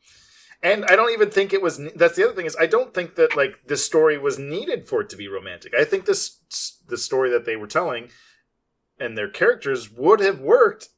and 0.62 0.84
I 0.86 0.96
don't 0.96 1.12
even 1.12 1.30
think 1.30 1.52
it 1.52 1.62
was. 1.62 1.80
That's 1.94 2.16
the 2.16 2.24
other 2.24 2.34
thing 2.34 2.46
is 2.46 2.56
I 2.58 2.66
don't 2.66 2.92
think 2.92 3.14
that 3.14 3.36
like 3.36 3.66
this 3.66 3.84
story 3.84 4.18
was 4.18 4.38
needed 4.38 4.86
for 4.86 5.00
it 5.00 5.08
to 5.10 5.16
be 5.16 5.28
romantic. 5.28 5.72
I 5.74 5.84
think 5.84 6.04
this 6.04 6.38
the 6.88 6.98
story 6.98 7.30
that 7.30 7.44
they 7.44 7.56
were 7.56 7.66
telling 7.66 8.08
and 8.98 9.16
their 9.16 9.28
characters 9.28 9.90
would 9.90 10.20
have 10.20 10.40
worked 10.40 10.90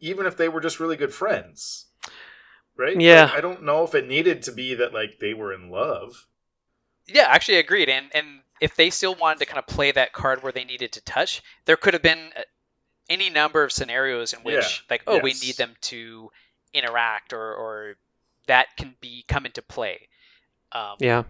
even 0.00 0.26
if 0.26 0.36
they 0.36 0.48
were 0.48 0.60
just 0.60 0.80
really 0.80 0.96
good 0.96 1.14
friends, 1.14 1.86
right? 2.76 3.00
Yeah. 3.00 3.26
Like, 3.26 3.34
I 3.34 3.40
don't 3.40 3.62
know 3.62 3.84
if 3.84 3.94
it 3.94 4.08
needed 4.08 4.42
to 4.42 4.52
be 4.52 4.74
that 4.74 4.92
like 4.92 5.18
they 5.20 5.32
were 5.32 5.52
in 5.52 5.70
love. 5.70 6.26
Yeah, 7.06 7.26
actually 7.28 7.58
agreed. 7.58 7.88
And 7.88 8.06
and 8.14 8.40
if 8.60 8.76
they 8.76 8.90
still 8.90 9.14
wanted 9.14 9.40
to 9.40 9.46
kind 9.46 9.58
of 9.58 9.66
play 9.66 9.92
that 9.92 10.12
card 10.12 10.42
where 10.42 10.52
they 10.52 10.64
needed 10.64 10.92
to 10.92 11.00
touch, 11.02 11.42
there 11.64 11.76
could 11.76 11.94
have 11.94 12.02
been 12.02 12.32
uh, 12.36 12.42
any 13.08 13.30
number 13.30 13.62
of 13.62 13.72
scenarios 13.72 14.32
in 14.32 14.40
which 14.40 14.54
Yeah, 14.54 14.68
like, 14.90 15.02
oh, 15.06 15.18
we 15.18 15.34
need 15.34 15.56
them 15.56 15.74
to 15.82 16.30
interact 16.72 17.32
or 17.32 17.54
or 17.54 17.96
that 18.46 18.68
can 18.76 18.94
be 19.00 19.24
come 19.28 19.46
into 19.46 19.62
play. 19.62 20.08
Um, 20.72 20.96
Yeah. 20.98 21.24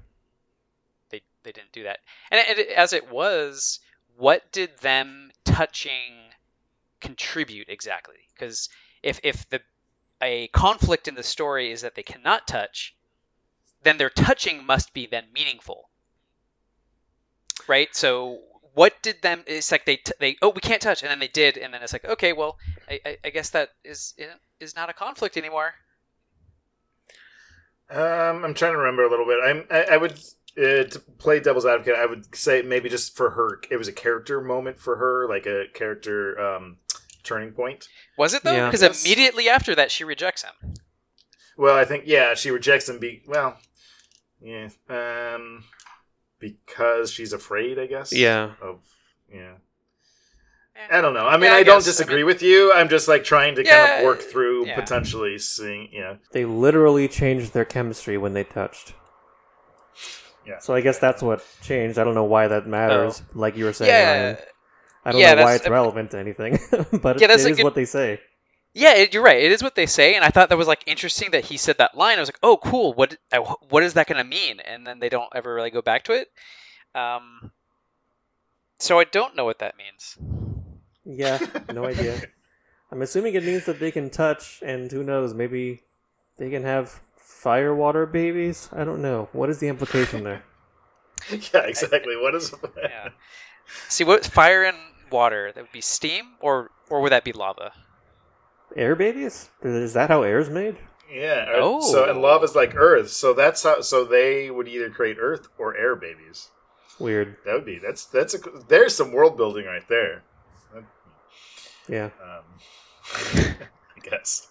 they 1.10 1.22
they 1.42 1.52
didn't 1.52 1.72
do 1.72 1.84
that. 1.84 2.01
And 2.30 2.40
it, 2.59 2.68
as 2.68 2.92
it 2.92 3.09
was, 3.10 3.80
what 4.16 4.51
did 4.52 4.78
them 4.78 5.30
touching 5.44 6.30
contribute 7.01 7.68
exactly? 7.68 8.16
Because 8.34 8.68
if 9.02 9.20
if 9.22 9.48
the 9.51 9.60
a 10.22 10.48
conflict 10.48 11.09
in 11.09 11.14
the 11.14 11.22
story 11.22 11.70
is 11.72 11.82
that 11.82 11.94
they 11.94 12.02
cannot 12.02 12.46
touch, 12.46 12.94
then 13.85 13.98
their 13.98 14.11
touching 14.11 14.65
must 14.66 14.93
be 14.94 15.06
then 15.06 15.27
meaningful, 15.32 15.90
right? 17.69 17.94
So 17.94 18.40
what 18.74 19.01
did 19.02 19.23
them? 19.23 19.44
It's 19.47 19.70
like 19.70 19.85
they 19.85 19.97
t- 19.97 20.12
they 20.20 20.36
oh 20.43 20.51
we 20.51 20.61
can't 20.61 20.82
touch, 20.82 21.02
and 21.02 21.11
then 21.11 21.19
they 21.19 21.28
did, 21.28 21.56
and 21.59 21.73
then 21.73 21.82
it's 21.82 21.93
like 21.93 22.05
okay, 22.05 22.32
well 22.32 22.56
I, 22.89 23.01
I, 23.05 23.19
I 23.24 23.31
guess 23.31 23.51
that 23.51 23.70
is 23.85 24.15
is 24.61 24.77
not 24.77 24.90
a 24.90 24.93
conflict 24.93 25.36
anymore. 25.36 25.74
Um, 27.90 28.44
I'm 28.44 28.55
trying 28.55 28.73
to 28.73 28.78
remember 28.78 29.05
a 29.05 29.11
little 29.11 29.27
bit. 29.27 29.39
I'm 29.44 29.65
I, 29.70 29.94
I 29.94 29.97
would 29.98 30.12
uh, 30.56 30.85
to 30.85 31.02
play 31.19 31.40
devil's 31.40 31.66
advocate. 31.66 31.94
I 31.97 32.06
would 32.06 32.35
say 32.35 32.62
maybe 32.62 32.89
just 32.89 33.16
for 33.16 33.31
her, 33.31 33.61
it 33.70 33.77
was 33.77 33.89
a 33.89 33.93
character 33.93 34.40
moment 34.40 34.81
for 34.81 34.97
her, 34.97 35.28
like 35.28 35.47
a 35.47 35.66
character 35.74 36.39
um, 36.40 36.78
turning 37.23 37.52
point. 37.52 37.89
Was 38.16 38.35
it 38.35 38.43
though? 38.43 38.62
Because 38.65 38.82
Yes. 38.82 39.05
immediately 39.05 39.48
after 39.48 39.74
that, 39.74 39.90
she 39.90 40.05
rejects 40.05 40.43
him. 40.43 40.74
Well, 41.56 41.77
I 41.77 41.85
think 41.85 42.05
yeah, 42.06 42.35
she 42.35 42.51
rejects 42.51 42.89
him. 42.89 42.98
Be 42.98 43.23
well, 43.27 43.59
yeah, 44.45 44.69
um, 44.91 45.65
because 46.39 47.11
she's 47.11 47.33
afraid. 47.33 47.79
I 47.79 47.87
guess. 47.87 48.12
Yeah. 48.12 48.53
Of 48.62 48.81
yeah. 49.33 49.55
I 50.91 51.01
don't 51.01 51.15
know. 51.15 51.27
I 51.27 51.37
mean, 51.37 51.51
Yeah, 51.51 51.57
I 51.57 51.59
I, 51.59 51.62
don't 51.62 51.79
guess. 51.79 51.87
I 51.87 51.91
disagree 51.91 52.16
mean- 52.19 52.27
with 52.27 52.43
you. 52.43 52.73
I'm 52.75 52.89
just 52.89 53.07
like 53.07 53.23
trying 53.25 53.55
to 53.57 53.65
kind 53.65 53.99
of 54.01 54.05
work 54.05 54.21
through 54.21 54.66
yeah. 54.66 54.75
potentially 54.75 55.39
seeing. 55.39 55.89
Yeah. 55.93 56.16
They 56.33 56.45
literally 56.45 57.07
changed 57.07 57.53
their 57.55 57.65
chemistry 57.65 58.19
when 58.19 58.33
they 58.35 58.43
touched. 58.45 58.93
Yeah. 60.47 60.59
So 60.59 60.75
I 60.75 60.81
guess 60.81 60.99
that's 60.99 61.23
what 61.23 61.47
changed. 61.62 61.99
I 61.99 62.05
don't 62.05 62.15
know 62.15 62.25
why 62.25 62.49
that 62.49 62.66
matters. 62.66 63.23
Like 63.35 63.57
you 63.57 63.65
were 63.65 63.73
saying, 63.73 63.89
Yeah, 63.89 64.11
Ryan. 64.25 64.37
I 65.07 65.12
don't 65.12 65.21
yeah, 65.21 65.35
know 65.35 65.45
why 65.45 65.55
it's 65.55 65.69
relevant 65.69 66.11
to 66.11 66.19
anything, 66.19 66.59
but 67.01 67.21
Yeah, 67.21 67.27
it 67.27 67.29
that's 67.29 67.45
a 67.45 67.51
is 67.51 67.57
good- 67.59 67.65
what 67.65 67.75
they 67.75 67.85
say. 67.85 68.21
Yeah, 68.76 68.94
it, 68.96 69.14
you're 69.14 69.22
right. 69.22 69.40
It 69.40 69.52
is 69.52 69.62
what 69.62 69.76
they 69.76 69.86
say, 69.86 70.16
and 70.16 70.24
I 70.24 70.28
thought 70.30 70.48
that 70.48 70.59
was 70.59 70.66
like 70.66 70.82
interesting 70.86 71.30
that 71.30 71.44
he 71.44 71.56
said 71.56 71.78
that 71.78 71.96
line. 71.96 72.18
I 72.18 72.20
was 72.20 72.28
like, 72.28 72.40
"Oh, 72.42 72.56
cool. 72.56 72.92
What 72.92 73.16
I- 73.32 73.38
what 73.38 73.84
is 73.84 73.94
that 73.94 74.09
going 74.09 74.18
to 74.18 74.28
mean?" 74.28 74.59
And 74.60 74.84
then 74.84 74.98
they 74.98 75.09
don't 75.09 75.28
ever 75.34 75.55
really 75.55 75.70
go 75.70 75.80
back 75.80 76.02
to 76.05 76.12
it. 76.12 76.28
Um, 76.94 77.52
so 78.78 78.98
I 78.98 79.05
don't 79.05 79.36
know 79.36 79.44
what 79.44 79.60
that 79.60 79.76
means. 79.76 80.18
Yeah, 81.05 81.38
no 81.72 81.84
idea. 81.92 82.20
I'm 82.90 83.02
assuming 83.02 83.34
it 83.34 83.44
means 83.44 83.64
that 83.66 83.78
they 83.78 83.90
can 83.92 84.10
touch, 84.10 84.60
and 84.64 84.90
who 84.90 85.02
knows, 85.05 85.34
maybe 85.34 85.82
they 86.38 86.51
can 86.51 86.64
have 86.64 87.01
fire 87.16 87.74
water 87.74 88.06
babies. 88.06 88.68
I 88.72 88.82
don't 88.84 89.02
know. 89.02 89.28
What 89.32 89.51
is 89.51 89.59
the 89.60 89.68
implication 89.68 90.24
there? 90.24 90.42
yeah. 91.30 91.60
Exactly. 91.62 92.16
What 92.16 92.34
is? 92.34 92.52
Yeah. 92.76 93.10
See, 93.88 94.05
what 94.05 94.26
fire 94.26 94.64
and 94.64 94.76
water? 95.10 95.52
That 95.55 95.62
would 95.62 95.72
be 95.72 95.80
steam, 95.80 96.34
or 96.40 96.70
or 96.90 97.01
would 97.02 97.12
that 97.12 97.22
be 97.24 97.32
lava? 97.32 97.72
Air 98.76 98.96
babies? 98.96 99.51
Is 99.62 99.92
that 99.94 100.10
how 100.10 100.22
air's 100.22 100.51
made? 100.51 100.76
Yeah. 101.12 101.46
Oh. 101.55 101.80
So 101.80 102.09
and 102.09 102.20
love 102.20 102.42
is 102.42 102.55
like 102.55 102.74
Earth. 102.74 103.10
So 103.10 103.32
that's 103.32 103.62
how. 103.62 103.80
So 103.82 104.05
they 104.05 104.51
would 104.51 104.66
either 104.68 104.90
create 104.90 105.16
Earth 105.20 105.48
or 105.59 105.76
air 105.76 105.94
babies. 105.94 106.48
Weird. 106.98 107.36
That 107.44 107.55
would 107.55 107.64
be. 107.64 107.78
That's 107.78 108.05
that's 108.05 108.34
a. 108.34 108.38
There's 108.68 108.94
some 108.94 109.12
world 109.12 109.36
building 109.36 109.66
right 109.66 109.86
there. 109.88 110.22
Yeah. 111.88 112.10
Um, 112.22 112.44
I 113.34 114.01
guess. 114.02 114.48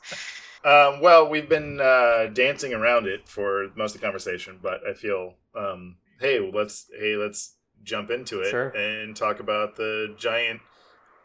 Um, 0.64 1.02
well, 1.02 1.28
we've 1.28 1.50
been 1.50 1.82
uh, 1.82 2.28
dancing 2.32 2.74
around 2.74 3.08
it 3.08 3.28
for 3.28 3.70
most 3.76 3.96
of 3.96 4.02
the 4.02 4.06
conversation, 4.06 4.60
but 4.62 4.82
I 4.88 4.94
feel, 4.94 5.34
um, 5.56 5.98
hey, 6.20 6.40
well, 6.40 6.52
let's 6.54 6.88
hey, 6.98 7.16
let's 7.16 7.56
jump 7.84 8.12
into 8.12 8.40
it 8.42 8.50
Sure. 8.52 8.70
and 8.70 9.16
talk 9.16 9.40
about 9.40 9.76
the 9.76 10.16
giant 10.18 10.62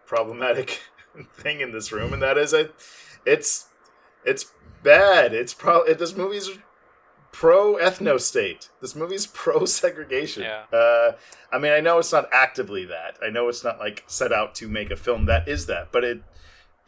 problematic 0.06 0.80
thing 1.34 1.60
in 1.60 1.72
this 1.72 1.92
room, 1.92 2.12
and 2.12 2.22
that 2.22 2.38
is 2.38 2.52
it. 2.52 2.74
It's 3.26 3.68
it's 4.24 4.52
bad. 4.82 5.32
It's 5.32 5.54
pro. 5.54 5.82
It, 5.82 5.98
this 5.98 6.16
movie's 6.16 6.50
pro 7.32 7.76
ethno 7.76 8.20
state. 8.20 8.70
This 8.80 8.94
movie's 8.94 9.26
pro 9.32 9.64
segregation. 9.64 10.42
Yeah. 10.42 10.64
Uh, 10.72 11.12
I 11.52 11.58
mean, 11.58 11.72
I 11.72 11.80
know 11.80 11.98
it's 11.98 12.12
not 12.12 12.28
actively 12.32 12.84
that. 12.86 13.16
I 13.22 13.30
know 13.30 13.48
it's 13.48 13.64
not 13.64 13.78
like 13.78 14.04
set 14.06 14.32
out 14.32 14.54
to 14.56 14.68
make 14.68 14.90
a 14.90 14.96
film 14.96 15.26
that 15.26 15.48
is 15.48 15.66
that, 15.66 15.92
but 15.92 16.04
it 16.04 16.22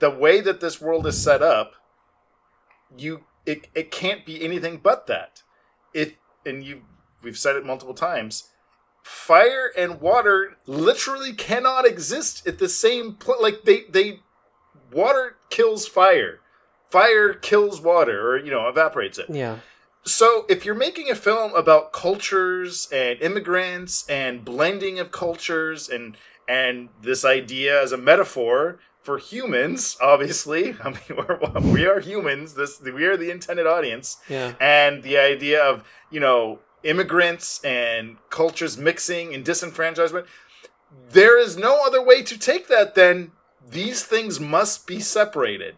the 0.01 0.11
way 0.11 0.40
that 0.40 0.61
this 0.61 0.81
world 0.81 1.07
is 1.07 1.23
set 1.23 1.43
up, 1.43 1.74
you 2.97 3.24
it 3.47 3.69
it 3.74 3.90
can't 3.90 4.27
be 4.27 4.43
anything 4.43 4.78
but 4.78 5.07
that. 5.07 5.43
It 5.94 6.16
and 6.44 6.65
you 6.65 6.82
we've 7.23 7.39
said 7.39 7.57
it 7.57 7.65
multiple 7.65 7.94
times. 7.94 8.49
Fire 9.10 9.72
and 9.76 10.00
water 10.00 10.56
literally 10.66 11.32
cannot 11.32 11.84
exist 11.84 12.46
at 12.46 12.58
the 12.58 12.68
same 12.68 13.14
pl- 13.14 13.42
like 13.42 13.64
they 13.64 13.82
they 13.90 14.20
water 14.92 15.36
kills 15.50 15.86
fire. 15.88 16.40
Fire 16.88 17.34
kills 17.34 17.80
water 17.80 18.28
or 18.30 18.38
you 18.38 18.50
know 18.50 18.68
evaporates 18.68 19.18
it. 19.18 19.26
Yeah. 19.28 19.58
So, 20.04 20.46
if 20.48 20.64
you're 20.64 20.74
making 20.74 21.10
a 21.10 21.14
film 21.14 21.54
about 21.54 21.92
cultures 21.92 22.88
and 22.90 23.20
immigrants 23.20 24.08
and 24.08 24.44
blending 24.44 24.98
of 24.98 25.10
cultures 25.12 25.88
and 25.88 26.16
and 26.48 26.88
this 27.02 27.24
idea 27.24 27.82
as 27.82 27.92
a 27.92 27.96
metaphor 27.98 28.78
for 29.02 29.18
humans, 29.18 29.96
obviously, 30.00 30.74
I 30.84 30.90
mean 30.90 31.16
we're, 31.16 31.38
we 31.72 31.84
are 31.86 32.00
humans. 32.00 32.54
This 32.54 32.80
we 32.80 33.04
are 33.06 33.16
the 33.16 33.30
intended 33.30 33.66
audience, 33.66 34.18
Yeah. 34.28 34.54
and 34.60 35.02
the 35.02 35.18
idea 35.18 35.62
of 35.62 35.84
you 36.10 36.20
know 36.20 36.60
immigrants 36.82 37.62
and 37.65 38.16
cultures 38.31 38.77
mixing 38.77 39.35
and 39.35 39.44
disenfranchisement. 39.44 40.27
There 41.11 41.39
is 41.39 41.57
no 41.57 41.85
other 41.85 42.02
way 42.02 42.23
to 42.23 42.39
take 42.39 42.69
that 42.69 42.94
than 42.94 43.32
these 43.69 44.05
things 44.05 44.40
must 44.40 44.86
be 44.86 45.01
separated 45.01 45.77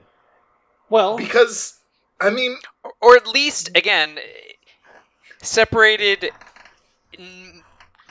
Well, 0.89 1.17
because 1.17 1.81
I 2.21 2.31
mean 2.31 2.57
or, 2.83 2.93
or 3.01 3.17
at 3.17 3.27
least 3.27 3.71
again 3.77 4.19
separated 5.43 6.31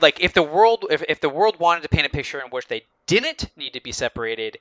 like 0.01 0.19
if 0.21 0.33
the 0.33 0.43
world 0.43 0.85
if, 0.89 1.03
if 1.07 1.21
the 1.21 1.29
world 1.29 1.59
wanted 1.59 1.81
to 1.83 1.89
paint 1.89 2.05
a 2.05 2.09
picture 2.09 2.39
in 2.39 2.51
which 2.51 2.67
they 2.67 2.83
didn't 3.07 3.49
need 3.55 3.73
to 3.73 3.81
be 3.81 3.91
separated 3.91 4.57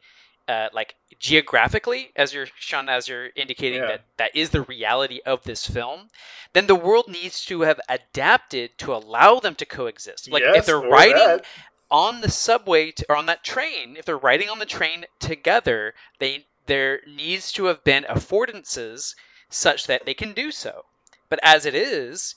uh, 0.48 0.68
like 0.72 0.94
geographically 1.18 2.10
as 2.16 2.32
you're 2.32 2.46
Sean 2.58 2.88
as 2.88 3.08
you're 3.08 3.28
indicating 3.36 3.80
Yeah. 3.80 3.86
that 3.88 4.00
that 4.16 4.36
is 4.36 4.50
the 4.50 4.62
reality 4.62 5.20
of 5.24 5.42
this 5.44 5.66
film 5.66 6.08
then 6.52 6.66
the 6.66 6.74
world 6.74 7.08
needs 7.08 7.44
to 7.46 7.60
have 7.62 7.80
adapted 7.88 8.76
to 8.78 8.94
allow 8.94 9.38
them 9.40 9.54
to 9.56 9.66
coexist 9.66 10.30
like 10.30 10.42
if 10.44 10.66
they're 10.66 10.80
riding 10.80 11.14
that. 11.14 11.44
on 11.90 12.20
the 12.20 12.30
subway 12.30 12.90
to, 12.92 13.06
or 13.08 13.16
on 13.16 13.26
that 13.26 13.44
train, 13.44 13.96
if 13.96 14.04
they're 14.04 14.16
riding 14.18 14.48
on 14.48 14.58
the 14.58 14.66
train 14.66 15.04
together, 15.18 15.94
they 16.18 16.46
there 16.66 17.00
needs 17.06 17.52
to 17.52 17.64
have 17.66 17.82
been 17.84 18.04
affordances 18.04 19.14
such 19.48 19.86
that 19.88 20.04
they 20.06 20.14
can 20.14 20.32
do 20.32 20.50
so. 20.52 20.84
But 21.28 21.40
as 21.42 21.66
it 21.66 21.74
is, 21.74 22.34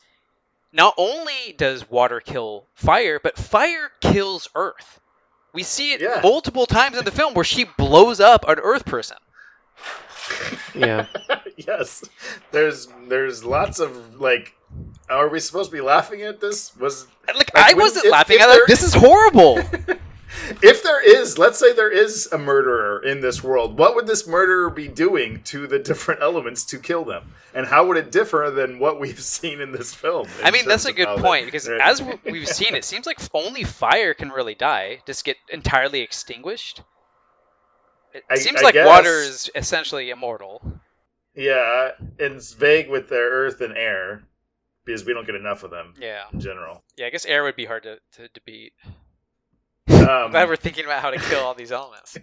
not 0.71 0.95
only 0.97 1.53
does 1.57 1.89
water 1.89 2.19
kill 2.19 2.67
fire, 2.73 3.19
but 3.19 3.37
fire 3.37 3.91
kills 4.01 4.49
earth. 4.55 4.99
We 5.53 5.63
see 5.63 5.93
it 5.93 6.01
Yeah. 6.01 6.19
multiple 6.23 6.65
times 6.65 6.97
in 6.97 7.05
the 7.05 7.11
film 7.11 7.33
where 7.33 7.45
she 7.45 7.65
blows 7.77 8.19
up 8.19 8.47
an 8.47 8.57
earth 8.59 8.85
person. 8.85 9.17
yeah. 10.75 11.05
yes 11.57 12.03
there's 12.51 12.87
there's 13.07 13.43
lots 13.45 13.79
of 13.79 14.19
like 14.19 14.55
are 15.09 15.27
we 15.27 15.39
supposed 15.39 15.69
to 15.69 15.75
be 15.75 15.81
laughing 15.81 16.21
at 16.23 16.39
this 16.41 16.75
was 16.77 17.07
Like, 17.27 17.35
Like, 17.37 17.51
I 17.55 17.73
when- 17.73 17.81
wasn't 17.85 18.05
if- 18.05 18.11
laughing 18.11 18.37
if 18.37 18.41
at 18.41 18.49
it. 18.49 18.51
there- 18.53 18.65
This 18.67 18.83
is 18.83 18.93
horrible. 18.93 19.59
if 20.61 20.83
there 20.83 21.01
is 21.03 21.37
let's 21.37 21.59
say 21.59 21.71
there 21.73 21.91
is 21.91 22.27
a 22.31 22.37
murderer 22.37 23.01
in 23.03 23.21
this 23.21 23.43
world 23.43 23.77
what 23.77 23.95
would 23.95 24.07
this 24.07 24.27
murderer 24.27 24.69
be 24.69 24.87
doing 24.87 25.41
to 25.43 25.67
the 25.67 25.79
different 25.79 26.21
elements 26.21 26.63
to 26.65 26.77
kill 26.77 27.03
them 27.05 27.33
and 27.53 27.67
how 27.67 27.85
would 27.85 27.97
it 27.97 28.11
differ 28.11 28.51
than 28.53 28.79
what 28.79 28.99
we've 28.99 29.19
seen 29.37 29.61
in 29.61 29.71
this 29.71 29.93
film 29.93 30.27
I 30.43 30.51
mean, 30.51 30.67
that's 30.67 30.85
a 30.85 30.93
good 30.93 31.19
point 31.19 31.45
because 31.45 31.67
Right. 31.69 31.79
as 31.81 32.01
we've 32.25 32.47
seen, 32.59 32.75
it 32.75 32.83
seems 32.85 33.05
like 33.05 33.19
only 33.33 33.63
fire 33.63 34.13
can 34.13 34.29
really 34.29 34.55
die, 34.55 34.99
just 35.05 35.23
get 35.23 35.37
entirely 35.49 36.01
extinguished. 36.01 36.81
It 38.13 38.23
I- 38.29 38.35
seems 38.35 38.59
I 38.61 38.63
like 38.63 38.75
water 38.75 39.17
is 39.21 39.49
essentially 39.55 40.09
immortal. 40.09 40.61
yeah 41.35 41.91
and 41.99 42.35
it's 42.35 42.53
vague 42.53 42.89
with 42.89 43.09
their 43.09 43.29
earth 43.29 43.61
and 43.61 43.75
air 43.77 44.23
because 44.85 45.05
we 45.05 45.13
don't 45.13 45.25
get 45.25 45.35
enough 45.35 45.63
of 45.63 45.71
them 45.71 45.93
Yeah, 45.99 46.23
in 46.33 46.39
general 46.39 46.83
yeah. 46.97 47.07
I 47.07 47.09
guess 47.09 47.25
air 47.25 47.43
would 47.43 47.55
be 47.55 47.65
hard 47.65 47.83
to, 47.83 47.97
to, 48.15 48.27
to 48.27 48.41
beat. 48.45 48.73
Um, 49.87 50.31
Glad 50.31 50.47
we're 50.47 50.55
thinking 50.55 50.85
about 50.85 51.01
how 51.01 51.11
to 51.11 51.19
kill 51.19 51.41
all 51.41 51.53
these 51.53 51.71
elements. 51.71 52.17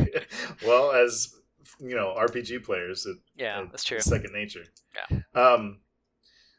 well, 0.66 0.92
as 0.92 1.34
you 1.80 1.94
know, 1.94 2.14
RPG 2.18 2.64
players, 2.64 3.06
it, 3.06 3.16
Yeah, 3.36 3.62
it's 3.62 3.70
that's 3.70 3.84
true. 3.84 4.00
Second 4.00 4.32
nature. 4.32 4.64
Yeah. 5.10 5.18
Um. 5.34 5.80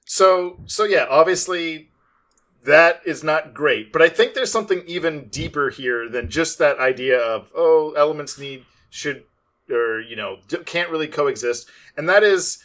So 0.05 0.59
so 0.65 0.83
yeah, 0.83 1.05
obviously 1.09 1.89
that 2.65 3.01
is 3.05 3.23
not 3.23 3.53
great, 3.53 3.91
but 3.91 4.01
I 4.01 4.09
think 4.09 4.33
there's 4.33 4.51
something 4.51 4.83
even 4.87 5.27
deeper 5.29 5.69
here 5.69 6.09
than 6.09 6.29
just 6.29 6.57
that 6.59 6.79
idea 6.79 7.19
of 7.19 7.51
oh, 7.55 7.93
elements 7.97 8.37
need 8.37 8.65
should 8.89 9.23
or 9.69 9.99
you 9.99 10.15
know 10.15 10.37
d- 10.47 10.57
can't 10.65 10.89
really 10.89 11.07
coexist, 11.07 11.69
and 11.97 12.07
that 12.09 12.23
is, 12.23 12.63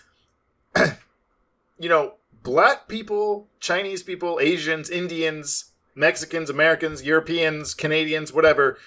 you 1.78 1.89
know, 1.89 2.15
black 2.43 2.89
people, 2.89 3.48
Chinese 3.59 4.02
people, 4.02 4.39
Asians, 4.40 4.90
Indians, 4.90 5.69
Mexicans, 5.95 6.51
Americans, 6.51 7.03
Europeans, 7.03 7.75
Canadians, 7.75 8.33
whatever. 8.33 8.79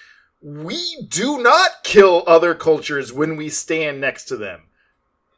We 0.42 1.06
do 1.08 1.42
not 1.42 1.84
kill 1.84 2.22
other 2.26 2.54
cultures 2.54 3.12
when 3.12 3.36
we 3.36 3.48
stand 3.48 4.00
next 4.00 4.24
to 4.26 4.36
them. 4.36 4.64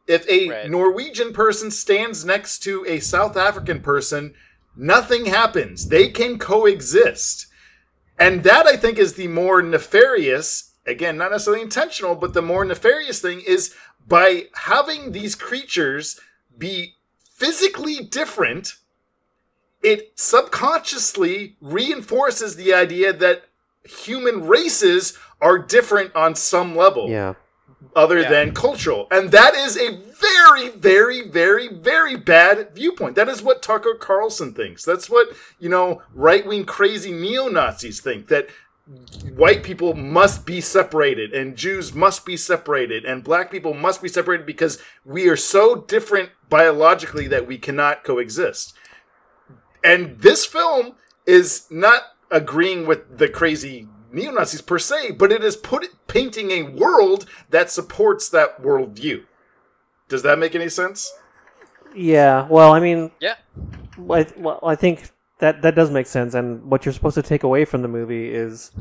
If 0.06 0.28
a 0.28 0.48
Right. 0.48 0.70
Norwegian 0.70 1.32
person 1.32 1.70
stands 1.70 2.24
next 2.24 2.60
to 2.60 2.84
a 2.86 3.00
South 3.00 3.36
African 3.36 3.80
person, 3.80 4.34
nothing 4.76 5.26
happens. 5.26 5.88
They 5.88 6.08
can 6.08 6.38
coexist. 6.38 7.46
And 8.18 8.44
that 8.44 8.66
I 8.66 8.76
think 8.76 8.98
is 8.98 9.14
the 9.14 9.28
more 9.28 9.62
nefarious, 9.62 10.74
again, 10.86 11.16
not 11.18 11.32
necessarily 11.32 11.62
intentional, 11.62 12.14
but 12.14 12.34
the 12.34 12.42
more 12.42 12.64
nefarious 12.64 13.20
thing 13.20 13.40
is 13.46 13.74
by 14.06 14.44
having 14.54 15.12
these 15.12 15.34
creatures 15.34 16.18
be 16.56 16.94
physically 17.34 17.98
different, 18.00 18.76
it 19.82 20.12
subconsciously 20.16 21.56
reinforces 21.60 22.56
the 22.56 22.72
idea 22.74 23.12
that 23.12 23.44
human 23.84 24.46
races 24.46 25.18
are 25.40 25.58
different 25.58 26.14
on 26.16 26.34
some 26.34 26.74
level 26.76 27.08
Yeah. 27.08 27.34
other 27.94 28.20
Yeah. 28.20 28.30
than 28.30 28.52
cultural. 28.54 29.06
And 29.10 29.30
that 29.30 29.54
is 29.54 29.76
a 29.76 29.98
very, 30.20 30.70
very, 30.70 31.28
very, 31.28 31.68
very 31.68 32.16
bad 32.16 32.74
viewpoint. 32.74 33.16
That 33.16 33.28
is 33.28 33.42
what 33.42 33.62
Tucker 33.62 33.94
Carlson 33.94 34.54
thinks. 34.54 34.84
That's 34.84 35.08
what, 35.08 35.28
you 35.60 35.68
know, 35.68 36.02
right 36.14 36.44
wing 36.46 36.64
crazy 36.64 37.12
neo 37.12 37.48
Nazis 37.48 38.00
think 38.00 38.28
that 38.28 38.48
white 39.34 39.62
people 39.62 39.94
must 39.94 40.46
be 40.46 40.60
separated 40.60 41.32
and 41.32 41.56
Jews 41.56 41.92
must 41.94 42.24
be 42.24 42.36
separated 42.36 43.04
and 43.04 43.24
black 43.24 43.50
people 43.50 43.74
must 43.74 44.00
be 44.00 44.08
separated 44.08 44.46
because 44.46 44.78
we 45.04 45.28
are 45.28 45.36
so 45.36 45.76
different 45.76 46.30
biologically 46.48 47.26
that 47.28 47.46
we 47.46 47.58
cannot 47.58 48.04
coexist. 48.04 48.74
And 49.86 50.18
this 50.18 50.44
film 50.44 50.96
is 51.26 51.66
not 51.70 52.02
agreeing 52.28 52.86
with 52.86 53.18
the 53.18 53.28
crazy 53.28 53.86
neo 54.10 54.32
Nazis 54.32 54.60
per 54.60 54.80
se, 54.80 55.12
but 55.12 55.30
it 55.30 55.44
is 55.44 55.56
put 55.56 55.88
painting 56.08 56.50
a 56.50 56.62
world 56.64 57.24
that 57.50 57.70
supports 57.70 58.28
that 58.30 58.60
worldview. 58.60 59.24
Does 60.08 60.24
that 60.24 60.40
make 60.40 60.56
any 60.56 60.68
sense? 60.68 61.12
Yeah. 61.94 62.48
Well, 62.48 62.72
I 62.72 62.80
mean, 62.80 63.12
Yeah, 63.20 63.36
I, 64.10 64.26
well, 64.36 64.58
I 64.64 64.74
think 64.74 65.10
that 65.38 65.62
that 65.62 65.76
does 65.76 65.90
make 65.92 66.08
sense. 66.08 66.34
And 66.34 66.64
what 66.64 66.84
you're 66.84 66.92
supposed 66.92 67.14
to 67.14 67.22
take 67.22 67.44
away 67.44 67.64
from 67.64 67.82
the 67.82 67.88
movie 67.88 68.34
is 68.34 68.72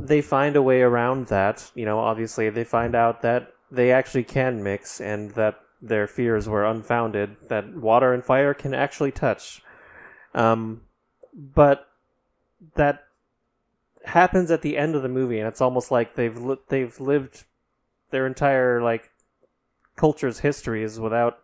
they 0.00 0.22
find 0.22 0.54
a 0.54 0.62
way 0.62 0.82
around 0.82 1.26
that. 1.28 1.72
You 1.74 1.84
know, 1.84 1.98
obviously 1.98 2.48
they 2.48 2.64
find 2.64 2.94
out 2.94 3.22
that 3.22 3.52
they 3.72 3.90
actually 3.90 4.24
can 4.24 4.62
mix, 4.62 5.00
and 5.00 5.32
that 5.32 5.58
their 5.80 6.06
fears 6.06 6.48
were 6.48 6.64
unfounded. 6.64 7.36
That 7.48 7.74
water 7.74 8.12
and 8.12 8.24
fire 8.24 8.54
can 8.54 8.72
actually 8.72 9.10
touch. 9.10 9.62
Um, 10.34 10.82
but 11.34 11.88
that 12.74 13.04
happens 14.04 14.50
at 14.50 14.62
the 14.62 14.76
end 14.76 14.94
of 14.94 15.02
the 15.02 15.08
movie, 15.08 15.38
and 15.38 15.48
it's 15.48 15.60
almost 15.60 15.90
like 15.90 16.14
they've 16.14 16.36
li- 16.36 16.58
they've 16.68 16.98
lived 17.00 17.44
their 18.10 18.26
entire 18.26 18.82
like 18.82 19.10
culture's 19.96 20.40
histories 20.40 20.98
without 20.98 21.38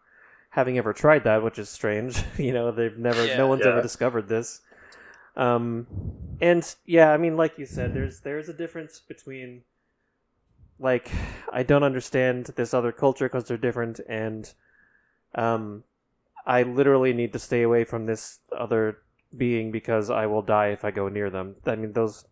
having 0.50 0.78
ever 0.78 0.92
tried 0.92 1.24
that, 1.24 1.42
which 1.42 1.58
is 1.58 1.68
strange. 1.68 2.22
you 2.38 2.52
know, 2.52 2.70
they've 2.70 2.98
never, 2.98 3.26
Yeah. 3.26 3.36
no 3.38 3.46
one's 3.46 3.62
Yeah. 3.62 3.68
ever 3.68 3.82
discovered 3.82 4.28
this. 4.28 4.60
Um, 5.36 5.86
and 6.40 6.74
yeah, 6.84 7.12
I 7.12 7.16
mean, 7.16 7.36
like 7.36 7.58
you 7.58 7.66
said, 7.66 7.94
there's 7.94 8.20
there's 8.20 8.48
a 8.48 8.52
difference 8.52 9.00
between 9.00 9.62
like 10.80 11.10
I 11.52 11.62
don't 11.62 11.82
understand 11.84 12.46
this 12.56 12.74
other 12.74 12.92
culture 12.92 13.26
because 13.26 13.44
they're 13.44 13.56
different, 13.56 14.00
and 14.08 14.52
um, 15.34 15.84
I 16.46 16.62
literally 16.62 17.12
need 17.12 17.32
to 17.34 17.38
stay 17.38 17.62
away 17.62 17.84
from 17.84 18.06
this 18.06 18.38
other 18.56 18.98
being 19.36 19.70
because 19.70 20.08
I 20.10 20.26
will 20.26 20.42
die 20.42 20.68
if 20.68 20.84
I 20.84 20.90
go 20.90 21.08
near 21.08 21.28
them. 21.30 21.56
I 21.66 21.76
mean, 21.76 21.92
those 21.92 22.24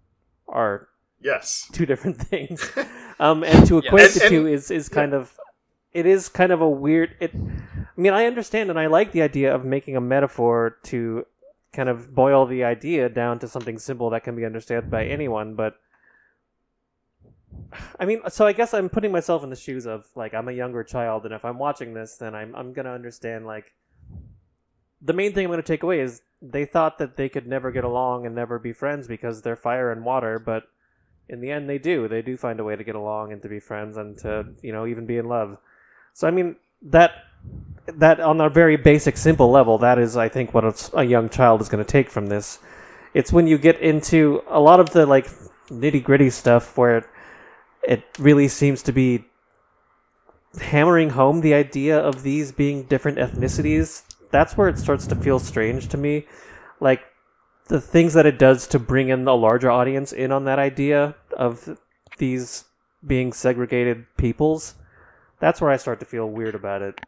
are 0.49 0.89
Yes. 1.21 1.69
two 1.73 1.87
different 1.87 2.17
things. 2.33 2.71
um, 3.21 3.43
and 3.45 3.67
to 3.67 3.77
Yeah. 3.83 3.89
equate 3.89 4.13
And- 4.13 4.15
the 4.23 4.29
two 4.29 4.47
is 4.47 4.71
is 4.71 4.89
kind 4.89 5.13
of 5.15 5.39
it 5.93 6.05
is 6.07 6.29
kind 6.29 6.53
of 6.53 6.61
a 6.61 6.69
weird. 6.69 7.17
It. 7.21 7.33
I 7.35 8.01
mean, 8.01 8.13
I 8.13 8.27
understand 8.27 8.69
and 8.71 8.79
I 8.79 8.87
like 8.87 9.13
the 9.13 9.23
idea 9.23 9.55
of 9.55 9.65
making 9.65 9.97
a 9.97 10.01
metaphor 10.01 10.77
to 10.85 11.25
kind 11.73 11.89
of 11.89 12.15
boil 12.15 12.45
the 12.47 12.65
idea 12.65 13.09
down 13.09 13.39
to 13.39 13.49
something 13.49 13.79
simple 13.79 14.11
that 14.11 14.23
can 14.25 14.37
be 14.37 14.45
understood 14.45 14.91
by 14.91 15.07
anyone, 15.07 15.55
but. 15.55 15.77
I 17.99 18.05
mean, 18.05 18.21
so 18.29 18.47
I 18.47 18.53
guess 18.53 18.75
I'm 18.75 18.89
putting 18.89 19.13
myself 19.13 19.43
in 19.43 19.51
the 19.51 19.57
shoes 19.57 19.87
of 19.87 20.07
like 20.15 20.35
I'm 20.35 20.49
a 20.49 20.53
younger 20.53 20.85
child, 20.85 21.25
and 21.25 21.35
if 21.35 21.45
I'm 21.45 21.59
watching 21.59 21.95
this, 21.95 22.17
then 22.17 22.35
I'm 22.35 22.55
I'm 22.55 22.73
gonna 22.73 22.93
understand 22.93 23.47
like 23.47 23.75
the 25.01 25.13
main 25.13 25.33
thing 25.33 25.45
I'm 25.45 25.51
gonna 25.51 25.63
take 25.63 25.83
away 25.83 26.01
is 26.01 26.23
they 26.43 26.65
thought 26.65 26.99
that 26.99 27.17
they 27.17 27.29
could 27.29 27.47
never 27.47 27.71
get 27.71 27.85
along 27.85 28.27
and 28.27 28.35
never 28.35 28.59
be 28.59 28.73
friends 28.73 29.09
because 29.09 29.43
they're 29.43 29.57
fire 29.57 29.91
and 29.91 30.05
water, 30.05 30.39
but 30.39 30.65
in 31.29 31.41
the 31.41 31.51
end 31.51 31.69
they 31.69 31.79
do. 31.79 32.09
They 32.09 32.23
do 32.23 32.37
find 32.37 32.61
a 32.61 32.65
way 32.65 32.77
to 32.77 32.85
get 32.85 32.95
along 32.95 33.33
and 33.33 33.43
to 33.43 33.49
be 33.49 33.61
friends 33.61 33.97
and 33.97 34.17
to, 34.19 34.47
you 34.63 34.73
know, 34.73 34.87
even 34.87 35.07
be 35.07 35.17
in 35.17 35.29
love. 35.29 35.59
So 36.13 36.29
I 36.29 36.31
mean 36.31 36.57
that 36.83 37.13
that 37.87 38.21
on 38.21 38.41
a 38.41 38.49
very 38.49 38.77
basic 38.77 39.17
simple 39.17 39.51
level 39.51 39.79
that 39.79 39.99
is 39.99 40.17
I 40.17 40.29
think 40.29 40.53
what 40.53 40.65
a, 40.65 40.99
a 40.99 41.05
young 41.05 41.29
child 41.29 41.61
is 41.61 41.69
going 41.69 41.85
to 41.85 41.91
take 41.91 42.11
from 42.11 42.27
this. 42.27 42.59
It's 43.15 43.33
when 43.33 43.47
you 43.47 43.59
get 43.59 43.81
into 43.81 44.43
a 44.49 44.61
lot 44.61 44.81
of 44.81 44.91
the 44.91 45.07
like 45.07 45.29
nitty-gritty 45.69 46.31
stuff 46.31 46.77
where 46.77 46.99
it, 46.99 47.05
it 47.83 48.05
really 48.19 48.49
seems 48.49 48.83
to 48.83 48.93
be 48.93 49.25
hammering 50.61 51.11
home 51.11 51.41
the 51.41 51.55
idea 51.55 51.99
of 51.99 52.23
these 52.23 52.53
being 52.53 52.85
different 52.85 53.19
ethnicities, 53.19 54.03
that's 54.31 54.57
where 54.57 54.69
it 54.69 54.79
starts 54.79 55.07
to 55.09 55.15
feel 55.17 55.39
strange 55.39 55.89
to 55.89 55.97
me. 55.97 56.27
Like 56.81 57.03
the 57.69 57.81
things 57.81 58.15
that 58.15 58.27
it 58.27 58.39
does 58.39 58.67
to 58.69 58.79
bring 58.79 59.09
in 59.09 59.27
a 59.27 59.35
larger 59.35 59.71
audience 59.71 60.13
in 60.13 60.33
on 60.33 60.45
that 60.45 60.59
idea 60.59 61.15
of 61.37 61.79
these 62.19 62.65
being 63.07 63.33
segregated 63.33 64.07
peoples, 64.17 64.75
that's 65.41 65.61
where 65.61 65.71
I 65.71 65.77
start 65.77 66.01
to 66.01 66.07
feel 66.07 66.27
weird 66.31 66.55
about 66.55 66.83
it. 66.83 67.01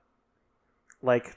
Like 1.02 1.36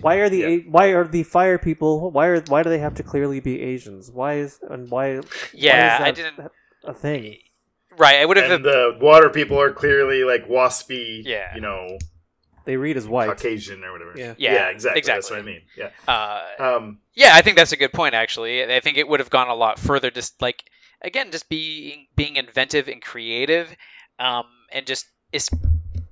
why 0.00 0.16
are 0.16 0.28
the 0.28 0.38
Yeah. 0.38 0.56
Why 0.70 0.86
are 0.88 1.06
the 1.06 1.24
fire 1.24 1.58
people 1.58 2.10
why 2.12 2.26
are 2.26 2.40
why 2.42 2.62
do 2.62 2.70
they 2.70 2.78
have 2.78 2.94
to 2.96 3.02
clearly 3.02 3.40
be 3.40 3.60
Asians? 3.60 4.10
Why 4.10 4.34
is 4.34 4.60
and 4.68 4.88
why 4.90 5.16
why 5.16 5.22
Yeah, 5.52 5.96
is 5.96 6.02
I 6.02 6.10
didn't. 6.12 6.50
a 6.84 6.94
thing? 6.94 7.36
Right, 7.98 8.16
I 8.20 8.24
would 8.24 8.36
have. 8.36 8.50
And 8.50 8.64
the 8.64 8.96
water 9.00 9.28
people 9.28 9.60
are 9.60 9.72
clearly 9.72 10.22
like 10.24 10.48
waspy, 10.48 11.22
Yeah. 11.24 11.52
you 11.54 11.60
know, 11.60 11.98
They 12.70 12.76
read 12.76 12.96
as 12.96 13.08
white. 13.08 13.26
Caucasian 13.26 13.82
or 13.82 13.90
whatever. 13.90 14.12
Yeah. 14.14 14.34
Yeah, 14.38 14.68
exactly. 14.68 15.02
That's 15.04 15.28
what 15.28 15.40
I 15.40 15.42
mean. 15.42 15.62
Yeah. 15.76 15.90
uh, 16.06 16.42
Um, 16.60 17.00
Yeah, 17.14 17.32
I 17.34 17.42
think 17.42 17.56
that's 17.56 17.72
a 17.72 17.76
good 17.76 17.92
point. 17.92 18.14
Actually, 18.14 18.62
I 18.72 18.78
think 18.78 18.96
it 18.96 19.08
would 19.08 19.18
have 19.18 19.28
gone 19.28 19.48
a 19.48 19.56
lot 19.56 19.80
further. 19.80 20.12
Just 20.12 20.40
like 20.40 20.62
again, 21.02 21.32
just 21.32 21.48
being 21.48 22.06
being 22.14 22.36
inventive 22.36 22.86
and 22.86 23.02
creative, 23.02 23.74
um, 24.20 24.44
and 24.70 24.86
just 24.86 25.06
it's 25.32 25.50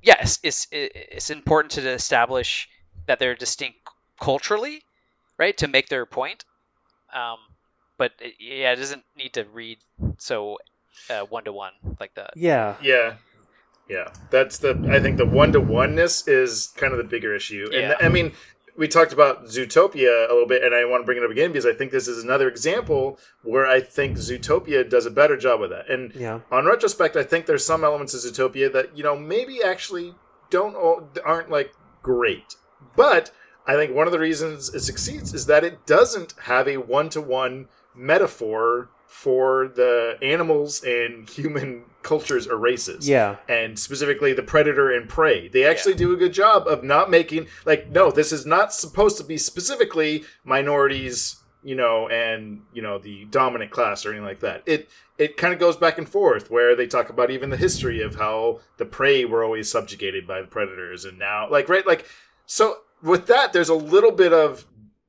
yes, 0.03 0.41
it's 0.43 0.67
it's 0.73 1.31
important 1.31 1.71
to 1.75 1.89
establish 1.89 2.69
that 3.07 3.21
they're 3.21 3.37
distinct 3.37 3.79
culturally, 4.21 4.83
right? 5.39 5.57
To 5.59 5.69
make 5.69 5.89
their 5.89 6.07
point. 6.07 6.45
Um, 7.15 7.39
but 7.99 8.11
it, 8.19 8.35
yeah, 8.41 8.73
it 8.73 8.77
doesn't 8.77 9.05
need 9.17 9.35
to 9.35 9.45
read 9.45 9.79
so 10.19 10.59
one 11.29 11.45
to 11.45 11.53
one 11.53 11.75
like 12.01 12.15
that. 12.15 12.31
Yeah. 12.35 12.75
yeah. 12.83 13.15
Yeah. 13.89 14.09
That's 14.31 14.59
the 14.59 14.71
I 14.91 15.01
think 15.01 15.17
the 15.17 15.27
one 15.27 15.53
to 15.53 15.61
oneness 15.61 16.27
is 16.29 16.69
kind 16.77 16.93
of 16.93 16.99
the 16.99 17.05
bigger 17.05 17.35
issue. 17.35 17.65
And 17.73 17.83
Yeah. 17.83 17.95
I 18.01 18.09
mean, 18.09 18.33
we 18.77 18.87
talked 18.87 19.13
about 19.13 19.47
Zootopia 19.47 20.29
a 20.29 20.33
little 20.33 20.47
bit, 20.47 20.63
and 20.63 20.73
I 20.73 20.85
want 20.85 21.03
to 21.03 21.05
bring 21.05 21.19
it 21.19 21.25
up 21.25 21.31
again 21.33 21.51
because 21.51 21.67
I 21.67 21.73
think 21.73 21.91
this 21.91 22.07
is 22.07 22.23
another 22.23 22.49
example 22.49 23.19
where 23.43 23.67
I 23.67 23.81
think 23.81 24.17
Zootopia 24.19 24.89
does 24.89 25.05
a 25.05 25.11
better 25.11 25.37
job 25.37 25.61
with 25.61 25.71
that. 25.71 25.89
And 25.91 26.15
Yeah. 26.15 26.41
on 26.53 26.65
retrospect, 26.67 27.17
I 27.17 27.25
think 27.25 27.47
there's 27.47 27.65
some 27.65 27.83
elements 27.83 28.15
of 28.15 28.21
Zootopia 28.21 28.73
that 28.73 28.97
you 28.97 29.03
know 29.03 29.17
maybe 29.17 29.63
actually 29.63 30.15
don't 30.51 30.77
aren't 31.25 31.51
like 31.51 31.73
great, 32.03 32.55
but 32.95 33.33
I 33.67 33.75
think 33.75 33.95
one 33.95 34.07
of 34.07 34.13
the 34.13 34.19
reasons 34.19 34.73
it 34.75 34.81
succeeds 34.81 35.35
is 35.35 35.47
that 35.47 35.65
it 35.65 35.85
doesn't 35.85 36.35
have 36.43 36.69
a 36.69 36.77
one 36.79 37.09
to 37.11 37.21
one 37.21 37.69
metaphor 37.95 38.89
for 39.07 39.69
the 39.75 40.17
animals 40.23 40.83
and 40.85 41.29
human 41.39 41.85
cultures 42.03 42.47
or 42.47 42.57
races 42.57 43.09
Yeah. 43.09 43.37
and 43.49 43.79
specifically 43.79 44.33
the 44.33 44.43
predator 44.43 44.91
and 44.91 45.09
prey. 45.09 45.49
They 45.49 45.65
actually 45.65 45.95
do 45.95 46.13
a 46.13 46.17
good 46.17 46.33
job 46.33 46.67
of 46.69 46.83
not 46.85 47.11
making 47.11 47.49
like 47.67 47.91
no, 47.91 48.11
this 48.11 48.33
is 48.33 48.47
not 48.47 48.73
supposed 48.73 49.17
to 49.19 49.25
be 49.25 49.37
specifically 49.37 50.25
minorities, 50.45 51.37
you 51.63 51.75
know, 51.75 52.09
and 52.09 52.63
you 52.73 52.83
know 52.83 52.99
the 52.99 53.25
dominant 53.27 53.71
class 53.71 54.05
or 54.07 54.11
anything 54.11 54.25
like 54.27 54.41
that. 54.41 54.63
It 54.67 54.89
it 55.19 55.37
kind 55.37 55.53
of 55.53 55.59
goes 55.59 55.77
back 55.77 55.99
and 55.99 56.09
forth 56.09 56.51
where 56.51 56.77
they 56.77 56.87
talk 56.87 57.11
about 57.11 57.31
even 57.31 57.51
the 57.51 57.57
history 57.57 58.01
of 58.03 58.15
how 58.17 58.61
the 58.77 58.85
prey 58.85 59.25
were 59.25 59.43
always 59.43 59.71
subjugated 59.71 60.27
by 60.27 60.41
the 60.41 60.47
predators 60.47 61.05
and 61.05 61.19
now 61.19 61.51
like 61.51 61.69
right 61.69 61.85
like 61.87 62.07
so 62.47 62.79
with 63.03 63.27
that 63.27 63.53
there's 63.53 63.69
a 63.69 63.75
little 63.75 64.13
bit 64.13 64.33
of 64.33 64.65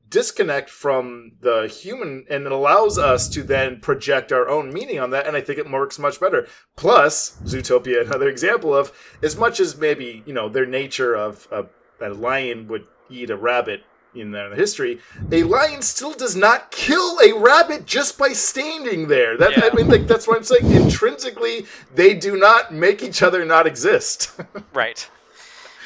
disconnect 0.10 0.70
from 0.70 1.32
the 1.42 1.68
human 1.68 2.26
and 2.30 2.46
it 2.46 2.52
allows 2.52 2.98
us 2.98 3.30
to 3.30 3.44
then 3.44 3.80
project 3.80 4.32
our 4.32 4.50
own 4.50 4.74
meaning 4.74 5.00
on 5.00 5.12
that 5.12 5.28
and 5.28 5.36
i 5.36 5.42
think 5.42 5.60
it 5.60 5.70
works 5.70 6.00
much 6.00 6.20
better. 6.20 6.48
Plus 6.76 7.38
zootopia 7.44 8.02
another 8.02 8.30
example 8.36 8.76
of 8.76 8.92
as 9.22 9.36
much 9.36 9.60
as 9.60 9.78
maybe 9.78 10.24
you 10.26 10.34
know 10.34 10.50
their 10.50 10.66
nature 10.66 11.16
of 11.16 11.48
a, 11.52 11.66
a 12.02 12.10
lion 12.10 12.68
would 12.68 12.86
eat 13.10 13.30
a 13.30 13.38
rabbit 13.38 13.84
in 14.16 14.32
their 14.32 14.56
history 14.56 15.00
a 15.32 15.44
lion 15.44 15.82
still 15.84 16.14
does 16.14 16.36
not 16.36 16.72
kill 16.72 17.20
a 17.20 17.32
rabbit 17.34 17.86
just 17.86 18.18
by 18.18 18.30
standing 18.30 19.08
there. 19.08 19.38
That 19.38 19.64
i 19.64 19.76
mean 19.76 19.88
like 19.88 20.08
that's 20.08 20.28
what 20.28 20.38
i'm 20.38 20.44
saying. 20.44 20.72
Intrinsically 20.72 21.66
they 21.94 22.14
do 22.16 22.38
not 22.38 22.74
make 22.74 23.04
each 23.04 23.22
other 23.22 23.46
not 23.46 23.68
exist. 23.68 24.32
Right. 24.74 25.10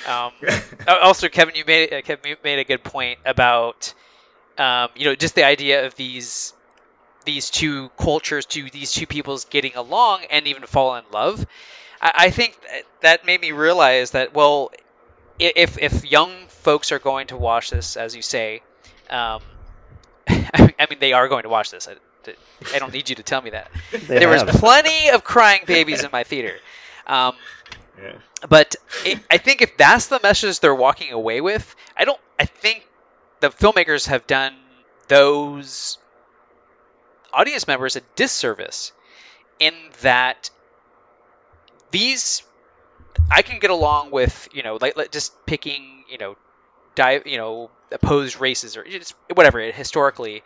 Um, 0.07 0.31
also, 0.87 1.29
Kevin, 1.29 1.55
you 1.55 1.63
made 1.65 1.93
uh, 1.93 2.01
Kevin, 2.01 2.31
you 2.31 2.35
made 2.43 2.59
a 2.59 2.63
good 2.63 2.83
point 2.83 3.19
about 3.25 3.93
um, 4.57 4.89
you 4.95 5.05
know 5.05 5.15
just 5.15 5.35
the 5.35 5.43
idea 5.45 5.85
of 5.85 5.95
these 5.95 6.53
these 7.25 7.49
two 7.49 7.89
cultures, 7.97 8.45
to 8.47 8.69
these 8.69 8.91
two 8.91 9.07
peoples 9.07 9.45
getting 9.45 9.75
along 9.75 10.23
and 10.29 10.45
even 10.47 10.63
fall 10.63 10.95
in 10.95 11.03
love. 11.11 11.45
I, 12.01 12.11
I 12.15 12.29
think 12.31 12.59
that- 12.61 12.83
that 13.01 13.25
made 13.25 13.41
me 13.41 13.51
realize 13.51 14.11
that 14.11 14.33
well, 14.33 14.71
if 15.39 15.77
if 15.77 16.09
young 16.09 16.31
folks 16.47 16.91
are 16.91 16.99
going 16.99 17.27
to 17.27 17.37
watch 17.37 17.69
this, 17.69 17.97
as 17.97 18.15
you 18.15 18.21
say, 18.21 18.61
um, 19.09 19.41
I 20.27 20.87
mean 20.89 20.99
they 20.99 21.13
are 21.13 21.27
going 21.27 21.43
to 21.43 21.49
watch 21.49 21.71
this. 21.71 21.87
I, 21.87 21.95
I 22.73 22.79
don't 22.79 22.93
need 22.93 23.09
you 23.09 23.15
to 23.17 23.23
tell 23.23 23.41
me 23.41 23.49
that. 23.51 23.69
They 23.91 24.19
there 24.19 24.29
was 24.29 24.43
plenty 24.43 25.09
of 25.09 25.23
crying 25.23 25.61
babies 25.65 26.03
in 26.03 26.09
my 26.13 26.23
theater. 26.23 26.55
Um, 27.05 27.35
yeah. 28.01 28.13
but 28.47 28.75
it, 29.05 29.19
I 29.29 29.37
think 29.37 29.61
if 29.61 29.77
that's 29.77 30.07
the 30.07 30.19
message 30.23 30.59
they're 30.61 30.73
walking 30.73 31.11
away 31.11 31.41
with, 31.41 31.75
I 31.97 32.05
don't. 32.05 32.19
I 32.39 32.45
think 32.45 32.87
the 33.43 33.49
filmmakers 33.49 34.07
have 34.07 34.25
done 34.25 34.55
those 35.09 35.97
audience 37.33 37.67
members 37.67 37.97
a 37.97 38.01
disservice 38.15 38.93
in 39.59 39.73
that 40.01 40.49
these 41.91 42.43
I 43.29 43.41
can 43.41 43.59
get 43.59 43.69
along 43.69 44.11
with 44.11 44.47
you 44.53 44.63
know 44.63 44.77
like, 44.79 45.11
just 45.11 45.45
picking 45.45 46.05
you 46.07 46.17
know 46.17 46.37
di- 46.95 47.21
you 47.25 47.35
know 47.35 47.69
opposed 47.91 48.39
races 48.39 48.77
or 48.77 48.85
just 48.85 49.13
whatever 49.33 49.59
historically 49.59 50.41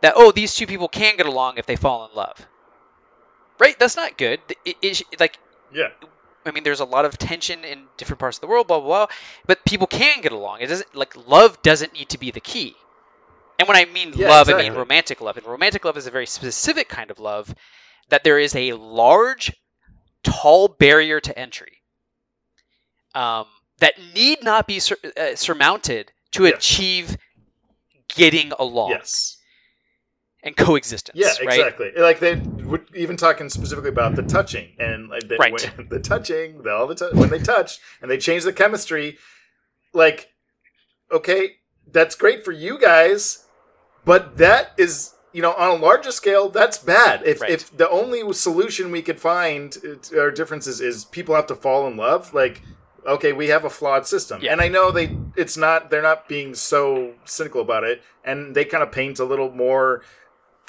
that 0.00 0.14
oh 0.16 0.32
these 0.32 0.52
two 0.52 0.66
people 0.66 0.88
can 0.88 1.16
get 1.16 1.26
along 1.26 1.58
if 1.58 1.66
they 1.66 1.76
fall 1.76 2.08
in 2.08 2.16
love. 2.16 2.48
Right? 3.60 3.78
That's 3.78 3.94
not 3.94 4.18
good. 4.18 4.40
It, 4.64 4.76
it, 4.82 5.20
like 5.20 5.38
yeah 5.72 5.90
I 6.50 6.52
mean, 6.52 6.64
there's 6.64 6.80
a 6.80 6.86
lot 6.86 7.06
of 7.06 7.18
tension 7.18 7.64
in 7.64 7.88
different 7.98 8.20
parts 8.20 8.38
of 8.38 8.42
the 8.42 8.48
world, 8.48 8.68
blah 8.68 8.80
blah 8.80 9.06
blah. 9.06 9.16
But 9.46 9.64
people 9.66 9.86
can 9.88 10.20
get 10.22 10.32
along. 10.32 10.60
It 10.62 10.68
doesn't 10.68 10.94
like 10.94 11.16
love 11.16 11.62
doesn't 11.62 11.94
need 11.94 12.10
to 12.10 12.18
be 12.18 12.32
the 12.32 12.40
key. 12.42 12.76
And 13.58 13.68
when 13.68 13.76
I 13.78 13.86
mean 13.86 14.12
Yeah, 14.12 14.26
love, 14.26 14.48
I 14.48 14.54
mean 14.54 14.74
romantic 14.74 15.20
love. 15.20 15.36
And 15.38 15.46
romantic 15.46 15.84
love 15.84 15.96
is 15.96 16.06
a 16.06 16.10
very 16.12 16.26
specific 16.26 16.88
kind 16.88 17.10
of 17.10 17.20
love 17.20 17.54
that 18.10 18.24
there 18.24 18.38
is 18.38 18.54
a 18.56 18.74
large, 18.74 19.52
tall 20.24 20.68
barrier 20.68 21.20
to 21.20 21.38
entry 21.38 21.82
um, 23.14 23.46
that 23.78 23.94
need 24.14 24.42
not 24.42 24.66
be 24.66 24.78
sur- 24.80 24.96
uh, 25.16 25.34
surmounted 25.36 26.12
to 26.32 26.46
Yes. 26.46 26.46
achieve 26.46 27.16
getting 28.14 28.52
along 28.58 29.02
yes 29.02 29.38
and 30.42 30.56
coexistence. 30.56 31.18
Yeah, 31.18 31.28
right? 31.44 31.58
exactly. 31.58 31.92
Like 31.96 32.18
they 32.20 32.36
were 32.36 32.84
even 32.94 33.16
talking 33.16 33.48
specifically 33.50 33.90
about 33.90 34.16
the 34.16 34.22
touching 34.22 34.68
and 34.78 35.08
like 35.08 35.28
they, 35.28 35.36
Right. 35.38 35.52
when, 35.76 35.88
the 35.90 36.00
touching, 36.00 36.62
the, 36.62 36.70
all 36.72 36.86
the 36.86 36.94
t- 36.94 37.08
when 37.12 37.28
they 37.30 37.38
touch 37.38 37.78
and 38.00 38.10
they 38.10 38.18
change 38.18 38.44
the 38.44 38.52
chemistry. 38.52 39.18
Like, 39.92 40.28
okay, 41.12 41.56
that's 41.90 42.14
great 42.14 42.44
for 42.44 42.52
you 42.52 42.78
guys, 42.78 43.44
but 44.04 44.36
that 44.38 44.72
is 44.78 45.14
you 45.32 45.42
know 45.42 45.52
on 45.54 45.70
a 45.70 45.74
larger 45.74 46.12
scale 46.12 46.48
that's 46.48 46.78
bad. 46.78 47.22
If 47.26 47.40
Right. 47.40 47.50
if 47.50 47.76
the 47.76 47.88
only 47.90 48.32
solution 48.32 48.90
we 48.90 49.02
could 49.02 49.20
find 49.20 49.76
uh, 49.84 49.96
to 50.02 50.20
our 50.20 50.30
differences 50.30 50.80
is 50.80 51.04
people 51.04 51.34
have 51.34 51.46
to 51.48 51.54
fall 51.54 51.86
in 51.86 51.96
love, 51.96 52.32
like. 52.34 52.62
Okay, 53.06 53.32
we 53.32 53.48
have 53.48 53.64
a 53.64 53.70
flawed 53.70 54.06
system, 54.06 54.42
Yeah. 54.42 54.52
and 54.52 54.60
I 54.60 54.68
know 54.68 54.90
they. 54.90 55.16
It's 55.34 55.56
not. 55.56 55.88
They're 55.88 56.02
not 56.02 56.28
being 56.28 56.54
so 56.54 57.14
cynical 57.24 57.62
about 57.62 57.82
it, 57.82 58.02
and 58.26 58.54
they 58.54 58.66
kind 58.66 58.82
of 58.82 58.92
paint 58.92 59.18
a 59.18 59.24
little 59.24 59.50
more 59.50 60.02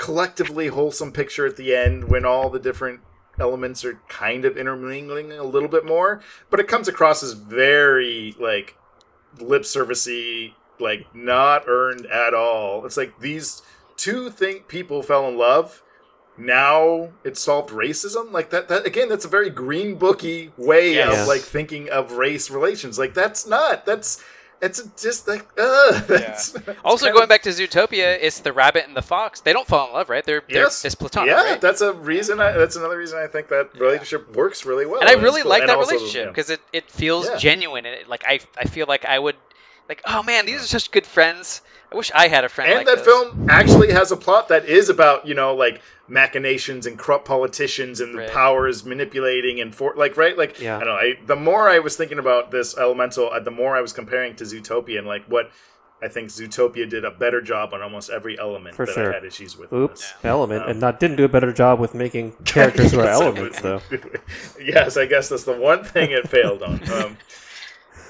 collectively 0.02 0.68
wholesome 0.68 1.12
picture 1.12 1.46
at 1.46 1.58
the 1.58 1.76
end 1.76 2.10
when 2.10 2.26
all 2.26 2.50
the 2.50 2.60
different 2.60 3.00
elements 3.40 3.86
are 3.86 4.00
kind 4.10 4.46
of 4.46 4.58
intermingling 4.58 5.32
a 5.32 5.44
little 5.44 5.70
bit 5.70 5.86
more 5.86 6.22
but 6.50 6.60
it 6.60 6.68
comes 6.68 6.88
across 6.88 7.22
as 7.24 7.34
very 7.34 8.36
like 8.40 8.76
lip 9.40 9.62
servicey 9.62 10.54
like 10.80 11.06
not 11.14 11.64
earned 11.68 12.08
at 12.08 12.34
all. 12.34 12.84
It's 12.88 12.98
like 12.98 13.20
these 13.20 13.62
two 13.98 14.32
think 14.32 14.68
people 14.68 15.04
fell 15.04 15.28
in 15.28 15.38
love. 15.38 15.84
Now 16.38 17.10
it 17.24 17.38
solved 17.38 17.70
racism? 17.70 18.32
Like 18.32 18.50
that 18.50 18.68
that 18.70 18.88
again 18.88 19.08
that's 19.08 19.26
a 19.26 19.30
very 19.38 19.52
green 19.52 19.96
booky 19.96 20.52
way 20.58 20.96
Yes. 20.96 21.22
of 21.22 21.28
like 21.28 21.42
thinking 21.42 21.90
of 21.90 22.14
race 22.14 22.50
relations. 22.50 22.98
Like 22.98 23.14
that's 23.14 23.46
not 23.46 23.86
that's 23.86 24.24
it's 24.62 24.84
just 25.02 25.28
like 25.28 25.48
uh 25.58 26.00
that's, 26.02 26.56
Also, 26.86 27.12
going 27.12 27.24
of- 27.24 27.30
back 27.30 27.42
to 27.44 27.50
Zootopia, 27.50 28.18
it's 28.22 28.40
the 28.40 28.54
rabbit 28.54 28.86
and 28.88 28.96
the 28.96 29.02
fox. 29.02 29.42
They 29.42 29.54
don't 29.54 29.68
fall 29.68 29.88
in 29.88 29.94
love, 29.94 30.10
right? 30.10 30.24
They're, 30.26 30.44
they're 30.50 30.64
yes 30.64 30.86
it's 30.86 30.96
platonic, 30.96 31.30
yeah 31.32 31.44
right? 31.52 31.62
that's 31.62 31.82
a 31.82 31.94
reason 31.94 32.40
I, 32.40 32.52
that's 32.54 32.76
another 32.76 32.98
reason 32.98 33.20
i 33.20 33.28
think 33.28 33.48
that 33.50 33.74
relationship 33.80 34.36
works 34.36 34.66
really 34.66 34.86
well 34.86 35.02
and 35.02 35.10
I 35.10 35.14
really 35.14 35.44
like 35.44 35.66
that 35.68 35.78
relationship 35.78 36.26
yeah. 36.26 36.30
because 36.30 36.50
it, 36.50 36.62
it 36.74 36.90
feels 36.92 37.28
Yeah. 37.28 37.38
genuine 37.38 37.86
and 37.86 37.96
it, 37.96 38.08
like 38.08 38.24
I 38.28 38.40
I 38.58 38.66
feel 38.66 38.86
like 38.88 39.06
I 39.06 39.18
would 39.20 39.36
like 39.92 40.02
oh 40.06 40.24
man 40.24 40.46
these 40.46 40.64
are 40.64 40.68
such 40.68 40.90
good 40.92 41.06
friends. 41.06 41.62
I 41.92 41.98
wish 41.98 42.10
I 42.16 42.30
had 42.30 42.46
a 42.46 42.50
friend 42.50 42.70
and 42.72 42.78
like 42.80 42.88
that 42.88 43.04
this. 43.04 43.06
film 43.06 43.50
actually 43.50 43.92
has 43.92 44.12
a 44.14 44.16
plot 44.26 44.48
that 44.48 44.64
is 44.66 44.88
about 44.90 45.28
you 45.28 45.34
know 45.34 45.54
like 45.54 45.82
machinations 46.08 46.86
and 46.86 46.98
corrupt 46.98 47.26
politicians 47.28 48.00
and 48.00 48.16
Right. 48.16 48.28
the 48.28 48.34
powers 48.34 48.86
manipulating 48.86 49.60
and 49.60 49.76
for 49.76 49.94
like 49.98 50.16
right 50.18 50.38
like 50.38 50.60
Yeah. 50.60 50.78
I 50.78 50.80
don't 50.80 50.88
know. 50.88 50.96
I, 50.96 51.20
the 51.26 51.36
more 51.36 51.68
I 51.70 51.80
was 51.80 51.96
thinking 51.98 52.20
about 52.20 52.52
this 52.52 52.78
elemental, 52.78 53.30
uh, 53.30 53.40
the 53.42 53.52
more 53.52 53.76
I 53.76 53.82
was 53.82 53.92
comparing 53.94 54.36
to 54.38 54.44
Zootopia 54.46 54.98
and 55.00 55.08
like 55.08 55.26
what 55.26 55.52
I 56.04 56.08
think 56.08 56.30
Zootopia 56.30 56.90
did 56.90 57.04
a 57.06 57.12
better 57.12 57.42
job 57.42 57.74
on 57.74 57.82
almost 57.82 58.10
every 58.10 58.40
element 58.40 58.76
For 58.76 58.86
that 58.88 58.96
sure. 58.96 59.12
I 59.12 59.16
had 59.16 59.26
issues 59.26 59.56
with. 59.58 59.72
in 59.72 59.78
Oops, 59.84 60.02
this. 60.02 60.14
element, 60.24 60.64
Um, 60.64 60.70
and 60.72 60.80
not 60.80 61.00
didn't 61.00 61.18
do 61.18 61.26
a 61.26 61.30
better 61.38 61.52
job 61.54 61.80
with 61.80 61.94
making 61.94 62.32
characters 62.44 62.92
who 62.94 63.02
are 63.02 63.08
elements, 63.22 63.62
though. 63.62 63.82
yes, 64.60 64.98
I 64.98 65.06
guess 65.06 65.30
that's 65.30 65.44
the 65.44 65.54
one 65.54 65.84
thing 65.84 66.10
it 66.12 66.28
failed 66.28 66.64
on. 66.64 66.82
Um, 66.92 67.18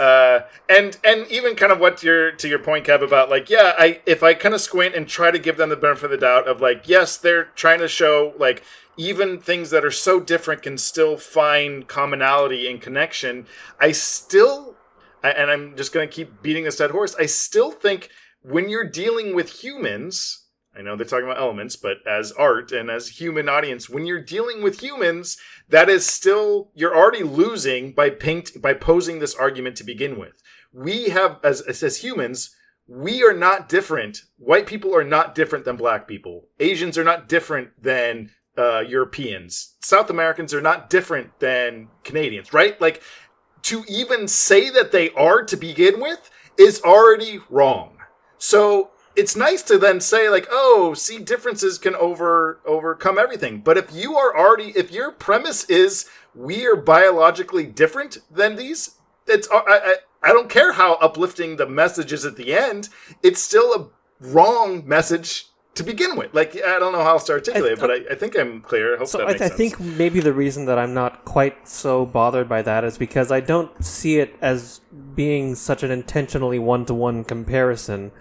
uh, 0.02 0.48
and 0.68 0.98
and 1.03 1.28
even 1.28 1.56
kind 1.56 1.72
of 1.72 1.80
what 1.80 2.02
your 2.02 2.32
to 2.32 2.49
your 2.49 2.57
point, 2.57 2.88
Kev, 2.88 3.03
about 3.03 3.30
like 3.30 3.52
yeah, 3.52 3.73
I 3.78 4.02
if 4.07 4.23
I 4.23 4.34
kind 4.34 4.56
of 4.56 4.60
squint 4.60 4.95
and 4.95 5.07
try 5.07 5.30
to 5.30 5.38
give 5.38 5.57
them 5.57 5.69
the 5.69 5.76
benefit 5.76 6.06
of 6.06 6.11
the 6.11 6.18
doubt 6.18 6.48
of 6.48 6.60
like 6.60 6.90
yes, 6.90 7.18
they're 7.18 7.45
trying 7.56 7.78
to 7.80 7.88
show 7.88 8.34
like 8.40 8.64
even 8.98 9.40
things 9.40 9.69
that 9.69 9.86
are 9.86 9.91
so 9.91 10.19
different 10.19 10.64
can 10.64 10.80
still 10.80 11.18
find 11.18 11.88
commonality 11.88 12.68
and 12.68 12.82
connection. 12.82 13.45
I 13.80 13.91
still, 13.91 14.76
and 15.23 15.52
I'm 15.52 15.78
just 15.78 15.94
going 15.94 16.10
to 16.10 16.14
keep 16.14 16.41
beating 16.41 16.64
this 16.64 16.78
dead 16.78 16.90
horse. 16.90 17.15
I 17.19 17.28
still 17.28 17.69
think 17.69 18.10
when 18.41 18.69
you're 18.69 18.90
dealing 18.90 19.36
with 19.36 19.64
humans. 19.64 20.40
I 20.77 20.81
know 20.81 20.95
they're 20.95 21.06
talking 21.06 21.26
about 21.26 21.39
elements, 21.39 21.76
but 21.76 21.98
as 22.07 22.31
art 22.31 22.72
and 22.72 22.89
as 22.89 23.19
human 23.19 23.49
audience, 23.49 23.89
when 23.89 24.06
you're 24.06 24.22
dealing 24.22 24.64
with 24.64 24.81
humans, 24.81 25.38
that 25.69 25.89
is 25.89 26.06
still 26.06 26.72
you're 26.73 26.95
already 26.95 27.23
losing 27.23 27.91
by 27.91 28.10
paint 28.10 28.61
by 28.61 28.73
posing 28.73 29.19
this 29.19 29.35
argument 29.35 29.76
to 29.77 29.84
begin 29.84 30.18
with. 30.18 30.41
We 30.73 31.10
have 31.10 31.39
as 31.43 31.61
as, 31.61 31.98
humans, 31.98 32.56
we 32.88 33.23
are 33.23 33.34
not 33.34 33.68
different. 33.68 34.23
White 34.38 34.65
people 34.65 34.95
are 34.95 35.03
not 35.03 35.35
different 35.35 35.65
than 35.65 35.76
black 35.76 36.07
people. 36.07 36.48
Asians 36.60 36.98
are 36.98 37.03
not 37.03 37.27
different 37.27 37.69
than 37.81 38.31
uh, 38.57 38.80
Europeans. 38.80 39.76
South 39.81 40.10
Americans 40.10 40.53
are 40.53 40.61
not 40.61 40.89
different 40.89 41.39
than 41.39 41.89
Canadians, 42.03 42.53
right? 42.53 42.80
Like 42.80 43.02
to 43.64 43.84
even 43.89 44.27
say 44.27 44.69
that 44.69 44.91
they 44.91 45.10
are 45.11 45.43
to 45.43 45.57
begin 45.57 45.99
with 45.99 46.30
is 46.57 46.81
already 46.81 47.39
wrong. 47.49 47.98
So 48.38 48.90
it's 49.15 49.35
nice 49.35 49.61
to 49.63 49.77
then 49.77 49.99
say 49.99 50.29
like, 50.29 50.47
oh, 50.51 50.93
see, 50.93 51.19
differences 51.19 51.77
can 51.77 51.95
over 51.95 52.59
overcome 52.65 53.17
everything. 53.19 53.59
But 53.61 53.77
if 53.77 53.93
you 53.93 54.15
are 54.17 54.35
already, 54.35 54.73
if 54.75 54.91
your 54.91 55.11
premise 55.11 55.63
is 55.65 56.09
we 56.33 56.65
are 56.65 56.75
biologically 56.75 57.65
different 57.65 58.19
than 58.29 58.55
these, 58.55 58.95
it's 59.27 59.49
uh, 59.51 59.61
I 59.67 59.79
I, 59.83 59.95
I 60.23 60.33
don't 60.33 60.49
care 60.49 60.73
how 60.73 60.95
uplifting 60.95 61.57
the 61.57 61.67
message 61.67 62.13
is 62.13 62.25
at 62.25 62.35
the 62.35 62.53
end. 62.53 62.89
It's 63.23 63.41
still 63.41 63.73
a 63.73 63.88
wrong 64.25 64.88
message 64.88 65.47
to 65.73 65.83
begin 65.83 66.15
with. 66.17 66.33
Like 66.33 66.55
I 66.55 66.79
don't 66.79 66.91
know 66.91 67.03
how 67.03 67.11
else 67.11 67.23
to 67.25 67.33
articulate 67.33 67.73
it, 67.73 67.79
but 67.79 67.91
I, 67.91 67.95
I 68.11 68.15
think 68.15 68.38
I'm 68.38 68.61
clear. 68.61 68.95
I 68.95 68.97
hope 68.99 69.07
So 69.07 69.17
that 69.19 69.27
I, 69.27 69.31
makes 69.31 69.41
I 69.41 69.47
sense. 69.47 69.57
think 69.57 69.79
maybe 69.79 70.19
the 70.19 70.33
reason 70.33 70.65
that 70.65 70.77
I'm 70.77 70.93
not 70.93 71.23
quite 71.25 71.67
so 71.67 72.05
bothered 72.05 72.47
by 72.49 72.61
that 72.61 72.83
is 72.83 72.97
because 72.97 73.31
I 73.31 73.39
don't 73.39 73.83
see 73.83 74.19
it 74.19 74.35
as 74.41 74.81
being 75.15 75.55
such 75.55 75.81
an 75.83 75.91
intentionally 75.91 76.59
one-to-one 76.59 77.23
comparison. 77.23 78.11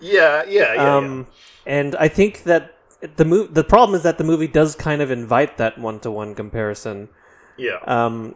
Yeah, 0.00 0.44
yeah, 0.48 0.74
yeah. 0.74 0.96
um, 0.96 1.26
and 1.66 1.94
I 1.96 2.08
think 2.08 2.44
that 2.44 2.74
the 3.16 3.24
move. 3.24 3.54
The 3.54 3.64
problem 3.64 3.96
is 3.96 4.02
that 4.02 4.18
the 4.18 4.24
movie 4.24 4.46
does 4.46 4.74
kind 4.74 5.02
of 5.02 5.10
invite 5.10 5.56
that 5.58 5.78
one-to-one 5.78 6.34
comparison. 6.34 7.08
yeah. 7.56 7.78
yeah. 7.82 8.06
Um, 8.06 8.34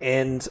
and 0.00 0.48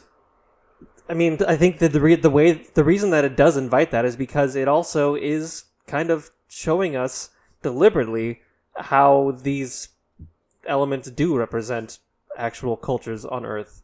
I 1.08 1.14
mean, 1.14 1.38
I 1.46 1.56
think 1.56 1.78
that 1.78 1.92
the 1.92 2.00
re- 2.00 2.14
the 2.14 2.30
way 2.30 2.52
the 2.52 2.84
reason 2.84 3.10
that 3.10 3.24
it 3.24 3.36
does 3.36 3.56
invite 3.56 3.90
that 3.90 4.04
is 4.04 4.16
because 4.16 4.54
it 4.54 4.68
also 4.68 5.16
is 5.16 5.64
kind 5.86 6.10
of 6.10 6.30
showing 6.48 6.94
us 6.94 7.30
deliberately 7.62 8.40
how 8.76 9.36
these 9.42 9.88
elements 10.66 11.10
do 11.10 11.36
represent 11.36 11.98
actual 12.36 12.76
cultures 12.76 13.24
on 13.24 13.44
Earth. 13.44 13.82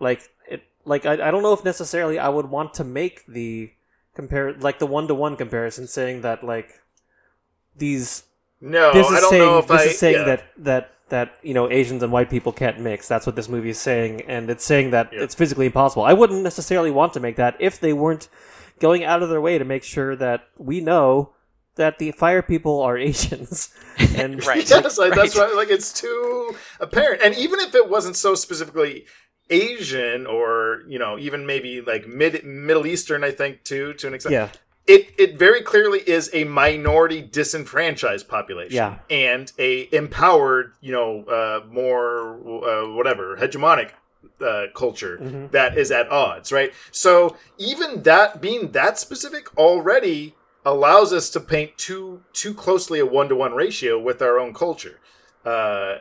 Like 0.00 0.30
it, 0.48 0.64
like 0.84 1.06
I, 1.06 1.28
I 1.28 1.30
don't 1.30 1.42
know 1.42 1.52
if 1.52 1.64
necessarily 1.64 2.18
I 2.18 2.28
would 2.28 2.46
want 2.46 2.74
to 2.74 2.84
make 2.84 3.24
the 3.26 3.70
compare 4.18 4.52
like 4.54 4.78
the 4.80 4.86
one 4.86 5.06
to 5.08 5.14
one 5.14 5.36
comparison, 5.36 5.86
saying 5.86 6.22
that 6.22 6.42
like 6.42 6.68
these 7.76 8.24
no, 8.60 8.92
this 8.92 9.06
Oh, 9.06 9.14
I 9.14 9.16
is 9.16 9.20
don't 9.22 9.30
saying 9.30 9.42
know 9.46 9.58
if 9.58 9.66
this 9.68 9.80
I 9.80 9.84
is 9.84 9.98
saying 9.98 10.14
yeah. 10.16 10.24
that 10.24 10.42
that 10.58 10.90
that 11.10 11.28
you 11.42 11.54
know 11.54 11.70
Asians 11.70 12.02
and 12.02 12.12
white 12.12 12.28
people 12.28 12.52
can't 12.52 12.80
mix. 12.80 13.06
That's 13.06 13.26
what 13.26 13.36
this 13.36 13.48
movie 13.48 13.70
is 13.70 13.78
saying, 13.78 14.22
and 14.22 14.50
it's 14.50 14.64
saying 14.64 14.90
that 14.90 15.10
Yeah. 15.12 15.22
it's 15.22 15.34
physically 15.36 15.66
impossible. 15.66 16.02
I 16.02 16.12
wouldn't 16.14 16.42
necessarily 16.42 16.90
want 16.90 17.12
to 17.14 17.20
make 17.20 17.36
that 17.36 17.56
if 17.60 17.78
they 17.78 17.92
weren't 17.92 18.28
going 18.80 19.04
out 19.04 19.22
of 19.22 19.28
their 19.28 19.40
way 19.40 19.58
to 19.58 19.64
make 19.64 19.84
sure 19.84 20.16
that 20.16 20.48
we 20.58 20.80
know 20.80 21.32
that 21.76 21.98
the 22.00 22.10
fire 22.10 22.42
people 22.42 22.80
are 22.82 22.98
Asians. 23.10 23.70
And 24.16 24.44
Right. 24.50 24.68
yes, 24.68 24.98
like, 24.98 25.14
that's 25.14 25.36
right. 25.36 25.46
right. 25.46 25.56
Like 25.56 25.70
it's 25.70 25.92
too 25.92 26.54
apparent. 26.80 27.22
And 27.22 27.36
even 27.36 27.60
if 27.60 27.74
it 27.74 27.88
wasn't 27.88 28.16
so 28.16 28.34
specifically 28.34 29.06
Asian 29.50 30.26
or 30.26 30.82
you 30.88 30.98
know 30.98 31.18
even 31.18 31.46
maybe 31.46 31.80
like 31.80 32.06
mid 32.06 32.44
Middle 32.44 32.86
Eastern, 32.86 33.24
I 33.24 33.30
think 33.30 33.64
too 33.64 33.94
to 33.94 34.06
an 34.06 34.14
extent. 34.14 34.32
yeah, 34.32 34.48
It 34.86 35.10
it 35.18 35.38
very 35.38 35.62
clearly 35.62 36.00
is 36.00 36.30
a 36.32 36.44
minority 36.44 37.22
disenfranchised 37.22 38.28
population. 38.28 38.74
Yeah. 38.76 38.98
And 39.10 39.50
a 39.58 39.88
empowered, 39.94 40.72
you 40.80 40.92
know, 40.92 41.24
uh, 41.24 41.64
more 41.70 42.36
uh, 42.36 42.94
whatever 42.94 43.36
hegemonic 43.36 43.90
uh, 44.40 44.66
culture 44.74 45.18
Mhm. 45.20 45.50
that 45.52 45.76
is 45.78 45.90
at 45.90 46.08
odds, 46.10 46.52
right? 46.52 46.72
So 46.90 47.36
even 47.56 48.02
that 48.02 48.40
being 48.40 48.72
that 48.72 48.98
specific 48.98 49.56
already 49.56 50.34
allows 50.64 51.12
us 51.12 51.30
to 51.30 51.40
paint 51.40 51.76
too 51.78 52.22
too 52.32 52.52
closely 52.54 52.98
a 53.00 53.06
one 53.06 53.28
to 53.28 53.34
one 53.36 53.54
ratio 53.54 53.98
with 53.98 54.20
our 54.20 54.38
own 54.38 54.52
culture. 54.52 54.98
Uh, 55.44 55.98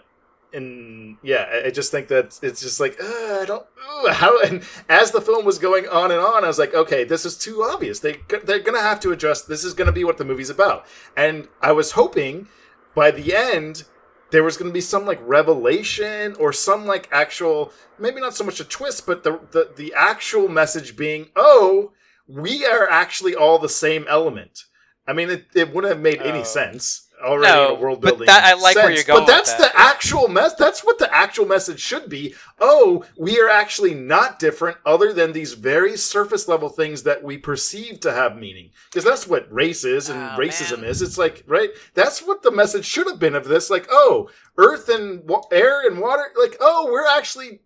and 0.53 1.18
yeah, 1.24 1.61
I, 1.65 1.69
just 1.69 1.91
think 1.91 2.07
that 2.07 2.40
it's 2.41 2.61
just 2.61 2.80
like 2.80 2.98
uh, 3.02 3.40
I 3.41 3.45
don't 3.45 3.65
uh, 4.06 4.14
how. 4.14 4.41
And 4.44 4.64
as 4.90 5.11
the 5.11 5.22
film 5.22 5.45
was 5.45 5.60
going 5.60 5.88
on 5.88 6.11
and 6.11 6.19
on, 6.19 6.44
I 6.44 6.48
was 6.48 6.60
like, 6.60 6.74
okay, 6.74 7.03
this 7.03 7.26
is 7.26 7.38
too 7.38 7.64
obvious. 7.64 7.99
They 7.99 8.18
they're 8.44 8.60
gonna 8.60 8.82
have 8.82 8.99
to 9.02 9.11
address. 9.11 9.41
This 9.41 9.64
is 9.64 9.74
gonna 9.74 9.91
be 9.91 10.03
what 10.03 10.18
the 10.18 10.26
movie's 10.26 10.49
about. 10.49 10.86
And 11.15 11.48
I 11.61 11.72
was 11.72 11.91
hoping 11.91 12.48
by 12.95 13.11
the 13.11 13.36
end 13.36 13.84
there 14.32 14.44
was 14.44 14.57
going 14.57 14.69
to 14.69 14.74
be 14.74 14.82
some 14.82 15.06
like 15.06 15.19
revelation 15.22 16.36
or 16.40 16.52
some 16.52 16.86
like 16.86 17.07
actual 17.11 17.72
maybe 17.98 18.19
not 18.19 18.36
so 18.36 18.44
much 18.44 18.60
a 18.60 18.64
twist 18.65 19.06
but 19.06 19.24
the, 19.24 19.40
the 19.52 19.72
the 19.76 19.94
actual 19.95 20.48
message 20.48 20.98
being 20.98 21.28
oh 21.36 21.91
we 22.28 22.65
are 22.65 22.90
actually 22.90 23.36
all 23.36 23.57
the 23.60 23.69
same 23.69 24.06
element 24.10 24.64
i 25.07 25.14
mean 25.14 25.30
it, 25.30 25.45
it 25.56 25.74
wouldn't 25.74 25.94
have 25.94 26.02
made 26.02 26.22
any 26.22 26.40
Oh. 26.40 26.44
sense 26.44 27.06
already 27.23 27.52
No, 27.53 27.65
in 27.73 27.77
a 27.77 27.80
world 27.81 28.02
but 28.02 28.10
building 28.10 28.26
that- 28.27 28.44
I 28.44 28.53
like 28.53 28.76
where 28.76 28.85
sense. 28.85 28.95
you're 29.07 29.15
going 29.15 29.26
but 29.26 29.31
that's 29.31 29.53
that. 29.53 29.73
the 29.73 29.80
actual 29.80 30.27
mess 30.27 30.53
that's 30.56 30.84
what 30.85 30.99
the 30.99 31.14
actual 31.14 31.45
message 31.45 31.80
should 31.80 32.10
be 32.10 32.35
oh 32.60 33.03
we 33.18 33.39
are 33.39 33.49
actually 33.49 33.94
not 33.95 34.38
different 34.39 34.77
other 34.85 35.11
than 35.14 35.31
these 35.34 35.53
very 35.53 35.98
surface 35.98 36.48
level 36.48 36.69
things 36.69 37.03
that 37.03 37.23
we 37.23 37.38
perceive 37.38 37.99
to 38.02 38.11
have 38.14 38.38
meaning 38.38 38.69
because 38.91 39.03
that's 39.03 39.27
what 39.27 39.52
race 39.52 39.84
is 39.84 40.10
and 40.10 40.19
Oh, 40.19 40.35
racism 40.38 40.81
man. 40.81 40.89
is 40.89 41.02
it's 41.02 41.18
like 41.18 41.44
right 41.48 41.69
that's 41.95 42.22
what 42.26 42.44
the 42.44 42.52
message 42.52 42.85
should 42.85 43.07
have 43.07 43.19
been 43.19 43.35
of 43.35 43.45
this 43.48 43.69
like 43.69 43.88
oh 43.89 44.30
earth 44.57 44.89
and 44.89 45.27
wa- 45.27 45.44
air 45.52 45.88
and 45.88 45.99
water 45.99 46.26
like 46.39 46.57
oh 46.60 46.88
we're 46.91 47.07
actually 47.07 47.61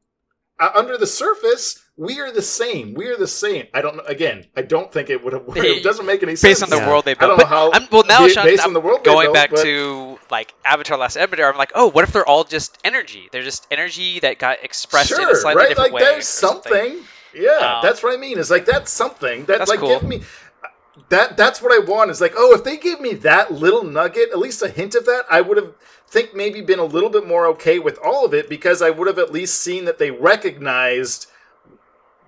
uh, 0.60 0.72
under 0.76 0.98
the 0.98 1.08
surface 1.08 1.81
we 1.98 2.20
are 2.20 2.32
the 2.32 2.42
same 2.42 2.94
we 2.94 3.08
are 3.08 3.18
the 3.18 3.28
same 3.28 3.68
i 3.74 3.82
don't 3.82 3.98
know 3.98 4.04
again 4.04 4.46
i 4.56 4.62
don't 4.62 4.92
think 4.94 5.10
it 5.10 5.22
would 5.24 5.34
have 5.34 5.44
it 5.56 5.84
doesn't 5.84 6.06
make 6.06 6.24
any 6.24 6.36
sense 6.36 6.60
based 6.60 6.64
on 6.64 6.70
the 6.70 6.78
Yeah. 6.78 6.88
world 6.88 7.06
they 7.06 7.12
I 7.12 7.16
don't 7.16 7.30
built. 7.38 7.40
know 7.40 7.44
But 7.44 7.48
how- 7.50 7.72
I'm, 7.74 7.88
well, 7.92 8.04
now, 8.08 8.28
Sean, 8.28 8.46
based 8.46 8.64
I'm 8.64 8.70
on 8.70 8.74
the 8.74 8.80
world 8.80 9.04
going 9.04 9.26
built, 9.26 9.34
back 9.36 9.50
but- 9.52 9.64
to 9.64 10.18
like 10.32 10.54
Avatar: 10.64 10.98
Last 10.98 11.18
Airbender. 11.18 11.52
I'm 11.52 11.58
like, 11.58 11.74
oh, 11.76 11.88
what 11.88 12.06
if 12.06 12.14
they're 12.14 12.26
all 12.26 12.46
just 12.46 12.78
energy? 12.86 13.28
They're 13.34 13.44
just 13.44 13.68
energy 13.70 14.20
that 14.22 14.40
got 14.40 14.64
expressed 14.64 15.12
in 15.12 15.18
a 15.20 15.22
sure 15.24 15.36
slightly 15.36 15.60
right 15.64 15.70
different 15.70 15.92
like 15.92 16.02
way. 16.02 16.10
there's 16.10 16.24
or 16.24 16.48
something, 16.48 17.00
yeah 17.36 17.76
Um, 17.76 17.80
that's 17.84 18.02
what 18.02 18.14
i 18.14 18.18
mean 18.18 18.38
is 18.40 18.50
like 18.50 18.66
that's 18.66 18.92
something 18.92 19.46
that 19.46 19.58
That's 19.60 19.70
like 19.70 19.80
cool. 19.80 19.90
give 19.90 20.04
me 20.04 20.22
that 21.10 21.36
that's 21.38 21.62
what 21.62 21.72
i 21.74 21.80
want 21.80 22.10
is 22.12 22.20
like 22.22 22.34
oh 22.38 22.54
if 22.54 22.64
they 22.64 22.78
gave 22.78 23.00
me 23.00 23.14
that 23.16 23.52
little 23.54 23.84
nugget 23.84 24.30
at 24.32 24.40
least 24.40 24.62
a 24.62 24.68
hint 24.70 24.96
of 24.96 25.06
that 25.06 25.24
i 25.30 25.40
would 25.42 25.56
have 25.58 25.74
think 26.08 26.34
maybe 26.36 26.60
been 26.62 26.80
a 26.80 26.84
little 26.86 27.10
bit 27.10 27.26
more 27.28 27.46
okay 27.48 27.80
with 27.80 27.98
all 28.04 28.26
of 28.26 28.34
it 28.34 28.50
because 28.50 28.82
i 28.82 28.90
would 28.90 29.08
have 29.08 29.18
at 29.20 29.32
least 29.32 29.60
seen 29.62 29.86
that 29.86 29.98
they 29.98 30.12
recognized 30.12 31.28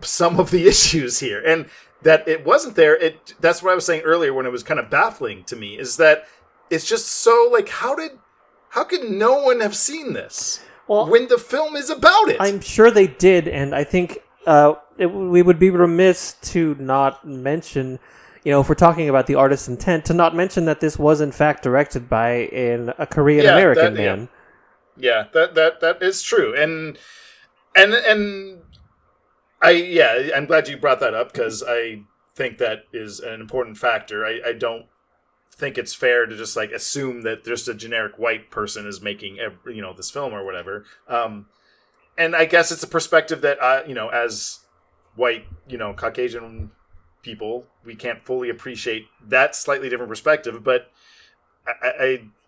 some 0.03 0.39
of 0.39 0.51
the 0.51 0.67
issues 0.67 1.19
here 1.19 1.41
and 1.43 1.67
that 2.01 2.27
it 2.27 2.45
wasn't 2.45 2.75
there 2.75 2.95
it 2.97 3.33
that's 3.39 3.63
what 3.63 3.71
i 3.71 3.75
was 3.75 3.85
saying 3.85 4.01
earlier 4.01 4.33
when 4.33 4.45
it 4.45 4.51
was 4.51 4.63
kind 4.63 4.79
of 4.79 4.89
baffling 4.89 5.43
to 5.43 5.55
me 5.55 5.77
is 5.77 5.97
that 5.97 6.25
it's 6.69 6.85
just 6.85 7.07
so 7.07 7.49
like 7.51 7.69
how 7.69 7.95
did 7.95 8.11
how 8.69 8.83
could 8.83 9.09
no 9.09 9.41
one 9.41 9.59
have 9.59 9.75
seen 9.75 10.13
this 10.13 10.63
well, 10.87 11.07
when 11.09 11.27
the 11.29 11.37
film 11.37 11.75
is 11.75 11.89
about 11.89 12.29
it 12.29 12.37
I'm 12.41 12.59
sure 12.59 12.91
they 12.91 13.07
did, 13.07 13.47
and 13.47 13.73
I 13.73 13.85
think 13.85 14.19
uh, 14.45 14.75
it, 14.97 15.07
we 15.07 15.41
would 15.41 15.59
be 15.59 15.69
remiss 15.69 16.33
to 16.41 16.75
not 16.79 17.25
mention, 17.25 17.99
you 18.43 18.51
know, 18.51 18.61
if 18.61 18.69
we're 18.69 18.75
talking 18.75 19.09
about 19.09 19.27
the 19.27 19.35
artist's 19.35 19.67
intent, 19.67 20.05
to 20.05 20.13
not 20.13 20.35
mention 20.35 20.65
that 20.65 20.79
this 20.79 20.97
was 20.97 21.21
in 21.21 21.31
fact 21.31 21.63
directed 21.63 22.09
by 22.09 22.29
an, 22.29 22.93
a 22.97 23.07
Korean 23.07 23.45
American 23.45 23.95
yeah. 23.95 24.15
man. 24.15 24.29
Yeah, 24.97 25.25
that 25.33 25.55
that 25.55 25.81
that 25.81 26.03
is 26.03 26.21
true, 26.21 26.55
and 26.55 26.97
and 27.75 27.93
and 27.93 28.61
I 29.63 29.71
yeah, 29.71 30.29
I'm 30.35 30.45
glad 30.45 30.67
you 30.67 30.77
brought 30.77 30.99
that 30.99 31.13
up 31.13 31.31
because 31.33 31.63
I 31.67 32.01
think 32.35 32.57
that 32.59 32.85
is 32.93 33.19
an 33.19 33.41
important 33.41 33.77
factor. 33.77 34.25
I, 34.25 34.41
I 34.45 34.53
don't 34.53 34.85
think 35.55 35.77
it's 35.77 35.93
fair 35.93 36.25
to 36.25 36.35
just 36.35 36.55
like 36.57 36.71
assume 36.71 37.21
that 37.21 37.45
just 37.45 37.67
a 37.67 37.73
generic 37.73 38.17
white 38.19 38.51
person 38.51 38.87
is 38.87 39.01
making 39.01 39.39
ev- 39.39 39.59
you 39.67 39.81
know 39.81 39.93
this 39.93 40.11
film 40.11 40.33
or 40.33 40.45
whatever. 40.45 40.85
Um, 41.07 41.47
and 42.17 42.35
I 42.35 42.45
guess 42.45 42.71
it's 42.71 42.83
a 42.83 42.87
perspective 42.87 43.41
that 43.41 43.87
you 43.87 43.95
know 43.95 44.09
as 44.09 44.59
white 45.15 45.45
you 45.67 45.77
know 45.77 45.93
Caucasian 45.93 46.71
people 47.21 47.65
we 47.85 47.95
can't 47.95 48.25
fully 48.25 48.49
appreciate 48.49 49.07
that 49.27 49.55
slightly 49.55 49.89
different 49.89 50.09
perspective, 50.09 50.63
but 50.63 50.91
I, 51.67 51.71
I, 51.87 52.03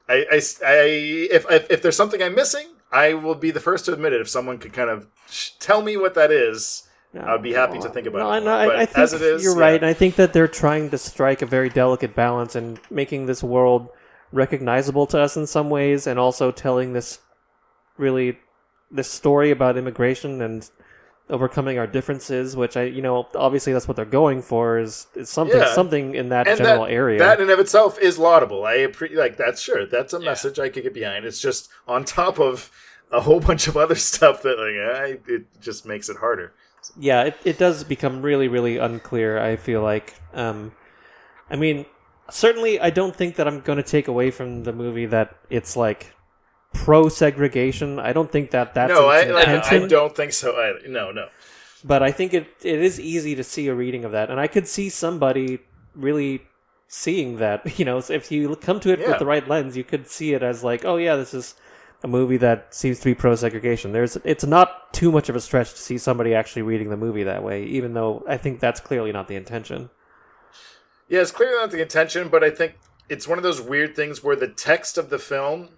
I, 0.09 0.15
I, 0.31 0.41
I- 0.65 0.75
if, 1.31 1.49
if 1.49 1.71
if 1.71 1.81
there's 1.81 1.95
something 1.95 2.21
I'm 2.21 2.35
missing, 2.35 2.67
I 2.91 3.13
will 3.13 3.35
be 3.35 3.51
the 3.51 3.59
first 3.61 3.85
to 3.85 3.93
admit 3.93 4.13
it. 4.13 4.21
If 4.21 4.29
someone 4.29 4.57
could 4.57 4.73
kind 4.73 4.89
of 4.89 5.07
tell 5.59 5.81
me 5.81 5.97
what 5.97 6.13
that 6.15 6.31
is, 6.31 6.84
I'd 7.23 7.43
be 7.43 7.53
happy 7.53 7.79
to 7.79 7.89
think 7.89 8.07
about 8.07 8.19
no, 8.19 8.31
it. 8.33 8.39
No, 8.41 8.45
more. 8.45 8.53
I, 8.53 8.65
But 8.67 8.75
I 8.75 8.85
think 8.85 8.97
as 8.97 9.13
it 9.13 9.21
is, 9.21 9.43
you're 9.43 9.55
yeah. 9.55 9.61
right, 9.61 9.75
and 9.75 9.85
I 9.85 9.93
think 9.93 10.15
that 10.15 10.33
they're 10.33 10.47
trying 10.47 10.89
to 10.89 10.97
strike 10.97 11.41
a 11.41 11.45
very 11.45 11.69
delicate 11.69 12.15
balance 12.15 12.55
and 12.55 12.79
making 12.89 13.25
this 13.25 13.43
world 13.43 13.89
recognizable 14.31 15.05
to 15.07 15.19
us 15.19 15.37
in 15.37 15.47
some 15.47 15.69
ways, 15.69 16.07
and 16.07 16.19
also 16.19 16.51
telling 16.51 16.93
this 16.93 17.19
really 17.97 18.37
this 18.91 19.09
story 19.09 19.51
about 19.51 19.77
immigration 19.77 20.41
and 20.41 20.69
overcoming 21.29 21.79
our 21.79 21.87
differences. 21.87 22.55
Which 22.55 22.75
I, 22.77 22.83
you 22.83 23.01
know, 23.01 23.27
obviously 23.35 23.73
that's 23.73 23.87
what 23.87 23.95
they're 23.95 24.05
going 24.05 24.41
for 24.41 24.77
is, 24.77 25.07
is 25.15 25.29
something 25.29 25.57
Yeah. 25.59 25.73
something 25.73 26.15
in 26.15 26.29
that 26.29 26.47
and 26.47 26.57
general 26.57 26.85
that, 26.85 26.91
area. 26.91 27.19
That 27.19 27.39
in 27.39 27.49
of 27.49 27.59
itself 27.59 27.97
is 27.99 28.19
laudable. 28.19 28.65
I 28.65 28.77
appre- 28.77 29.15
like 29.15 29.37
that's 29.37 29.61
sure 29.61 29.85
that's 29.85 30.13
a 30.13 30.19
message 30.19 30.59
I 30.59 30.69
could 30.69 30.83
get 30.83 30.93
behind. 30.93 31.25
It's 31.25 31.41
just 31.41 31.69
on 31.87 32.03
top 32.05 32.39
of 32.39 32.71
a 33.11 33.21
whole 33.21 33.39
bunch 33.49 33.67
of 33.67 33.77
other 33.77 33.95
stuff 33.95 34.41
that 34.43 34.57
like 34.59 34.75
I, 34.99 35.31
it 35.31 35.45
just 35.61 35.85
makes 35.85 36.09
it 36.09 36.17
harder. 36.17 36.53
Yeah, 36.97 37.23
it, 37.23 37.37
it 37.43 37.57
does 37.57 37.83
become 37.83 38.21
really, 38.21 38.47
really 38.47 38.77
unclear. 38.77 39.39
I 39.39 39.55
feel 39.55 39.81
like, 39.81 40.15
um, 40.33 40.71
I 41.49 41.55
mean, 41.55 41.85
certainly, 42.29 42.79
I 42.79 42.89
don't 42.89 43.15
think 43.15 43.35
that 43.35 43.47
I'm 43.47 43.61
going 43.61 43.77
to 43.77 43.83
take 43.83 44.07
away 44.07 44.31
from 44.31 44.63
the 44.63 44.73
movie 44.73 45.05
that 45.07 45.35
it's 45.49 45.75
like 45.75 46.13
pro 46.73 47.09
segregation. 47.09 47.99
I 47.99 48.13
don't 48.13 48.31
think 48.31 48.51
that 48.51 48.73
that's 48.73 48.91
no, 48.91 49.07
I, 49.09 49.21
intention. 49.21 49.83
I 49.83 49.87
don't 49.87 50.15
think 50.15 50.33
so. 50.33 50.55
Either. 50.55 50.87
No, 50.87 51.11
no. 51.11 51.27
But 51.83 52.01
I 52.03 52.11
think 52.11 52.33
it 52.33 52.47
it 52.63 52.79
is 52.81 52.99
easy 52.99 53.35
to 53.35 53.43
see 53.43 53.67
a 53.67 53.75
reading 53.75 54.05
of 54.05 54.11
that, 54.11 54.29
and 54.31 54.39
I 54.39 54.47
could 54.47 54.67
see 54.67 54.89
somebody 54.89 55.59
really 55.93 56.41
seeing 56.87 57.37
that. 57.37 57.61
You 57.79 57.85
know, 57.85 57.97
if 57.97 58.31
you 58.31 58.55
come 58.55 58.79
to 58.81 58.91
it 58.91 58.99
Yeah. 58.99 59.09
with 59.09 59.19
the 59.19 59.25
right 59.25 59.47
lens, 59.47 59.77
you 59.77 59.83
could 59.83 60.07
see 60.07 60.33
it 60.33 60.43
as 60.43 60.63
like, 60.63 60.83
oh 60.85 60.97
yeah, 60.97 61.15
this 61.15 61.33
is 61.33 61.55
a 62.05 62.07
movie 62.07 62.37
that 62.37 62.73
seems 62.73 62.99
to 62.99 63.05
be 63.05 63.15
pro 63.15 63.35
segregation. 63.35 63.91
There's 63.91 64.15
it's 64.17 64.45
not 64.45 64.93
too 64.93 65.11
much 65.11 65.27
of 65.27 65.35
a 65.35 65.41
stretch 65.41 65.71
to 65.71 65.77
see 65.77 65.97
somebody 65.97 66.35
actually 66.35 66.61
reading 66.61 66.91
the 66.91 66.97
movie 66.97 67.23
that 67.23 67.43
way, 67.43 67.63
even 67.63 67.95
though 67.95 68.23
I 68.29 68.37
think 68.37 68.59
that's 68.59 68.79
clearly 68.79 69.11
not 69.11 69.27
the 69.27 69.35
intention. 69.35 69.89
Yeah, 71.09 71.21
it's 71.21 71.31
clearly 71.31 71.57
not 71.57 71.71
the 71.71 71.81
intention, 71.81 72.29
but 72.29 72.43
I 72.43 72.51
think 72.51 72.77
it's 73.09 73.27
one 73.27 73.39
of 73.39 73.43
those 73.43 73.59
weird 73.59 73.95
things 73.95 74.23
where 74.23 74.35
the 74.35 74.47
text 74.47 74.99
of 74.99 75.09
the 75.09 75.17
film, 75.17 75.69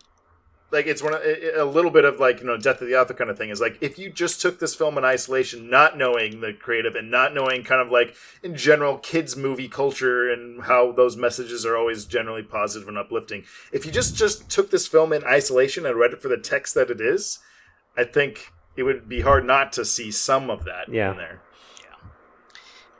like 0.70 0.86
it's 0.86 1.02
one 1.02 1.14
of, 1.14 1.22
a 1.22 1.62
a 1.62 1.66
little 1.66 1.92
bit 1.92 2.04
of 2.06 2.20
like 2.20 2.42
you 2.42 2.46
know 2.46 2.58
death 2.58 2.82
of 2.82 2.88
the 2.88 2.96
author 3.00 3.14
kind 3.14 3.30
of 3.30 3.38
thing 3.38 3.50
is 3.50 3.62
like 3.62 3.78
if 3.82 3.98
you 3.98 4.10
just 4.10 4.42
took 4.42 4.60
this 4.60 4.76
film 4.76 4.98
in 4.98 5.06
isolation, 5.06 5.70
not 5.70 5.98
knowing 5.98 6.42
the 6.42 6.54
creative 6.54 6.96
and 6.96 7.10
not 7.10 7.34
knowing 7.34 7.64
kind 7.64 7.82
of 7.82 7.90
like 7.92 8.16
in 8.44 8.56
general 8.56 8.98
kids 8.98 9.36
movie 9.38 9.70
culture 9.70 10.30
and 10.32 10.64
how 10.64 10.92
those 10.92 11.16
messages 11.16 11.66
are 11.66 11.78
always 11.78 12.06
generally 12.06 12.44
positive 12.44 12.88
and 12.90 12.98
uplifting. 12.98 13.44
If 13.72 13.86
you 13.86 13.92
just 13.92 14.16
just 14.18 14.50
took 14.50 14.70
this 14.72 14.88
film 14.88 15.14
in 15.14 15.24
isolation 15.24 15.86
and 15.86 15.96
read 15.98 16.12
it 16.14 16.22
for 16.22 16.28
the 16.28 16.38
text 16.38 16.74
that 16.76 16.90
it 16.90 17.00
is, 17.00 17.40
I 17.98 18.04
think 18.04 18.52
it 18.76 18.84
would 18.84 19.08
be 19.10 19.22
hard 19.22 19.46
not 19.46 19.72
to 19.74 19.86
see 19.86 20.12
some 20.12 20.50
of 20.50 20.66
that 20.66 20.90
Yeah. 20.90 21.12
in 21.12 21.18
there. 21.18 21.42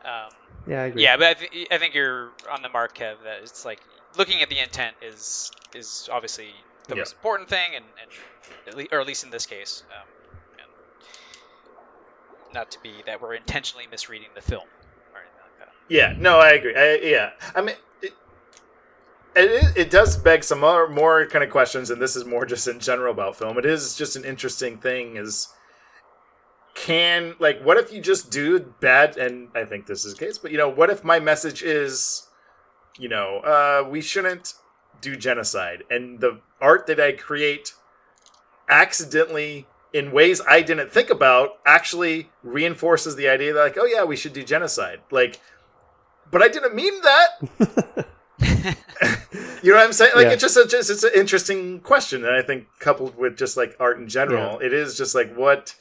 Um, 0.06 0.30
Yeah, 0.66 0.82
I 0.84 0.86
agree. 0.86 1.04
yeah, 1.04 1.18
but 1.18 1.28
I, 1.28 1.34
th- 1.34 1.68
I 1.72 1.78
think 1.78 1.94
you're 1.94 2.32
on 2.50 2.62
the 2.62 2.70
mark, 2.70 2.98
Kev. 2.98 3.16
That 3.24 3.42
it's 3.42 3.66
like 3.66 3.80
looking 4.18 4.42
at 4.42 4.50
the 4.50 4.60
intent 4.60 4.96
is 5.02 5.52
is 5.76 6.10
obviously 6.12 6.48
the 6.88 6.96
Yeah. 6.96 7.02
most 7.02 7.14
important 7.14 7.50
thing, 7.50 7.76
and, 7.76 7.86
and 8.02 8.12
at 8.68 8.76
le- 8.78 8.88
or 8.98 9.02
at 9.02 9.08
least 9.08 9.24
in 9.24 9.30
this 9.30 9.46
case, 9.46 9.84
um, 9.92 10.08
and 10.60 12.54
not 12.54 12.72
to 12.72 12.80
be 12.82 12.94
that 13.06 13.22
we're 13.22 13.34
intentionally 13.36 13.88
misreading 13.92 14.30
the 14.36 14.42
film 14.42 14.64
or 15.14 15.20
anything 15.22 15.40
like 15.44 15.60
that. 15.60 15.74
Yeah, 15.90 16.16
no, 16.18 16.40
I 16.40 16.52
agree. 16.52 16.76
I, 16.76 16.96
yeah, 16.96 17.32
I 17.56 17.62
mean, 17.62 17.76
it, 18.02 18.14
it, 19.36 19.78
it 19.78 19.90
does 19.92 20.18
beg 20.18 20.44
some 20.44 20.60
more, 20.62 20.88
more 20.88 21.26
kind 21.28 21.44
of 21.44 21.50
questions, 21.50 21.90
and 21.90 22.02
this 22.02 22.16
is 22.16 22.26
more 22.26 22.46
just 22.46 22.68
in 22.68 22.80
general 22.80 23.12
about 23.12 23.38
film. 23.38 23.58
It 23.58 23.66
is 23.66 23.96
just 23.96 24.16
an 24.16 24.24
interesting 24.26 24.78
thing. 24.78 25.18
Is 25.18 25.50
can 26.76 27.36
like 27.40 27.60
what 27.64 27.78
if 27.78 27.92
you 27.92 28.00
just 28.02 28.30
do 28.32 28.60
bad? 28.60 29.18
And 29.18 29.50
I 29.56 29.66
think 29.66 29.88
this 29.88 30.06
is 30.06 30.14
the 30.14 30.26
case, 30.26 30.38
but 30.38 30.52
you 30.52 30.58
know, 30.58 30.70
what 30.70 30.90
if 30.90 31.04
my 31.04 31.20
message 31.20 31.64
is, 31.64 32.28
you 32.98 33.10
know, 33.10 33.40
uh, 33.40 33.88
we 33.90 34.00
shouldn't 34.00 34.54
do 35.02 35.16
genocide, 35.16 35.84
and 35.90 36.20
the 36.20 36.40
art 36.62 36.88
that 36.88 37.00
I 37.00 37.12
create 37.12 37.74
accidentally 38.70 39.68
in 39.94 40.12
ways 40.12 40.42
I 40.48 40.62
didn't 40.62 40.92
think 40.92 41.10
about 41.10 41.60
actually 41.66 42.30
reinforces 42.44 43.16
the 43.16 43.30
idea 43.30 43.54
that 43.54 43.60
like, 43.60 43.78
oh 43.80 43.86
yeah, 43.86 44.04
we 44.04 44.16
should 44.16 44.34
do 44.34 44.44
genocide. 44.44 45.00
Like, 45.12 45.40
but 46.30 46.42
I 46.42 46.48
didn't 46.50 46.76
mean 46.76 47.02
that. 47.02 47.28
you 49.64 49.72
know 49.72 49.78
what 49.78 49.86
I'm 49.86 49.94
saying? 49.94 50.12
Like, 50.16 50.26
Yeah. 50.26 50.34
it's 50.34 50.42
just 50.42 50.58
a, 50.58 50.68
just 50.68 50.90
it's 50.90 51.04
an 51.04 51.12
interesting 51.16 51.80
question, 51.80 52.26
and 52.26 52.36
I 52.36 52.42
think 52.42 52.68
coupled 52.80 53.18
with 53.18 53.38
just 53.38 53.56
like 53.58 53.76
art 53.80 53.98
in 53.98 54.08
general, 54.10 54.60
it 54.60 54.74
is 54.74 54.98
just 54.98 55.16
like 55.16 55.34
what. 55.36 55.76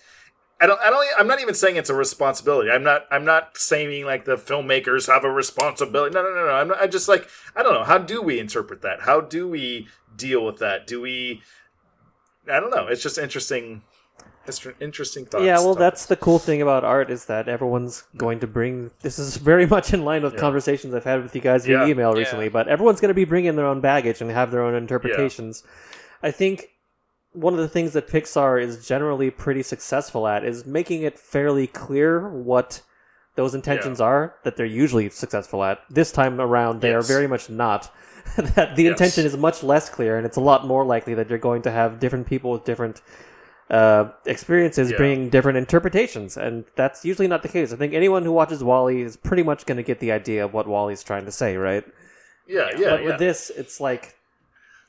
I 0.60 0.66
don't. 0.66 0.80
I 0.80 0.88
don't. 0.90 1.06
I'm 1.18 1.26
not 1.28 1.40
even 1.42 1.54
saying 1.54 1.76
it's 1.76 1.90
a 1.90 1.94
responsibility. 1.94 2.70
I'm 2.70 2.82
not. 2.82 3.06
I'm 3.10 3.24
not 3.24 3.58
saying 3.58 4.04
like 4.06 4.24
the 4.24 4.36
filmmakers 4.36 5.06
have 5.06 5.24
a 5.24 5.30
responsibility. 5.30 6.14
No, 6.14 6.22
no, 6.22 6.34
no, 6.34 6.46
no. 6.46 6.52
I'm, 6.52 6.68
not, 6.68 6.80
I'm 6.80 6.90
just 6.90 7.08
like 7.08 7.28
I 7.54 7.62
don't 7.62 7.74
know. 7.74 7.84
How 7.84 7.98
do 7.98 8.22
we 8.22 8.40
interpret 8.40 8.80
that? 8.82 9.00
How 9.02 9.20
do 9.20 9.46
we 9.48 9.86
deal 10.16 10.44
with 10.46 10.58
that? 10.60 10.86
Do 10.86 11.00
we? 11.02 11.42
I 12.50 12.58
don't 12.60 12.70
know. 12.70 12.86
It's 12.86 13.02
just 13.02 13.18
interesting. 13.18 13.82
Interesting 14.80 15.24
thoughts. 15.26 15.42
yeah, 15.44 15.56
well, 15.56 15.74
topics. 15.74 15.78
that's 15.80 16.06
the 16.06 16.14
cool 16.16 16.38
thing 16.38 16.62
about 16.62 16.84
art 16.84 17.10
is 17.10 17.24
that 17.24 17.48
everyone's 17.48 18.04
going 18.16 18.38
to 18.38 18.46
bring. 18.46 18.92
This 19.02 19.18
is 19.18 19.38
very 19.38 19.66
much 19.76 19.92
in 19.92 20.04
line 20.04 20.22
with 20.22 20.34
Yeah. 20.34 20.38
conversations 20.40 20.94
I've 20.94 21.02
had 21.02 21.20
with 21.20 21.34
you 21.34 21.40
guys 21.40 21.66
via 21.66 21.80
Yeah. 21.80 21.86
email 21.88 22.12
Yeah. 22.14 22.20
recently. 22.20 22.48
But 22.48 22.68
everyone's 22.68 23.00
going 23.00 23.08
to 23.08 23.14
be 23.14 23.24
bringing 23.24 23.56
their 23.56 23.66
own 23.66 23.80
baggage 23.80 24.20
and 24.20 24.30
have 24.30 24.52
their 24.52 24.62
own 24.62 24.76
interpretations. 24.76 25.64
I 26.22 26.30
think 26.30 26.68
one 27.36 27.52
of 27.52 27.60
the 27.60 27.68
things 27.68 27.92
that 27.92 28.08
Pixar 28.08 28.60
is 28.62 28.86
generally 28.86 29.30
pretty 29.30 29.62
successful 29.62 30.26
at 30.26 30.44
is 30.44 30.64
making 30.66 31.02
it 31.02 31.18
fairly 31.18 31.66
clear 31.66 32.28
what 32.28 32.82
those 33.34 33.54
intentions 33.54 34.00
are 34.00 34.34
that 34.44 34.56
they're 34.56 34.64
usually 34.84 35.10
successful 35.10 35.62
at. 35.62 35.78
This 35.90 36.10
time 36.10 36.40
around, 36.40 36.80
they 36.80 36.90
Yes. 36.90 37.04
are 37.04 37.06
very 37.14 37.26
much 37.28 37.50
not. 37.50 37.92
that 38.36 38.74
the 38.76 38.84
Yes. 38.84 38.92
intention 38.92 39.26
is 39.26 39.36
much 39.36 39.62
less 39.62 39.88
clear, 39.90 40.16
and 40.16 40.24
it's 40.26 40.36
a 40.38 40.40
lot 40.40 40.66
more 40.66 40.84
likely 40.84 41.14
that 41.14 41.28
you're 41.28 41.38
going 41.38 41.62
to 41.62 41.70
have 41.70 42.00
different 42.00 42.26
people 42.26 42.50
with 42.50 42.64
different 42.64 43.02
uh, 43.70 44.04
experiences 44.24 44.90
Yeah. 44.90 44.96
bringing 44.96 45.28
different 45.28 45.58
interpretations, 45.58 46.36
and 46.36 46.64
that's 46.76 47.04
usually 47.04 47.28
not 47.28 47.42
the 47.42 47.48
case. 47.48 47.72
I 47.72 47.76
think 47.76 47.92
anyone 47.94 48.22
who 48.24 48.32
watches 48.32 48.62
WALL-E 48.64 49.00
is 49.02 49.16
pretty 49.16 49.42
much 49.42 49.66
going 49.66 49.76
to 49.76 49.82
get 49.82 49.98
the 50.00 50.12
idea 50.12 50.44
of 50.44 50.54
what 50.54 50.66
WALL-E's 50.68 51.02
trying 51.02 51.24
to 51.26 51.32
say, 51.32 51.56
right? 51.56 51.84
yeah, 52.46 52.70
yeah, 52.78 52.90
but 52.90 53.00
yeah. 53.02 53.06
with 53.06 53.18
this, 53.18 53.50
it's 53.50 53.80
like 53.80 54.14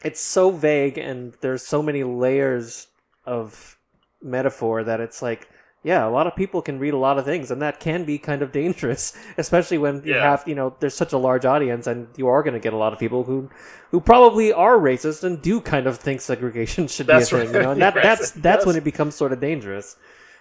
it's 0.03 0.21
so 0.21 0.51
vague, 0.51 0.97
and 0.97 1.33
there's 1.41 1.65
so 1.65 1.81
many 1.81 2.03
layers 2.03 2.87
of 3.25 3.77
metaphor 4.21 4.83
that 4.83 4.99
it's 4.99 5.21
like, 5.21 5.49
yeah, 5.83 6.05
a 6.05 6.09
lot 6.09 6.27
of 6.27 6.35
people 6.35 6.61
can 6.61 6.79
read 6.79 6.93
a 6.93 6.97
lot 6.97 7.17
of 7.17 7.25
things, 7.25 7.49
and 7.51 7.61
that 7.61 7.79
can 7.79 8.03
be 8.03 8.17
kind 8.17 8.41
of 8.41 8.51
dangerous, 8.51 9.13
especially 9.37 9.77
when 9.77 10.03
you 10.03 10.13
Yeah. 10.13 10.21
have, 10.21 10.43
you 10.45 10.55
know, 10.55 10.75
there's 10.79 10.95
such 10.95 11.13
a 11.13 11.17
large 11.17 11.45
audience, 11.45 11.87
and 11.87 12.07
you 12.17 12.27
are 12.27 12.43
going 12.43 12.53
to 12.55 12.59
get 12.59 12.73
a 12.73 12.77
lot 12.77 12.93
of 12.93 12.99
people 12.99 13.23
who, 13.23 13.49
who 13.91 14.01
probably 14.01 14.51
are 14.51 14.77
racist 14.77 15.23
and 15.23 15.41
do 15.41 15.61
kind 15.61 15.87
of 15.87 15.97
think 15.97 16.21
segregation 16.21 16.87
should 16.95 17.07
That's 17.07 17.29
be 17.29 17.37
a 17.37 17.45
thing, 17.45 17.53
you 17.53 17.61
know, 17.61 17.71
and 17.71 17.81
that, 17.81 17.93
that's 17.95 18.31
that's 18.31 18.65
when 18.65 18.75
it 18.75 18.83
becomes 18.83 19.15
sort 19.15 19.31
of 19.31 19.39
dangerous. 19.39 19.95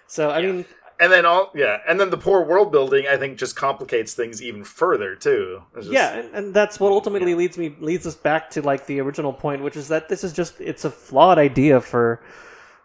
So 0.07 0.29
I 0.31 0.41
mean, 0.41 0.65
and 0.99 1.11
then 1.11 1.25
all 1.25 1.51
yeah, 1.55 1.79
and 1.87 1.99
then 1.99 2.09
the 2.09 2.17
poor 2.17 2.43
world 2.45 2.71
building 2.71 3.05
I 3.07 3.17
think 3.17 3.37
just 3.37 3.55
complicates 3.55 4.13
things 4.13 4.41
even 4.41 4.63
further 4.63 5.15
too. 5.15 5.63
Just- 5.75 5.89
yeah, 5.91 6.15
and, 6.17 6.35
and 6.35 6.53
that's 6.53 6.79
what 6.79 6.91
ultimately 6.91 7.35
leads 7.35 7.57
me 7.57 7.75
leads 7.79 8.05
us 8.07 8.15
back 8.15 8.49
to 8.51 8.61
like 8.61 8.85
the 8.87 8.99
original 8.99 9.33
point, 9.33 9.61
which 9.63 9.75
is 9.75 9.87
that 9.89 10.09
this 10.09 10.23
is 10.23 10.33
just 10.33 10.59
it's 10.59 10.85
a 10.85 10.89
flawed 10.91 11.37
idea 11.37 11.81
for 11.81 12.21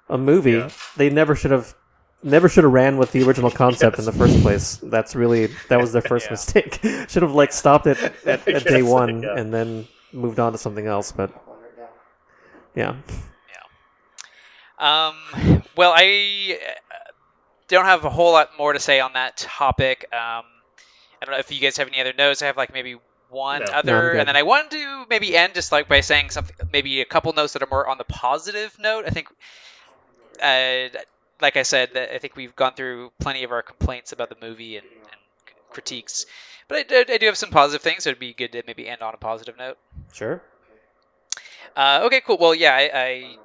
a 0.09 0.19
movie. 0.19 0.53
Yeah. 0.53 0.71
They 0.97 1.11
never 1.11 1.35
should 1.35 1.51
have 1.53 1.75
never 2.23 2.49
should 2.49 2.65
have 2.65 2.73
ran 2.73 2.99
with 2.99 3.13
the 3.13 3.23
original 3.27 3.51
concept 3.65 3.99
in 3.99 4.05
the 4.05 4.13
first 4.13 4.41
place. 4.43 4.77
That's 4.83 5.15
really 5.15 5.49
that 5.69 5.81
was 5.81 5.93
their 5.93 6.03
first 6.03 6.27
Yeah. 6.29 6.33
mistake. 6.33 6.79
should 7.09 7.23
have 7.23 7.33
like 7.35 7.53
stopped 7.53 7.87
it 7.87 7.99
at, 8.27 8.47
at 8.47 8.65
day 8.65 8.81
Yes, 8.81 8.91
one 8.91 9.23
yeah. 9.23 9.37
and 9.37 9.53
then 9.55 9.89
moved 10.13 10.39
on 10.39 10.53
to 10.53 10.59
something 10.59 10.87
else. 10.87 11.11
But 11.13 11.31
yeah, 12.77 12.97
yeah, 13.55 13.63
Um, 14.79 15.63
well, 15.77 15.93
I 15.97 16.59
don't 17.69 17.85
have 17.85 18.05
a 18.05 18.11
whole 18.11 18.33
lot 18.33 18.51
more 18.59 18.73
to 18.73 18.79
say 18.81 19.01
on 19.01 19.13
that 19.15 19.37
topic. 19.37 20.07
Um, 20.13 20.45
I 21.21 21.25
don't 21.25 21.33
know 21.33 21.39
if 21.39 21.51
you 21.53 21.61
guys 21.61 21.77
have 21.77 21.89
any 21.89 22.01
other 22.01 22.13
notes. 22.17 22.43
I 22.43 22.47
have 22.47 22.57
like 22.57 22.73
maybe 22.73 22.97
one 23.31 23.61
No. 23.61 23.67
No, 23.67 23.73
other, 23.73 24.11
good. 24.13 24.21
and 24.21 24.29
then 24.29 24.37
I 24.37 24.43
wanted 24.43 24.73
to 24.73 25.05
maybe 25.09 25.37
end 25.37 25.55
just 25.55 25.73
like 25.73 25.89
by 25.89 26.01
saying 26.01 26.31
something, 26.31 26.55
maybe 26.73 27.01
a 27.01 27.05
couple 27.05 27.33
notes 27.33 27.55
that 27.55 27.63
are 27.63 27.69
more 27.71 27.87
on 27.87 27.97
the 27.99 28.05
positive 28.05 28.77
note. 28.79 29.05
I 29.07 29.11
think, 29.11 29.29
uh, 30.43 30.99
like 31.41 31.57
I 31.57 31.63
said, 31.63 31.95
that 31.95 32.15
I 32.15 32.19
think 32.19 32.37
we've 32.37 32.55
gone 32.55 32.75
through 32.75 33.11
plenty 33.19 33.45
of 33.45 33.53
our 33.53 33.63
complaints 33.63 34.13
about 34.13 34.29
the 34.29 34.37
movie 34.47 34.77
and, 34.77 34.87
and 34.87 35.21
critiques, 35.71 36.27
but 36.69 36.79
I, 36.79 36.83
do- 36.83 37.13
I 37.15 37.17
do 37.19 37.27
have 37.27 37.37
some 37.39 37.51
positive 37.51 37.83
things. 37.83 38.05
So 38.05 38.11
it'd 38.11 38.21
be 38.21 38.35
good 38.35 38.53
to 38.53 38.63
maybe 38.67 38.89
end 38.89 39.03
on 39.03 39.15
a 39.15 39.19
positive 39.19 39.57
note. 39.59 39.79
Sure. 40.13 40.43
Uh, 41.75 42.03
okay, 42.05 42.21
cool. 42.21 42.37
Well, 42.39 42.55
yeah, 42.55 42.75
I, 42.75 42.91
I 42.95 43.37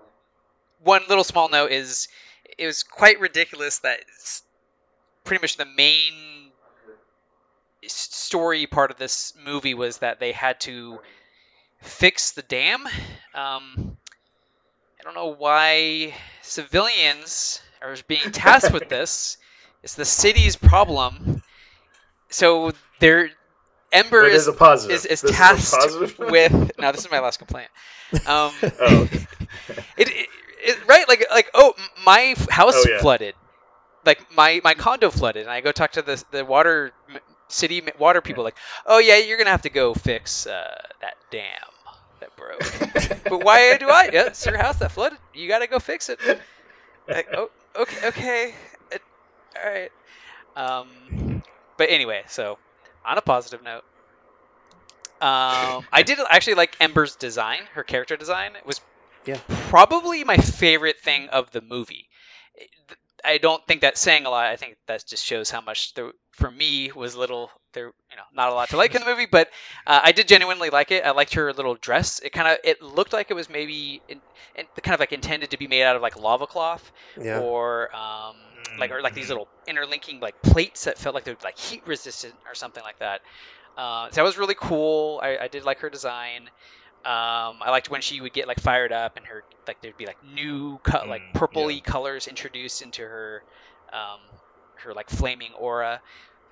one 0.83 1.01
little 1.07 1.23
small 1.23 1.47
note 1.49 1.71
is 1.71 2.07
it 2.57 2.65
was 2.65 2.83
quite 2.83 3.19
ridiculous 3.19 3.79
that 3.79 3.99
pretty 5.23 5.41
much 5.41 5.57
the 5.57 5.65
main 5.65 6.13
story 7.85 8.65
part 8.65 8.91
of 8.91 8.97
this 8.97 9.33
movie 9.45 9.73
was 9.73 9.99
that 9.99 10.19
they 10.19 10.31
had 10.31 10.59
to 10.61 10.99
fix 11.81 12.31
the 12.31 12.41
dam. 12.41 12.85
Um, 13.33 13.97
I 14.99 15.03
don't 15.03 15.15
know 15.15 15.33
why 15.33 16.13
civilians 16.41 17.61
are 17.81 17.95
being 18.07 18.31
tasked 18.31 18.73
with 18.73 18.89
this. 18.89 19.37
It's 19.83 19.93
the 19.93 20.05
city's 20.05 20.55
problem. 20.55 21.43
So 22.29 22.73
they're 22.99 23.29
Ember 23.91 24.25
is 24.25 24.41
is 24.41 24.47
a 24.47 24.53
positive. 24.53 24.95
is, 24.95 25.05
is 25.05 25.21
tasked 25.21 25.79
positive? 25.79 26.19
with. 26.19 26.71
Now 26.77 26.91
this 26.91 27.05
is 27.05 27.11
my 27.11 27.19
last 27.19 27.37
complaint. 27.37 27.69
Um, 28.25 28.51
Oh, 28.79 29.03
okay. 29.03 29.27
it, 29.97 30.09
it, 30.09 30.29
it 30.67 30.87
right 30.87 31.07
like 31.07 31.25
like 31.31 31.49
oh 31.53 31.73
my 32.05 32.35
house 32.49 32.73
Oh, 32.75 32.85
yeah. 32.89 32.99
flooded, 32.99 33.35
like 34.05 34.19
my 34.35 34.61
my 34.63 34.73
condo 34.73 35.09
flooded, 35.11 35.43
and 35.43 35.51
I 35.51 35.61
go 35.61 35.71
talk 35.71 35.93
to 35.93 36.01
the 36.01 36.23
the 36.31 36.45
water 36.45 36.93
city 37.49 37.81
water 37.97 38.21
people 38.21 38.43
like 38.43 38.57
oh 38.85 38.99
yeah 38.99 39.17
you're 39.17 39.37
gonna 39.37 39.51
have 39.51 39.61
to 39.63 39.69
go 39.69 39.93
fix 39.93 40.47
uh, 40.47 40.75
that 41.01 41.15
dam 41.31 41.47
that 42.19 42.35
broke. 42.35 43.23
but 43.29 43.43
why 43.43 43.77
do 43.77 43.89
I? 43.89 44.09
Yeah, 44.11 44.27
it's 44.27 44.45
your 44.45 44.57
house 44.57 44.77
that 44.79 44.91
flooded. 44.91 45.19
You 45.33 45.47
got 45.47 45.59
to 45.59 45.67
go 45.67 45.79
fix 45.79 46.09
it. 46.09 46.19
Like, 47.07 47.27
oh, 47.33 47.49
okay, 47.75 48.07
okay, 48.09 48.55
it, 48.91 49.01
all 49.63 49.69
right. 49.71 49.91
Um, 50.55 51.43
but 51.77 51.89
anyway, 51.89 52.23
so 52.27 52.57
on 53.05 53.17
a 53.17 53.21
positive 53.21 53.63
note, 53.63 53.83
um, 55.21 55.85
I 55.91 56.03
did 56.05 56.19
actually 56.29 56.55
like 56.55 56.75
Ember's 56.79 57.15
design. 57.15 57.59
Her 57.73 57.83
character 57.83 58.17
design 58.17 58.51
was 58.65 58.81
Yeah. 59.27 59.39
probably 59.69 60.23
my 60.23 60.37
favorite 60.37 60.99
thing 60.99 61.29
of 61.29 61.51
the 61.51 61.61
movie. 61.61 62.09
I 63.25 63.39
don't 63.39 63.65
think 63.67 63.81
that's 63.81 63.99
saying 63.99 64.25
a 64.25 64.29
lot. 64.29 64.47
I 64.47 64.55
think 64.57 64.77
that 64.87 65.05
just 65.05 65.25
shows 65.25 65.49
how 65.49 65.59
much 65.61 65.93
there, 65.95 66.11
for 66.33 66.51
me 66.51 66.91
was 66.95 67.15
little 67.15 67.51
there, 67.73 67.87
you 67.87 68.15
know, 68.17 68.23
not 68.33 68.49
a 68.51 68.53
lot 68.55 68.69
to 68.69 68.77
like 68.77 68.95
in 68.95 69.01
the 69.01 69.07
movie. 69.07 69.25
But 69.29 69.49
uh, 69.87 69.99
I 70.03 70.11
did 70.11 70.27
genuinely 70.27 70.69
like 70.69 70.91
it. 70.91 71.03
I 71.05 71.11
liked 71.11 71.33
her 71.33 71.51
little 71.51 71.75
dress. 71.75 72.19
It 72.19 72.31
kind 72.31 72.47
of 72.47 72.59
it 72.63 72.81
looked 72.81 73.13
like 73.13 73.31
it 73.31 73.33
was 73.35 73.49
maybe 73.49 74.03
in, 74.07 74.21
in, 74.55 74.67
kind 74.83 74.93
of 74.93 74.99
like 74.99 75.13
intended 75.13 75.51
to 75.51 75.57
be 75.57 75.67
made 75.67 75.83
out 75.83 75.95
of 75.95 76.01
like 76.01 76.15
lava 76.17 76.47
cloth 76.47 76.91
Yeah. 77.17 77.43
or 77.43 77.93
um, 77.95 78.35
like 78.77 78.91
or 78.91 79.01
like 79.01 79.13
these 79.15 79.27
Mhm. 79.27 79.29
little 79.29 79.49
interlinking 79.67 80.19
like 80.21 80.35
plates 80.43 80.85
that 80.85 80.97
felt 80.99 81.15
like 81.15 81.23
they're 81.25 81.37
like 81.43 81.57
heat 81.57 81.83
resistant 81.87 82.35
or 82.47 82.55
something 82.55 82.83
like 82.83 82.99
that. 82.99 83.21
Uh, 83.77 84.09
so 84.11 84.15
that 84.21 84.23
was 84.25 84.37
really 84.37 84.55
cool. 84.55 85.19
I, 85.23 85.37
I 85.43 85.47
did 85.47 85.63
like 85.65 85.79
her 85.79 85.89
design. 85.89 86.49
Um, 87.05 87.61
I 87.61 87.69
liked 87.71 87.89
when 87.89 88.01
she 88.01 88.19
would 88.21 88.33
get 88.33 88.47
like 88.47 88.59
fired 88.59 88.91
up 88.91 89.17
and 89.17 89.25
her 89.27 89.43
like 89.67 89.77
there'd 89.81 89.97
be 89.97 90.05
like 90.05 90.17
new 90.21 90.79
like 91.07 91.23
Mm, 91.23 91.35
purpley 91.35 91.83
yeah. 91.83 91.83
colors 91.83 92.27
introduced 92.27 92.81
into 92.81 93.01
her 93.03 93.43
um, 93.93 94.19
her 94.83 94.93
like 94.93 95.09
flaming 95.09 95.53
aura. 95.53 96.01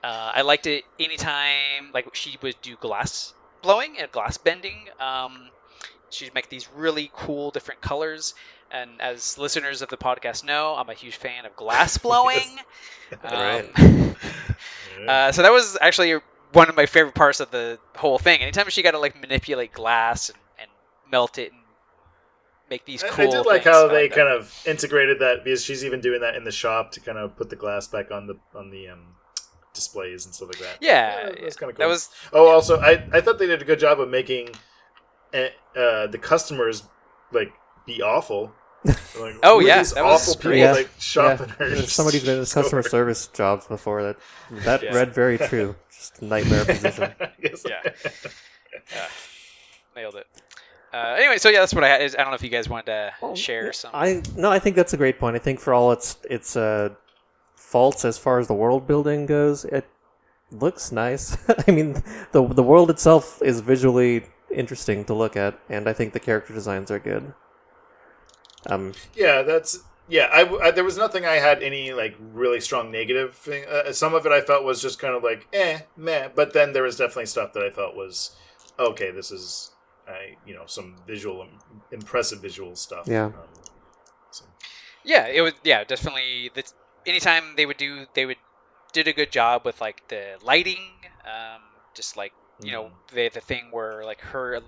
Uh, 0.03 0.31
I 0.35 0.41
liked 0.41 0.67
it 0.67 0.85
anytime 0.99 1.91
like 1.93 2.07
she 2.15 2.38
would 2.41 2.55
do 2.61 2.76
glass 2.77 3.34
blowing 3.61 3.97
and 3.99 4.11
glass 4.11 4.38
bending. 4.38 4.88
Um, 4.99 5.51
she'd 6.09 6.34
make 6.34 6.49
these 6.49 6.69
really 6.72 7.09
cool 7.13 7.51
different 7.51 7.81
colors. 7.81 8.34
And 8.72 9.01
as 9.01 9.38
listeners 9.38 9.81
of 9.81 9.89
the 9.89 9.97
podcast 9.97 10.43
know, 10.43 10.76
I'm 10.76 10.89
a 10.89 10.93
huge 10.93 11.17
fan 11.17 11.45
of 11.45 11.55
glass 11.55 11.97
blowing. 11.99 12.57
Right. 13.30 13.65
Um, 13.65 13.76
Yeah. 14.84 15.07
uh, 15.07 15.31
so 15.31 15.41
that 15.43 15.51
was 15.51 15.77
actually 15.81 16.15
one 16.56 16.69
of 16.69 16.76
my 16.76 16.86
favorite 16.86 17.15
parts 17.15 17.40
of 17.40 17.52
the 17.52 17.77
whole 17.95 18.18
thing. 18.18 18.41
Anytime 18.41 18.69
she 18.69 18.82
got 18.82 18.91
to 18.91 18.99
like 18.99 19.19
manipulate 19.19 19.73
glass 19.73 20.30
and, 20.30 20.38
and 20.60 20.69
melt 21.11 21.38
it 21.38 21.52
and 21.52 21.61
make 22.69 22.86
these 22.86 23.03
cool. 23.03 23.27
I 23.27 23.32
did 23.32 23.45
like 23.45 23.64
how 23.64 23.88
they 23.88 24.10
kind 24.10 24.27
of 24.30 24.53
integrated 24.65 25.19
that 25.19 25.44
because 25.44 25.64
she's 25.64 25.84
even 25.86 26.02
doing 26.02 26.22
that 26.22 26.36
in 26.36 26.44
the 26.44 26.52
shop 26.52 26.91
to 26.94 26.99
kind 26.99 27.18
of 27.18 27.36
put 27.36 27.49
the 27.49 27.56
glass 27.56 27.88
back 27.88 28.11
on 28.11 28.27
the 28.27 28.38
on 28.56 28.69
the 28.72 28.90
um, 28.90 29.15
displays 29.73 30.26
and 30.26 30.34
stuff 30.34 30.49
like 30.49 30.60
that. 30.60 30.77
Yeah, 30.82 31.26
that 31.26 31.41
was 31.44 31.56
kind 31.56 31.69
of 31.69 31.77
cool. 31.77 31.86
that 31.86 31.90
was 31.90 32.10
Oh, 32.34 32.48
also, 32.49 32.80
I 32.80 33.07
I 33.14 33.22
thought 33.22 33.38
they 33.38 33.48
did 33.48 33.61
a 33.61 33.65
good 33.65 33.80
job 33.80 33.99
of 33.99 34.10
making 34.10 34.49
uh, 35.34 35.48
uh, 35.77 36.07
the 36.07 36.19
customers 36.19 36.84
like 37.32 37.53
be 37.86 38.02
awful. 38.02 38.53
Like, 38.86 39.36
Oh, 39.44 39.60
who 39.60 39.66
are 39.66 39.68
yeah, 39.68 39.78
these 39.80 39.94
that 39.94 40.03
was 40.03 40.22
awful 40.22 40.36
people 40.36 40.52
great. 40.52 40.60
Yeah. 40.60 40.72
like 40.74 40.90
shop 40.99 41.40
in 41.62 41.78
somebody 41.88 42.18
who's 42.20 42.26
been 42.28 42.40
in 42.40 42.45
store. 42.45 42.64
customer 42.64 42.84
service 42.84 43.28
jobs 43.28 43.66
before 43.68 44.03
that 44.03 44.18
that 44.66 44.84
Yeah. 44.84 44.94
read 44.95 45.14
very 45.14 45.38
true. 45.38 45.76
Just 45.91 46.22
a 46.22 46.26
nightmare 46.26 46.66
position. 46.66 47.14
Yes. 47.41 47.64
Yeah. 47.68 49.07
nailed 49.95 50.16
it. 50.16 50.28
Uh, 50.94 51.16
anyway, 51.18 51.38
so 51.38 51.49
yeah, 51.49 51.60
that's 51.60 51.74
what 51.74 51.84
I 51.84 51.90
had. 51.90 52.02
I 52.02 52.07
don't 52.22 52.30
know 52.30 52.36
if 52.36 52.44
you 52.44 52.49
guys 52.49 52.70
wanted 52.70 52.86
to 52.88 53.12
Well, 53.22 53.36
share 53.36 53.74
some. 53.74 53.91
I 53.94 54.22
no, 54.36 54.49
I 54.52 54.60
think 54.60 54.76
that's 54.76 54.94
a 54.94 54.98
great 54.98 55.20
point. 55.20 55.36
I 55.36 55.40
think 55.40 55.60
for 55.60 55.74
all 55.74 55.91
its 55.91 56.18
its 56.30 56.56
uh, 56.56 56.90
faults 57.56 58.06
as 58.06 58.18
far 58.18 58.40
as 58.40 58.48
the 58.48 58.53
world 58.53 58.88
building 58.88 59.26
goes, 59.26 59.66
it 59.66 59.86
looks 60.52 60.91
nice. 60.94 61.36
I 61.68 61.72
mean, 61.72 62.02
the 62.32 62.45
the 62.48 62.64
world 62.64 62.90
itself 62.90 63.41
is 63.41 63.60
visually 63.60 64.26
interesting 64.53 65.03
to 65.06 65.14
look 65.14 65.36
at, 65.36 65.60
and 65.70 65.90
I 65.90 65.94
think 65.94 66.14
the 66.14 66.20
character 66.20 66.53
designs 66.53 66.90
are 66.91 66.99
good. 66.99 67.34
Um, 68.69 68.93
Yeah, 69.15 69.41
that's 69.43 69.79
yeah. 70.07 70.25
I, 70.31 70.67
I- 70.67 70.71
there 70.71 70.83
was 70.83 70.97
nothing 70.97 71.25
I 71.25 71.35
had 71.35 71.61
any 71.63 71.93
like 71.93 72.15
really 72.19 72.59
strong 72.61 72.91
negative 72.91 73.35
thing. 73.35 73.65
Uh, 73.69 73.91
some 73.91 74.13
of 74.13 74.25
it 74.25 74.31
I 74.31 74.41
felt 74.41 74.63
was 74.63 74.81
just 74.81 74.99
kind 74.99 75.15
of 75.15 75.23
like 75.23 75.47
eh, 75.53 75.79
meh. 75.97 76.29
But 76.35 76.53
then 76.53 76.73
there 76.73 76.83
was 76.83 76.97
definitely 76.97 77.25
stuff 77.27 77.53
that 77.53 77.63
I 77.63 77.69
felt 77.69 77.95
was 77.95 78.35
okay. 78.79 79.11
This 79.11 79.31
is 79.31 79.71
I 80.07 80.35
you 80.45 80.53
know 80.55 80.63
some 80.67 80.95
visual 81.07 81.47
impressive 81.91 82.41
visual 82.41 82.75
stuff. 82.75 83.07
Yeah. 83.07 83.25
Um, 83.25 83.33
so. 84.31 84.45
yeah, 85.03 85.27
it 85.27 85.41
was. 85.41 85.53
Yeah, 85.63 85.83
definitely. 85.83 86.51
The, 86.53 86.63
anytime 87.05 87.55
they 87.55 87.65
would 87.65 87.77
do, 87.77 88.05
they 88.13 88.25
would 88.25 88.37
did 88.93 89.07
a 89.07 89.13
good 89.13 89.31
job 89.31 89.65
with 89.65 89.81
like 89.81 90.07
the 90.07 90.37
lighting. 90.43 90.79
Um, 91.25 91.61
just 91.95 92.17
like 92.17 92.33
you 92.63 92.71
know, 92.71 92.85
Mhm. 92.85 93.13
the 93.15 93.29
the 93.29 93.41
thing 93.41 93.69
where 93.71 94.03
like 94.05 94.21
her 94.21 94.61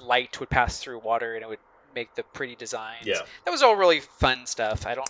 light 0.00 0.38
would 0.40 0.50
pass 0.50 0.78
through 0.78 0.98
water 1.00 1.34
and 1.34 1.42
it 1.42 1.48
would 1.48 1.58
make 1.94 2.14
the 2.14 2.22
pretty 2.22 2.56
designs. 2.56 3.06
Yeah. 3.06 3.20
that 3.44 3.50
was 3.50 3.62
all 3.62 3.76
really 3.76 4.00
fun 4.00 4.46
stuff. 4.46 4.86
I 4.86 4.94
don't. 4.94 5.08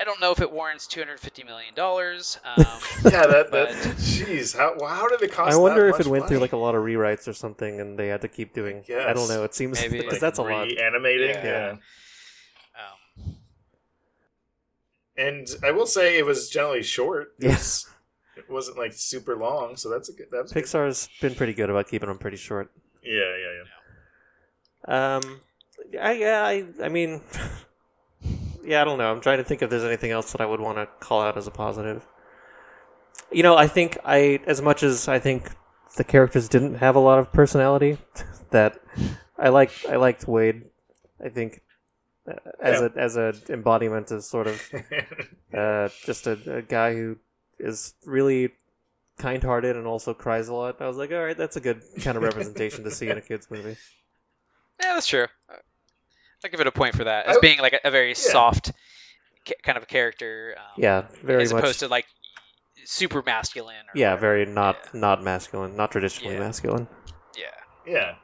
I 0.00 0.04
don't 0.04 0.20
know 0.20 0.30
if 0.30 0.40
it 0.40 0.50
warrants 0.50 0.86
two 0.86 1.00
hundred 1.00 1.18
fifty 1.18 1.42
million 1.42 1.74
dollars. 1.74 2.38
Um, 2.44 2.64
Yeah, 3.04 3.26
that, 3.26 3.50
that 3.50 3.70
jeez, 3.98 4.56
how 4.56 4.76
how 4.86 5.08
did 5.08 5.20
it 5.20 5.32
cost? 5.32 5.52
I 5.52 5.56
wonder 5.58 5.82
that 5.86 5.94
if 5.94 6.00
it 6.00 6.06
much 6.06 6.10
went 6.10 6.28
through 6.28 6.38
like 6.38 6.52
a 6.52 6.56
lot 6.56 6.74
of 6.76 6.82
rewrites 6.84 7.26
or 7.26 7.32
something, 7.32 7.80
and 7.80 7.98
they 7.98 8.06
had 8.06 8.20
to 8.22 8.28
keep 8.28 8.54
doing. 8.54 8.84
I 8.88 9.12
don't 9.12 9.28
know. 9.28 9.42
It 9.42 9.54
seems 9.54 9.82
because 9.82 10.06
Like, 10.06 10.20
that's 10.20 10.38
a 10.38 10.42
lot. 10.42 10.68
reanimating. 10.68 11.30
Yeah. 11.30 11.76
yeah. 12.76 12.82
um, 13.22 13.34
And 15.16 15.48
I 15.64 15.70
will 15.72 15.86
say 15.86 16.18
it 16.18 16.24
was 16.24 16.48
generally 16.48 16.82
short. 16.82 17.34
Yes. 17.40 17.86
It 18.36 18.48
wasn't 18.48 18.78
like 18.78 18.92
super 18.94 19.36
long, 19.36 19.76
so 19.76 19.90
that's 19.90 20.08
a 20.08 20.12
good. 20.12 20.26
That 20.30 20.42
was 20.42 20.52
a 20.52 20.54
good- 20.54 20.64
Pixar's 20.64 21.08
been 21.20 21.34
pretty 21.34 21.52
good 21.52 21.68
about 21.68 21.88
keeping 21.88 22.08
them 22.08 22.16
pretty 22.18 22.36
short. 22.38 22.70
Yeah, 23.02 23.12
yeah, 23.36 23.62
yeah. 24.88 25.16
Um, 25.16 25.40
I, 25.98 26.12
yeah, 26.12 26.44
I, 26.44 26.66
I 26.84 26.88
mean, 26.88 27.20
yeah, 28.64 28.82
I 28.82 28.84
don't 28.84 28.98
know. 28.98 29.10
I'm 29.10 29.20
trying 29.20 29.38
to 29.38 29.44
think 29.44 29.62
if 29.62 29.70
there's 29.70 29.84
anything 29.84 30.10
else 30.10 30.32
that 30.32 30.40
I 30.40 30.46
would 30.46 30.60
want 30.60 30.78
to 30.78 30.86
call 31.00 31.20
out 31.22 31.36
as 31.36 31.46
a 31.46 31.50
positive. 31.50 32.06
You 33.32 33.42
know, 33.42 33.56
I 33.56 33.66
think 33.66 33.98
I, 34.04 34.40
as 34.46 34.60
much 34.60 34.82
as 34.82 35.08
I 35.08 35.18
think 35.18 35.50
the 35.96 36.04
characters 36.04 36.48
didn't 36.48 36.76
have 36.76 36.96
a 36.96 37.00
lot 37.00 37.18
of 37.18 37.32
personality, 37.32 37.98
that 38.50 38.80
I 39.38 39.48
like 39.48 39.72
I 39.88 39.96
liked 39.96 40.26
Wade. 40.28 40.64
I 41.24 41.28
think 41.28 41.60
uh, 42.28 42.34
as 42.60 42.80
Yeah. 42.80 42.88
a 42.94 42.98
as 42.98 43.16
a 43.16 43.32
embodiment 43.48 44.10
of 44.10 44.24
sort 44.24 44.46
of 44.46 44.62
uh, 45.56 45.88
just 46.04 46.26
a, 46.26 46.56
a 46.56 46.62
guy 46.62 46.94
who 46.94 47.16
is 47.58 47.94
really 48.06 48.50
kind-hearted 49.18 49.76
and 49.76 49.86
also 49.86 50.14
cries 50.14 50.48
a 50.48 50.54
lot. 50.54 50.80
I 50.80 50.86
was 50.88 50.96
like, 50.96 51.12
all 51.12 51.22
right, 51.24 51.36
that's 51.36 51.56
a 51.56 51.60
good 51.60 51.82
kind 52.00 52.16
of 52.16 52.22
representation 52.22 52.84
to 52.84 52.90
see 52.90 53.08
in 53.08 53.18
a 53.18 53.20
kids 53.20 53.48
movie. 53.50 53.76
yeah, 54.82 54.94
that's 54.94 55.06
true. 55.06 55.26
I'll 56.44 56.50
give 56.50 56.60
it 56.60 56.66
a 56.66 56.72
point 56.72 56.94
for 56.96 57.04
that 57.04 57.26
as 57.26 57.36
I- 57.36 57.40
being 57.40 57.58
like 57.58 57.72
a, 57.74 57.80
a 57.88 57.90
very 57.90 58.14
soft 58.14 58.72
ca- 59.46 59.54
kind 59.62 59.76
of 59.76 59.84
a 59.84 59.86
character. 59.86 60.54
Um, 60.58 60.64
Yeah, 60.82 61.06
very 61.22 61.42
as 61.42 61.52
much. 61.52 61.62
opposed 61.62 61.80
to 61.80 61.88
like 61.88 62.06
super 62.84 63.22
masculine. 63.24 63.74
Or 63.86 63.92
Yeah, 63.94 64.08
whatever. 64.10 64.20
very 64.20 64.46
not 64.46 64.76
Yeah. 64.94 65.00
not 65.00 65.22
masculine, 65.22 65.76
not 65.76 65.92
traditionally 65.92 66.34
Yeah. 66.34 66.40
masculine. 66.40 66.88
Yeah. 67.36 67.44
Yeah. 67.86 68.14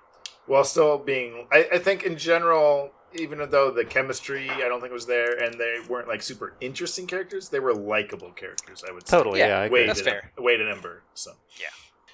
While 0.47 0.65
still 0.65 0.99
being, 0.99 1.49
I, 1.53 1.69
I 1.73 1.79
think 1.79 2.05
in 2.05 2.17
general, 2.17 2.93
even 3.15 3.39
though 3.51 3.71
the 3.71 3.85
chemistry 3.85 4.49
I 4.51 4.61
don't 4.69 4.81
think 4.81 4.93
was 4.93 5.07
there, 5.07 5.33
and 5.43 5.59
they 5.59 5.79
weren't 5.89 6.07
like 6.09 6.23
super 6.23 6.55
interesting 6.61 7.07
characters, 7.07 7.49
they 7.49 7.61
were 7.61 7.75
likable 7.75 8.31
characters. 8.33 8.85
I 8.89 8.93
would 8.93 9.07
say. 9.07 9.17
Totally, 9.17 9.41
Yeah, 9.41 9.49
yeah. 9.49 9.59
I 9.61 9.65
agree. 9.67 9.81
Wade 9.81 9.89
That's 9.89 10.01
and, 10.01 10.09
fair. 10.09 10.33
Wade 10.39 10.61
and 10.61 10.71
Ember. 10.71 11.03
So, 11.15 11.33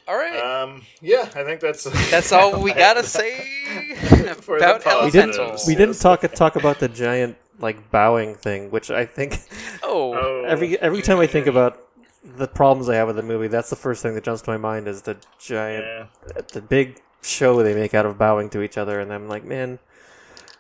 All 0.09 0.17
right. 0.17 0.63
um, 0.63 0.83
yeah, 1.01 1.23
I 1.35 1.45
think 1.45 1.61
that's 1.61 1.85
That's 2.11 2.33
all 2.33 2.61
we 2.61 2.73
gotta 2.87 3.05
say 3.05 3.41
For 4.41 4.59
the 4.59 4.77
about 4.77 5.05
we 5.05 5.11
didn't. 5.11 5.61
We 5.67 5.75
didn't 5.75 5.99
talk 6.01 6.21
talk 6.35 6.57
about 6.57 6.81
the 6.81 6.89
giant 6.89 7.37
like 7.59 7.91
bowing 7.91 8.35
thing, 8.35 8.71
which 8.71 8.91
I 8.91 9.07
think 9.07 9.41
Oh, 9.83 10.15
Oh, 10.15 10.45
every 10.47 10.79
every 10.81 11.03
time 11.03 11.19
I 11.19 11.27
think 11.27 11.47
about 11.47 11.79
the 12.25 12.49
problems 12.49 12.89
I 12.89 12.97
have 12.97 13.09
with 13.09 13.17
the 13.17 13.23
movie, 13.23 13.49
that's 13.49 13.71
the 13.71 13.77
first 13.77 14.03
thing 14.03 14.15
that 14.15 14.25
jumps 14.25 14.43
to 14.43 14.51
my 14.51 14.57
mind 14.57 14.89
is 14.89 15.03
the 15.03 15.17
giant, 15.39 15.85
yeah. 15.85 16.41
the 16.53 16.61
big 16.63 17.01
show 17.23 17.63
they 17.63 17.75
make 17.75 17.95
out 17.95 18.07
of 18.07 18.19
bowing 18.19 18.49
to 18.51 18.63
each 18.63 18.79
other, 18.79 19.01
and 19.01 19.13
I'm 19.13 19.29
like, 19.29 19.45
man, 19.45 19.79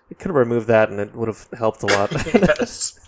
you 0.08 0.16
could 0.16 0.28
have 0.28 0.36
removed 0.36 0.66
that, 0.68 0.90
and 0.90 0.98
it 1.00 1.14
would 1.14 1.28
have 1.28 1.48
helped 1.56 1.82
a 1.82 1.86
lot. 1.86 2.12
yes. 2.34 2.98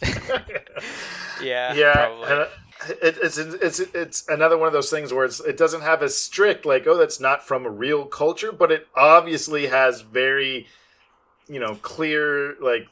yeah, 1.42 1.74
yeah, 1.74 1.92
probably. 1.92 2.46
And, 2.84 2.98
it, 3.02 3.18
it's 3.22 3.38
it's 3.38 3.80
it's 3.80 4.28
another 4.28 4.56
one 4.58 4.66
of 4.66 4.72
those 4.72 4.90
things 4.90 5.12
where 5.12 5.24
it's 5.24 5.40
it 5.40 5.56
doesn't 5.56 5.82
have 5.82 6.02
a 6.02 6.08
strict 6.08 6.64
like 6.66 6.86
oh 6.86 6.96
that's 6.96 7.20
not 7.20 7.46
from 7.46 7.66
a 7.66 7.70
real 7.70 8.04
culture, 8.06 8.52
but 8.52 8.70
it 8.72 8.86
obviously 8.94 9.66
has 9.66 10.00
very 10.02 10.66
you 11.48 11.60
know 11.60 11.74
clear 11.76 12.56
like 12.60 12.88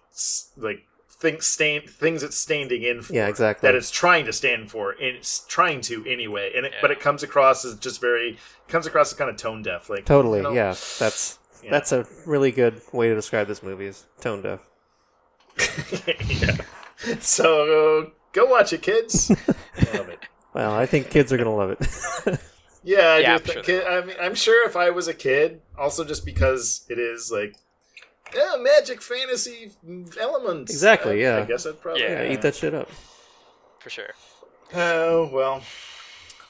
like 0.56 0.85
things 1.09 1.47
stain 1.47 1.86
things 1.86 2.23
it's 2.23 2.36
standing 2.36 2.82
in 2.82 3.01
for. 3.02 3.12
Yeah, 3.14 3.28
exactly. 3.28 3.66
That 3.66 3.74
it's 3.77 3.90
trying 3.90 4.27
to 4.27 4.32
stand 4.32 4.70
for, 4.70 4.90
and 4.90 5.16
it's 5.16 5.44
trying 5.47 5.81
to 5.82 6.05
anyway, 6.06 6.52
and 6.56 6.66
it, 6.66 6.74
but 6.81 6.90
it 6.90 7.01
comes 7.01 7.23
across 7.23 7.64
as 7.64 7.78
just 7.78 8.01
very 8.01 8.39
comes 8.69 8.86
across 8.86 9.12
as 9.12 9.19
kind 9.19 9.31
of 9.31 9.36
tone 9.36 9.62
deaf, 9.62 9.89
like 9.89 10.05
totally, 10.05 10.39
you 10.39 10.44
know, 10.44 10.52
yeah. 10.52 10.74
That's 10.98 11.39
Yeah. 11.62 11.70
that's 11.70 11.93
a 11.93 12.06
really 12.27 12.51
good 12.51 12.81
way 12.93 13.09
to 13.09 13.14
describe 13.14 13.47
this 13.47 13.62
movie 13.62 13.86
is 13.86 14.06
tone 14.20 14.43
deaf. 14.43 14.60
yeah. 16.28 16.56
So 17.20 18.12
go 18.32 18.46
watch 18.46 18.72
it, 18.72 18.82
kids. 18.82 19.30
I 19.30 19.34
love 19.98 20.09
it. 20.09 20.18
Well, 20.54 20.72
I 20.72 20.86
think 20.86 21.10
kids 21.10 21.32
are 21.32 21.36
gonna 21.38 21.54
love 21.54 21.70
it. 21.80 22.38
Yeah, 22.84 22.98
I 22.98 23.18
Yeah, 23.18 23.26
do 23.26 23.32
I'm 23.34 23.38
think. 23.38 23.52
sure 23.54 23.62
kid, 23.62 23.86
I 23.86 24.04
mean, 24.04 24.16
I'm 24.20 24.34
sure 24.34 24.66
if 24.66 24.74
I 24.74 24.90
was 24.90 25.06
a 25.06 25.14
kid, 25.14 25.62
also 25.78 26.04
just 26.04 26.24
because 26.26 26.84
it 26.90 26.98
is 26.98 27.30
like, 27.30 27.54
yeah, 28.34 28.56
magic 28.59 29.00
fantasy 29.00 29.70
elements. 30.20 30.72
Exactly, 30.72 31.24
I- 31.24 31.28
yeah. 31.36 31.42
I 31.42 31.44
guess 31.46 31.64
I'd 31.64 31.80
probably 31.80 32.02
Yeah. 32.02 32.24
yeah, 32.24 32.32
eat 32.32 32.42
that 32.42 32.56
shit 32.56 32.74
up. 32.74 32.88
for 33.78 33.88
sure. 33.88 34.10
Oh 34.74 35.30
well, 35.32 35.62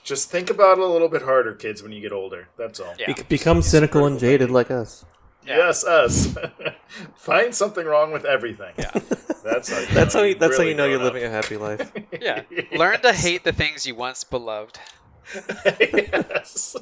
just 0.05 0.31
think 0.31 0.49
about 0.49 0.79
it 0.79 0.85
a 0.85 0.87
little 0.87 1.09
bit 1.11 1.21
harder, 1.21 1.53
kids, 1.55 1.83
when 1.83 1.93
you 1.93 2.01
get 2.01 2.13
older. 2.13 2.49
That's 2.57 2.81
all. 2.81 2.95
Yeah. 2.99 3.13
Be- 3.13 3.23
become 3.25 3.61
cynical 3.61 4.07
and 4.07 4.19
jaded 4.19 4.51
like 4.51 4.71
us. 4.71 5.05
Yeah. 5.47 5.57
Yes, 5.57 5.85
us. 5.85 6.35
Find 7.17 7.55
something 7.55 7.85
wrong 7.85 8.13
with 8.13 8.25
everything. 8.25 8.75
Yeah. 8.79 8.91
That's 9.45 9.71
how 9.71 9.81
you 9.81 9.87
That's 9.87 10.15
know 10.15 10.21
how 10.21 10.25
you, 10.25 10.31
you've 10.31 10.39
that's 10.39 10.57
how 10.57 10.59
really 10.61 10.71
you 10.71 10.77
know 10.77 10.85
you're 10.87 10.99
grown 10.99 11.09
up. 11.09 11.15
living 11.15 11.29
a 11.29 11.33
happy 11.33 11.57
life. 11.57 11.93
Yeah. 12.21 12.43
Learn 12.77 13.01
to 13.03 13.13
hate 13.13 13.43
the 13.43 13.53
things 13.53 13.85
you 13.87 13.97
once 13.97 14.23
beloved. 14.23 14.79
yes. 15.81 16.77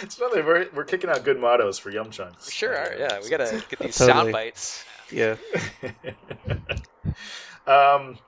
It's 0.00 0.18
another. 0.18 0.42
We're, 0.44 0.68
we're 0.74 0.84
kicking 0.84 1.10
out 1.10 1.22
good 1.22 1.38
mottos 1.38 1.78
for 1.78 1.90
Yum 1.90 2.10
Chunks. 2.10 2.46
We 2.46 2.52
sure 2.52 2.74
are. 2.74 2.94
Yeah, 2.98 3.20
we 3.22 3.28
gotta 3.28 3.62
get 3.68 3.78
these 3.78 3.96
Totally. 3.96 4.14
sound 4.20 4.32
bites. 4.32 4.84
Yeah. 5.10 5.36
um, 7.66 8.18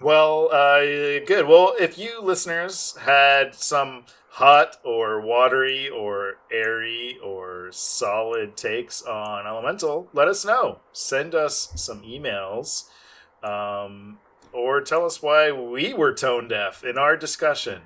well, 0.00 0.48
uh, 0.52 0.80
good. 1.26 1.46
Well, 1.46 1.74
if 1.78 1.98
you 1.98 2.20
listeners 2.20 2.96
had 3.00 3.54
some 3.54 4.04
hot 4.32 4.78
or 4.82 5.20
watery 5.20 5.90
or 5.90 6.38
airy 6.50 7.18
or 7.22 7.68
solid 7.70 8.56
takes 8.56 9.02
on 9.02 9.46
Elemental, 9.46 10.08
let 10.14 10.26
us 10.26 10.42
know. 10.42 10.80
Send 10.92 11.34
us 11.34 11.70
some 11.76 12.00
emails, 12.02 12.88
um, 13.42 14.18
or 14.52 14.80
tell 14.80 15.04
us 15.04 15.22
why 15.22 15.52
we 15.52 15.92
were 15.92 16.14
tone 16.14 16.48
deaf 16.48 16.82
in 16.82 16.96
our 16.96 17.14
discussion, 17.14 17.82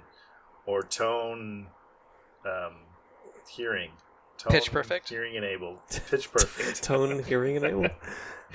or 0.66 0.82
tone 0.82 1.66
um, 2.44 2.74
hearing. 3.48 3.90
Tone 4.39 4.52
Pitch 4.52 4.70
perfect? 4.70 5.09
Hearing 5.09 5.35
enabled. 5.35 5.78
Pitch 6.10 6.31
perfect. 6.31 6.82
Tone, 6.82 7.24
hearing, 7.24 7.56
and 7.56 7.64
able. 7.64 7.89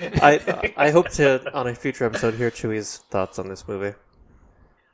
I 0.00 0.72
I 0.76 0.90
hope 0.90 1.10
to 1.10 1.52
on 1.52 1.66
a 1.66 1.74
future 1.74 2.04
episode 2.04 2.34
hear 2.34 2.50
Chewie's 2.50 2.98
thoughts 3.10 3.38
on 3.38 3.48
this 3.48 3.68
movie. 3.68 3.94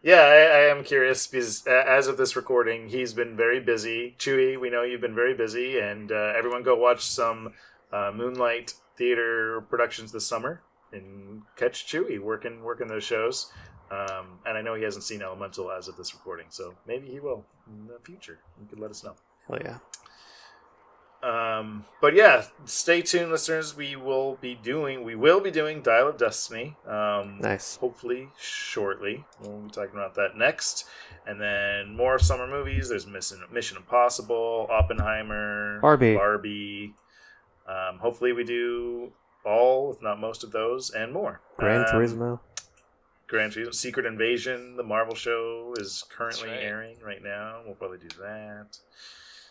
Yeah, 0.03 0.20
I, 0.20 0.37
I 0.37 0.61
am 0.70 0.85
curious 0.85 1.27
because 1.27 1.66
uh, 1.66 1.85
as 1.87 2.07
of 2.07 2.16
this 2.16 2.37
recording, 2.37 2.89
he's 2.89 3.12
been 3.12 3.37
very 3.37 3.59
busy. 3.59 4.15
Chewy, 4.19 4.59
we 4.59 4.70
know 4.70 4.83
you've 4.83 5.01
been 5.01 5.15
very 5.15 5.35
busy, 5.35 5.81
and 5.81 6.12
uh, 6.12 6.33
everyone 6.37 6.62
go 6.62 6.77
watch 6.77 7.05
some 7.05 7.53
uh, 7.93 8.12
Moonlight 8.15 8.75
Theater 8.97 9.61
productions 9.69 10.12
this 10.12 10.27
summer 10.27 10.62
and 10.93 11.43
catch 11.57 11.87
Chewy 11.87 12.20
working 12.20 12.62
working 12.62 12.87
those 12.87 13.05
shows. 13.05 13.53
Um, 13.91 14.39
and 14.47 14.57
I 14.57 14.62
know 14.62 14.75
he 14.75 14.85
hasn't 14.85 15.05
seen 15.05 15.23
Elemental 15.23 15.70
as 15.70 15.89
of 15.89 15.97
this 15.97 16.15
recording, 16.15 16.47
so 16.51 16.75
maybe 16.87 17.09
he 17.09 17.20
will 17.20 17.45
in 17.66 17.87
the 17.87 17.99
future. 18.05 18.39
You 18.61 18.66
could 18.69 18.79
let 18.79 18.91
us 18.91 19.03
know. 19.03 19.15
Hell 19.49 19.59
yeah. 19.65 19.79
Um, 21.23 21.85
but 22.01 22.15
yeah, 22.15 22.45
stay 22.65 23.03
tuned, 23.03 23.32
listeners. 23.32 23.77
We 23.77 23.97
will 23.97 24.36
be 24.40 24.55
doing 24.55 25.03
we 25.05 25.16
will 25.16 25.40
be 25.40 25.51
doing 25.51 25.82
Dial 25.82 26.09
of 26.09 26.16
Destiny. 26.16 26.77
Um, 26.86 27.39
Nice. 27.40 27.77
hopefully 27.77 28.28
shortly. 28.40 29.24
We'll 29.40 29.62
be 29.62 29.70
talking 29.70 29.95
about 29.95 30.15
that 30.15 30.36
next. 30.36 30.85
And 31.27 31.40
then 31.40 31.95
more 31.97 32.19
summer 32.19 32.47
movies. 32.47 32.89
There's 32.89 33.07
Mission, 33.07 33.40
Mission 33.53 33.77
Impossible, 33.77 34.69
Oppenheimer, 34.70 35.81
Barbie. 35.81 36.15
Barbie. 36.15 36.95
Um, 37.69 37.99
hopefully 37.99 38.32
we 38.32 38.45
do 38.45 39.12
all, 39.45 39.93
if 39.93 40.01
not 40.01 40.20
most 40.20 40.45
of 40.45 40.53
those, 40.53 40.90
and 40.90 41.12
more. 41.12 41.40
Gran 41.59 41.81
Um, 41.81 41.86
Turismo. 41.86 42.40
Gran 43.27 43.51
Turismo, 43.51 43.74
Secret 43.74 44.07
Invasion, 44.07 44.77
the 44.77 44.82
Marvel 44.82 45.15
show 45.15 45.74
is 45.78 46.05
currently 46.09 46.49
right. 46.49 46.61
airing 46.62 46.97
right 47.05 47.23
now. 47.23 47.61
We'll 47.66 47.74
probably 47.74 47.99
do 47.99 48.09
that. 48.23 48.78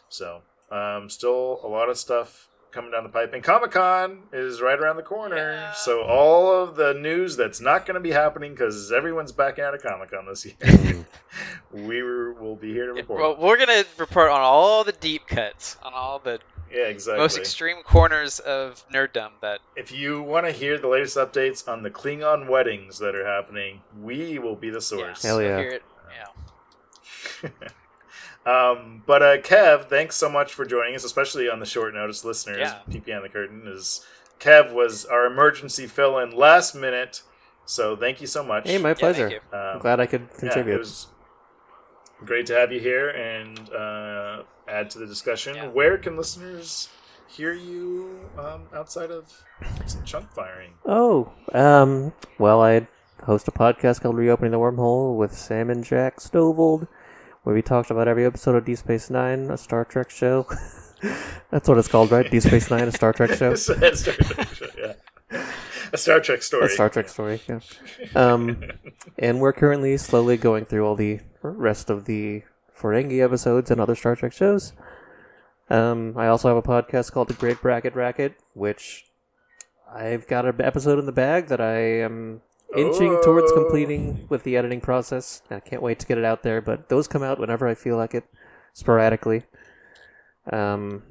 So, 0.10 0.42
um, 0.72 1.10
still 1.10 1.60
a 1.64 1.68
lot 1.68 1.90
of 1.90 1.98
stuff 1.98 2.48
coming 2.72 2.92
down 2.92 3.04
the 3.04 3.10
pipe, 3.10 3.34
and 3.34 3.44
Comic 3.44 3.72
Con 3.72 4.24
is 4.32 4.62
right 4.62 4.78
around 4.78 4.98
the 4.98 5.04
corner. 5.04 5.36
Yeah. 5.36 5.72
So, 5.74 6.02
all 6.02 6.64
of 6.64 6.76
the 6.76 6.94
news 6.94 7.36
that's 7.36 7.60
not 7.60 7.86
going 7.86 7.96
to 7.96 8.02
be 8.02 8.12
happening 8.12 8.52
because 8.52 8.92
everyone's 8.92 9.32
back 9.32 9.60
out 9.60 9.74
of 9.74 9.82
Comic 9.82 10.12
Con 10.12 10.26
this 10.28 10.46
year, 10.46 10.56
we 11.72 12.04
will 12.04 12.56
be 12.56 12.74
here 12.74 12.88
to 12.88 12.94
report. 12.94 13.20
well, 13.20 13.38
we're 13.40 13.58
gonna 13.58 13.84
report 13.98 14.30
on 14.30 14.42
all 14.42 14.84
the 14.84 14.92
deep 14.92 15.28
cuts, 15.28 15.78
on 15.84 15.94
all 15.94 16.20
the 16.20 16.40
yeah, 16.72 16.84
exactly. 16.84 17.20
most 17.20 17.38
extreme 17.38 17.78
corners 17.84 18.40
of 18.40 18.84
nerddom 18.94 19.32
that 19.42 19.60
if 19.76 19.92
you 19.92 20.22
want 20.22 20.46
to 20.46 20.52
hear 20.52 20.78
the 20.78 20.88
latest 20.88 21.18
updates 21.18 21.68
on 21.68 21.84
the 21.84 21.90
Klingon 21.90 22.50
weddings 22.50 23.00
that 23.00 23.16
are 23.16 23.26
happening, 23.26 23.82
we 24.02 24.38
will 24.40 24.56
be 24.56 24.70
the 24.70 24.82
source. 24.82 25.24
Hell 25.24 25.42
you'll 25.42 25.52
yeah. 25.52 25.60
hear 25.60 25.70
it, 25.70 25.84
yeah. 27.44 27.50
um, 28.48 29.04
but 29.06 29.22
uh, 29.22 29.38
Kev, 29.38 29.90
thanks 29.90 30.16
so 30.16 30.30
much 30.30 30.54
for 30.54 30.66
joining 30.66 30.96
us, 30.96 31.04
especially 31.04 31.50
on 31.50 31.60
the 31.60 31.66
short 31.66 31.94
notice 31.94 32.24
listeners. 32.24 32.60
Yeah. 32.60 32.80
PP 32.90 33.16
on 33.16 33.24
the 33.24 33.30
curtain 33.30 33.64
is 33.68 34.06
Kev 34.40 34.72
was 34.74 35.06
our 35.06 35.26
emergency 35.26 35.88
fill 35.88 36.20
in 36.20 36.32
last 36.36 36.74
minute, 36.76 37.22
so 37.66 37.96
thank 37.96 38.22
you 38.22 38.28
so 38.28 38.44
much. 38.44 38.68
Hey, 38.70 38.78
my 38.78 38.90
Yeah, 38.90 38.94
pleasure. 38.96 39.30
thank 39.30 39.42
you. 39.52 39.58
Um, 39.58 39.66
I'm 39.76 39.80
glad 39.80 40.00
I 40.00 40.06
could 40.06 40.28
yeah, 40.34 40.40
contribute. 40.40 40.76
it 40.76 40.80
was 40.80 41.08
great 42.26 42.46
to 42.48 42.54
have 42.56 42.72
you 42.72 42.80
here 42.80 43.10
and 43.10 43.70
uh, 43.72 44.44
add 44.68 44.90
to 44.92 45.00
the 45.00 45.06
discussion. 45.06 45.56
Yeah. 45.56 45.68
Where 45.68 45.98
can 45.98 46.18
listeners 46.18 46.90
hear 47.28 47.54
you 47.54 48.20
um, 48.38 48.64
outside 48.74 49.12
of 49.12 49.32
some 49.86 50.04
chunk 50.04 50.32
firing? 50.32 50.74
Oh, 50.86 51.32
um, 51.54 52.14
well, 52.40 52.62
I 52.62 52.88
host 53.24 53.48
a 53.48 53.52
podcast 53.52 54.02
called 54.02 54.16
Reopening 54.16 54.52
the 54.52 54.58
Wormhole 54.60 55.18
with 55.18 55.36
Sam 55.38 55.70
and 55.70 55.84
Jack 55.84 56.18
Stovold, 56.20 56.88
where 57.48 57.56
we 57.56 57.62
talked 57.62 57.92
about 57.92 58.10
every 58.10 58.26
episode 58.26 58.56
of 58.56 58.66
Deep 58.66 58.78
Space 58.78 59.10
Nine, 59.10 59.50
a 59.50 59.58
Star 59.58 59.86
Trek 59.86 60.10
show. 60.10 60.46
That's 61.50 61.70
what 61.70 61.78
it's 61.78 61.88
called, 61.88 62.12
right? 62.12 62.30
Deep 62.30 62.42
Space 62.42 62.70
Nine, 62.70 62.90
a 62.90 62.92
Star 62.92 63.14
Trek 63.14 63.36
show. 63.36 63.52
A 63.54 63.58
Star 63.58 63.78
Trek 63.78 64.54
show, 64.54 64.66
yeah. 64.78 64.94
A 65.94 65.98
Star 65.98 66.20
Trek 66.20 66.44
story. 66.44 66.66
A 66.66 66.70
Star 66.70 66.90
Trek 66.90 67.08
story, 67.08 67.40
yeah. 67.48 67.62
Um, 68.16 68.64
and 69.18 69.40
we're 69.40 69.54
currently 69.54 69.96
slowly 69.96 70.36
going 70.36 70.66
through 70.66 70.86
all 70.86 70.96
the 70.96 71.22
rest 71.42 71.90
of 71.90 72.04
the 72.04 72.44
Ferengi 72.78 73.24
episodes 73.24 73.72
and 73.72 73.80
other 73.80 73.96
Star 73.96 74.18
Trek 74.18 74.34
shows. 74.34 74.74
Um, 75.70 76.16
I 76.18 76.28
also 76.28 76.50
have 76.50 76.58
a 76.58 76.62
podcast 76.62 77.14
called 77.14 77.30
The 77.30 77.34
Great 77.34 77.62
Bracket 77.62 77.96
Racket, 77.96 78.36
which 78.56 79.06
I've 79.90 80.28
got 80.28 80.46
an 80.46 80.60
episode 80.60 81.00
in 81.00 81.06
the 81.06 81.14
bag 81.14 81.48
that 81.48 81.62
I 81.62 81.78
am 81.78 82.42
inching 82.76 83.20
towards 83.24 83.52
Oh. 83.52 83.56
completing 83.56 84.26
with 84.30 84.44
the 84.44 84.58
editing 84.58 84.82
process. 84.82 85.42
I 85.50 85.60
can't 85.60 85.82
wait 85.82 86.00
to 86.00 86.06
get 86.08 86.18
it 86.18 86.26
out 86.26 86.44
there, 86.44 86.62
but 86.62 86.90
those 86.90 87.08
come 87.08 87.24
out 87.24 87.40
whenever 87.40 87.68
I 87.68 87.76
feel 87.76 87.96
like 87.98 88.14
it, 88.14 88.26
sporadically. 88.74 89.44
Um, 90.52 91.04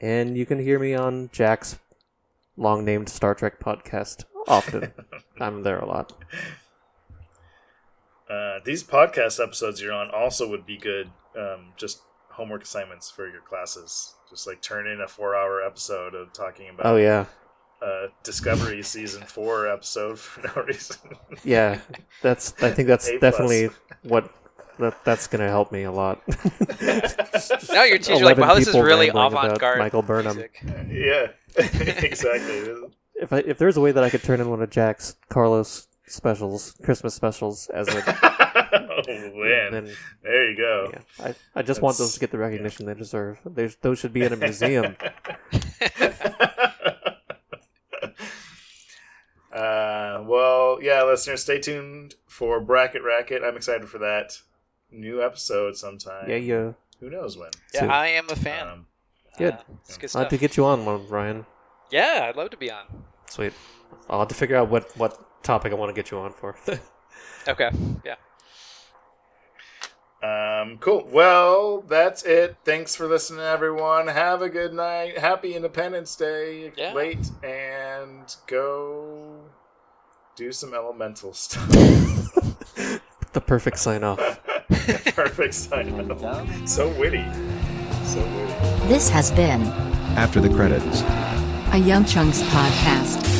and 0.00 0.36
you 0.36 0.44
can 0.46 0.58
hear 0.58 0.78
me 0.78 0.94
on 0.94 1.30
Jack's 1.32 1.78
long 2.56 2.84
named 2.84 3.08
Star 3.08 3.34
Trek 3.34 3.60
podcast 3.60 4.24
often. 4.46 4.92
I'm 5.40 5.62
there 5.62 5.78
a 5.78 5.86
lot. 5.86 6.12
Uh, 8.28 8.58
these 8.64 8.84
podcast 8.84 9.42
episodes 9.42 9.80
you're 9.80 9.92
on 9.92 10.10
also 10.10 10.48
would 10.48 10.66
be 10.66 10.76
good. 10.76 11.10
Um, 11.38 11.72
just 11.76 12.02
homework 12.30 12.62
assignments 12.62 13.10
for 13.10 13.28
your 13.28 13.40
classes. 13.40 14.14
Just 14.28 14.46
like 14.46 14.60
turn 14.60 14.86
in 14.86 15.00
a 15.00 15.08
four-hour 15.08 15.62
episode 15.62 16.14
of 16.14 16.32
talking 16.34 16.68
about 16.68 16.84
Oh 16.86 16.96
yeah, 16.96 17.24
a 17.82 18.06
Discovery 18.22 18.82
season 18.94 19.22
four 19.22 19.68
episode 19.68 20.18
for 20.18 20.46
no 20.46 20.64
reason. 20.64 20.96
Yeah, 21.44 21.80
that's. 22.22 22.54
I 22.62 22.70
think 22.70 22.88
that's 22.88 23.08
A 23.08 23.18
plus. 23.18 23.20
definitely 23.20 23.70
what 24.02 24.32
that, 24.78 25.04
that's 25.04 25.26
going 25.26 25.40
to 25.44 25.48
help 25.48 25.72
me 25.72 25.84
a 25.84 25.92
lot. 25.92 26.22
No, 27.72 27.84
your 27.84 27.98
teacher 27.98 28.14
like, 28.14 28.38
11 28.38 28.42
wow, 28.46 28.54
this 28.54 28.68
is 28.68 28.74
really 28.74 29.08
avant-garde 29.08 29.78
Michael 29.78 30.02
Burnham. 30.02 30.36
music. 30.36 30.60
yeah, 30.90 31.28
exactly. 31.56 32.74
If 33.14 33.32
I, 33.32 33.38
if 33.38 33.58
there's 33.58 33.76
a 33.76 33.80
way 33.80 33.92
that 33.92 34.02
I 34.02 34.10
could 34.10 34.22
turn 34.22 34.40
in 34.40 34.50
one 34.50 34.60
of 34.62 34.70
Jack's 34.70 35.16
Carlos 35.28 35.86
specials, 36.06 36.74
Christmas 36.82 37.14
specials, 37.14 37.68
as 37.68 37.88
a 37.88 37.94
oh 37.94 39.30
man, 39.34 39.72
then 39.72 39.90
there 40.22 40.50
you 40.50 40.56
go. 40.56 40.90
yeah, 40.92 41.26
I, 41.26 41.34
I 41.54 41.62
just 41.62 41.80
want 41.80 41.98
those 41.98 42.14
to 42.14 42.20
get 42.20 42.30
the 42.30 42.38
recognition 42.38 42.86
they 42.86 42.94
deserve. 42.94 43.38
There's, 43.44 43.76
those 43.76 43.98
should 43.98 44.12
be 44.12 44.22
in 44.22 44.32
a 44.32 44.36
museum. 44.36 44.96
Uh, 49.52 50.22
well, 50.26 50.78
yeah, 50.82 51.02
listeners, 51.04 51.42
stay 51.42 51.58
tuned 51.60 52.14
for 52.26 52.60
Bracket 52.60 53.02
Racket. 53.02 53.42
I'm 53.42 53.56
excited 53.56 53.88
for 53.88 53.98
that 53.98 54.38
new 54.90 55.22
episode 55.22 55.76
sometime. 55.76 56.28
yeah, 56.28 56.36
yeah. 56.36 56.72
Who 57.00 57.10
knows 57.10 57.36
when? 57.36 57.50
Yeah, 57.72 57.80
Soon. 57.80 57.90
I 57.90 58.08
am 58.08 58.28
a 58.28 58.36
fan. 58.36 58.66
Um, 58.66 58.86
Good. 59.38 59.54
Uh, 59.54 59.58
good 60.00 60.10
I'll 60.16 60.22
have 60.22 60.30
to 60.30 60.36
get 60.38 60.56
you 60.56 60.64
on 60.64 60.84
one, 60.84 61.06
Ryan. 61.08 61.46
Yeah, 61.92 62.26
I'd 62.28 62.34
love 62.36 62.50
to 62.50 62.56
be 62.56 62.72
on. 62.72 62.84
Sweet. 63.30 63.52
I'll 64.10 64.18
have 64.18 64.28
to 64.28 64.34
figure 64.34 64.56
out 64.56 64.68
what, 64.68 64.96
what 64.96 65.42
topic 65.44 65.70
I 65.72 65.76
want 65.76 65.90
to 65.90 65.94
get 65.94 66.10
you 66.10 66.18
on 66.18 66.32
for. 66.32 66.56
Okay. 67.46 67.70
Yeah. 68.04 68.16
Um, 70.22 70.78
cool. 70.78 71.06
Well, 71.12 71.82
that's 71.82 72.24
it. 72.24 72.56
Thanks 72.64 72.96
for 72.96 73.06
listening, 73.06 73.40
everyone. 73.40 74.08
Have 74.08 74.42
a 74.42 74.48
good 74.48 74.72
night. 74.74 75.16
Happy 75.18 75.54
Independence 75.54 76.16
Day. 76.16 76.72
Yeah. 76.76 76.92
Late 76.92 77.30
and 77.44 78.34
go 78.48 79.36
do 80.34 80.50
some 80.50 80.74
elemental 80.74 81.32
stuff. 81.34 81.68
the 83.32 83.40
perfect 83.40 83.78
sign 83.78 84.02
off. 84.02 84.18
Perfect 85.14 85.54
sign 85.54 86.10
off. 86.10 86.68
So 86.68 86.88
witty. 86.98 87.24
So 88.04 88.20
witty. 88.20 88.88
This 88.88 89.08
has 89.10 89.30
been 89.30 89.62
After 90.16 90.40
the 90.40 90.48
credits. 90.48 91.02
a 91.72 91.78
Yum 91.78 92.04
Chunks 92.04 92.42
podcast. 92.42 93.37